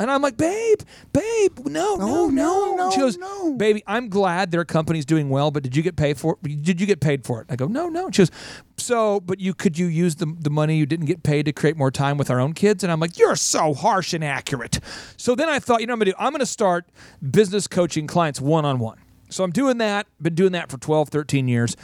And 0.00 0.10
I'm 0.12 0.22
like, 0.22 0.36
babe, 0.36 0.80
babe, 1.12 1.58
no, 1.66 1.96
no, 1.96 1.96
oh, 1.98 2.28
no, 2.28 2.30
no. 2.30 2.76
no, 2.76 2.90
she 2.92 3.00
goes, 3.00 3.16
no. 3.16 3.54
baby, 3.54 3.82
I'm 3.84 4.08
glad 4.08 4.52
their 4.52 4.64
company's 4.64 5.04
doing 5.04 5.28
well, 5.28 5.50
but 5.50 5.64
did 5.64 5.74
you 5.74 5.82
get 5.82 5.96
paid 5.96 6.18
for 6.18 6.38
it? 6.44 6.62
Did 6.62 6.80
you 6.80 6.86
get 6.86 7.00
paid 7.00 7.24
for 7.24 7.40
it? 7.40 7.48
I 7.50 7.56
go, 7.56 7.66
no, 7.66 7.88
no. 7.88 8.08
She 8.12 8.22
goes, 8.22 8.30
so, 8.76 9.18
but 9.18 9.40
you 9.40 9.54
could 9.54 9.76
you 9.76 9.86
use 9.86 10.14
the, 10.16 10.32
the 10.38 10.50
money 10.50 10.76
you 10.76 10.86
didn't 10.86 11.06
get 11.06 11.24
paid 11.24 11.46
to 11.46 11.52
create 11.52 11.76
more 11.76 11.90
time 11.90 12.16
with 12.16 12.30
our 12.30 12.38
own 12.38 12.52
kids? 12.52 12.84
And 12.84 12.92
I'm 12.92 13.00
like, 13.00 13.18
you're 13.18 13.34
so 13.34 13.74
harsh 13.74 14.12
and 14.12 14.22
accurate. 14.22 14.78
So 15.16 15.34
then 15.34 15.48
I 15.48 15.58
thought, 15.58 15.80
you 15.80 15.88
know 15.88 15.94
what 15.94 15.96
I'm 15.96 15.98
gonna 16.00 16.10
do? 16.12 16.16
I'm 16.18 16.32
gonna 16.32 16.46
start 16.46 16.86
business 17.28 17.66
coaching 17.66 18.06
clients 18.06 18.40
one 18.40 18.64
on 18.64 18.78
one. 18.78 18.98
So 19.30 19.44
I'm 19.44 19.50
doing 19.50 19.78
that, 19.78 20.06
been 20.22 20.34
doing 20.34 20.52
that 20.52 20.70
for 20.70 20.78
12, 20.78 21.08
13 21.08 21.48
years. 21.48 21.76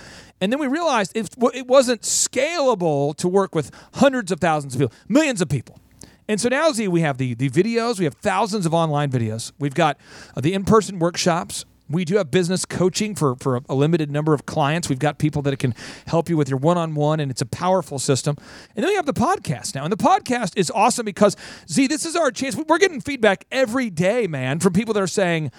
And 0.45 0.53
then 0.53 0.61
we 0.61 0.67
realized 0.67 1.13
it, 1.17 1.35
it 1.55 1.67
wasn't 1.67 2.03
scalable 2.03 3.17
to 3.17 3.27
work 3.27 3.55
with 3.55 3.71
hundreds 3.95 4.31
of 4.31 4.41
thousands 4.41 4.75
of 4.75 4.81
people, 4.83 4.95
millions 5.09 5.41
of 5.41 5.49
people. 5.49 5.81
And 6.29 6.39
so 6.39 6.51
now, 6.51 6.71
Z, 6.71 6.87
we 6.89 7.01
have 7.01 7.17
the, 7.17 7.33
the 7.33 7.49
videos, 7.49 7.99
we 7.99 8.05
have 8.05 8.13
thousands 8.17 8.67
of 8.67 8.75
online 8.75 9.11
videos. 9.11 9.53
We've 9.59 9.73
got 9.73 9.97
uh, 10.37 10.43
the 10.43 10.53
in 10.53 10.65
person 10.65 10.99
workshops. 10.99 11.65
We 11.89 12.05
do 12.05 12.19
have 12.19 12.31
business 12.31 12.67
coaching 12.67 13.15
for, 13.15 13.37
for 13.37 13.63
a, 13.71 13.75
limited 13.75 14.11
number 14.11 14.35
of 14.35 14.45
clients. 14.45 14.91
We've 14.91 14.99
got 14.99 15.17
people 15.17 15.41
that 15.43 15.59
can 15.59 15.75
help 16.07 16.29
you 16.29 16.37
with 16.37 16.51
your 16.51 16.59
one 16.59 16.77
on 16.77 16.95
one, 16.95 17.21
and 17.21 17.31
it's 17.31 17.41
a 17.41 17.47
powerful 17.47 17.99
system. 17.99 18.37
And 18.77 18.85
then 18.85 18.91
we 18.91 18.97
have 18.97 19.07
the 19.07 19.15
podcast 19.15 19.75
now. 19.75 19.85
And 19.85 19.93
the 19.93 19.97
podcast 19.97 20.59
is 20.59 20.71
awesome 20.71 21.07
because, 21.07 21.39
Z, 21.71 21.87
this 21.87 22.05
is 22.05 22.17
our 22.17 22.31
chance. 22.31 22.55
We're 22.55 22.77
getting 22.77 23.01
feedback 23.01 23.47
every 23.51 23.89
day, 23.89 24.27
man, 24.27 24.61
from 24.61 24.75
people 24.75 24.93
that 24.93 25.03
are 25.03 25.07
saying, 25.07 25.53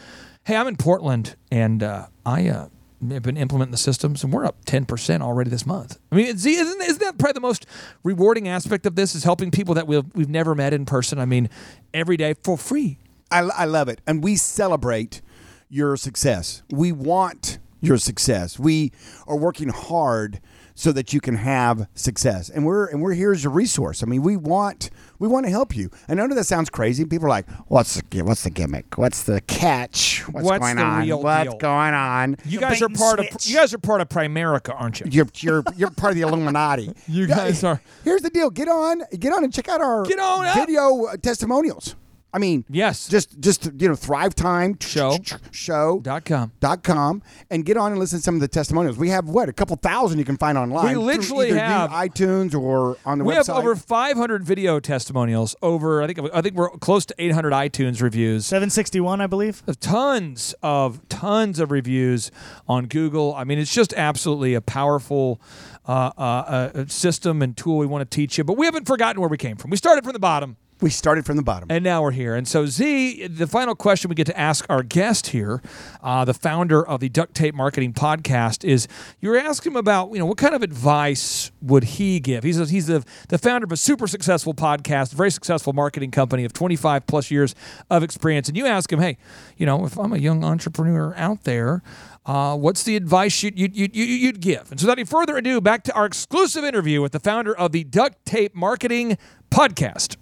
hey, 0.43 0.55
I'm 0.55 0.67
in 0.67 0.75
Portland 0.75 1.35
and 1.51 1.81
uh, 1.81 2.05
I 2.23 2.49
uh, 2.49 2.67
been 3.01 3.37
implementing 3.37 3.71
the 3.71 3.77
systems 3.77 4.23
and 4.23 4.31
we're 4.31 4.45
up 4.45 4.65
10% 4.65 5.21
already 5.21 5.49
this 5.49 5.65
month. 5.65 5.99
I 6.11 6.15
mean, 6.15 6.27
isn't, 6.27 6.47
isn't 6.47 6.99
that 6.99 7.17
probably 7.17 7.33
the 7.33 7.41
most 7.41 7.65
rewarding 8.03 8.47
aspect 8.47 8.85
of 8.85 8.95
this 8.95 9.15
is 9.15 9.23
helping 9.23 9.51
people 9.51 9.75
that 9.75 9.87
we've, 9.87 10.03
we've 10.13 10.29
never 10.29 10.55
met 10.55 10.73
in 10.73 10.85
person? 10.85 11.19
I 11.19 11.25
mean, 11.25 11.49
every 11.93 12.17
day 12.17 12.35
for 12.43 12.57
free. 12.57 12.97
I, 13.31 13.39
I 13.39 13.65
love 13.65 13.89
it. 13.89 14.01
And 14.07 14.23
we 14.23 14.35
celebrate 14.35 15.21
your 15.69 15.97
success. 15.97 16.63
We 16.69 16.91
want 16.91 17.59
your 17.81 17.97
success. 17.97 18.59
We 18.59 18.91
are 19.27 19.37
working 19.37 19.69
hard 19.69 20.39
so 20.75 20.91
that 20.91 21.13
you 21.13 21.21
can 21.21 21.35
have 21.35 21.87
success. 21.95 22.49
And 22.49 22.65
we're 22.65 22.85
and 22.87 23.01
we're 23.01 23.13
here 23.13 23.31
as 23.31 23.45
a 23.45 23.49
resource. 23.49 24.03
I 24.03 24.05
mean, 24.05 24.21
we 24.21 24.35
want 24.37 24.89
we 25.17 25.27
want 25.27 25.45
to 25.45 25.49
help 25.49 25.75
you. 25.75 25.89
I 26.09 26.13
know 26.13 26.27
that 26.27 26.43
sounds 26.43 26.69
crazy. 26.69 27.05
People 27.05 27.27
are 27.27 27.29
like, 27.29 27.49
"What's 27.67 27.95
the 27.95 28.21
what's 28.21 28.43
the 28.43 28.49
gimmick? 28.49 28.97
What's 28.97 29.23
the 29.23 29.41
catch? 29.41 30.19
What's, 30.29 30.45
What's 30.45 30.59
going 30.59 30.75
the 30.75 30.83
on? 30.83 31.01
real 31.03 31.23
what's 31.23 31.49
deal?" 31.49 31.57
going 31.57 31.93
on?" 31.93 32.35
You 32.45 32.59
guys 32.59 32.81
are 32.81 32.89
part 32.89 33.19
of 33.19 33.27
you 33.41 33.55
guys 33.55 33.73
are 33.73 33.77
part 33.77 34.01
of 34.01 34.09
Primerica, 34.09 34.75
aren't 34.79 34.99
you? 34.99 35.07
You're 35.09 35.27
you're 35.37 35.63
you're 35.77 35.91
part 35.91 36.11
of 36.11 36.15
the 36.17 36.21
Illuminati. 36.21 36.91
You 37.07 37.27
guys 37.27 37.63
are. 37.63 37.81
Here's 38.03 38.21
the 38.23 38.29
deal. 38.29 38.49
Get 38.49 38.67
on, 38.67 39.01
get 39.17 39.31
on, 39.31 39.43
and 39.43 39.53
check 39.53 39.69
out 39.69 39.79
our 39.79 40.03
Get 40.03 40.19
on 40.19 40.53
video 40.55 41.05
uh, 41.05 41.17
testimonials. 41.17 41.95
I 42.35 42.37
mean, 42.37 42.65
Yes. 42.69 43.07
just 43.07 43.39
just 43.39 43.71
you 43.79 43.87
know, 43.87 43.95
Thrive 43.95 44.35
Time 44.35 44.77
Show. 44.81 45.17
show 45.51 46.01
Dot 46.03 46.25
com. 46.25 46.51
dot 46.59 46.83
com 46.83 47.23
and 47.49 47.63
get 47.63 47.77
on 47.77 47.91
and 47.91 47.99
listen 47.99 48.19
to 48.19 48.23
some 48.23 48.35
of 48.35 48.41
the 48.41 48.49
testimonials. 48.49 48.97
We 48.97 49.07
have 49.09 49.29
what 49.29 49.47
a 49.47 49.53
couple 49.53 49.77
thousand 49.77 50.19
you 50.19 50.25
can 50.25 50.35
find 50.35 50.57
online. 50.57 50.85
We 50.87 50.93
through 50.95 51.03
literally 51.03 51.47
either 51.51 51.59
have- 51.59 51.91
iTunes 51.91 52.53
or 52.53 52.97
on 53.05 53.19
the 53.19 53.23
website. 53.23 53.27
We 53.27 53.33
website. 53.35 53.47
have 53.47 53.57
over 53.57 53.75
500 53.77 54.43
video 54.43 54.81
testimonials. 54.81 55.55
Over 55.61 56.03
I 56.03 56.07
think 56.07 56.19
I 56.33 56.41
think 56.41 56.55
we're 56.55 56.69
close 56.71 57.05
to 57.05 57.15
800 57.17 57.53
iTunes 57.53 58.01
reviews. 58.01 58.45
761, 58.45 59.21
I 59.21 59.27
believe. 59.27 59.63
tons 59.79 60.53
of 60.61 61.07
tons 61.07 61.59
of 61.59 61.71
reviews 61.71 62.31
on 62.67 62.87
Google. 62.87 63.33
I 63.33 63.45
mean, 63.45 63.59
it's 63.59 63.73
just 63.73 63.93
absolutely 63.93 64.55
a 64.55 64.61
powerful 64.61 65.39
uh, 65.87 66.11
uh, 66.17 66.21
uh, 66.21 66.85
system 66.87 67.41
and 67.41 67.55
tool 67.55 67.77
we 67.77 67.85
want 67.85 68.01
to 68.09 68.13
teach 68.13 68.37
you. 68.37 68.43
But 68.43 68.57
we 68.57 68.65
haven't 68.65 68.85
forgotten 68.87 69.21
where 69.21 69.29
we 69.29 69.37
came 69.37 69.55
from. 69.55 69.69
We 69.71 69.77
started 69.77 70.03
from 70.03 70.13
the 70.13 70.19
bottom, 70.19 70.57
we 70.85 70.91
started 70.91 71.25
from 71.25 71.35
the 71.35 71.41
bottom. 71.41 71.65
and 71.71 71.83
now 71.83 72.03
we're 72.03 72.11
here. 72.11 72.35
And 72.35 72.47
so, 72.47 72.67
Z, 72.67 73.25
the 73.25 73.47
final 73.47 73.73
question 73.73 74.07
we 74.07 74.13
get 74.13 74.27
to 74.27 74.39
ask 74.39 74.63
our 74.69 74.83
guest 74.83 75.27
here, 75.27 75.59
uh, 76.03 76.23
the 76.25 76.33
founder 76.35 76.87
of 76.87 76.99
the 76.99 77.09
Duct 77.09 77.33
Tape 77.33 77.55
Marketing 77.55 77.91
Podcast, 77.91 78.63
is 78.63 78.87
you 79.19 79.29
were 79.29 79.37
asking 79.37 79.71
him 79.71 79.77
about 79.77 80.11
you 80.11 80.19
know 80.19 80.27
what 80.27 80.37
kind 80.37 80.53
of 80.53 80.61
advice 80.61 81.51
would 81.59 81.85
he 81.85 82.19
give? 82.19 82.43
He's 82.43 82.59
a, 82.59 82.65
he's 82.67 82.85
the 82.85 83.03
the 83.29 83.39
founder 83.39 83.65
of 83.65 83.71
a 83.71 83.77
super 83.77 84.05
successful 84.05 84.53
podcast, 84.53 85.11
very 85.13 85.31
successful 85.31 85.73
marketing 85.73 86.11
company 86.11 86.45
of 86.45 86.53
25 86.53 87.07
plus 87.07 87.31
years 87.31 87.55
of 87.89 88.03
experience, 88.03 88.47
and 88.47 88.55
you 88.55 88.67
ask 88.67 88.91
him, 88.93 88.99
hey, 88.99 89.17
you 89.57 89.65
know, 89.65 89.85
if 89.85 89.97
I'm 89.97 90.13
a 90.13 90.19
young 90.19 90.43
entrepreneur 90.43 91.15
out 91.17 91.45
there. 91.45 91.81
Uh, 92.27 92.57
what's 92.57 92.81
the 92.81 92.95
advice 92.95 93.43
you'd, 93.43 93.55
you'd, 93.59 93.75
you'd, 93.75 93.95
you'd 93.95 94.41
give? 94.41 94.71
And 94.71 94.79
so, 94.79 94.85
without 94.87 94.97
any 94.97 95.05
further 95.05 95.37
ado, 95.37 95.61
back 95.61 95.83
to 95.83 95.93
our 95.93 96.07
exclusive 96.07 96.63
interview 96.63 96.99
with 96.99 97.11
the 97.11 97.19
founder 97.19 97.55
of 97.55 97.71
the 97.71 97.83
Duct 97.83 98.25
Tape 98.25 98.55
Marketing 98.55 99.15
Podcast. 99.51 100.17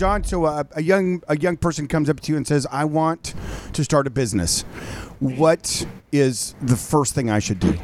John, 0.00 0.24
so 0.24 0.46
uh, 0.46 0.64
a 0.76 0.80
young 0.80 1.22
a 1.28 1.36
young 1.36 1.58
person 1.58 1.86
comes 1.86 2.08
up 2.08 2.20
to 2.20 2.32
you 2.32 2.38
and 2.38 2.46
says, 2.46 2.66
"I 2.70 2.86
want 2.86 3.34
to 3.74 3.84
start 3.84 4.06
a 4.06 4.10
business." 4.10 4.62
What 5.18 5.86
is 6.10 6.54
the 6.62 6.74
first 6.74 7.14
thing 7.14 7.28
I 7.28 7.38
should 7.38 7.60
do? 7.60 7.74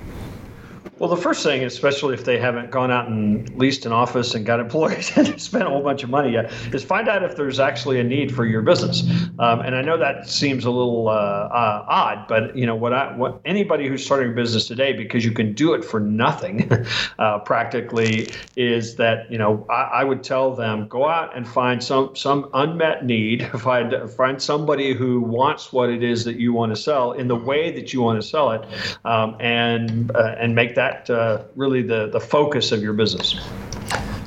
Well, 0.98 1.10
the 1.10 1.16
first 1.16 1.42
thing, 1.42 1.62
especially 1.62 2.14
if 2.14 2.24
they 2.24 2.38
haven't 2.38 2.70
gone 2.70 2.90
out 2.90 3.08
and 3.08 3.54
leased 3.58 3.84
an 3.84 3.92
office 3.92 4.34
and 4.34 4.46
got 4.46 4.60
employees 4.60 5.12
and 5.16 5.38
spent 5.38 5.64
a 5.64 5.68
whole 5.68 5.82
bunch 5.82 6.02
of 6.02 6.08
money 6.08 6.32
yet, 6.32 6.50
is 6.72 6.82
find 6.82 7.06
out 7.06 7.22
if 7.22 7.36
there's 7.36 7.60
actually 7.60 8.00
a 8.00 8.04
need 8.04 8.34
for 8.34 8.46
your 8.46 8.62
business. 8.62 9.02
Um, 9.38 9.60
and 9.60 9.74
I 9.74 9.82
know 9.82 9.98
that 9.98 10.26
seems 10.26 10.64
a 10.64 10.70
little 10.70 11.08
uh, 11.08 11.12
uh, 11.12 11.84
odd, 11.86 12.26
but 12.28 12.56
you 12.56 12.64
know 12.64 12.74
what? 12.74 12.94
I 12.94 13.14
what 13.14 13.42
anybody 13.44 13.88
who's 13.88 14.04
starting 14.04 14.32
a 14.32 14.34
business 14.34 14.66
today, 14.66 14.94
because 14.94 15.22
you 15.22 15.32
can 15.32 15.52
do 15.52 15.74
it 15.74 15.84
for 15.84 16.00
nothing, 16.00 16.70
uh, 17.18 17.40
practically, 17.40 18.30
is 18.56 18.96
that 18.96 19.30
you 19.30 19.36
know 19.36 19.66
I, 19.68 19.82
I 20.00 20.04
would 20.04 20.22
tell 20.22 20.54
them 20.54 20.88
go 20.88 21.06
out 21.06 21.36
and 21.36 21.46
find 21.46 21.84
some 21.84 22.16
some 22.16 22.48
unmet 22.54 23.04
need, 23.04 23.46
find 23.60 24.10
find 24.12 24.40
somebody 24.40 24.94
who 24.94 25.20
wants 25.20 25.74
what 25.74 25.90
it 25.90 26.02
is 26.02 26.24
that 26.24 26.36
you 26.36 26.54
want 26.54 26.74
to 26.74 26.80
sell 26.80 27.12
in 27.12 27.28
the 27.28 27.36
way 27.36 27.70
that 27.72 27.92
you 27.92 28.00
want 28.00 28.20
to 28.22 28.26
sell 28.26 28.52
it, 28.52 28.64
um, 29.04 29.36
and 29.40 30.10
uh, 30.16 30.36
and 30.38 30.54
make 30.54 30.74
that 30.76 30.85
uh, 31.10 31.42
really 31.54 31.82
the 31.82 32.08
the 32.08 32.20
focus 32.20 32.72
of 32.72 32.82
your 32.82 32.92
business. 32.92 33.34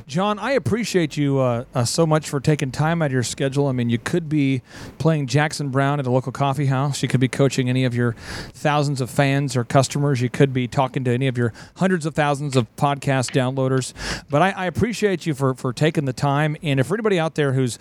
John, 0.10 0.40
I 0.40 0.54
appreciate 0.54 1.18
you 1.18 1.38
uh, 1.38 1.66
uh, 1.76 1.86
so 1.86 2.08
much 2.08 2.28
for 2.28 2.40
taking 2.40 2.72
time 2.72 3.04
out 3.04 3.06
of 3.06 3.12
your 3.12 3.22
schedule. 3.22 3.68
I 3.68 3.74
mean, 3.74 3.92
you 3.92 4.00
could 4.00 4.28
be 4.28 4.64
playing 4.98 5.28
Jackson 5.28 5.70
Browne 5.70 6.00
at 6.00 6.08
a 6.08 6.10
local 6.10 6.32
coffee 6.32 6.66
house. 6.66 7.04
You 7.04 7.08
could 7.08 7.20
be 7.20 7.28
coaching 7.28 7.70
any 7.70 7.86
of 7.86 7.94
your 7.94 8.14
thousands 8.54 9.02
of 9.02 9.12
fans 9.12 9.56
or 9.56 9.64
customers. 9.64 10.20
You 10.20 10.32
could 10.32 10.52
be 10.52 10.68
talking 10.68 11.04
to 11.04 11.12
any 11.12 11.28
of 11.28 11.38
your 11.38 11.54
hundreds 11.76 12.08
of 12.08 12.16
thousands 12.16 12.56
of 12.56 12.76
podcast 12.76 13.34
downloaders. 13.36 13.94
But 14.32 14.42
I, 14.42 14.50
I 14.50 14.66
appreciate 14.66 15.28
you 15.28 15.36
for, 15.36 15.54
for 15.54 15.72
taking 15.74 16.06
the 16.06 16.14
time. 16.14 16.58
And 16.64 16.80
if 16.80 16.92
anybody 16.92 17.20
out 17.20 17.36
there 17.36 17.54
who's 17.54 17.78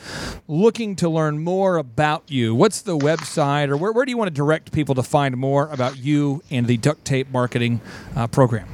looking 0.47 0.97
to 0.97 1.09
learn 1.09 1.43
more 1.43 1.79
about 1.79 2.24
you, 2.31 2.55
what's 2.55 2.83
the 2.83 2.99
website 2.99 3.70
or 3.70 3.79
where, 3.79 3.93
where 3.93 4.05
do 4.05 4.11
you 4.11 4.18
want 4.18 4.29
to 4.29 4.35
direct 4.35 4.70
people 4.70 4.95
to 4.97 5.03
find 5.03 5.35
more 5.39 5.70
about 5.70 5.97
you 5.97 6.43
and 6.51 6.66
the 6.66 6.76
duct 6.76 7.07
tape 7.07 7.31
marketing 7.31 7.81
uh, 8.14 8.26
program? 8.26 8.68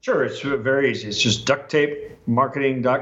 Sure, 0.00 0.22
it's 0.22 0.40
very 0.42 0.92
easy. 0.92 1.08
It's 1.08 1.20
just 1.20 1.44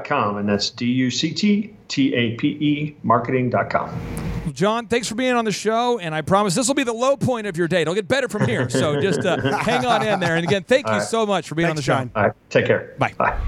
ducttapemarketing.com, 0.03 0.37
and 0.37 0.49
that's 0.49 0.69
D 0.69 0.85
U 0.85 1.11
C 1.11 1.33
T 1.33 1.73
T 1.87 2.13
A 2.13 2.35
P 2.35 2.47
E 2.47 2.95
marketing.com. 3.03 4.51
John, 4.53 4.87
thanks 4.87 5.07
for 5.07 5.15
being 5.15 5.33
on 5.33 5.45
the 5.45 5.51
show, 5.51 5.99
and 5.99 6.15
I 6.15 6.21
promise 6.21 6.55
this 6.55 6.67
will 6.67 6.75
be 6.75 6.83
the 6.83 6.93
low 6.93 7.15
point 7.17 7.45
of 7.47 7.55
your 7.55 7.67
day. 7.67 7.81
It'll 7.81 7.93
get 7.93 8.07
better 8.07 8.27
from 8.27 8.47
here, 8.47 8.69
so 8.69 8.99
just 9.01 9.25
uh, 9.25 9.39
hang 9.59 9.85
on 9.85 10.05
in 10.05 10.19
there. 10.19 10.35
And 10.35 10.43
again, 10.45 10.63
thank 10.63 10.87
you 10.87 10.93
All 10.93 10.99
right. 10.99 11.07
so 11.07 11.25
much 11.25 11.47
for 11.47 11.55
being 11.55 11.69
on 11.69 11.75
the 11.75 11.81
show. 11.81 11.93
John. 11.93 12.11
All 12.15 12.23
right, 12.23 12.33
take 12.49 12.65
care. 12.65 12.95
Bye. 12.97 13.13
Bye. 13.17 13.39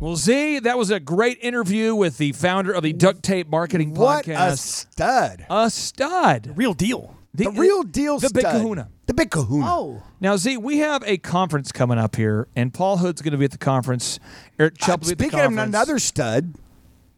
Well, 0.00 0.16
Z, 0.16 0.60
that 0.60 0.78
was 0.78 0.90
a 0.90 0.98
great 0.98 1.38
interview 1.42 1.94
with 1.94 2.16
the 2.16 2.32
founder 2.32 2.72
of 2.72 2.82
the 2.82 2.94
Duct 2.94 3.22
Tape 3.22 3.48
Marketing 3.50 3.94
podcast. 3.94 3.98
What 3.98 4.26
a 4.52 4.56
stud. 4.56 5.46
a 5.50 5.68
stud. 5.70 6.52
Real 6.56 6.72
deal. 6.72 7.19
The 7.32 7.50
real 7.50 7.82
deal 7.84 8.18
The 8.18 8.30
big 8.30 8.40
stud. 8.42 8.52
kahuna. 8.60 8.88
The 9.06 9.14
big 9.14 9.30
kahuna. 9.30 9.66
Oh. 9.66 10.02
Now, 10.20 10.36
Z, 10.36 10.56
we 10.56 10.78
have 10.78 11.02
a 11.06 11.16
conference 11.18 11.70
coming 11.72 11.96
up 11.98 12.16
here, 12.16 12.48
and 12.56 12.74
Paul 12.74 12.96
Hood's 12.98 13.22
going 13.22 13.32
to 13.32 13.38
be 13.38 13.44
at 13.44 13.52
the 13.52 13.58
conference. 13.58 14.18
Eric 14.58 14.74
Chupp 14.78 15.00
will 15.02 15.08
be 15.08 15.12
at 15.12 15.18
the 15.18 15.24
Speaking 15.24 15.40
of 15.40 15.56
another 15.56 15.98
stud, 16.00 16.54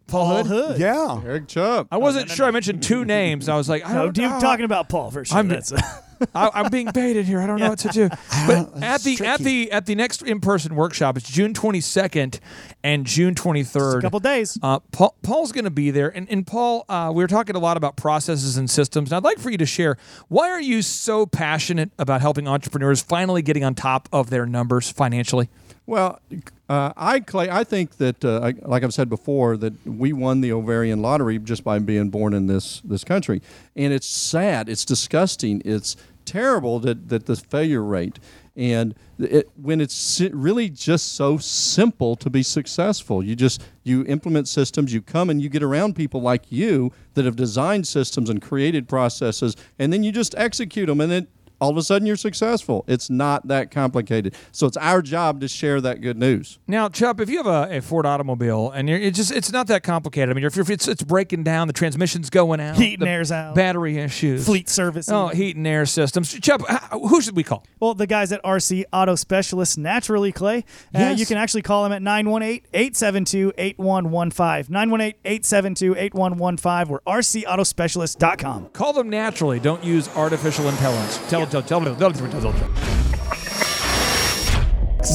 Paul 0.07 0.27
Paul 0.27 0.45
Hood. 0.45 0.47
Hood. 0.73 0.81
yeah. 0.81 1.21
Eric 1.25 1.47
Chupp. 1.47 1.89
I 1.91 1.97
wasn't 1.97 2.31
sure. 2.31 2.45
I 2.47 2.51
mentioned 2.51 2.83
two 2.83 3.05
names. 3.07 3.49
I 3.49 3.57
was 3.57 3.69
like, 3.69 3.87
I 3.89 3.95
No, 3.95 4.05
don't 4.07 4.19
you 4.19 4.29
know. 4.29 4.41
talking 4.41 4.65
about 4.67 4.89
Paul 4.91 5.11
for 5.11 5.25
sure. 5.25 5.37
I'm- 5.37 5.49
That's 5.49 5.73
I, 6.35 6.51
I'm 6.55 6.71
being 6.71 6.91
baited 6.93 7.27
here. 7.27 7.41
I 7.41 7.47
don't 7.47 7.59
know 7.59 7.71
what 7.71 7.79
to 7.81 7.89
do. 7.89 8.09
But 8.47 8.83
at 8.83 8.95
it's 8.97 9.05
the 9.05 9.27
at 9.27 9.41
the 9.41 9.71
at 9.71 9.87
the 9.87 9.95
next 9.95 10.23
in-person 10.23 10.75
workshop, 10.75 11.17
it's 11.17 11.31
June 11.31 11.55
22nd 11.55 12.41
and 12.83 13.07
June 13.07 13.35
23rd. 13.35 13.99
a 13.99 14.03
couple 14.03 14.21
days. 14.21 14.59
Uh, 14.63 14.81
Paul, 14.91 15.15
Paul's 15.23 15.53
going 15.53 15.65
to 15.65 15.71
be 15.71 15.91
there, 15.91 16.09
and, 16.09 16.29
and 16.31 16.47
Paul, 16.47 16.85
uh, 16.89 17.13
we 17.15 17.23
were 17.23 17.29
talking 17.29 17.55
a 17.55 17.61
lot 17.61 17.77
about 17.77 17.97
processes 17.97 18.57
and 18.57 18.69
systems. 18.69 19.13
And 19.13 19.17
I'd 19.17 19.25
like 19.25 19.39
for 19.39 19.51
you 19.51 19.59
to 19.59 19.67
share 19.67 19.97
why 20.29 20.51
are 20.51 20.61
you 20.61 20.83
so 20.83 21.27
passionate 21.27 21.91
about 21.99 22.21
helping 22.21 22.49
entrepreneurs 22.49 23.01
finally 23.01 23.43
getting 23.43 23.65
on 23.65 23.75
top 23.75 24.09
of 24.13 24.31
their 24.31 24.47
numbers 24.47 24.91
financially? 24.91 25.49
Well, 25.85 26.21
uh, 26.69 26.93
I 26.97 27.21
Clay, 27.21 27.51
I 27.51 27.65
think 27.65 27.97
that, 27.97 28.25
uh, 28.25 28.41
I, 28.41 28.55
like 28.67 28.85
I've 28.85 28.95
said 28.95 29.09
before, 29.09 29.57
that 29.57 29.75
we 29.85 30.13
won 30.13 30.41
the 30.41 30.53
ovarian 30.53 31.03
lottery 31.03 31.39
just 31.39 31.65
by 31.65 31.81
being 31.81 32.09
born 32.09 32.35
in 32.35 32.47
this 32.47 32.81
this 32.85 33.03
country, 33.03 33.43
and 33.75 33.93
it's 33.93 34.07
sad, 34.07 34.69
it's 34.69 34.85
disgusting, 34.85 35.61
it's 35.65 35.97
terrible 36.25 36.79
that 36.81 37.09
that 37.09 37.27
the 37.27 37.37
failure 37.37 37.83
rate, 37.83 38.19
and 38.57 38.95
it, 39.19 39.51
when 39.57 39.81
it's 39.81 40.21
really 40.33 40.69
just 40.69 41.15
so 41.15 41.39
simple 41.39 42.17
to 42.17 42.31
be 42.31 42.43
successful, 42.43 43.23
you 43.23 43.35
just 43.35 43.63
you 43.83 44.05
implement 44.07 44.49
systems, 44.49 44.93
you 44.93 45.03
come 45.03 45.31
and 45.31 45.41
you 45.41 45.49
get 45.49 45.63
around 45.63 45.95
people 45.97 46.21
like 46.21 46.51
you 46.51 46.93
that 47.15 47.25
have 47.25 47.37
designed 47.37 47.87
systems 47.87 48.29
and 48.31 48.43
created 48.43 48.89
processes, 48.89 49.57
and 49.79 49.93
then 49.93 50.03
you 50.03 50.13
just 50.13 50.35
execute 50.37 50.87
them, 50.87 51.01
and 51.01 51.11
then 51.11 51.27
all 51.63 51.71
of 51.71 51.77
a 51.77 51.83
sudden 51.83 52.07
you're 52.07 52.17
successful. 52.17 52.85
It's 52.89 53.09
not 53.09 53.47
that 53.49 53.71
complicated. 53.71 54.35
So 54.51 54.67
it's 54.67 54.77
our 54.77 55.01
job 55.01 55.41
to 55.41 55.49
share 55.49 55.81
that 55.81 56.01
good 56.01 56.19
news. 56.19 56.59
Now, 56.67 56.89
Chupp, 56.89 57.21
if 57.21 57.31
you 57.31 57.37
have 57.43 57.47
a, 57.47 57.77
a 57.79 57.81
Ford 57.81 58.05
automobile 58.05 58.71
and 58.71 58.89
you're, 58.89 58.99
it 58.99 59.15
just 59.15 59.31
it's 59.31 59.53
not 59.53 59.69
that 59.69 59.83
complicated. 59.83 60.31
I 60.31 60.35
mean, 60.35 60.45
if, 60.45 60.59
if 60.59 60.69
it's 60.71 60.89
it's 60.89 61.03
breaking 61.03 61.45
down, 61.45 61.69
the 61.69 61.73
transmission's 61.73 62.29
going 62.31 62.61
out, 62.61 62.77
Heat 62.77 62.95
and 62.95 63.03
the 63.03 63.11
air's 63.11 63.31
out. 63.31 63.55
battery 63.55 63.99
issues, 63.99 64.45
Fleet 64.45 64.69
service. 64.69 65.09
Oh, 65.09 65.29
heat 65.29 65.57
and 65.57 65.67
air 65.67 65.87
systems. 65.87 66.35
Chupp, 66.35 66.63
who 67.09 67.21
should 67.21 67.37
we 67.37 67.45
call? 67.45 67.65
Well, 67.81 67.95
the 67.95 68.07
guys 68.07 68.33
at 68.33 68.43
RC 68.43 68.85
Auto 68.93 69.15
Specialists, 69.15 69.77
naturally, 69.77 70.33
Clay. 70.33 70.65
Uh, 70.95 71.15
You 71.17 71.27
can 71.27 71.37
actually 71.37 71.63
call 71.63 71.85
them 71.85 71.93
at 71.93 72.03
918 72.03 72.63
872 72.73 73.53
8115. 73.59 74.73
918 74.73 75.21
872 75.25 75.95
8115 75.99 76.93
or 76.93 77.01
rcautospecialist.com. 77.07 78.67
Call 78.73 78.93
them 78.93 79.11
naturally. 79.11 79.61
Don't 79.61 79.83
use 79.85 80.09
artificial 80.17 80.69
intelligence. 80.69 81.19
Tell, 81.29 81.47
tell, 81.47 81.52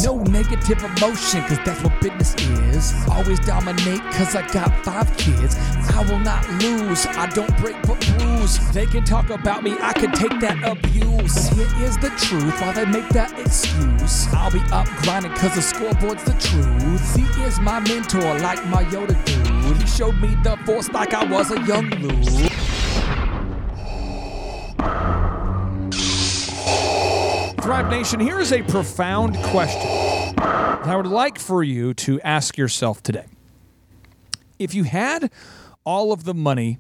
No 0.04 0.18
negative 0.24 0.84
emotion, 0.84 1.42
cause 1.44 1.60
that's 1.66 1.82
what 1.82 2.00
business 2.02 2.36
is. 2.76 2.94
Always 3.10 3.40
dominate, 3.40 4.02
cause 4.12 4.36
I 4.36 4.46
got 4.52 4.86
five 4.86 5.16
kids. 5.18 5.56
I 5.96 6.06
will 6.08 6.20
not 6.20 6.48
lose, 6.62 7.08
I 7.08 7.26
don't 7.28 7.56
break 7.58 7.82
but 7.84 8.00
bruise. 8.20 8.60
They 8.72 8.86
can 8.86 9.04
talk 9.04 9.30
about 9.30 9.64
me, 9.64 9.78
I 9.80 9.94
can 9.94 10.12
take 10.12 10.40
that 10.42 10.64
abuse. 10.64 11.48
Here 11.50 11.88
is 11.88 11.98
the 11.98 12.10
truth, 12.18 12.62
while 12.62 12.74
they 12.74 12.86
make 12.86 13.10
that 13.10 13.32
excuse. 13.40 14.28
I'll 14.34 14.52
be 14.52 14.62
up 14.72 14.88
grinding, 15.04 15.32
cause 15.32 15.56
the 15.56 15.62
scoreboard's 15.62 16.24
the 16.24 16.34
truth. 16.34 17.16
He 17.16 17.44
is 17.44 17.60
my 17.62 17.80
mentor, 17.80 18.38
like 18.40 18.64
my 18.68 18.84
Yoda 18.86 19.16
dude. 19.26 19.78
He 19.78 19.88
showed 19.88 20.18
me 20.22 20.36
the 20.44 20.58
force 20.66 20.90
like 20.92 21.14
I 21.14 21.26
was 21.26 21.50
a 21.52 21.60
young 21.66 21.90
Luke. 21.90 22.52
Thrive 27.68 27.90
Nation, 27.90 28.22
here 28.22 28.40
is 28.40 28.54
a 28.54 28.62
profound 28.62 29.36
question 29.44 29.82
that 30.38 30.88
I 30.88 30.96
would 30.96 31.06
like 31.06 31.38
for 31.38 31.62
you 31.62 31.94
to 31.96 32.22
ask 32.22 32.58
yourself 32.58 33.04
today. 33.04 33.26
If 34.58 34.74
you 34.74 34.86
had 34.86 35.30
all 35.84 36.14
of 36.14 36.24
the 36.24 36.34
money 36.34 36.80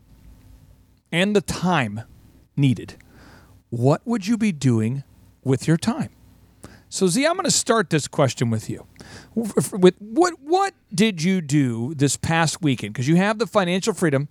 and 1.11 1.35
the 1.35 1.41
time 1.41 2.03
needed, 2.55 2.95
what 3.69 4.01
would 4.05 4.27
you 4.27 4.37
be 4.37 4.53
doing 4.53 5.03
with 5.43 5.67
your 5.67 5.75
time? 5.75 6.11
So, 6.87 7.07
Z, 7.07 7.25
I'm 7.25 7.33
going 7.33 7.43
to 7.43 7.51
start 7.51 7.89
this 7.89 8.07
question 8.07 8.49
with 8.49 8.69
you. 8.69 8.87
With 9.35 9.97
what 9.99 10.35
what 10.39 10.73
did 10.95 11.21
you 11.21 11.41
do 11.41 11.95
this 11.95 12.15
past 12.15 12.61
weekend? 12.61 12.93
Because 12.93 13.09
you 13.09 13.17
have 13.17 13.39
the 13.39 13.47
financial 13.47 13.93
freedom 13.93 14.29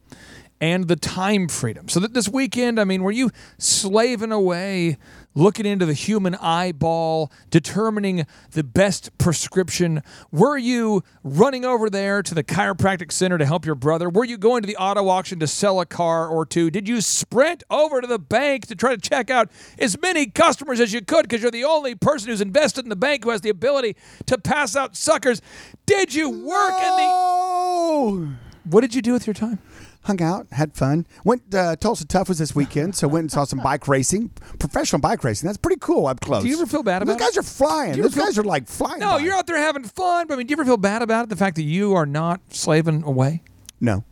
and 0.59 0.89
the 0.89 0.97
time 0.97 1.49
freedom. 1.49 1.89
So 1.89 2.01
that 2.01 2.15
this 2.15 2.31
weekend, 2.31 2.81
I 2.81 2.85
mean, 2.85 3.03
were 3.03 3.13
you 3.13 3.31
slaving 3.59 4.33
away, 4.33 4.97
looking 5.37 5.67
into 5.67 5.87
the 5.87 5.93
human 5.93 6.35
eyeball, 6.37 7.31
determining 7.51 8.27
the 8.53 8.65
best 8.65 9.17
prescription? 9.19 10.03
Were 10.33 10.59
you 10.59 11.05
running 11.23 11.65
over 11.65 11.89
there 11.89 12.23
to 12.23 12.35
the 12.35 12.43
chiropractic 12.43 13.13
center 13.13 13.39
to 13.39 13.47
help 13.47 13.65
your 13.65 13.77
brother? 13.77 14.09
Were 14.09 14.25
you 14.25 14.39
going 14.39 14.63
to 14.63 14.67
the 14.67 14.77
auto 14.77 15.09
auction 15.09 15.39
to 15.39 15.47
sell 15.47 15.81
a 15.81 15.87
car 15.87 16.27
or 16.27 16.45
two? 16.45 16.71
Did 16.71 16.89
you 16.89 17.01
sprint 17.01 17.63
over 17.71 18.01
to 18.01 18.07
the 18.07 18.19
bank 18.19 18.67
to 18.67 18.75
try 18.75 18.97
to 18.97 19.01
check 19.01 19.31
out 19.31 19.51
as 19.79 20.01
many 20.01 20.27
customers 20.27 20.81
as 20.81 20.93
you 20.93 21.03
could 21.03 21.23
because 21.29 21.43
you're 21.43 21.51
the 21.51 21.65
only 21.65 21.95
person 21.95 22.31
who's 22.31 22.41
invested 22.41 22.85
in 22.85 22.89
the 22.89 22.97
bank 22.97 23.23
who 23.25 23.31
has 23.31 23.43
the 23.43 23.51
ability 23.51 23.95
to 24.25 24.39
pass 24.39 24.75
out 24.75 24.97
suckers? 24.97 25.41
Did 25.85 26.15
you 26.15 26.31
work 26.31 26.73
in 26.81 26.97
the 26.97 27.07
Oh, 27.09 28.29
What 28.65 28.81
did 28.81 28.95
you 28.95 29.03
do 29.03 29.13
with 29.13 29.27
your 29.27 29.35
time? 29.35 29.59
Hung 30.07 30.23
out, 30.23 30.47
had 30.53 30.75
fun. 30.75 31.07
Went 31.25 31.55
uh, 31.55 31.77
Tulsa 31.77 32.07
Tough 32.07 32.29
was 32.29 32.39
this 32.39 32.55
weekend, 32.55 32.95
so 32.95 33.09
went 33.09 33.25
and 33.25 33.33
saw 33.33 33.45
some 33.45 33.59
bike 33.61 33.89
racing, 33.89 34.31
professional 34.59 35.01
bike 35.01 35.23
racing. 35.25 35.47
That's 35.47 35.59
pretty 35.59 35.79
cool 35.81 36.07
up 36.07 36.21
close. 36.21 36.43
Do 36.43 36.49
you 36.49 36.57
ever 36.57 36.67
feel 36.67 36.83
bad 36.83 37.03
about? 37.03 37.13
Those 37.13 37.17
about 37.17 37.27
guys 37.27 37.37
it? 37.37 37.41
are 37.41 37.43
flying. 37.43 38.03
Those 38.03 38.15
feel- 38.15 38.25
guys 38.25 38.39
are 38.39 38.45
like 38.45 38.69
flying. 38.69 39.01
No, 39.01 39.13
by. 39.13 39.19
you're 39.19 39.35
out 39.35 39.47
there 39.47 39.59
having 39.59 39.85
fun. 39.85 40.27
But 40.27 40.35
I 40.35 40.37
mean, 40.39 40.47
do 40.47 40.53
you 40.53 40.57
ever 40.57 40.65
feel 40.65 40.77
bad 40.77 41.03
about 41.03 41.25
it? 41.25 41.29
The 41.31 41.37
fact 41.37 41.57
that 41.57 41.63
you 41.65 41.95
are 41.95 42.07
not 42.07 42.41
slaving 42.51 43.03
away? 43.03 43.43
No, 43.81 44.05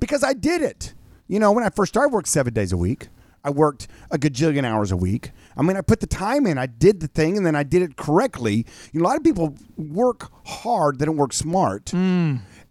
because 0.00 0.22
I 0.22 0.32
did 0.34 0.60
it. 0.62 0.92
You 1.28 1.38
know, 1.38 1.52
when 1.52 1.64
I 1.64 1.70
first 1.70 1.92
started, 1.92 2.10
I 2.10 2.14
worked 2.14 2.28
seven 2.28 2.52
days 2.52 2.72
a 2.72 2.76
week. 2.76 3.08
I 3.44 3.50
worked 3.50 3.86
a 4.10 4.18
gajillion 4.18 4.64
hours 4.64 4.90
a 4.90 4.96
week. 4.96 5.30
I 5.56 5.62
mean, 5.62 5.76
I 5.76 5.80
put 5.80 6.00
the 6.00 6.06
time 6.06 6.46
in. 6.46 6.58
I 6.58 6.66
did 6.66 7.00
the 7.00 7.06
thing, 7.08 7.36
and 7.36 7.46
then 7.46 7.54
I 7.54 7.62
did 7.62 7.82
it 7.82 7.96
correctly. 7.96 8.66
You 8.92 9.00
know, 9.00 9.06
a 9.06 9.08
lot 9.08 9.16
of 9.16 9.24
people 9.24 9.54
work 9.76 10.30
hard; 10.44 10.98
they 10.98 11.04
don't 11.06 11.16
work 11.16 11.32
smart. 11.32 11.92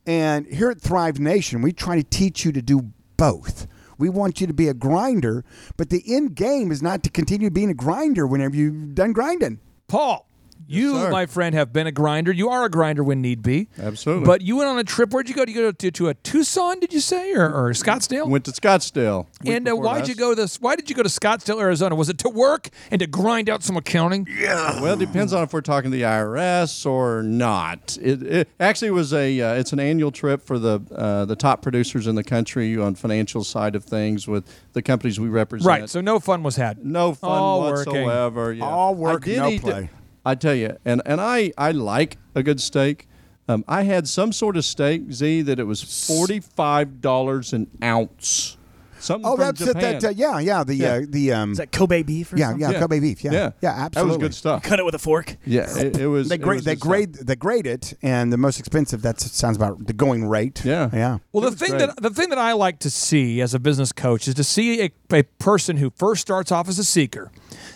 And 0.08 0.48
here 0.48 0.72
at 0.72 0.80
Thrive 0.80 1.20
Nation, 1.20 1.62
we 1.62 1.74
try 1.74 1.98
to 1.98 2.04
teach 2.04 2.46
you 2.46 2.54
to 2.54 2.62
do 2.62 2.94
both. 3.18 3.68
We 3.98 4.10
want 4.10 4.40
you 4.40 4.48
to 4.48 4.54
be 4.54 4.70
a 4.70 4.74
grinder, 4.74 5.44
but 5.76 5.90
the 5.90 6.02
end 6.08 6.36
game 6.36 6.72
is 6.72 6.82
not 6.82 7.04
to 7.04 7.10
continue 7.10 7.50
being 7.50 7.70
a 7.70 7.74
grinder 7.74 8.26
whenever 8.26 8.56
you've 8.56 8.96
done 8.96 9.12
grinding. 9.12 9.60
Paul, 9.88 10.30
you, 10.68 10.94
sir. 10.94 11.12
my 11.12 11.26
friend, 11.26 11.54
have 11.56 11.72
been 11.72 11.88
a 11.88 11.92
grinder. 11.92 12.32
You 12.32 12.50
are 12.50 12.66
a 12.66 12.70
grinder 12.70 13.04
when 13.04 13.22
need 13.22 13.42
be. 13.42 13.70
Absolutely. 13.80 14.26
But 14.26 14.42
you 14.42 14.58
went 14.58 14.70
on 14.70 14.80
a 14.80 14.84
trip. 14.84 15.12
Where'd 15.14 15.30
you 15.30 15.36
go? 15.36 15.46
Did 15.46 15.56
you 15.56 15.62
go 15.62 15.72
to, 15.72 15.92
to 15.92 16.08
a 16.10 16.14
Tucson? 16.14 16.80
Did 16.80 16.94
you 16.94 17.00
say, 17.00 17.34
or, 17.34 17.46
or 17.54 17.72
Scottsdale? 17.72 18.28
Went 18.28 18.46
to 18.46 18.52
Scottsdale. 18.52 19.28
and 19.46 19.68
uh, 19.70 19.76
why'd 19.76 20.08
you 20.08 20.16
go 20.16 20.34
this? 20.36 20.60
Why 20.60 20.76
did 20.76 20.90
you 20.90 20.96
go 20.96 21.04
to 21.04 21.10
Scottsdale, 21.10 21.60
Arizona? 21.62 21.96
Was 21.96 22.10
it 22.10 22.18
to 22.20 22.30
work 22.30 22.70
and 22.92 23.00
to 23.00 23.08
grind 23.08 23.50
out 23.50 23.64
some 23.64 23.78
accounting? 23.78 24.28
Yeah. 24.30 24.82
Well, 24.82 24.94
it 24.94 25.00
depends 25.06 25.34
on 25.34 25.44
if 25.44 25.54
we're 25.54 25.62
talking 25.62 25.92
the 25.92 26.02
IRS 26.02 26.86
or 26.86 27.24
not. 27.24 27.98
It, 28.02 28.24
it 28.24 28.50
actually 28.60 28.92
was 28.92 29.14
a 29.14 29.40
uh, 29.42 29.54
it's 29.56 29.74
an 29.74 29.80
annual 29.80 30.12
trip 30.12 30.42
for 30.42 30.60
the 30.60 30.80
uh, 30.96 31.26
the 31.26 31.36
top 31.36 31.62
producers 31.62 32.08
in 32.08 32.16
the 32.16 32.24
country 32.24 32.78
on 32.78 32.96
financial 32.96 33.44
side 33.44 33.76
of 33.76 33.84
things 33.84 34.28
with 34.28 34.46
the 34.74 34.82
companies 34.82 35.20
we 35.20 35.28
represent. 35.30 35.68
Right. 35.68 35.90
So 35.90 36.02
no 36.02 36.20
fun 36.20 36.44
was 36.44 36.56
had. 36.56 36.86
no 36.86 37.14
fun 37.14 37.30
All 37.32 37.62
working. 37.62 37.94
whatsoever. 37.94 38.54
Yeah. 38.54 38.66
All 38.66 38.96
work, 38.96 39.24
I 39.24 39.26
did 39.26 39.38
no 39.38 39.50
eat 39.50 39.62
the- 39.64 39.72
play. 39.72 39.90
I 40.28 40.36
tell 40.36 40.56
you, 40.56 40.78
and 40.84 41.02
and 41.06 41.22
I 41.22 41.54
I 41.58 41.72
like 41.72 42.18
a 42.36 42.44
good 42.44 42.60
steak. 42.60 43.08
Um, 43.48 43.64
I 43.66 43.84
had 43.84 44.10
some 44.10 44.34
sort 44.34 44.58
of 44.58 44.66
steak, 44.66 45.10
Z, 45.10 45.44
that 45.44 45.58
it 45.58 45.64
was 45.64 45.82
forty 46.06 46.42
five 46.42 47.00
dollars 47.00 47.54
an 47.54 47.68
ounce. 47.82 48.58
Something 49.00 49.26
Oh, 49.28 49.36
from 49.36 49.46
that's 49.46 49.62
it. 49.62 49.66
Japan. 49.68 50.00
That, 50.00 50.04
uh, 50.06 50.10
yeah, 50.10 50.40
yeah. 50.40 50.64
The 50.64 50.76
Yeah. 50.76 50.94
uh, 50.94 51.02
the 51.08 51.32
um, 51.34 51.52
Is 51.52 51.58
that 51.60 51.72
Kobe 51.72 52.04
beef? 52.04 52.34
Or 52.34 52.38
yeah, 52.38 52.48
something? 52.48 52.62
yeah, 52.62 52.72
Yeah. 52.72 52.80
Kobe 52.80 53.00
beef. 53.00 53.24
Yeah, 53.24 53.32
yeah, 53.32 53.40
yeah, 53.62 53.74
That 53.76 53.80
absolutely. 53.86 54.10
was 54.10 54.18
good 54.18 54.34
stuff. 54.36 54.64
Cut 54.64 54.80
it 54.80 54.86
with 54.86 54.96
a 54.96 55.00
fork. 55.00 55.38
Yeah, 55.46 55.78
it, 55.78 55.98
it 55.98 56.08
was. 56.08 56.30
They 56.30 56.36
it 56.36 56.42
grade 56.42 56.56
was 56.58 56.66
they 56.66 56.74
good 56.76 56.80
stuff. 56.80 56.90
grade 56.90 57.14
they 57.14 57.36
grade 57.36 57.68
it, 57.68 57.94
and 58.02 58.32
the 58.34 58.38
most 58.38 58.60
expensive. 58.60 59.02
That 59.04 59.20
sounds 59.22 59.58
about 59.58 59.86
the 59.88 59.94
going 59.94 60.26
rate. 60.28 60.64
Yeah. 60.66 60.90
yeah. 60.94 61.18
Well, 61.32 61.50
the 61.50 61.56
thing 61.56 61.70
great. 61.72 61.80
that 61.88 62.02
the 62.02 62.10
thing 62.10 62.30
that 62.30 62.38
I 62.40 62.54
like 62.54 62.80
to 62.80 62.90
see 62.90 63.42
as 63.42 63.54
a 63.54 63.60
business 63.60 63.92
coach 63.92 64.28
is 64.28 64.34
to 64.36 64.44
see 64.44 64.82
a, 64.84 64.92
a 65.14 65.24
person 65.40 65.78
who 65.78 65.92
first 65.96 66.22
starts 66.22 66.52
off 66.52 66.68
as 66.68 66.80
a 66.80 66.84
seeker. 66.84 67.32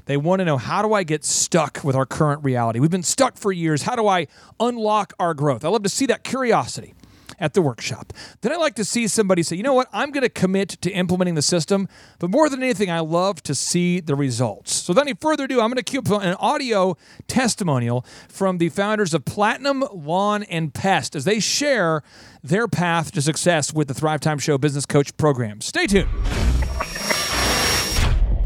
They 0.05 0.17
want 0.17 0.39
to 0.39 0.45
know 0.45 0.57
how 0.57 0.81
do 0.81 0.93
I 0.93 1.03
get 1.03 1.23
stuck 1.23 1.81
with 1.83 1.95
our 1.95 2.05
current 2.07 2.43
reality? 2.43 2.79
We've 2.79 2.89
been 2.89 3.03
stuck 3.03 3.37
for 3.37 3.51
years. 3.51 3.83
How 3.83 3.95
do 3.95 4.07
I 4.07 4.27
unlock 4.59 5.13
our 5.19 5.33
growth? 5.35 5.63
I 5.63 5.69
love 5.69 5.83
to 5.83 5.89
see 5.89 6.07
that 6.07 6.23
curiosity 6.23 6.93
at 7.41 7.53
the 7.53 7.61
workshop. 7.61 8.13
Then 8.39 8.53
I 8.53 8.55
like 8.55 8.75
to 8.75 8.85
see 8.85 9.07
somebody 9.07 9.43
say, 9.43 9.57
you 9.57 9.63
know 9.63 9.73
what, 9.73 9.89
I'm 9.91 10.11
going 10.11 10.23
to 10.23 10.29
commit 10.29 10.69
to 10.81 10.91
implementing 10.91 11.35
the 11.35 11.41
system. 11.41 11.89
But 12.19 12.29
more 12.29 12.47
than 12.47 12.63
anything, 12.63 12.89
I 12.89 12.99
love 12.99 13.43
to 13.43 13.55
see 13.55 13.99
the 13.99 14.15
results. 14.15 14.73
So, 14.73 14.91
without 14.91 15.07
any 15.07 15.15
further 15.15 15.45
ado, 15.45 15.59
I'm 15.59 15.69
going 15.69 15.75
to 15.77 15.83
cue 15.83 15.99
up 15.99 16.23
an 16.23 16.35
audio 16.35 16.95
testimonial 17.27 18.05
from 18.29 18.59
the 18.59 18.69
founders 18.69 19.13
of 19.13 19.25
Platinum 19.25 19.83
Lawn 19.91 20.43
and 20.43 20.73
Pest 20.73 21.15
as 21.15 21.25
they 21.25 21.39
share 21.39 22.03
their 22.43 22.67
path 22.67 23.11
to 23.13 23.21
success 23.21 23.73
with 23.73 23.87
the 23.87 23.93
Thrive 23.93 24.21
Time 24.21 24.37
Show 24.37 24.57
Business 24.57 24.85
Coach 24.85 25.17
program. 25.17 25.61
Stay 25.61 25.87
tuned. 25.87 26.60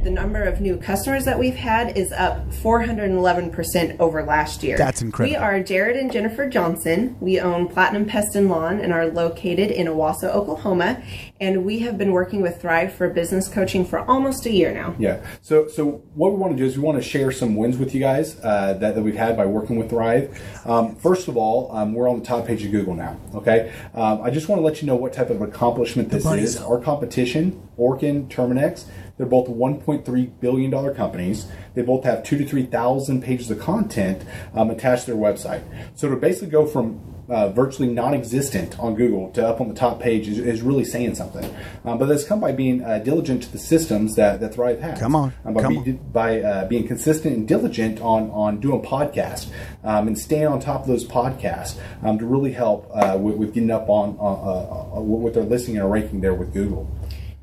The 0.06 0.12
number 0.12 0.44
of 0.44 0.62
new 0.62 0.78
customers 0.78 1.26
that 1.26 1.40
we've 1.40 1.56
had 1.56 1.98
is 1.98 2.12
up 2.12 2.48
411% 2.52 4.00
over 4.00 4.24
last 4.24 4.62
year. 4.62 4.78
That's 4.78 5.02
incredible. 5.02 5.32
We 5.32 5.36
are 5.36 5.60
Jared 5.64 5.98
and 5.98 6.12
Jennifer 6.12 6.48
Johnson. 6.48 7.18
We 7.20 7.40
own 7.40 7.68
Platinum 7.68 8.06
Pest 8.06 8.36
and 8.36 8.48
Lawn 8.48 8.80
and 8.80 8.94
are 8.94 9.08
located 9.08 9.72
in 9.72 9.88
Owasso, 9.88 10.26
Oklahoma. 10.26 11.02
And 11.42 11.66
we 11.66 11.80
have 11.80 11.98
been 11.98 12.12
working 12.12 12.44
with 12.44 12.62
Thrive 12.62 12.94
for 12.94 13.10
business 13.10 13.48
coaching 13.48 13.84
for 13.84 14.02
almost 14.02 14.46
a 14.46 14.52
year 14.52 14.72
now. 14.72 14.96
Yeah. 15.00 15.26
So, 15.42 15.68
so 15.68 16.04
what 16.14 16.34
we 16.34 16.38
want 16.38 16.54
to 16.54 16.58
do 16.58 16.66
is 16.66 16.78
we 16.78 16.84
want 16.84 17.02
to 17.02 17.04
share 17.04 17.32
some 17.32 17.56
wins 17.56 17.80
with 17.80 17.96
you 17.96 18.00
guys 18.00 18.40
uh, 18.44 18.76
that, 18.76 18.94
that 18.94 19.02
we've 19.02 19.16
had 19.16 19.36
by 19.36 19.48
working 19.48 19.76
with 19.76 19.90
Thrive. 19.90 20.40
Um, 20.66 20.96
first 20.98 21.28
of 21.28 21.36
all, 21.36 21.76
um, 21.76 21.96
we're 21.96 22.08
on 22.08 22.20
the 22.20 22.26
top 22.26 22.46
page 22.46 22.64
of 22.64 22.70
Google 22.70 22.94
now. 22.94 23.20
Okay. 23.34 23.74
Um, 23.96 24.22
I 24.22 24.30
just 24.30 24.50
want 24.50 24.60
to 24.60 24.64
let 24.64 24.84
you 24.84 24.88
know 24.88 24.96
what 24.96 25.14
type 25.14 25.32
of 25.32 25.42
accomplishment 25.42 26.10
this 26.10 26.28
is. 26.28 26.62
Our 26.62 26.80
competition, 26.80 27.68
Orkin, 27.80 28.28
Terminix, 28.28 28.86
they're 29.18 29.26
both 29.26 29.48
1.3 29.48 30.40
billion 30.40 30.72
dollar 30.72 30.94
companies. 30.94 31.48
They 31.74 31.82
both 31.82 32.04
have 32.04 32.24
two 32.24 32.38
to 32.38 32.46
three 32.46 32.66
thousand 32.66 33.24
pages 33.24 33.50
of 33.50 33.60
content 33.60 34.24
um, 34.54 34.70
attached 34.70 35.06
to 35.06 35.12
their 35.12 35.22
website. 35.22 35.64
So 35.96 36.10
to 36.10 36.16
basically 36.16 36.50
go 36.50 36.66
from 36.66 37.16
uh, 37.30 37.50
virtually 37.50 37.88
non-existent 37.88 38.78
on 38.80 38.94
Google 38.94 39.32
to 39.32 39.48
up 39.48 39.60
on 39.60 39.68
the 39.68 39.74
top 39.74 40.00
page 40.00 40.28
is, 40.28 40.38
is 40.38 40.62
really 40.62 40.86
saying 40.86 41.16
something. 41.16 41.44
Um, 41.84 41.98
but 41.98 42.06
that's 42.06 42.24
come 42.24 42.40
by 42.40 42.52
being 42.52 42.84
uh, 42.84 43.00
diligent 43.00 43.44
to 43.44 43.52
the 43.52 43.58
systems 43.58 44.16
that, 44.16 44.40
that 44.42 44.54
Thrive 44.54 44.80
has. 44.82 45.00
Come 45.00 45.16
on, 45.16 45.34
Um, 45.44 45.54
by 45.54 45.62
come 45.62 45.84
be- 45.84 45.92
by 45.94 46.42
uh, 46.42 46.68
being 46.68 46.88
consistent 46.88 47.36
and 47.36 47.48
diligent 47.48 48.00
on 48.02 48.30
on 48.32 48.60
doing 48.60 48.82
podcasts 48.82 49.48
um, 49.84 50.08
and 50.08 50.18
staying 50.20 50.48
on 50.48 50.60
top 50.60 50.82
of 50.82 50.88
those 50.88 51.06
podcasts 51.06 51.80
um, 52.04 52.20
to 52.20 52.26
really 52.26 52.52
help 52.52 52.90
uh, 52.94 53.18
with, 53.20 53.36
with 53.38 53.54
getting 53.54 53.72
up 53.72 53.90
on 53.90 54.18
uh, 54.20 54.98
uh, 54.98 55.02
with 55.02 55.34
their 55.34 55.44
listing 55.44 55.78
and 55.78 55.90
ranking 55.90 56.22
there 56.22 56.34
with 56.34 56.54
Google. 56.54 56.90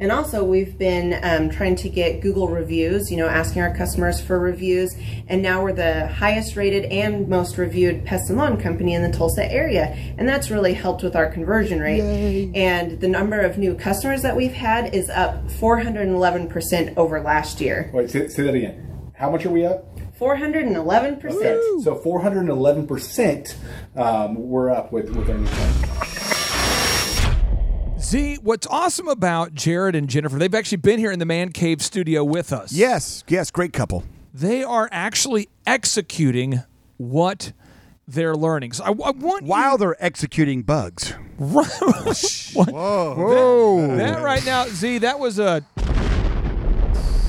And 0.03 0.11
also, 0.11 0.43
we've 0.43 0.77
been 0.77 1.17
um, 1.23 1.49
trying 1.49 1.77
to 1.77 1.89
get 1.89 2.23
Google 2.23 2.49
reviews, 2.49 3.09
you 3.09 3.17
know, 3.17 3.29
asking 3.29 3.63
our 3.63 3.73
customers 3.73 4.21
for 4.21 4.37
reviews. 4.37 4.93
And 5.29 5.41
now 5.41 5.63
we're 5.63 5.75
the 5.75 6.09
highest 6.09 6.57
rated 6.57 6.87
and 6.87 7.29
most 7.29 7.57
reviewed 7.57 8.05
pest 8.05 8.29
and 8.29 8.37
lawn 8.37 8.61
company 8.61 8.95
in 8.95 9.05
the 9.05 9.17
Tulsa 9.17 9.49
area. 9.49 9.95
And 10.19 10.29
that's 10.29 10.51
really 10.51 10.75
helped 10.75 11.05
with 11.05 11.15
our 11.15 11.31
conversion 11.31 11.79
rate. 11.79 12.51
And 12.53 13.01
the 13.01 13.07
number 13.07 13.43
of 13.43 13.59
new 13.59 13.77
customers 13.77 14.23
that 14.23 14.35
we've 14.35 14.53
had 14.53 14.93
is 14.93 15.09
up 15.09 15.47
411% 15.47 16.97
over 16.97 17.21
last 17.21 17.61
year. 17.61 17.89
Wait, 17.95 18.11
say, 18.11 18.27
say 18.27 18.43
that 18.43 18.57
again. 18.57 19.13
How 19.15 19.31
much 19.31 19.47
are 19.47 19.51
we 19.51 19.65
up? 19.65 19.97
411%. 20.19 21.25
Okay, 21.25 21.61
so 21.85 21.95
411 21.95 22.89
percent 22.89 23.57
um, 23.95 24.35
we're 24.35 24.71
up 24.71 24.91
with 24.91 25.11
with 25.11 25.31
our 25.31 25.39
new 25.39 25.47
plan. 25.47 26.22
Z, 28.13 28.37
what's 28.43 28.67
awesome 28.67 29.09
about 29.09 29.55
Jared 29.55 29.95
and 29.95 30.07
Jennifer, 30.07 30.37
they've 30.37 30.55
actually 30.55 30.77
been 30.77 30.99
here 30.99 31.11
in 31.11 31.19
the 31.19 31.25
Man 31.25 31.51
Cave 31.51 31.81
studio 31.81 32.23
with 32.23 32.53
us. 32.53 32.71
Yes, 32.71 33.25
yes, 33.27 33.51
great 33.51 33.73
couple. 33.73 34.05
They 34.35 34.63
are 34.63 34.87
actually 34.93 35.49
executing 35.67 36.63
what 36.99 37.55
they're 38.07 38.35
learning. 38.35 38.73
So 38.73 38.85
I, 38.85 38.89
I 38.89 39.11
want 39.13 39.45
While 39.45 39.79
they're 39.79 39.97
executing 39.99 40.61
bugs. 40.61 41.15
you, 41.39 41.47
Whoa. 41.47 43.97
that 43.97 44.23
right 44.23 44.45
now, 44.45 44.67
Z, 44.67 44.99
that 44.99 45.19
was 45.19 45.39
a. 45.39 45.65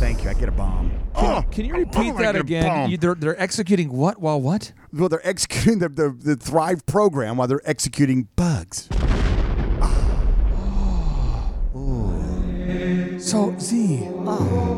Thank 0.01 0.25
you. 0.25 0.31
I 0.31 0.33
get 0.33 0.49
a 0.49 0.51
bomb. 0.51 0.91
Oh, 1.15 1.45
Can 1.49 1.63
you 1.63 1.75
repeat 1.75 2.13
oh, 2.13 2.17
that 2.17 2.35
again? 2.35 2.89
You, 2.89 2.97
they're, 2.97 3.15
they're 3.15 3.41
executing 3.41 3.93
what 3.93 4.19
while 4.19 4.41
what? 4.41 4.73
Well, 4.91 5.07
they're 5.07 5.25
executing 5.25 5.79
the, 5.79 5.87
the, 5.87 6.09
the 6.09 6.35
Thrive 6.35 6.85
program 6.85 7.37
while 7.37 7.47
they're 7.47 7.61
executing 7.63 8.27
bugs. 8.35 8.89
So, 13.19 13.55
Z, 13.59 14.01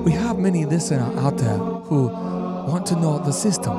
we 0.05 0.11
have 0.11 0.37
many 0.37 0.65
listeners 0.65 1.15
out 1.17 1.37
there 1.37 1.57
who 1.57 2.07
want 2.07 2.85
to 2.87 2.95
know 2.95 3.19
the 3.19 3.31
system. 3.31 3.73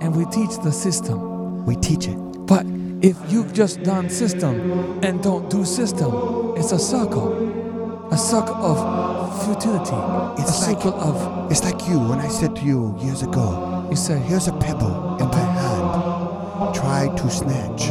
And 0.00 0.16
we 0.16 0.24
teach 0.26 0.56
the 0.62 0.72
system. 0.72 1.64
We 1.66 1.76
teach 1.76 2.06
it. 2.08 2.16
But 2.46 2.64
if 3.02 3.16
you've 3.30 3.52
just 3.52 3.82
done 3.82 4.08
system 4.10 5.02
and 5.04 5.22
don't 5.22 5.48
do 5.50 5.64
system, 5.64 6.54
it's 6.56 6.72
a 6.72 6.78
circle. 6.78 8.08
A 8.12 8.16
circle 8.18 8.56
of 8.56 9.44
futility. 9.44 9.96
It's 10.42 10.50
a 10.50 10.70
like- 10.70 10.80
circle 10.82 10.94
of, 10.94 11.50
It's 11.52 11.62
like 11.62 11.86
you 11.88 11.98
when 12.00 12.18
I 12.18 12.28
said 12.28 12.56
to 12.56 12.62
you 12.62 12.96
years 13.00 13.22
ago, 13.22 13.86
you 13.90 13.96
say, 13.96 14.18
here's 14.18 14.48
a 14.48 14.52
pebble 14.54 15.16
in 15.20 15.26
my 15.28 15.38
hand. 15.60 16.74
Try 16.74 17.08
to 17.16 17.30
snatch. 17.30 17.90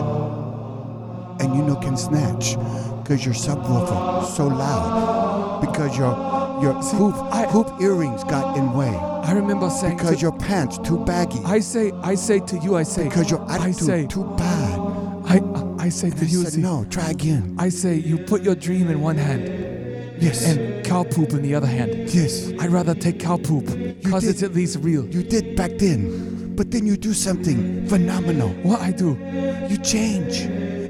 And 1.41 1.55
you 1.55 1.63
know 1.63 1.75
can 1.75 1.95
snatch 1.95 2.57
because 3.09 3.25
your 3.25 3.33
subwoofer 3.33 4.23
so 4.35 4.45
loud 4.47 5.61
because 5.61 5.97
your 5.97 6.11
your 6.61 6.73
hoop, 6.73 7.15
I- 7.33 7.45
hoop 7.47 7.81
earrings 7.81 8.23
got 8.25 8.55
in 8.57 8.71
way 8.73 8.87
I 8.89 9.31
remember 9.33 9.69
saying, 9.69 9.97
because 9.97 10.17
to- 10.17 10.21
your 10.21 10.31
pants 10.37 10.77
too 10.79 11.03
baggy 11.05 11.39
I 11.43 11.59
say, 11.59 11.91
I 12.03 12.13
say 12.15 12.39
to 12.39 12.57
you, 12.59 12.75
I 12.75 12.83
say, 12.83 13.05
because 13.05 13.31
your 13.31 13.41
I 13.49 13.55
attitude 13.55 13.75
say, 13.77 14.05
too 14.07 14.23
bad. 14.37 14.79
I, 15.25 15.41
I 15.79 15.89
say 15.89 16.07
And 16.09 16.17
to 16.17 16.25
I 16.25 16.27
you, 16.27 16.43
said, 16.45 16.59
no, 16.61 16.85
try 16.89 17.09
again. 17.11 17.55
I 17.59 17.69
say, 17.69 17.95
you 17.95 18.17
put 18.19 18.41
your 18.43 18.55
dream 18.55 18.89
in 18.89 19.01
one 19.01 19.17
hand 19.17 19.43
Yes, 20.21 20.45
and 20.45 20.83
cow 20.85 21.03
poop 21.03 21.29
in 21.31 21.41
the 21.41 21.55
other 21.55 21.67
hand. 21.67 22.09
yes. 22.13 22.51
I'd 22.59 22.69
rather 22.71 22.93
take 22.93 23.19
cow 23.19 23.37
poop 23.37 23.65
because 24.03 24.27
it's 24.27 24.43
at 24.43 24.53
least 24.53 24.77
real. 24.81 25.05
You 25.07 25.23
did 25.23 25.55
back 25.55 25.71
then, 25.77 26.55
but 26.57 26.71
then 26.71 26.85
you 26.85 26.97
do 26.97 27.13
something 27.13 27.87
phenomenal. 27.87 28.49
What 28.63 28.81
I 28.81 28.91
do? 28.91 29.17
You 29.69 29.77
change, 29.77 30.41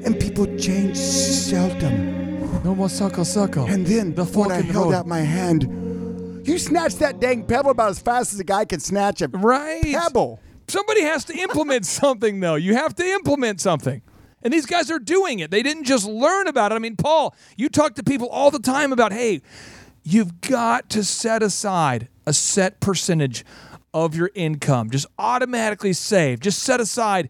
and 0.04 0.18
people 0.18 0.46
change 0.56 0.96
seldom. 0.96 2.62
No 2.64 2.74
more 2.74 2.88
circle, 2.88 3.24
circle. 3.24 3.66
And 3.66 3.86
then 3.86 4.14
the 4.14 4.24
when 4.24 4.50
I 4.52 4.60
held 4.60 4.86
road. 4.86 4.94
out 4.94 5.06
my 5.06 5.20
hand, 5.20 6.46
you 6.46 6.58
snatched 6.58 6.98
that 7.00 7.20
dang 7.20 7.44
pebble 7.46 7.70
about 7.70 7.90
as 7.90 7.98
fast 8.00 8.32
as 8.32 8.40
a 8.40 8.44
guy 8.44 8.64
can 8.64 8.80
snatch 8.80 9.22
a 9.22 9.28
Right. 9.28 9.82
pebble. 9.82 10.40
Somebody 10.68 11.02
has 11.02 11.24
to 11.26 11.36
implement 11.36 11.86
something, 12.00 12.40
though. 12.40 12.54
You 12.56 12.74
have 12.74 12.94
to 12.96 13.04
implement 13.04 13.60
something. 13.60 14.02
And 14.42 14.52
these 14.52 14.66
guys 14.66 14.90
are 14.90 14.98
doing 14.98 15.40
it. 15.40 15.50
They 15.50 15.62
didn't 15.62 15.84
just 15.84 16.06
learn 16.06 16.46
about 16.48 16.72
it. 16.72 16.76
I 16.76 16.78
mean, 16.78 16.96
Paul, 16.96 17.34
you 17.56 17.68
talk 17.68 17.94
to 17.96 18.02
people 18.02 18.28
all 18.28 18.50
the 18.50 18.58
time 18.58 18.92
about, 18.92 19.12
hey, 19.12 19.42
you've 20.02 20.40
got 20.40 20.88
to 20.90 21.04
set 21.04 21.42
aside 21.42 22.08
a 22.26 22.32
set 22.32 22.80
percentage 22.80 23.44
of 23.92 24.14
your 24.14 24.30
income. 24.34 24.88
Just 24.90 25.06
automatically 25.18 25.92
save. 25.92 26.40
Just 26.40 26.62
set 26.62 26.80
aside 26.80 27.28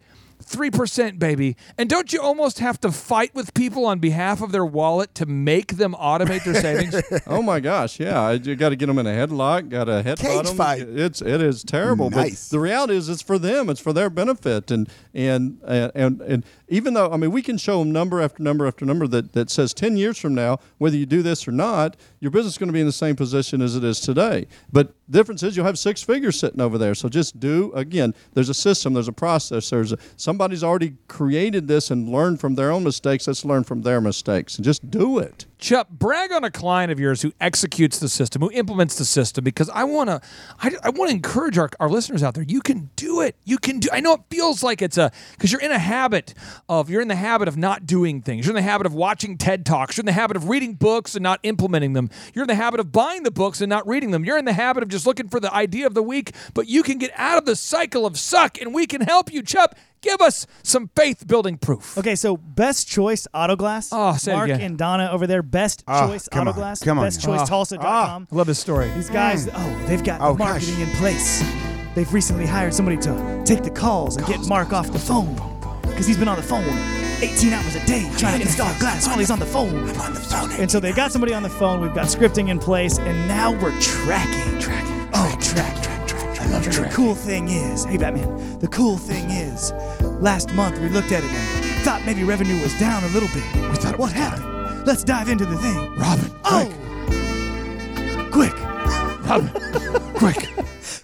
3%, 0.51 1.19
baby. 1.19 1.57
And 1.79 1.89
don't 1.89 2.13
you 2.13 2.21
almost 2.21 2.59
have 2.59 2.81
to 2.81 2.91
fight 2.93 3.35
with 3.35 3.55
people 3.55 3.87
on 3.87 3.99
behalf 4.01 4.43
of 4.43 4.53
their 4.53 4.65
wallet 4.65 5.15
to 5.17 5.27
make 5.27 5.77
them 5.77 5.95
automate 5.95 6.45
their 6.45 6.55
savings? 6.61 7.01
Oh 7.27 7.43
my 7.43 7.61
gosh, 7.61 8.01
yeah! 8.01 8.21
I- 8.21 8.33
You 8.33 8.57
got 8.57 8.71
to 8.71 8.77
get 8.77 8.87
them 8.87 8.99
in 8.99 9.07
a 9.07 9.11
headlock, 9.11 9.69
got 9.69 9.85
to 9.85 10.03
headbutt 10.05 10.19
Cage 10.19 10.47
them. 10.49 10.57
fight. 10.57 10.83
It's 10.83 11.21
it 11.23 11.41
is 11.43 11.63
terrible. 11.63 12.11
Nice. 12.11 12.49
But 12.49 12.57
the 12.57 12.61
reality 12.61 12.95
is, 12.97 13.09
it's 13.09 13.23
for 13.23 13.39
them. 13.39 13.69
It's 13.71 13.81
for 13.81 13.93
their 13.93 14.11
benefit. 14.11 14.71
And 14.71 14.89
and 15.15 15.59
and 15.67 15.93
and, 15.95 16.21
and 16.23 16.45
even 16.69 16.95
though 16.95 17.11
I 17.11 17.17
mean, 17.17 17.31
we 17.31 17.43
can 17.43 17.57
show 17.59 17.79
them 17.81 17.93
number 17.93 18.21
after 18.21 18.43
number 18.43 18.67
after 18.67 18.85
number 18.85 19.07
that 19.09 19.33
that 19.35 19.51
says 19.51 19.73
ten 19.75 19.97
years 19.97 20.19
from 20.19 20.35
now, 20.35 20.59
whether 20.79 20.97
you 20.97 21.07
do 21.07 21.23
this 21.23 21.47
or 21.47 21.53
not, 21.53 21.97
your 22.21 22.31
business 22.31 22.55
is 22.55 22.59
going 22.59 22.69
to 22.69 22.73
be 22.73 22.81
in 22.81 22.87
the 22.87 22.93
same 22.93 23.17
position 23.17 23.63
as 23.63 23.77
it 23.77 23.85
is 23.85 24.01
today. 24.01 24.47
But 24.73 24.95
difference 25.11 25.43
is 25.43 25.57
you'll 25.57 25.67
have 25.67 25.79
six 25.79 26.03
figures 26.03 26.39
sitting 26.39 26.61
over 26.61 26.79
there. 26.79 26.95
So 26.95 27.09
just 27.09 27.39
do 27.41 27.73
again. 27.75 28.15
There's 28.35 28.49
a 28.49 28.55
system. 28.55 28.95
There's 28.95 29.09
a 29.09 29.13
process. 29.13 29.71
There's 29.71 29.93
a, 29.93 29.99
somebody's 30.17 30.65
already 30.65 30.95
created 31.09 31.69
this 31.69 31.91
and 31.91 32.09
learned 32.09 32.41
from 32.41 32.55
their 32.55 32.71
own 32.71 32.85
mistakes. 32.85 33.27
Let's 33.27 33.45
learn 33.45 33.65
from 33.65 33.83
their 33.83 34.01
mistakes 34.01 34.57
and 34.57 34.65
just 34.65 34.91
do 34.91 35.19
it. 35.19 35.47
Chupp, 35.61 35.91
brag 35.91 36.33
on 36.33 36.43
a 36.43 36.51
client 36.51 36.91
of 36.91 36.99
yours 36.99 37.21
who 37.21 37.33
executes 37.39 37.99
the 37.99 38.09
system, 38.09 38.41
who 38.41 38.51
implements 38.51 38.97
the 38.97 39.05
system, 39.05 39.45
because 39.45 39.69
I 39.69 39.85
want 39.85 40.09
to, 40.09 40.21
I, 40.59 40.73
I 40.83 40.89
want 40.89 41.11
to 41.11 41.15
encourage 41.15 41.59
our, 41.59 41.69
our 41.79 41.91
listeners 41.91 42.23
out 42.23 42.33
there. 42.33 42.45
You 42.45 42.63
can 42.63 42.89
do 42.97 43.21
it. 43.21 43.37
You 43.45 43.59
can 43.59 43.79
do. 43.79 43.91
I 43.93 44.01
know 44.01 44.15
it 44.15 44.23
feels 44.31 44.63
like 44.63 44.81
it's 44.81 44.97
a 44.97 45.13
because 45.33 45.53
you're 45.53 45.61
in 45.61 45.71
a 45.71 45.79
habit 45.79 46.33
of 46.69 46.89
you're 46.89 47.03
in 47.03 47.09
the 47.09 47.15
habit 47.15 47.47
of 47.47 47.59
not 47.59 47.85
doing 47.85 48.23
things. 48.23 48.47
You're 48.47 48.57
in 48.57 48.63
the 48.65 48.71
habit 48.71 48.87
of 48.87 48.95
watching 48.95 49.37
TED 49.37 49.67
talks. 49.67 49.97
You're 49.99 50.03
in 50.03 50.07
the 50.07 50.13
habit 50.13 50.37
of 50.37 50.49
reading 50.49 50.75
books 50.75 51.15
and 51.15 51.23
not 51.23 51.41
implementing 51.43 51.93
them. 51.93 52.09
You're 52.33 52.45
in 52.45 52.49
the 52.49 52.55
habit 52.55 52.81
of 52.81 52.91
buying 52.91 53.23
the 53.23 53.31
books 53.31 53.61
and 53.61 53.69
not 53.69 53.87
reading 53.87 54.13
them. 54.13 54.25
You're 54.25 54.39
in 54.39 54.47
the 54.47 54.55
habit 54.55 54.83
of 54.83 54.89
just 54.89 55.00
looking 55.07 55.29
for 55.29 55.41
the 55.41 55.53
idea 55.55 55.87
of 55.87 55.95
the 55.95 56.03
week. 56.03 56.33
But 56.55 56.69
you 56.69 56.83
can 56.83 56.99
get 56.99 57.11
out 57.17 57.39
of 57.39 57.45
the 57.47 57.57
cycle 57.57 58.07
of 58.07 58.19
suck, 58.19 58.61
and 58.61 58.73
we 58.75 58.87
can 58.87 59.01
help 59.03 59.33
you, 59.33 59.43
Chupp. 59.43 59.73
Give 60.03 60.21
us 60.23 60.47
some 60.63 60.89
faith 60.97 61.27
building 61.27 61.59
proof. 61.59 61.99
Okay, 61.99 62.17
so 62.17 62.37
best 62.37 62.89
choice 62.89 63.27
auto 63.35 63.55
glass. 63.57 63.91
Oh, 63.93 64.15
say 64.17 64.33
it 64.33 64.35
Mark 64.35 64.49
again. 64.51 64.61
and 64.63 64.79
Donna 64.79 65.11
over 65.13 65.27
there. 65.27 65.43
Best 65.43 65.85
Ah, 65.87 66.07
choice 66.07 66.27
come 66.29 66.43
auto 66.49 66.51
on, 66.53 66.57
glass. 66.57 66.83
come 66.83 66.99
on. 66.99 67.05
Best 67.07 67.21
choice 67.23 67.41
Ah. 67.43 67.45
Tulsa.com. 67.47 68.29
I 68.33 68.35
love 68.35 68.47
this 68.47 68.59
story. 68.59 68.91
These 68.95 69.11
guys, 69.11 69.49
oh, 69.53 69.83
they've 69.87 70.03
got 70.03 70.21
Oh, 70.23 70.35
marketing 70.35 70.79
gosh. 70.79 70.89
in 70.89 70.97
place. 70.97 71.45
They've 71.95 72.11
recently 72.15 72.47
hired 72.47 72.73
somebody 72.73 72.97
to 72.99 73.43
take 73.45 73.63
the 73.63 73.71
calls 73.71 74.17
and 74.17 74.25
get 74.27 74.41
Mark 74.47 74.73
off 74.73 74.91
the 74.91 74.99
phone 74.99 75.35
because 75.83 76.07
he's 76.07 76.17
been 76.17 76.29
on 76.29 76.37
the 76.37 76.43
phone 76.43 76.65
18 77.21 77.53
hours 77.53 77.75
a 77.75 77.85
day 77.85 78.09
trying 78.17 78.37
to 78.41 78.47
install 78.47 78.73
glass 78.79 79.07
while 79.07 79.19
he's 79.19 79.31
on 79.31 79.39
the 79.39 79.45
phone. 79.45 79.87
And 80.59 80.71
so 80.71 80.81
they 80.81 80.93
got 80.93 81.13
somebody 81.13 81.35
on 81.35 81.43
the 81.43 81.51
phone. 81.51 81.81
We've 81.83 81.93
got 81.95 82.07
scripting 82.07 82.49
in 82.49 82.59
place, 82.59 82.99
and 82.99 83.29
now 83.29 83.53
we're 83.53 83.79
tracking. 83.81 84.59
Tracking. 84.61 84.90
Oh, 85.15 85.37
track, 85.41 85.83
track, 85.83 86.07
track. 86.07 86.35
track. 86.35 86.41
I 86.41 86.51
love 86.53 86.67
it. 86.67 86.73
The 86.73 86.91
cool 86.93 87.15
thing 87.15 87.49
is, 87.49 87.85
hey 87.85 87.97
Batman. 87.97 88.59
The 88.59 88.69
cool 88.69 88.97
thing 88.97 89.31
is, 89.31 89.73
last 90.21 90.53
month 90.55 90.79
we 90.81 90.89
looked 90.89 91.13
at 91.13 91.23
it 91.25 91.31
and 91.31 91.85
thought 91.85 92.03
maybe 92.05 92.25
revenue 92.25 92.61
was 92.63 92.79
down 92.79 93.03
a 93.05 93.09
little 93.09 93.29
bit. 93.29 93.45
We 93.71 93.77
thought 93.77 93.99
what 93.99 94.13
happened? 94.13 94.87
Let's 94.87 95.05
dive 95.05 95.29
into 95.29 95.45
the 95.47 95.57
thing. 95.59 95.95
Robin, 95.97 96.31
Oh, 96.45 96.71
quick. 98.33 98.55
Robin. 99.29 99.49
quick. 100.15 100.49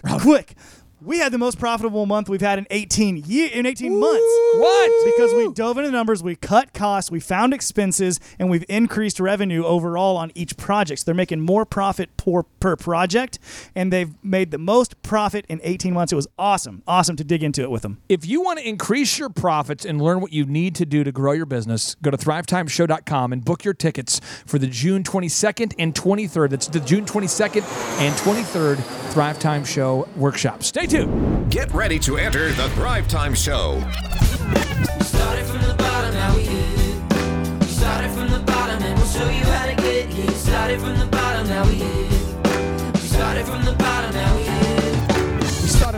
Robin. 0.03 0.19
Quick. 0.21 0.53
We 1.07 1.19
had 1.19 1.31
the 1.31 1.37
most 1.37 1.57
profitable 1.57 2.05
month 2.05 2.27
we've 2.27 2.41
had 2.41 2.59
in 2.59 2.67
18 2.69 3.23
year 3.27 3.49
in 3.53 3.65
18 3.65 3.97
months. 3.97 4.37
What? 4.55 5.05
Because 5.05 5.33
we 5.33 5.53
dove 5.53 5.77
into 5.77 5.89
the 5.89 5.95
numbers, 5.95 6.21
we 6.21 6.35
cut 6.35 6.73
costs, 6.73 7.09
we 7.09 7.21
found 7.21 7.53
expenses, 7.53 8.19
and 8.37 8.49
we've 8.49 8.65
increased 8.67 9.17
revenue 9.21 9.63
overall 9.63 10.17
on 10.17 10.33
each 10.35 10.57
project. 10.57 10.99
So 10.99 11.05
they're 11.05 11.15
making 11.15 11.39
more 11.39 11.65
profit 11.65 12.17
per, 12.17 12.43
per 12.43 12.75
project, 12.75 13.39
and 13.73 13.93
they've 13.93 14.13
made 14.21 14.51
the 14.51 14.57
most 14.57 15.01
profit 15.01 15.45
in 15.47 15.61
18 15.63 15.93
months. 15.93 16.11
It 16.11 16.17
was 16.17 16.27
awesome. 16.37 16.83
Awesome 16.85 17.15
to 17.15 17.23
dig 17.23 17.41
into 17.41 17.61
it 17.61 17.71
with 17.71 17.83
them. 17.83 18.01
If 18.09 18.25
you 18.25 18.41
want 18.41 18.59
to 18.59 18.67
increase 18.67 19.17
your 19.17 19.29
profits 19.29 19.85
and 19.85 20.01
learn 20.01 20.19
what 20.19 20.33
you 20.33 20.45
need 20.45 20.75
to 20.75 20.85
do 20.85 21.05
to 21.05 21.11
grow 21.13 21.31
your 21.31 21.45
business, 21.45 21.95
go 22.01 22.11
to 22.11 22.17
thrivetimeshow.com 22.17 23.31
and 23.31 23.45
book 23.45 23.63
your 23.63 23.73
tickets 23.73 24.19
for 24.45 24.59
the 24.59 24.67
June 24.67 25.03
22nd 25.03 25.73
and 25.79 25.95
23rd. 25.95 26.49
That's 26.49 26.67
the 26.67 26.81
June 26.81 27.05
22nd 27.05 27.63
and 28.01 28.13
23rd 28.15 29.13
Thrive 29.13 29.39
Time 29.39 29.63
Show 29.63 30.05
workshop. 30.17 30.63
Stay 30.63 30.85
tuned. 30.85 30.96
Get 30.97 31.71
ready 31.73 31.99
to 31.99 32.17
enter 32.17 32.51
the 32.53 32.69
Thrive 32.69 33.07
Time 33.07 33.35
Show. 33.35 33.75
We 33.75 33.81
started 35.03 35.45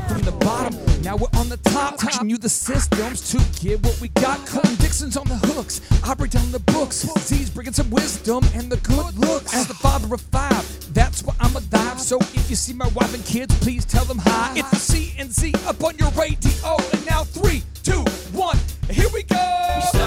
from 0.04 0.22
the 0.22 0.36
bottom, 0.38 0.79
now 1.04 1.14
and 1.14 1.22
we're 1.22 1.40
on 1.40 1.50
the 1.50 1.58
top. 1.58 1.98
Teaching 1.98 2.30
you 2.30 2.38
the 2.38 2.50
systems 2.50 3.30
to 3.32 3.38
get 3.64 3.84
what 3.84 4.00
we 4.02 4.10
got. 4.10 4.46
Colton 4.46 4.76
Dixon's 4.76 5.18
on 5.18 5.28
the 5.28 5.36
hooks, 5.48 5.82
I 6.04 6.14
break 6.14 6.32
down 6.32 6.52
the 6.52 6.60
books. 6.60 7.08
Z's 7.20 7.50
bringing 7.50 7.74
some 7.74 7.90
wisdom 7.90 8.44
and 8.54 8.72
the 8.72 8.78
good 8.78 9.18
looks. 9.18 9.54
As 9.54 9.68
the 9.68 9.74
father 9.74 10.14
of 10.14 10.22
five, 10.22 10.94
that's 10.94 11.24
why 11.24 11.36
I'm 11.40 11.56
a 11.56 11.62
dive. 11.62 12.00
So 12.00 12.18
if 12.20 12.50
you 12.50 12.56
see 12.56 12.74
my 12.74 12.88
wife 12.90 13.14
and 13.14 13.26
kids, 13.26 13.58
please 13.60 13.86
tell 13.86 14.06
them 14.06 14.20
hi. 14.20 14.54
It's 14.58 14.70
the 14.70 14.98
CNC 14.98 15.68
up 15.68 15.84
on 15.84 15.98
your 15.98 16.10
radio. 16.12 16.78
And 16.94 17.06
now 17.06 17.24
three, 17.24 17.64
two, 17.84 18.04
one, 18.32 18.58
here 18.90 19.10
we 19.14 19.24
go. 19.24 19.99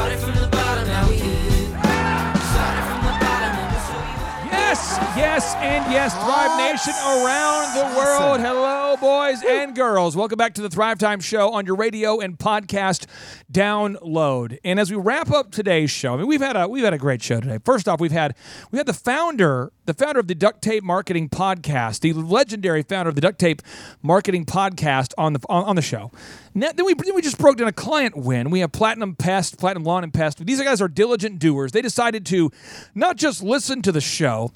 Yes, 5.15 5.55
and 5.57 5.93
yes, 5.93 6.15
Thrive 6.15 6.57
Nation 6.57 6.95
around 6.95 7.77
the 7.77 7.99
world. 7.99 8.41
Hello, 8.41 8.97
boys 8.97 9.43
and 9.47 9.77
girls. 9.77 10.17
Welcome 10.17 10.39
back 10.39 10.55
to 10.55 10.63
the 10.63 10.71
Thrive 10.71 10.99
Time 10.99 11.21
Show 11.21 11.53
on 11.53 11.67
your 11.67 11.77
radio 11.77 12.19
and 12.19 12.39
podcast 12.39 13.05
download. 13.53 14.59
And 14.65 14.81
as 14.81 14.91
we 14.91 14.97
wrap 14.97 15.31
up 15.31 15.53
today's 15.53 15.91
show, 15.91 16.15
I 16.15 16.17
mean, 16.17 16.27
we've 16.29 16.41
had 16.41 16.57
a 16.57 16.67
we've 16.67 16.83
had 16.83 16.95
a 16.95 16.99
great 16.99 17.21
show 17.21 17.41
today. 17.41 17.59
First 17.63 17.89
off, 17.89 18.01
we've 18.01 18.11
had 18.11 18.35
we 18.71 18.79
had 18.79 18.87
the 18.87 18.95
founder, 18.95 19.71
the 19.85 19.93
founder 19.93 20.19
of 20.19 20.29
the 20.29 20.35
Duct 20.35 20.63
Tape 20.63 20.83
Marketing 20.83 21.29
Podcast, 21.29 22.01
the 22.01 22.15
legendary 22.15 22.83
founder 22.83 23.11
of 23.11 23.15
the 23.15 23.21
Duct 23.21 23.39
Tape 23.39 23.61
Marketing 24.01 24.47
Podcast 24.47 25.13
on 25.19 25.35
the 25.35 25.41
on, 25.51 25.65
on 25.65 25.77
the 25.77 25.83
show. 25.83 26.11
Now, 26.55 26.73
then 26.73 26.87
we 26.87 26.95
then 26.95 27.15
we 27.15 27.21
just 27.21 27.37
broke 27.37 27.59
down 27.59 27.69
a 27.69 27.73
client 27.73 28.17
win. 28.17 28.49
We 28.49 28.61
have 28.61 28.73
Platinum 28.73 29.15
Pest, 29.17 29.59
Platinum 29.59 29.85
Lawn 29.85 30.05
and 30.05 30.15
Pest. 30.15 30.45
These 30.47 30.63
guys 30.63 30.81
are 30.81 30.89
diligent 30.89 31.39
doers. 31.39 31.73
They 31.73 31.83
decided 31.83 32.25
to 32.27 32.51
not 32.95 33.19
just 33.19 33.43
listen 33.43 33.83
to 33.83 33.93
the 33.93 34.01
show, 34.01 34.53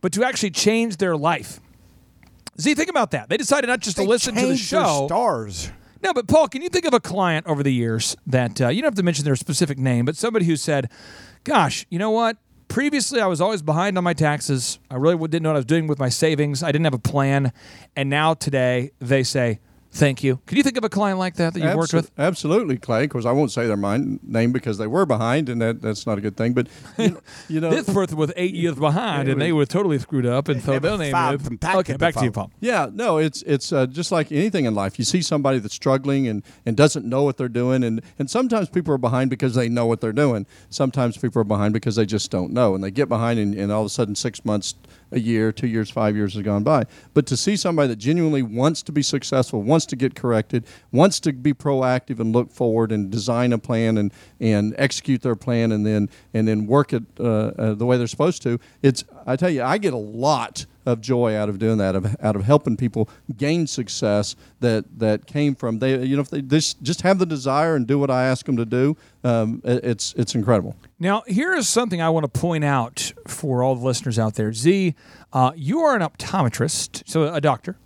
but 0.00 0.12
to 0.12 0.24
actually 0.24 0.50
change 0.50 0.96
their 0.98 1.16
life. 1.16 1.60
See, 2.58 2.74
think 2.74 2.88
about 2.88 3.10
that. 3.10 3.28
They 3.28 3.36
decided 3.36 3.66
not 3.66 3.80
just 3.80 3.96
to 3.96 4.04
listen 4.04 4.34
to 4.34 4.46
the 4.46 4.56
show. 4.56 5.06
stars. 5.06 5.70
No, 6.02 6.12
but 6.12 6.28
Paul, 6.28 6.48
can 6.48 6.62
you 6.62 6.68
think 6.68 6.84
of 6.84 6.94
a 6.94 7.00
client 7.00 7.46
over 7.46 7.62
the 7.62 7.72
years 7.72 8.16
that 8.26 8.60
uh, 8.60 8.68
you 8.68 8.80
don't 8.80 8.88
have 8.88 8.96
to 8.96 9.02
mention 9.02 9.24
their 9.24 9.36
specific 9.36 9.78
name, 9.78 10.04
but 10.04 10.16
somebody 10.16 10.44
who 10.44 10.56
said, 10.56 10.90
"Gosh, 11.44 11.86
you 11.90 11.98
know 11.98 12.10
what? 12.10 12.36
Previously, 12.68 13.20
I 13.20 13.26
was 13.26 13.40
always 13.40 13.62
behind 13.62 13.96
on 13.96 14.04
my 14.04 14.12
taxes. 14.12 14.78
I 14.90 14.96
really 14.96 15.16
didn't 15.28 15.42
know 15.42 15.50
what 15.50 15.56
I 15.56 15.58
was 15.58 15.64
doing 15.66 15.86
with 15.86 15.98
my 15.98 16.08
savings. 16.08 16.62
I 16.62 16.72
didn't 16.72 16.84
have 16.84 16.94
a 16.94 16.98
plan, 16.98 17.52
and 17.94 18.08
now 18.08 18.34
today 18.34 18.92
they 19.00 19.22
say." 19.22 19.60
Thank 19.96 20.22
you. 20.22 20.40
Can 20.46 20.58
you 20.58 20.62
think 20.62 20.76
of 20.76 20.84
a 20.84 20.90
client 20.90 21.18
like 21.18 21.36
that 21.36 21.54
that 21.54 21.60
you've 21.60 21.74
worked 21.74 21.94
with? 21.94 22.10
Absolutely, 22.18 22.76
Clay. 22.76 23.04
Of 23.04 23.10
course, 23.10 23.24
I 23.24 23.32
won't 23.32 23.50
say 23.50 23.66
their 23.66 23.78
mind, 23.78 24.20
name 24.22 24.52
because 24.52 24.76
they 24.76 24.86
were 24.86 25.06
behind, 25.06 25.48
and 25.48 25.60
that, 25.62 25.80
that's 25.80 26.06
not 26.06 26.18
a 26.18 26.20
good 26.20 26.36
thing. 26.36 26.52
But 26.52 26.68
you 26.98 27.10
know, 27.10 27.20
you 27.48 27.60
know 27.60 27.70
This 27.70 27.88
person 27.88 28.18
was 28.18 28.30
eight 28.36 28.54
years 28.54 28.74
behind, 28.74 29.28
and 29.28 29.40
they 29.40 29.52
were 29.52 29.64
totally 29.64 29.98
screwed 29.98 30.26
up, 30.26 30.48
and 30.48 30.62
so 30.62 30.72
never 30.72 30.88
they'll 30.88 30.98
name 30.98 31.12
filed 31.12 31.40
it. 31.40 31.44
some 31.62 31.76
Okay, 31.76 31.96
back 31.96 32.14
to 32.14 32.24
you. 32.24 32.30
Paul. 32.30 32.50
Yeah, 32.60 32.88
no, 32.92 33.16
it's 33.16 33.42
it's 33.42 33.72
uh, 33.72 33.86
just 33.86 34.12
like 34.12 34.30
anything 34.30 34.66
in 34.66 34.74
life. 34.74 34.98
You 34.98 35.04
see 35.04 35.22
somebody 35.22 35.58
that's 35.58 35.74
struggling 35.74 36.28
and, 36.28 36.42
and 36.66 36.76
doesn't 36.76 37.06
know 37.06 37.22
what 37.22 37.38
they're 37.38 37.48
doing, 37.48 37.82
and, 37.82 38.02
and 38.18 38.30
sometimes 38.30 38.68
people 38.68 38.92
are 38.92 38.98
behind 38.98 39.30
because 39.30 39.54
they 39.54 39.68
know 39.68 39.86
what 39.86 40.00
they're 40.02 40.12
doing. 40.12 40.46
Sometimes 40.68 41.16
people 41.16 41.40
are 41.40 41.44
behind 41.44 41.72
because 41.72 41.96
they 41.96 42.06
just 42.06 42.30
don't 42.30 42.52
know, 42.52 42.74
and 42.74 42.84
they 42.84 42.90
get 42.90 43.08
behind, 43.08 43.38
and, 43.38 43.54
and 43.54 43.72
all 43.72 43.80
of 43.80 43.86
a 43.86 43.90
sudden, 43.90 44.14
six 44.14 44.44
months, 44.44 44.74
a 45.12 45.20
year, 45.20 45.52
two 45.52 45.66
years, 45.66 45.90
five 45.90 46.16
years 46.16 46.34
has 46.34 46.42
gone 46.42 46.62
by. 46.62 46.84
But 47.14 47.26
to 47.26 47.36
see 47.36 47.56
somebody 47.56 47.88
that 47.88 47.96
genuinely 47.96 48.42
wants 48.42 48.82
to 48.84 48.92
be 48.92 49.02
successful, 49.02 49.62
wants 49.62 49.86
to 49.86 49.96
get 49.96 50.14
corrected, 50.14 50.66
wants 50.92 51.20
to 51.20 51.32
be 51.32 51.54
proactive 51.54 52.20
and 52.20 52.32
look 52.32 52.50
forward 52.50 52.92
and 52.92 53.10
design 53.10 53.52
a 53.52 53.58
plan 53.58 53.98
and, 53.98 54.12
and 54.40 54.74
execute 54.78 55.22
their 55.22 55.36
plan, 55.36 55.72
and 55.72 55.86
then 55.86 56.08
and 56.34 56.46
then 56.46 56.66
work 56.66 56.92
it 56.92 57.04
uh, 57.20 57.24
uh, 57.24 57.74
the 57.74 57.86
way 57.86 57.96
they're 57.96 58.06
supposed 58.06 58.42
to, 58.42 58.58
it's 58.82 59.04
I 59.26 59.36
tell 59.36 59.50
you, 59.50 59.62
I 59.62 59.78
get 59.78 59.92
a 59.92 59.98
lot 59.98 60.66
of 60.86 61.00
joy 61.00 61.34
out 61.36 61.48
of 61.48 61.58
doing 61.58 61.78
that, 61.78 61.94
of, 61.96 62.16
out 62.22 62.36
of 62.36 62.44
helping 62.44 62.76
people 62.76 63.08
gain 63.36 63.66
success 63.66 64.36
that 64.60 64.84
that 64.98 65.26
came 65.26 65.54
from 65.54 65.80
they 65.80 66.02
you 66.04 66.16
know 66.16 66.22
if 66.22 66.30
they 66.30 66.40
just 66.40 66.80
just 66.82 67.02
have 67.02 67.18
the 67.18 67.26
desire 67.26 67.74
and 67.76 67.86
do 67.86 67.98
what 67.98 68.10
I 68.10 68.24
ask 68.24 68.46
them 68.46 68.56
to 68.56 68.64
do, 68.64 68.96
um, 69.24 69.60
it- 69.64 69.84
it's 69.84 70.14
it's 70.16 70.34
incredible. 70.34 70.74
Now, 70.98 71.22
here 71.26 71.52
is 71.54 71.68
something 71.68 72.00
I 72.00 72.08
want 72.08 72.24
to 72.32 72.40
point 72.40 72.64
out 72.64 73.12
for 73.26 73.62
all 73.62 73.74
the 73.74 73.84
listeners 73.84 74.18
out 74.18 74.34
there. 74.36 74.52
Z, 74.52 74.94
uh, 75.32 75.52
you 75.54 75.80
are 75.80 75.94
an 75.94 76.00
optometrist, 76.02 77.02
so 77.06 77.34
a 77.34 77.40
doctor. 77.40 77.76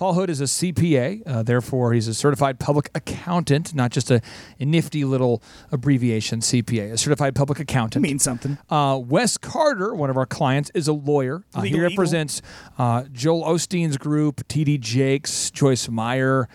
Paul 0.00 0.14
Hood 0.14 0.30
is 0.30 0.40
a 0.40 0.44
CPA, 0.44 1.22
uh, 1.26 1.42
therefore 1.42 1.92
he's 1.92 2.08
a 2.08 2.14
certified 2.14 2.58
public 2.58 2.90
accountant, 2.94 3.74
not 3.74 3.90
just 3.90 4.10
a, 4.10 4.22
a 4.58 4.64
nifty 4.64 5.04
little 5.04 5.42
abbreviation 5.70 6.40
CPA, 6.40 6.92
a 6.92 6.96
certified 6.96 7.34
public 7.34 7.60
accountant. 7.60 8.02
Means 8.02 8.22
something. 8.22 8.56
Uh, 8.70 8.98
Wes 9.04 9.36
Carter, 9.36 9.94
one 9.94 10.08
of 10.08 10.16
our 10.16 10.24
clients, 10.24 10.70
is 10.72 10.88
a 10.88 10.94
lawyer. 10.94 11.44
Uh, 11.54 11.60
he 11.60 11.78
represents 11.78 12.40
uh, 12.78 13.04
Joel 13.12 13.44
Osteen's 13.44 13.98
group, 13.98 14.36
TD 14.48 14.80
Jakes, 14.80 15.50
Joyce 15.50 15.90
Meyer. 15.90 16.48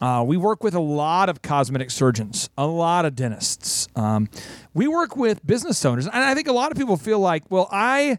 Uh, 0.00 0.24
we 0.26 0.38
work 0.38 0.64
with 0.64 0.74
a 0.74 0.80
lot 0.80 1.28
of 1.28 1.42
cosmetic 1.42 1.90
surgeons, 1.90 2.48
a 2.56 2.66
lot 2.66 3.04
of 3.04 3.14
dentists. 3.14 3.88
Um, 3.94 4.30
we 4.72 4.88
work 4.88 5.18
with 5.18 5.46
business 5.46 5.84
owners, 5.84 6.06
and 6.06 6.16
I 6.16 6.34
think 6.34 6.48
a 6.48 6.52
lot 6.52 6.72
of 6.72 6.78
people 6.78 6.96
feel 6.96 7.18
like, 7.18 7.42
well, 7.50 7.68
I. 7.70 8.18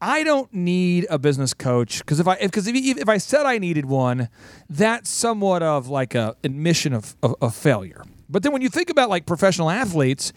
I 0.00 0.24
don't 0.24 0.52
need 0.52 1.06
a 1.08 1.18
business 1.18 1.54
coach 1.54 2.00
because 2.00 2.20
if 2.20 2.28
I 2.28 2.36
because 2.36 2.66
if, 2.66 2.76
if, 2.76 2.98
if 2.98 3.08
I 3.08 3.18
said 3.18 3.46
I 3.46 3.58
needed 3.58 3.86
one, 3.86 4.28
that's 4.68 5.08
somewhat 5.08 5.62
of 5.62 5.88
like 5.88 6.14
a 6.14 6.36
admission 6.44 6.92
of, 6.92 7.16
of, 7.22 7.34
of 7.40 7.54
failure. 7.54 8.04
But 8.28 8.42
then 8.42 8.52
when 8.52 8.62
you 8.62 8.68
think 8.68 8.90
about 8.90 9.08
like 9.08 9.24
professional 9.24 9.70
athletes, 9.70 10.32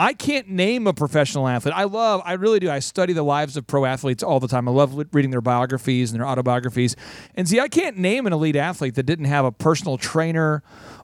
I 0.00 0.14
can't 0.14 0.48
name 0.48 0.86
a 0.86 0.94
professional 0.94 1.46
athlete. 1.46 1.74
I 1.76 1.84
love, 1.84 2.22
I 2.24 2.32
really 2.32 2.58
do. 2.58 2.70
I 2.70 2.78
study 2.78 3.12
the 3.12 3.22
lives 3.22 3.58
of 3.58 3.66
pro 3.66 3.84
athletes 3.84 4.22
all 4.22 4.40
the 4.40 4.48
time. 4.48 4.66
I 4.66 4.72
love 4.72 4.96
reading 5.12 5.30
their 5.30 5.42
biographies 5.42 6.10
and 6.10 6.18
their 6.18 6.26
autobiographies. 6.26 6.96
And 7.34 7.46
see, 7.46 7.60
I 7.60 7.68
can't 7.68 7.98
name 7.98 8.26
an 8.26 8.32
elite 8.32 8.56
athlete 8.56 8.94
that 8.94 9.02
didn't 9.02 9.26
have 9.26 9.44
a 9.44 9.52
personal 9.52 9.98
trainer 9.98 10.62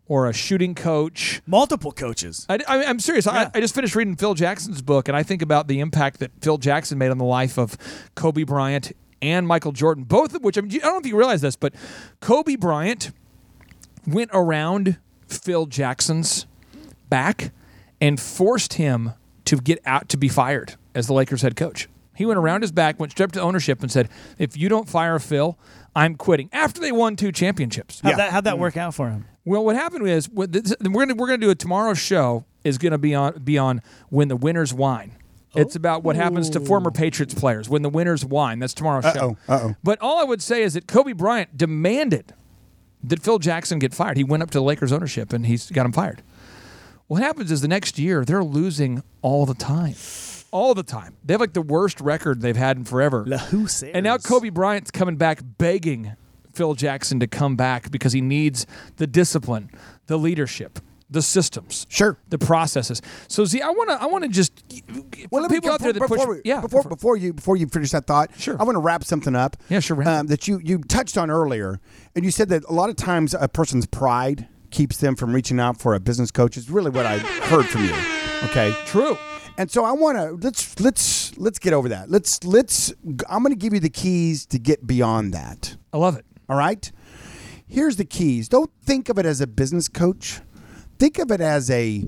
or 0.08 0.28
a 0.28 0.32
shooting 0.32 0.74
coach. 0.74 1.42
Multiple 1.46 1.92
coaches. 1.92 2.46
I, 2.48 2.58
I, 2.66 2.84
am 2.84 3.00
serious. 3.00 3.26
I, 3.26 3.50
I 3.54 3.60
just 3.60 3.74
finished 3.74 3.94
reading 3.94 4.16
Phil 4.16 4.34
Jackson's 4.34 4.82
book, 4.82 5.08
and 5.08 5.16
I 5.16 5.22
think 5.22 5.42
about 5.42 5.68
the 5.68 5.80
impact 5.80 6.20
that 6.20 6.30
Phil 6.40 6.58
Jackson 6.58 6.98
made 6.98 7.10
on 7.10 7.18
the 7.18 7.24
life 7.24 7.58
of 7.58 7.76
Kobe 8.14 8.44
Bryant 8.44 8.92
and 9.22 9.46
Michael 9.46 9.72
Jordan, 9.72 10.04
both 10.04 10.34
of 10.34 10.42
which, 10.42 10.58
I, 10.58 10.60
mean, 10.60 10.72
I 10.72 10.78
don't 10.78 10.92
know 10.92 10.98
if 10.98 11.06
you 11.06 11.16
realize 11.16 11.40
this, 11.40 11.56
but 11.56 11.74
Kobe 12.20 12.56
Bryant 12.56 13.10
went 14.06 14.30
around 14.32 14.98
Phil 15.26 15.66
Jackson's 15.66 16.46
back 17.08 17.52
and 18.00 18.20
forced 18.20 18.74
him 18.74 19.12
to 19.46 19.56
get 19.56 19.80
out 19.86 20.08
to 20.10 20.16
be 20.16 20.28
fired 20.28 20.74
as 20.94 21.06
the 21.06 21.12
Lakers 21.12 21.42
head 21.42 21.56
coach. 21.56 21.88
He 22.14 22.24
went 22.24 22.38
around 22.38 22.62
his 22.62 22.72
back, 22.72 22.98
went 22.98 23.12
straight 23.12 23.26
up 23.26 23.32
to 23.32 23.40
ownership, 23.40 23.82
and 23.82 23.92
said, 23.92 24.08
"If 24.38 24.56
you 24.56 24.68
don't 24.68 24.88
fire 24.88 25.18
Phil, 25.18 25.58
I'm 25.94 26.14
quitting." 26.14 26.48
After 26.52 26.80
they 26.80 26.90
won 26.90 27.14
two 27.14 27.30
championships. 27.30 28.00
How'd, 28.00 28.16
that, 28.16 28.32
how'd 28.32 28.44
that 28.44 28.56
mm. 28.56 28.60
work 28.60 28.76
out 28.76 28.94
for 28.94 29.10
him? 29.10 29.26
Well, 29.46 29.64
what 29.64 29.76
happened 29.76 30.06
is 30.08 30.28
we're 30.28 30.46
gonna 30.48 31.14
we're 31.14 31.28
gonna 31.28 31.38
do 31.38 31.50
a 31.50 31.54
tomorrow's 31.54 31.98
show 31.98 32.44
is 32.64 32.78
gonna 32.78 32.98
be 32.98 33.14
on 33.14 33.38
be 33.44 33.56
on 33.56 33.80
when 34.10 34.26
the 34.26 34.36
winners 34.36 34.74
whine. 34.74 35.12
It's 35.54 35.76
about 35.76 36.02
what 36.02 36.16
happens 36.16 36.50
to 36.50 36.60
former 36.60 36.90
oh. 36.90 36.92
Patriots 36.92 37.32
players 37.32 37.68
when 37.68 37.80
the 37.80 37.88
winners 37.88 38.24
whine. 38.24 38.58
That's 38.58 38.74
tomorrow's 38.74 39.04
show. 39.04 39.38
Uh-oh, 39.48 39.54
uh-oh. 39.54 39.76
But 39.82 40.02
all 40.02 40.18
I 40.18 40.24
would 40.24 40.42
say 40.42 40.62
is 40.62 40.74
that 40.74 40.86
Kobe 40.86 41.12
Bryant 41.12 41.56
demanded 41.56 42.34
that 43.04 43.22
Phil 43.22 43.38
Jackson 43.38 43.78
get 43.78 43.94
fired. 43.94 44.18
He 44.18 44.24
went 44.24 44.42
up 44.42 44.50
to 44.50 44.58
the 44.58 44.64
Lakers 44.64 44.92
ownership 44.92 45.32
and 45.32 45.46
he's 45.46 45.70
got 45.70 45.86
him 45.86 45.92
fired. 45.92 46.22
What 47.06 47.22
happens 47.22 47.50
is 47.52 47.62
the 47.62 47.68
next 47.68 47.98
year 47.98 48.24
they're 48.24 48.44
losing 48.44 49.02
all 49.22 49.46
the 49.46 49.54
time. 49.54 49.94
All 50.50 50.74
the 50.74 50.82
time. 50.82 51.16
They 51.24 51.34
have 51.34 51.40
like 51.40 51.54
the 51.54 51.62
worst 51.62 52.00
record 52.00 52.42
they've 52.42 52.56
had 52.56 52.76
in 52.76 52.84
forever. 52.84 53.24
La 53.26 53.38
Hussars. 53.38 53.90
And 53.94 54.04
now 54.04 54.18
Kobe 54.18 54.50
Bryant's 54.50 54.90
coming 54.90 55.16
back 55.16 55.40
begging 55.42 56.16
Phil 56.56 56.74
Jackson 56.74 57.20
to 57.20 57.26
come 57.26 57.54
back 57.56 57.90
because 57.90 58.12
he 58.12 58.20
needs 58.20 58.66
the 58.96 59.06
discipline, 59.06 59.70
the 60.06 60.16
leadership, 60.18 60.78
the 61.10 61.22
systems, 61.22 61.86
Sure. 61.88 62.18
the 62.30 62.38
processes. 62.38 63.00
So, 63.28 63.44
see, 63.44 63.60
I 63.62 63.68
want 63.68 63.90
to, 63.90 64.02
I 64.02 64.06
want 64.06 64.24
to 64.24 64.30
just 64.30 64.52
Well, 65.30 65.48
people 65.48 65.70
out 65.70 65.80
there 65.80 65.92
that 65.92 66.00
before, 66.00 66.16
push, 66.16 66.26
before, 66.26 66.40
yeah, 66.44 66.60
before, 66.60 66.82
before 66.82 67.16
you 67.16 67.32
before 67.32 67.56
you 67.56 67.66
finish 67.68 67.90
that 67.92 68.06
thought, 68.06 68.30
Sure. 68.38 68.56
I 68.58 68.64
want 68.64 68.74
to 68.76 68.80
wrap 68.80 69.04
something 69.04 69.36
up. 69.36 69.56
Yeah, 69.68 69.80
sure, 69.80 70.02
Um, 70.08 70.26
that 70.26 70.48
you 70.48 70.60
you 70.64 70.78
touched 70.78 71.16
on 71.16 71.30
earlier, 71.30 71.78
and 72.16 72.24
you 72.24 72.30
said 72.30 72.48
that 72.48 72.64
a 72.68 72.72
lot 72.72 72.90
of 72.90 72.96
times 72.96 73.34
a 73.38 73.46
person's 73.48 73.86
pride 73.86 74.48
keeps 74.70 74.96
them 74.96 75.14
from 75.14 75.32
reaching 75.32 75.60
out 75.60 75.80
for 75.80 75.94
a 75.94 76.00
business 76.00 76.30
coach. 76.32 76.56
Is 76.56 76.68
really 76.70 76.90
what 76.90 77.06
I 77.06 77.18
heard 77.18 77.66
from 77.66 77.84
you. 77.84 77.94
Okay, 78.50 78.74
true. 78.86 79.16
And 79.58 79.70
so 79.70 79.84
I 79.84 79.92
want 79.92 80.18
to 80.18 80.32
let's 80.46 80.78
let's 80.80 81.38
let's 81.38 81.58
get 81.58 81.72
over 81.72 81.88
that. 81.88 82.10
Let's 82.10 82.42
let's. 82.44 82.92
I'm 83.30 83.42
going 83.42 83.54
to 83.54 83.58
give 83.58 83.72
you 83.72 83.80
the 83.80 83.88
keys 83.88 84.44
to 84.46 84.58
get 84.58 84.86
beyond 84.86 85.32
that. 85.32 85.76
I 85.94 85.98
love 85.98 86.16
it. 86.18 86.25
All 86.48 86.56
right. 86.56 86.90
Here's 87.66 87.96
the 87.96 88.04
keys. 88.04 88.48
Don't 88.48 88.70
think 88.82 89.08
of 89.08 89.18
it 89.18 89.26
as 89.26 89.40
a 89.40 89.46
business 89.46 89.88
coach. 89.88 90.40
Think 90.98 91.18
of 91.18 91.30
it 91.30 91.40
as 91.40 91.70
a 91.70 92.04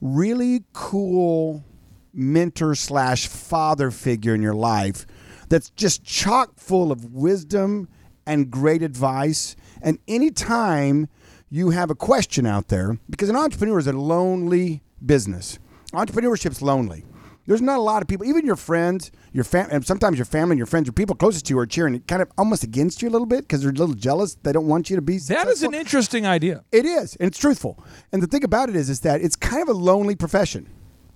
really 0.00 0.64
cool 0.72 1.64
mentor 2.12 2.74
slash 2.74 3.26
father 3.26 3.90
figure 3.90 4.34
in 4.34 4.42
your 4.42 4.54
life 4.54 5.06
that's 5.48 5.70
just 5.70 6.04
chock 6.04 6.58
full 6.58 6.90
of 6.90 7.12
wisdom 7.12 7.88
and 8.26 8.50
great 8.50 8.82
advice. 8.82 9.56
And 9.82 9.98
anytime 10.08 11.08
you 11.50 11.70
have 11.70 11.90
a 11.90 11.94
question 11.94 12.46
out 12.46 12.68
there, 12.68 12.98
because 13.10 13.28
an 13.28 13.36
entrepreneur 13.36 13.78
is 13.78 13.86
a 13.86 13.92
lonely 13.92 14.82
business. 15.04 15.58
Entrepreneurship's 15.92 16.62
lonely. 16.62 17.04
There's 17.46 17.60
not 17.60 17.76
a 17.78 17.82
lot 17.82 18.00
of 18.00 18.08
people, 18.08 18.24
even 18.26 18.46
your 18.46 18.56
friends, 18.56 19.12
your 19.32 19.44
fam, 19.44 19.68
and 19.70 19.84
sometimes 19.84 20.16
your 20.16 20.24
family 20.24 20.52
and 20.52 20.58
your 20.58 20.66
friends, 20.66 20.86
your 20.86 20.94
people 20.94 21.14
closest 21.14 21.46
to 21.46 21.54
you 21.54 21.58
are 21.58 21.66
cheering 21.66 22.00
kind 22.00 22.22
of 22.22 22.30
almost 22.38 22.64
against 22.64 23.02
you 23.02 23.08
a 23.08 23.10
little 23.10 23.26
bit 23.26 23.42
because 23.42 23.60
they're 23.60 23.70
a 23.70 23.74
little 23.74 23.94
jealous. 23.94 24.34
They 24.42 24.52
don't 24.52 24.66
want 24.66 24.88
you 24.88 24.96
to 24.96 25.02
be. 25.02 25.18
That 25.18 25.48
is 25.48 25.62
an 25.62 25.74
interesting 25.74 26.26
idea. 26.26 26.64
It 26.72 26.86
is, 26.86 27.16
and 27.16 27.26
it's 27.26 27.38
truthful. 27.38 27.78
And 28.12 28.22
the 28.22 28.26
thing 28.26 28.44
about 28.44 28.70
it 28.70 28.76
is, 28.76 28.88
is 28.88 29.00
that 29.00 29.20
it's 29.20 29.36
kind 29.36 29.62
of 29.62 29.68
a 29.68 29.72
lonely 29.78 30.16
profession 30.16 30.68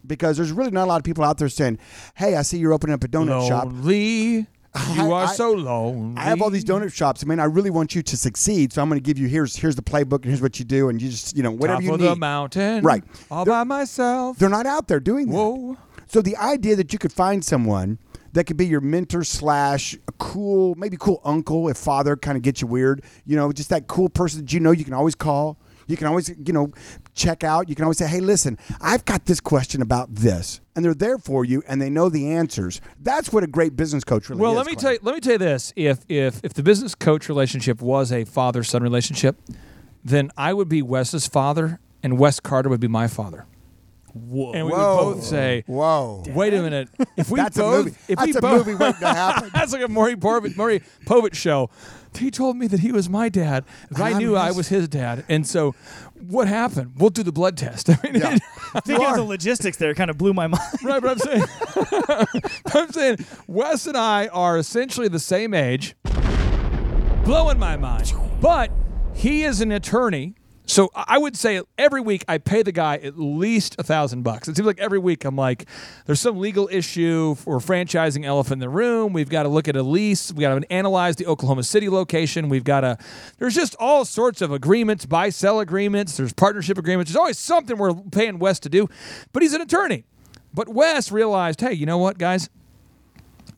because 0.06 0.36
there's 0.36 0.52
really 0.52 0.70
not 0.70 0.84
a 0.84 0.86
lot 0.90 0.96
of 0.98 1.04
people 1.04 1.24
out 1.24 1.38
there 1.38 1.48
saying, 1.48 1.78
"Hey, 2.14 2.36
I 2.36 2.42
see 2.42 2.58
you're 2.58 2.72
opening 2.74 2.94
up 2.94 3.04
a 3.04 3.08
donut 3.08 3.48
shop. 3.48 3.64
Lonely. 3.66 4.46
You 4.94 5.12
are 5.12 5.24
I- 5.24 5.32
so 5.32 5.52
lonely. 5.52 6.18
I 6.18 6.24
have 6.24 6.42
all 6.42 6.50
these 6.50 6.64
donut 6.64 6.92
shops. 6.92 7.24
I 7.24 7.26
mean, 7.26 7.40
I 7.40 7.44
really 7.44 7.70
want 7.70 7.94
you 7.94 8.02
to 8.02 8.16
succeed, 8.18 8.72
so 8.72 8.82
I'm 8.82 8.88
going 8.90 9.00
to 9.00 9.04
give 9.04 9.18
you 9.18 9.26
here's 9.26 9.56
here's 9.56 9.76
the 9.76 9.82
playbook 9.82 10.16
and 10.16 10.26
here's 10.26 10.42
what 10.42 10.58
you 10.58 10.64
do, 10.66 10.90
and 10.90 11.00
you 11.00 11.08
just 11.08 11.34
you 11.36 11.42
know 11.42 11.50
whatever 11.50 11.76
Top 11.80 11.82
you 11.84 11.94
of 11.94 12.00
need. 12.00 12.06
the 12.08 12.16
mountain. 12.16 12.84
Right. 12.84 13.02
All 13.30 13.44
They're- 13.46 13.54
by 13.54 13.64
myself. 13.64 14.38
They're 14.38 14.50
not 14.50 14.66
out 14.66 14.86
there 14.86 15.00
doing 15.00 15.28
that. 15.28 15.34
Whoa. 15.34 15.78
So 16.08 16.22
the 16.22 16.36
idea 16.36 16.74
that 16.76 16.92
you 16.92 16.98
could 16.98 17.12
find 17.12 17.44
someone 17.44 17.98
that 18.32 18.44
could 18.44 18.56
be 18.56 18.66
your 18.66 18.80
mentor 18.80 19.24
slash 19.24 19.94
a 20.06 20.12
cool, 20.18 20.74
maybe 20.74 20.96
cool 20.98 21.20
uncle 21.24 21.68
if 21.68 21.76
father 21.76 22.16
kind 22.16 22.36
of 22.36 22.42
gets 22.42 22.60
you 22.60 22.66
weird, 22.66 23.02
you 23.24 23.36
know, 23.36 23.52
just 23.52 23.70
that 23.70 23.86
cool 23.86 24.08
person 24.08 24.40
that 24.40 24.52
you 24.52 24.60
know 24.60 24.70
you 24.70 24.84
can 24.84 24.94
always 24.94 25.14
call. 25.14 25.58
You 25.86 25.96
can 25.96 26.06
always, 26.06 26.28
you 26.28 26.52
know, 26.52 26.70
check 27.14 27.42
out. 27.42 27.70
You 27.70 27.74
can 27.74 27.84
always 27.84 27.96
say, 27.96 28.06
"Hey, 28.06 28.20
listen, 28.20 28.58
I've 28.78 29.06
got 29.06 29.24
this 29.24 29.40
question 29.40 29.80
about 29.80 30.14
this," 30.14 30.60
and 30.76 30.84
they're 30.84 30.92
there 30.92 31.16
for 31.16 31.46
you, 31.46 31.62
and 31.66 31.80
they 31.80 31.88
know 31.88 32.10
the 32.10 32.30
answers. 32.30 32.82
That's 33.00 33.32
what 33.32 33.42
a 33.42 33.46
great 33.46 33.74
business 33.74 34.04
coach 34.04 34.28
really 34.28 34.42
Well, 34.42 34.52
is. 34.52 34.56
let 34.58 34.66
me 34.66 34.74
Clay. 34.74 34.82
tell 34.82 34.92
you. 34.92 34.98
Let 35.02 35.14
me 35.14 35.20
tell 35.22 35.32
you 35.32 35.38
this: 35.38 35.72
if 35.76 36.00
if 36.06 36.40
if 36.44 36.52
the 36.52 36.62
business 36.62 36.94
coach 36.94 37.26
relationship 37.30 37.80
was 37.80 38.12
a 38.12 38.24
father 38.24 38.62
son 38.62 38.82
relationship, 38.82 39.40
then 40.04 40.30
I 40.36 40.52
would 40.52 40.68
be 40.68 40.82
Wes's 40.82 41.26
father, 41.26 41.80
and 42.02 42.18
Wes 42.18 42.38
Carter 42.38 42.68
would 42.68 42.80
be 42.80 42.88
my 42.88 43.08
father. 43.08 43.46
Whoa. 44.14 44.52
And 44.52 44.66
we 44.66 44.72
Whoa. 44.72 45.06
would 45.08 45.14
both 45.16 45.24
say, 45.24 45.64
"Whoa, 45.66 46.22
wait 46.28 46.54
a 46.54 46.62
minute." 46.62 46.88
If 47.16 47.30
we 47.30 47.40
That's 47.40 47.56
a 47.56 47.60
both, 47.62 47.84
movie. 47.86 47.96
if 48.08 48.16
That's 48.18 48.26
we 48.32 48.36
a 48.36 48.40
both, 48.40 48.66
movie 48.66 48.78
waiting 48.78 49.00
to 49.00 49.08
happen. 49.12 49.50
that's 49.52 49.72
like 49.72 49.82
a 49.82 49.88
Maury 49.88 50.14
Povich, 50.14 50.56
Maury 50.56 50.82
Povich 51.04 51.34
show. 51.34 51.68
He 52.16 52.30
told 52.30 52.56
me 52.56 52.66
that 52.68 52.80
he 52.80 52.90
was 52.92 53.08
my 53.08 53.28
dad. 53.28 53.64
and 53.90 53.98
I 54.00 54.10
I'm 54.10 54.18
knew 54.18 54.34
I 54.36 54.50
was 54.52 54.68
his 54.68 54.88
dad, 54.88 55.24
and 55.28 55.46
so 55.46 55.74
what 56.28 56.46
happened? 56.48 56.92
We'll 56.96 57.10
do 57.10 57.22
the 57.24 57.32
blood 57.32 57.56
test. 57.56 57.90
I 57.90 57.98
mean, 58.04 58.14
Yeah. 58.22 58.38
Thinking 58.84 59.06
of 59.06 59.16
the 59.16 59.24
logistics 59.24 59.76
there 59.78 59.94
kind 59.94 60.10
of 60.10 60.16
blew 60.18 60.32
my 60.32 60.46
mind. 60.46 60.62
Right, 60.82 61.02
but 61.02 61.10
I'm 61.10 61.18
saying, 61.18 61.44
I'm 62.74 62.92
saying, 62.92 63.18
Wes 63.46 63.86
and 63.86 63.96
I 63.96 64.28
are 64.28 64.56
essentially 64.58 65.08
the 65.08 65.18
same 65.20 65.54
age, 65.54 65.94
blowing 67.24 67.58
my 67.58 67.76
mind. 67.76 68.12
But 68.40 68.70
he 69.14 69.42
is 69.44 69.60
an 69.60 69.72
attorney, 69.72 70.34
so 70.68 70.90
I 70.94 71.16
would 71.16 71.34
say 71.34 71.62
every 71.78 72.02
week 72.02 72.26
I 72.28 72.36
pay 72.36 72.62
the 72.62 72.72
guy 72.72 72.96
at 72.98 73.18
least 73.18 73.74
a 73.78 73.82
thousand 73.82 74.22
bucks. 74.22 74.48
It 74.48 74.56
seems 74.56 74.66
like 74.66 74.78
every 74.78 74.98
week 74.98 75.24
I'm 75.24 75.34
like, 75.34 75.66
there's 76.04 76.20
some 76.20 76.38
legal 76.38 76.68
issue 76.70 77.34
for 77.36 77.58
franchising 77.58 78.26
Elephant 78.26 78.52
in 78.54 78.58
the 78.60 78.68
Room. 78.68 79.14
We've 79.14 79.30
got 79.30 79.44
to 79.44 79.48
look 79.48 79.66
at 79.66 79.76
a 79.76 79.82
lease. 79.82 80.30
We 80.30 80.42
got 80.42 80.60
to 80.60 80.70
analyze 80.72 81.16
the 81.16 81.26
Oklahoma 81.26 81.62
City 81.62 81.88
location. 81.88 82.50
We've 82.50 82.64
got 82.64 82.82
to. 82.82 82.98
There's 83.38 83.54
just 83.54 83.76
all 83.78 84.04
sorts 84.04 84.42
of 84.42 84.52
agreements, 84.52 85.06
buy 85.06 85.30
sell 85.30 85.58
agreements. 85.58 86.18
There's 86.18 86.34
partnership 86.34 86.76
agreements. 86.76 87.10
There's 87.10 87.18
always 87.18 87.38
something 87.38 87.78
we're 87.78 87.94
paying 87.94 88.38
Wes 88.38 88.60
to 88.60 88.68
do, 88.68 88.88
but 89.32 89.42
he's 89.42 89.54
an 89.54 89.62
attorney. 89.62 90.04
But 90.52 90.68
Wes 90.68 91.10
realized, 91.10 91.62
hey, 91.62 91.72
you 91.72 91.86
know 91.86 91.98
what, 91.98 92.18
guys? 92.18 92.50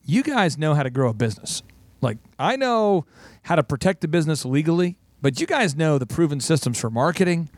You 0.05 0.23
guys 0.23 0.57
know 0.57 0.75
how 0.75 0.83
to 0.83 0.89
grow 0.89 1.09
a 1.09 1.13
business. 1.13 1.61
Like, 1.99 2.19
I 2.39 2.55
know 2.55 3.05
how 3.43 3.55
to 3.55 3.63
protect 3.63 3.99
the 4.01 4.07
business 4.07 4.45
legally, 4.45 4.97
but 5.21 5.39
you 5.39 5.47
guys 5.47 5.75
know 5.75 5.97
the 5.97 6.05
proven 6.05 6.39
systems 6.39 6.79
for 6.79 6.89
marketing. 6.89 7.49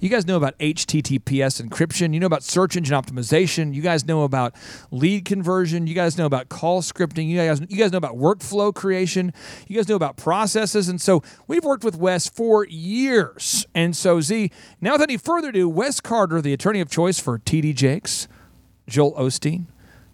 You 0.00 0.08
guys 0.08 0.26
know 0.26 0.36
about 0.36 0.58
HTTPS 0.58 1.62
encryption. 1.62 2.12
You 2.12 2.20
know 2.20 2.26
about 2.26 2.42
search 2.42 2.76
engine 2.76 3.00
optimization. 3.00 3.72
You 3.72 3.82
guys 3.82 4.04
know 4.04 4.24
about 4.24 4.54
lead 4.90 5.24
conversion. 5.24 5.86
You 5.86 5.94
guys 5.94 6.18
know 6.18 6.26
about 6.26 6.48
call 6.48 6.82
scripting. 6.82 7.28
You 7.28 7.36
guys, 7.36 7.60
you 7.68 7.76
guys 7.76 7.92
know 7.92 7.98
about 7.98 8.16
workflow 8.16 8.74
creation. 8.74 9.32
You 9.68 9.76
guys 9.76 9.88
know 9.88 9.94
about 9.94 10.16
processes. 10.16 10.88
And 10.88 11.00
so 11.00 11.22
we've 11.46 11.64
worked 11.64 11.84
with 11.84 11.96
Wes 11.96 12.28
for 12.28 12.66
years. 12.66 13.64
And 13.74 13.96
so, 13.96 14.20
Z, 14.20 14.50
now 14.80 14.92
without 14.92 15.08
any 15.08 15.16
further 15.16 15.50
ado, 15.50 15.68
Wes 15.68 16.00
Carter, 16.00 16.42
the 16.42 16.52
attorney 16.52 16.80
of 16.80 16.90
choice 16.90 17.20
for 17.20 17.38
TD 17.38 17.74
Jakes, 17.74 18.26
Joel 18.88 19.14
Osteen, 19.14 19.66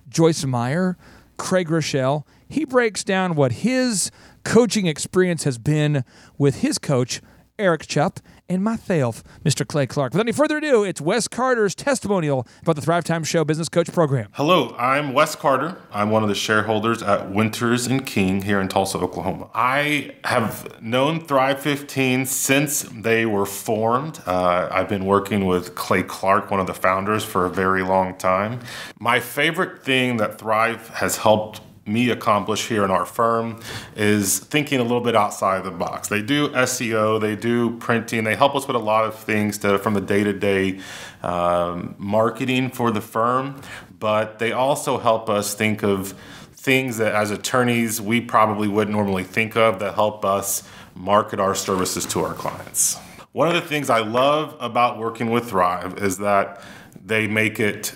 Joyce 0.09 0.45
Meyer, 0.45 0.97
Craig 1.39 1.69
Groeschel. 1.69 2.25
He 2.49 2.65
breaks 2.65 3.05
down 3.05 3.35
what 3.35 3.53
his 3.53 4.11
coaching 4.49 4.87
experience 4.87 5.45
has 5.45 5.59
been 5.59 6.03
with 6.39 6.62
his 6.62 6.79
coach, 6.79 7.20
Eric 7.59 7.83
Chupp, 7.83 8.16
and 8.49 8.65
myself, 8.65 9.23
Mr. 9.45 9.66
Clay 9.66 9.87
Clark. 9.87 10.15
Without 10.15 10.25
any 10.25 10.33
further 10.33 10.57
ado, 10.57 10.85
it's 10.85 11.03
Wes 11.03 11.29
Carter's 11.29 11.75
testimonial 11.75 12.47
about 12.62 12.77
the 12.77 12.81
Thrive 12.81 13.05
Time 13.05 13.25
Show 13.25 13.45
Business 13.45 13.69
Coach 13.69 13.93
Program. 13.93 14.31
Hello, 14.33 14.75
I'm 14.79 15.12
Wes 15.12 15.37
Carter. 15.37 15.77
I'm 15.93 16.09
one 16.09 16.23
of 16.23 16.31
the 16.31 16.35
shareholders 16.35 17.03
at 17.03 17.31
Winters 17.31 17.87
and 17.87 18.07
King 18.07 18.41
here 18.41 18.59
in 18.59 18.69
Tulsa, 18.69 18.97
Oklahoma. 18.97 19.51
I 19.53 20.15
have 20.25 20.81
known 20.81 21.20
Thrive 21.20 21.61
15 21.61 22.25
since 22.25 22.85
they 22.85 23.27
were 23.27 23.45
formed. 23.45 24.23
Uh, 24.25 24.70
I've 24.70 24.89
been 24.89 25.05
working 25.05 25.45
with 25.45 25.75
Clay 25.75 26.03
Clark, 26.03 26.51
one 26.51 26.61
of 26.61 26.66
the 26.66 26.75
founders, 26.75 27.23
for 27.23 27.45
a 27.45 27.51
very 27.51 27.83
long 27.83 28.16
time. 28.16 28.61
My 28.99 29.20
favorite 29.20 29.83
thing 29.85 30.16
that 30.16 30.39
Thrive 30.39 30.89
has 30.89 31.19
helped 31.19 31.61
me 31.89 32.10
accomplish 32.10 32.69
here 32.69 32.85
in 32.85 32.90
our 32.90 33.06
firm 33.06 33.60
is 33.97 34.39
thinking 34.39 34.81
a 34.81 34.82
little 34.82 35.01
bit 35.01 35.16
outside 35.16 35.65
the 35.65 35.70
box. 35.70 36.09
They 36.09 36.23
do 36.23 36.48
SEO, 36.51 37.20
they 37.20 37.35
do 37.35 37.77
printing, 37.78 38.24
they 38.24 38.36
help 38.36 38.55
us 38.55 38.66
with 38.66 38.77
a 38.77 38.81
lot 38.81 39.05
of 39.05 39.15
things 39.15 39.59
to, 39.59 39.78
from 39.78 39.94
the 39.94 40.01
day 40.01 40.24
to 40.24 40.32
day 40.32 40.81
marketing 41.23 42.70
for 42.70 42.90
the 42.90 43.01
firm, 43.01 43.60
but 43.98 44.39
they 44.39 44.52
also 44.52 44.98
help 44.98 45.28
us 45.28 45.55
think 45.55 45.82
of 45.82 46.15
things 46.52 46.98
that 46.98 47.15
as 47.15 47.31
attorneys 47.31 48.01
we 48.01 48.20
probably 48.20 48.69
wouldn't 48.69 48.94
normally 48.94 49.24
think 49.24 49.56
of 49.56 49.78
that 49.78 49.94
help 49.94 50.24
us 50.24 50.69
market 50.94 51.39
our 51.40 51.55
services 51.55 52.05
to 52.05 52.20
our 52.20 52.35
clients. 52.35 52.98
One 53.32 53.47
of 53.48 53.55
the 53.55 53.60
things 53.60 53.89
I 53.89 54.01
love 54.01 54.56
about 54.59 54.98
working 54.98 55.31
with 55.31 55.51
Thrive 55.51 56.02
is 56.02 56.19
that 56.19 56.60
they 57.05 57.28
make 57.28 57.60
it 57.60 57.94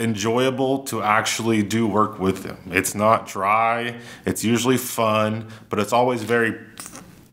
enjoyable 0.00 0.84
to 0.84 1.02
actually 1.02 1.62
do 1.62 1.86
work 1.86 2.18
with 2.18 2.42
them. 2.42 2.58
It's 2.70 2.94
not 2.94 3.26
dry, 3.26 3.98
it's 4.24 4.44
usually 4.44 4.76
fun, 4.76 5.48
but 5.68 5.78
it's 5.78 5.92
always 5.92 6.22
very 6.22 6.58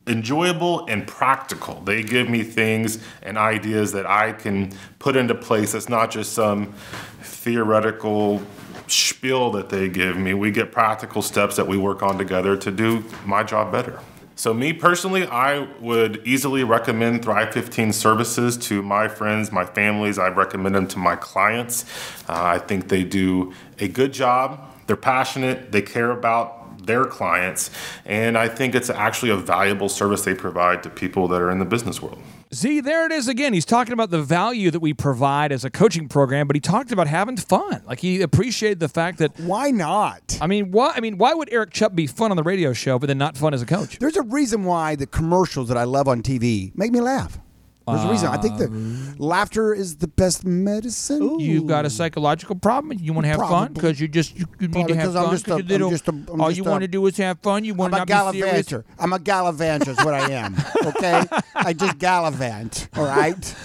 enjoyable 0.07 0.85
and 0.87 1.07
practical. 1.07 1.81
They 1.81 2.03
give 2.03 2.29
me 2.29 2.43
things 2.43 2.99
and 3.23 3.37
ideas 3.37 3.91
that 3.93 4.05
I 4.05 4.33
can 4.33 4.71
put 4.99 5.15
into 5.15 5.35
place. 5.35 5.73
It's 5.73 5.89
not 5.89 6.11
just 6.11 6.33
some 6.33 6.73
theoretical 7.21 8.41
spiel 8.87 9.51
that 9.51 9.69
they 9.69 9.89
give 9.89 10.17
me. 10.17 10.33
We 10.33 10.51
get 10.51 10.71
practical 10.71 11.21
steps 11.21 11.55
that 11.55 11.67
we 11.67 11.77
work 11.77 12.03
on 12.03 12.17
together 12.17 12.55
to 12.57 12.71
do 12.71 13.03
my 13.25 13.43
job 13.43 13.71
better. 13.71 13.99
So, 14.37 14.53
me 14.53 14.73
personally, 14.73 15.25
I 15.25 15.59
would 15.79 16.21
easily 16.27 16.65
recommend 16.65 17.23
Thrive 17.23 17.53
15 17.53 17.93
services 17.93 18.57
to 18.67 18.81
my 18.81 19.07
friends, 19.07 19.49
my 19.49 19.65
families. 19.65 20.19
I 20.19 20.27
recommend 20.27 20.75
them 20.75 20.87
to 20.89 20.99
my 20.99 21.15
clients. 21.15 21.85
Uh, 22.27 22.43
I 22.43 22.57
think 22.57 22.89
they 22.89 23.05
do 23.05 23.53
a 23.79 23.87
good 23.87 24.11
job. 24.11 24.69
They're 24.87 24.97
passionate, 24.97 25.71
they 25.71 25.81
care 25.81 26.11
about 26.11 26.85
their 26.85 27.05
clients, 27.05 27.71
and 28.05 28.37
I 28.37 28.47
think 28.47 28.75
it's 28.75 28.89
actually 28.89 29.31
a 29.31 29.37
valuable 29.37 29.89
service 29.89 30.23
they 30.23 30.35
provide 30.35 30.83
to 30.83 30.89
people 30.89 31.27
that 31.29 31.41
are 31.41 31.49
in 31.49 31.59
the 31.59 31.65
business 31.65 32.01
world. 32.01 32.21
See, 32.51 32.79
there 32.79 33.05
it 33.05 33.11
is 33.11 33.27
again. 33.27 33.53
He's 33.53 33.65
talking 33.65 33.93
about 33.93 34.11
the 34.11 34.21
value 34.21 34.71
that 34.71 34.79
we 34.79 34.93
provide 34.93 35.51
as 35.51 35.65
a 35.65 35.69
coaching 35.69 36.07
program, 36.07 36.47
but 36.47 36.55
he 36.55 36.59
talked 36.59 36.91
about 36.91 37.07
having 37.07 37.37
fun. 37.37 37.81
Like 37.85 37.99
he 37.99 38.21
appreciated 38.21 38.79
the 38.79 38.87
fact 38.87 39.17
that 39.17 39.37
Why 39.39 39.71
not? 39.71 40.37
I 40.41 40.47
mean, 40.47 40.71
why? 40.71 40.93
I 40.95 40.99
mean, 40.99 41.17
why 41.17 41.33
would 41.33 41.49
Eric 41.51 41.71
Chupp 41.71 41.95
be 41.95 42.07
fun 42.07 42.31
on 42.31 42.37
the 42.37 42.43
radio 42.43 42.71
show, 42.73 42.99
but 42.99 43.07
then 43.07 43.17
not 43.17 43.37
fun 43.37 43.53
as 43.53 43.61
a 43.61 43.65
coach? 43.65 43.99
There's 43.99 44.15
a 44.15 44.21
reason 44.21 44.63
why 44.63 44.95
the 44.95 45.07
commercials 45.07 45.67
that 45.67 45.77
I 45.77 45.83
love 45.83 46.07
on 46.07 46.21
TV 46.21 46.75
make 46.77 46.91
me 46.91 47.01
laugh. 47.01 47.39
There's 47.87 48.03
a 48.03 48.09
reason. 48.09 48.27
I 48.29 48.37
think 48.37 48.57
the 48.57 48.65
um, 48.65 49.15
laughter 49.19 49.73
is 49.73 49.97
the 49.97 50.07
best 50.07 50.43
medicine. 50.43 51.39
You've 51.39 51.67
got 51.67 51.85
a 51.85 51.89
psychological 51.89 52.55
problem. 52.55 52.97
You 52.99 53.13
want 53.13 53.25
to 53.25 53.29
have 53.29 53.37
fun 53.39 53.49
Probably. 53.49 53.73
because 53.75 53.99
you 54.01 54.07
just 54.07 54.35
you, 54.39 54.45
you 54.59 54.67
need 54.67 54.73
Probably 54.73 54.93
to 54.93 54.99
have 54.99 55.07
'cause 55.09 55.15
I'm 55.15 55.23
fun. 55.25 55.31
just 55.33 55.45
'cause 55.45 55.59
a- 55.59 55.61
you 55.63 55.67
little- 55.69 55.87
I'm 55.89 55.93
just 55.93 56.07
a- 56.07 56.11
I'm 56.11 56.41
all 56.41 56.47
just 56.47 56.57
you 56.57 56.65
a- 56.65 56.69
want 56.71 56.81
to 56.81 56.87
do 56.87 57.05
is 57.05 57.17
have 57.17 57.39
fun. 57.39 57.63
You 57.63 57.75
want 57.75 57.93
I'm 57.93 58.05
to 58.07 58.13
a 58.13 58.15
not 58.15 58.31
be 58.33 58.39
serious. 58.39 58.65
gallivanter. 58.67 58.85
I'm 58.97 59.13
a 59.13 59.19
gallivanter 59.19 59.91
is 59.91 59.97
what 59.97 60.13
I 60.15 60.31
am. 60.31 60.55
Okay? 60.83 61.23
I 61.55 61.73
just 61.73 61.99
gallivant. 61.99 62.87
All 62.97 63.05
right? 63.05 63.55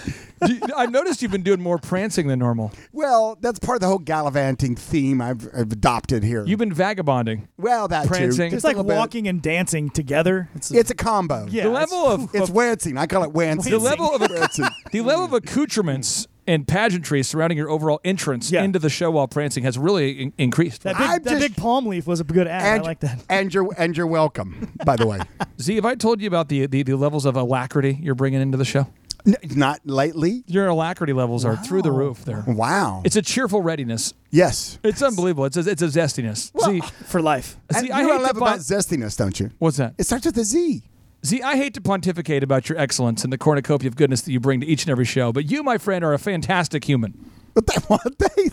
Do 0.46 0.54
you- 0.54 0.60
I 0.76 0.86
noticed 0.86 1.22
you've 1.22 1.30
been 1.32 1.42
doing 1.42 1.60
more 1.60 1.78
prancing 1.78 2.26
than 2.28 2.38
normal. 2.38 2.72
Well, 2.92 3.36
that's 3.40 3.58
part 3.58 3.76
of 3.76 3.80
the 3.80 3.86
whole 3.88 3.98
gallivanting 3.98 4.76
theme 4.76 5.20
I've, 5.20 5.48
I've 5.56 5.72
adopted 5.72 6.22
here. 6.24 6.44
You've 6.46 6.58
been 6.58 6.72
vagabonding. 6.72 7.48
well, 7.58 7.88
that 7.88 8.06
prancing. 8.06 8.36
too. 8.36 8.42
It's 8.44 8.52
Just 8.54 8.64
a 8.64 8.68
like 8.68 8.76
little 8.76 8.88
bit. 8.88 8.96
walking 8.96 9.28
and 9.28 9.42
dancing 9.42 9.90
together. 9.90 10.48
It's, 10.54 10.70
It's 10.70 10.90
a 10.90 10.94
combo. 10.94 11.46
yeah, 11.50 11.64
the 11.64 11.70
level 11.70 11.98
of, 12.06 12.34
It's 12.34 12.48
of 12.48 12.54
wancing. 12.54 12.96
I 12.96 13.06
call 13.06 13.22
it 13.24 13.32
wancing. 13.32 13.70
the 13.72 13.78
level 13.78 14.14
of 14.14 14.20
Wancing. 14.30 14.66
the 14.92 15.00
level 15.02 15.24
of 15.24 15.32
accoutrements 15.32 16.26
and 16.51 16.66
pageantry 16.66 17.22
surrounding 17.22 17.56
your 17.56 17.70
overall 17.70 18.01
entrance 18.05 18.51
Yeah. 18.51 18.62
into 18.64 18.78
the 18.78 18.89
show 18.90 19.10
while 19.12 19.28
prancing 19.28 19.62
has 19.64 19.78
really 19.78 20.10
in- 20.22 20.32
increased. 20.36 20.82
that 20.82 20.98
big, 20.98 21.06
I'm 21.09 21.22
that 21.22 21.31
just- 21.31 21.40
big 21.43 21.56
palm 21.56 21.86
leaf 21.86 22.06
was 22.06 22.18
a 22.20 22.24
good 22.24 22.47
ad. 22.48 22.62
and, 22.77 22.82
I 22.82 22.86
like 22.86 23.01
that. 23.01 23.22
And 23.28 23.55
you're, 23.55 23.68
and 23.78 23.97
you're 23.97 24.06
welcome, 24.06 24.72
by 24.85 24.97
the 24.97 25.06
way. 25.06 25.20
Z, 25.60 25.77
have 25.77 25.85
I 25.85 25.94
told 25.94 26.20
you 26.20 26.27
about 26.27 26.48
the, 26.48 26.66
the 26.66 26.82
the 26.82 26.97
levels 26.97 27.24
of 27.24 27.36
alacrity 27.36 27.98
you're 28.02 28.14
bringing 28.16 28.40
into 28.40 28.59
the 28.59 28.64
show? 28.64 28.89
N- 29.27 29.36
not 29.55 29.81
lately. 29.85 30.43
Your 30.47 30.66
alacrity 30.66 31.12
levels 31.12 31.44
are 31.44 31.56
through 31.56 31.82
the 31.82 31.93
roof. 31.93 32.24
There, 32.24 32.43
Wow. 32.47 33.02
it's 33.05 33.16
a 33.16 33.22
cheerful 33.22 33.60
readiness. 33.62 34.14
yes. 34.31 34.78
It's 34.82 35.02
unbelievable. 35.02 35.44
It's 35.44 35.56
a, 35.59 35.60
it's 35.70 35.82
a 35.82 35.86
zestiness. 35.89 36.51
see, 36.64 36.81
For 37.06 37.20
life. 37.22 37.56
See, 37.72 37.86
you 37.89 37.93
I 37.93 38.01
know 38.02 38.09
hate 38.09 38.12
what 38.14 38.22
love 38.22 38.31
to 38.32 38.36
about 38.39 38.59
zestiness, 38.60 39.16
don't 39.16 39.39
you? 39.39 39.51
What's 39.59 39.77
that? 39.77 39.94
It 39.98 40.05
starts 40.06 40.24
with 40.27 40.36
a 40.39 40.44
Z. 40.44 40.82
See, 41.22 41.42
I 41.42 41.56
hate 41.56 41.74
to 41.74 41.82
pontificate 41.82 42.42
about 42.42 42.70
your 42.70 42.78
excellence 42.78 43.24
and 43.24 43.32
the 43.32 43.36
cornucopia 43.36 43.88
of 43.88 43.97
goodness 43.97 44.22
that 44.22 44.32
you 44.32 44.40
bring 44.40 44.60
to 44.60 44.66
each 44.66 44.84
and 44.84 44.90
every 44.90 45.05
show, 45.05 45.32
but 45.32 45.51
you, 45.51 45.62
my 45.62 45.76
friend, 45.76 46.02
are 46.02 46.14
a 46.14 46.18
fantastic 46.18 46.84
human. 46.84 47.30
But 47.55 47.66
they 47.68 47.74
what 47.89 48.18
they 48.18 48.48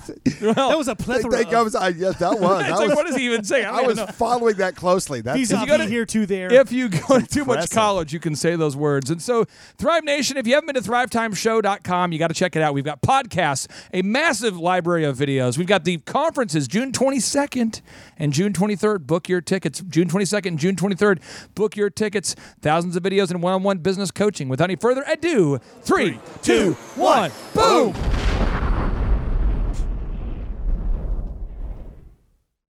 that 0.54 0.78
was 0.78 0.88
a 0.88 0.96
they 0.96 1.04
plethora. 1.04 1.32
think 1.38 1.54
I 1.54 1.60
of- 1.60 1.66
was. 1.66 1.76
Uh, 1.76 1.80
I, 1.80 1.88
yes, 1.90 2.18
that 2.20 2.40
was. 2.40 2.64
It's 2.68 2.72
I 2.72 2.76
like, 2.76 2.88
was, 2.90 2.96
what 2.96 3.06
does 3.08 3.16
he 3.16 3.26
even 3.26 3.44
say? 3.44 3.64
I, 3.64 3.72
don't 3.78 3.84
I 3.84 3.88
was 3.88 3.98
know. 3.98 4.06
following 4.08 4.56
that 4.58 4.76
closely. 4.76 5.22
That's 5.22 5.38
He's 5.38 5.52
If 5.52 5.58
up 5.60 5.66
you 5.66 5.68
gotta- 5.72 5.86
here, 5.86 6.06
two 6.06 6.26
there. 6.26 6.52
If 6.52 6.72
you 6.72 6.90
go 6.90 7.20
to 7.20 7.26
too 7.28 7.46
much 7.46 7.70
college, 7.70 8.12
you 8.14 8.20
can 8.20 8.36
say 8.36 8.56
those 8.56 8.76
words. 8.76 9.10
And 9.12 9.22
so, 9.22 9.46
Thrive 9.78 10.04
Nation, 10.04 10.38
if 10.38 10.48
you 10.48 10.56
haven't 10.56 10.74
been 10.74 10.82
to 10.82 10.90
thrivetimeshow.com, 10.90 12.12
you 12.12 12.20
got 12.20 12.28
to 12.30 12.34
check 12.34 12.56
it 12.56 12.62
out. 12.62 12.74
We've 12.74 12.84
got 12.84 13.02
podcasts, 13.02 13.68
a 13.94 14.02
massive 14.02 14.58
library 14.58 15.04
of 15.06 15.18
videos. 15.18 15.58
We've 15.58 15.68
got 15.68 15.84
the 15.84 15.98
conferences 16.00 16.68
June 16.68 16.92
22nd 16.92 17.82
and 18.18 18.34
June 18.34 18.54
23rd. 18.54 19.06
Book 19.06 19.30
your 19.30 19.42
tickets. 19.42 19.82
June 19.90 20.08
22nd 20.10 20.46
and 20.48 20.60
June 20.60 20.76
23rd. 20.76 21.20
Book 21.56 21.76
your 21.76 21.90
tickets. 21.90 22.36
Thousands 22.62 22.96
of 22.96 23.04
videos 23.04 23.32
and 23.32 23.42
one 23.44 23.54
on 23.54 23.64
one 23.64 23.78
business 23.80 24.12
coaching. 24.12 24.50
Without 24.50 24.66
any 24.66 24.76
further 24.76 25.04
ado, 25.08 25.60
three, 25.82 26.20
two, 26.42 26.74
one, 26.96 27.32
boom. 27.54 27.94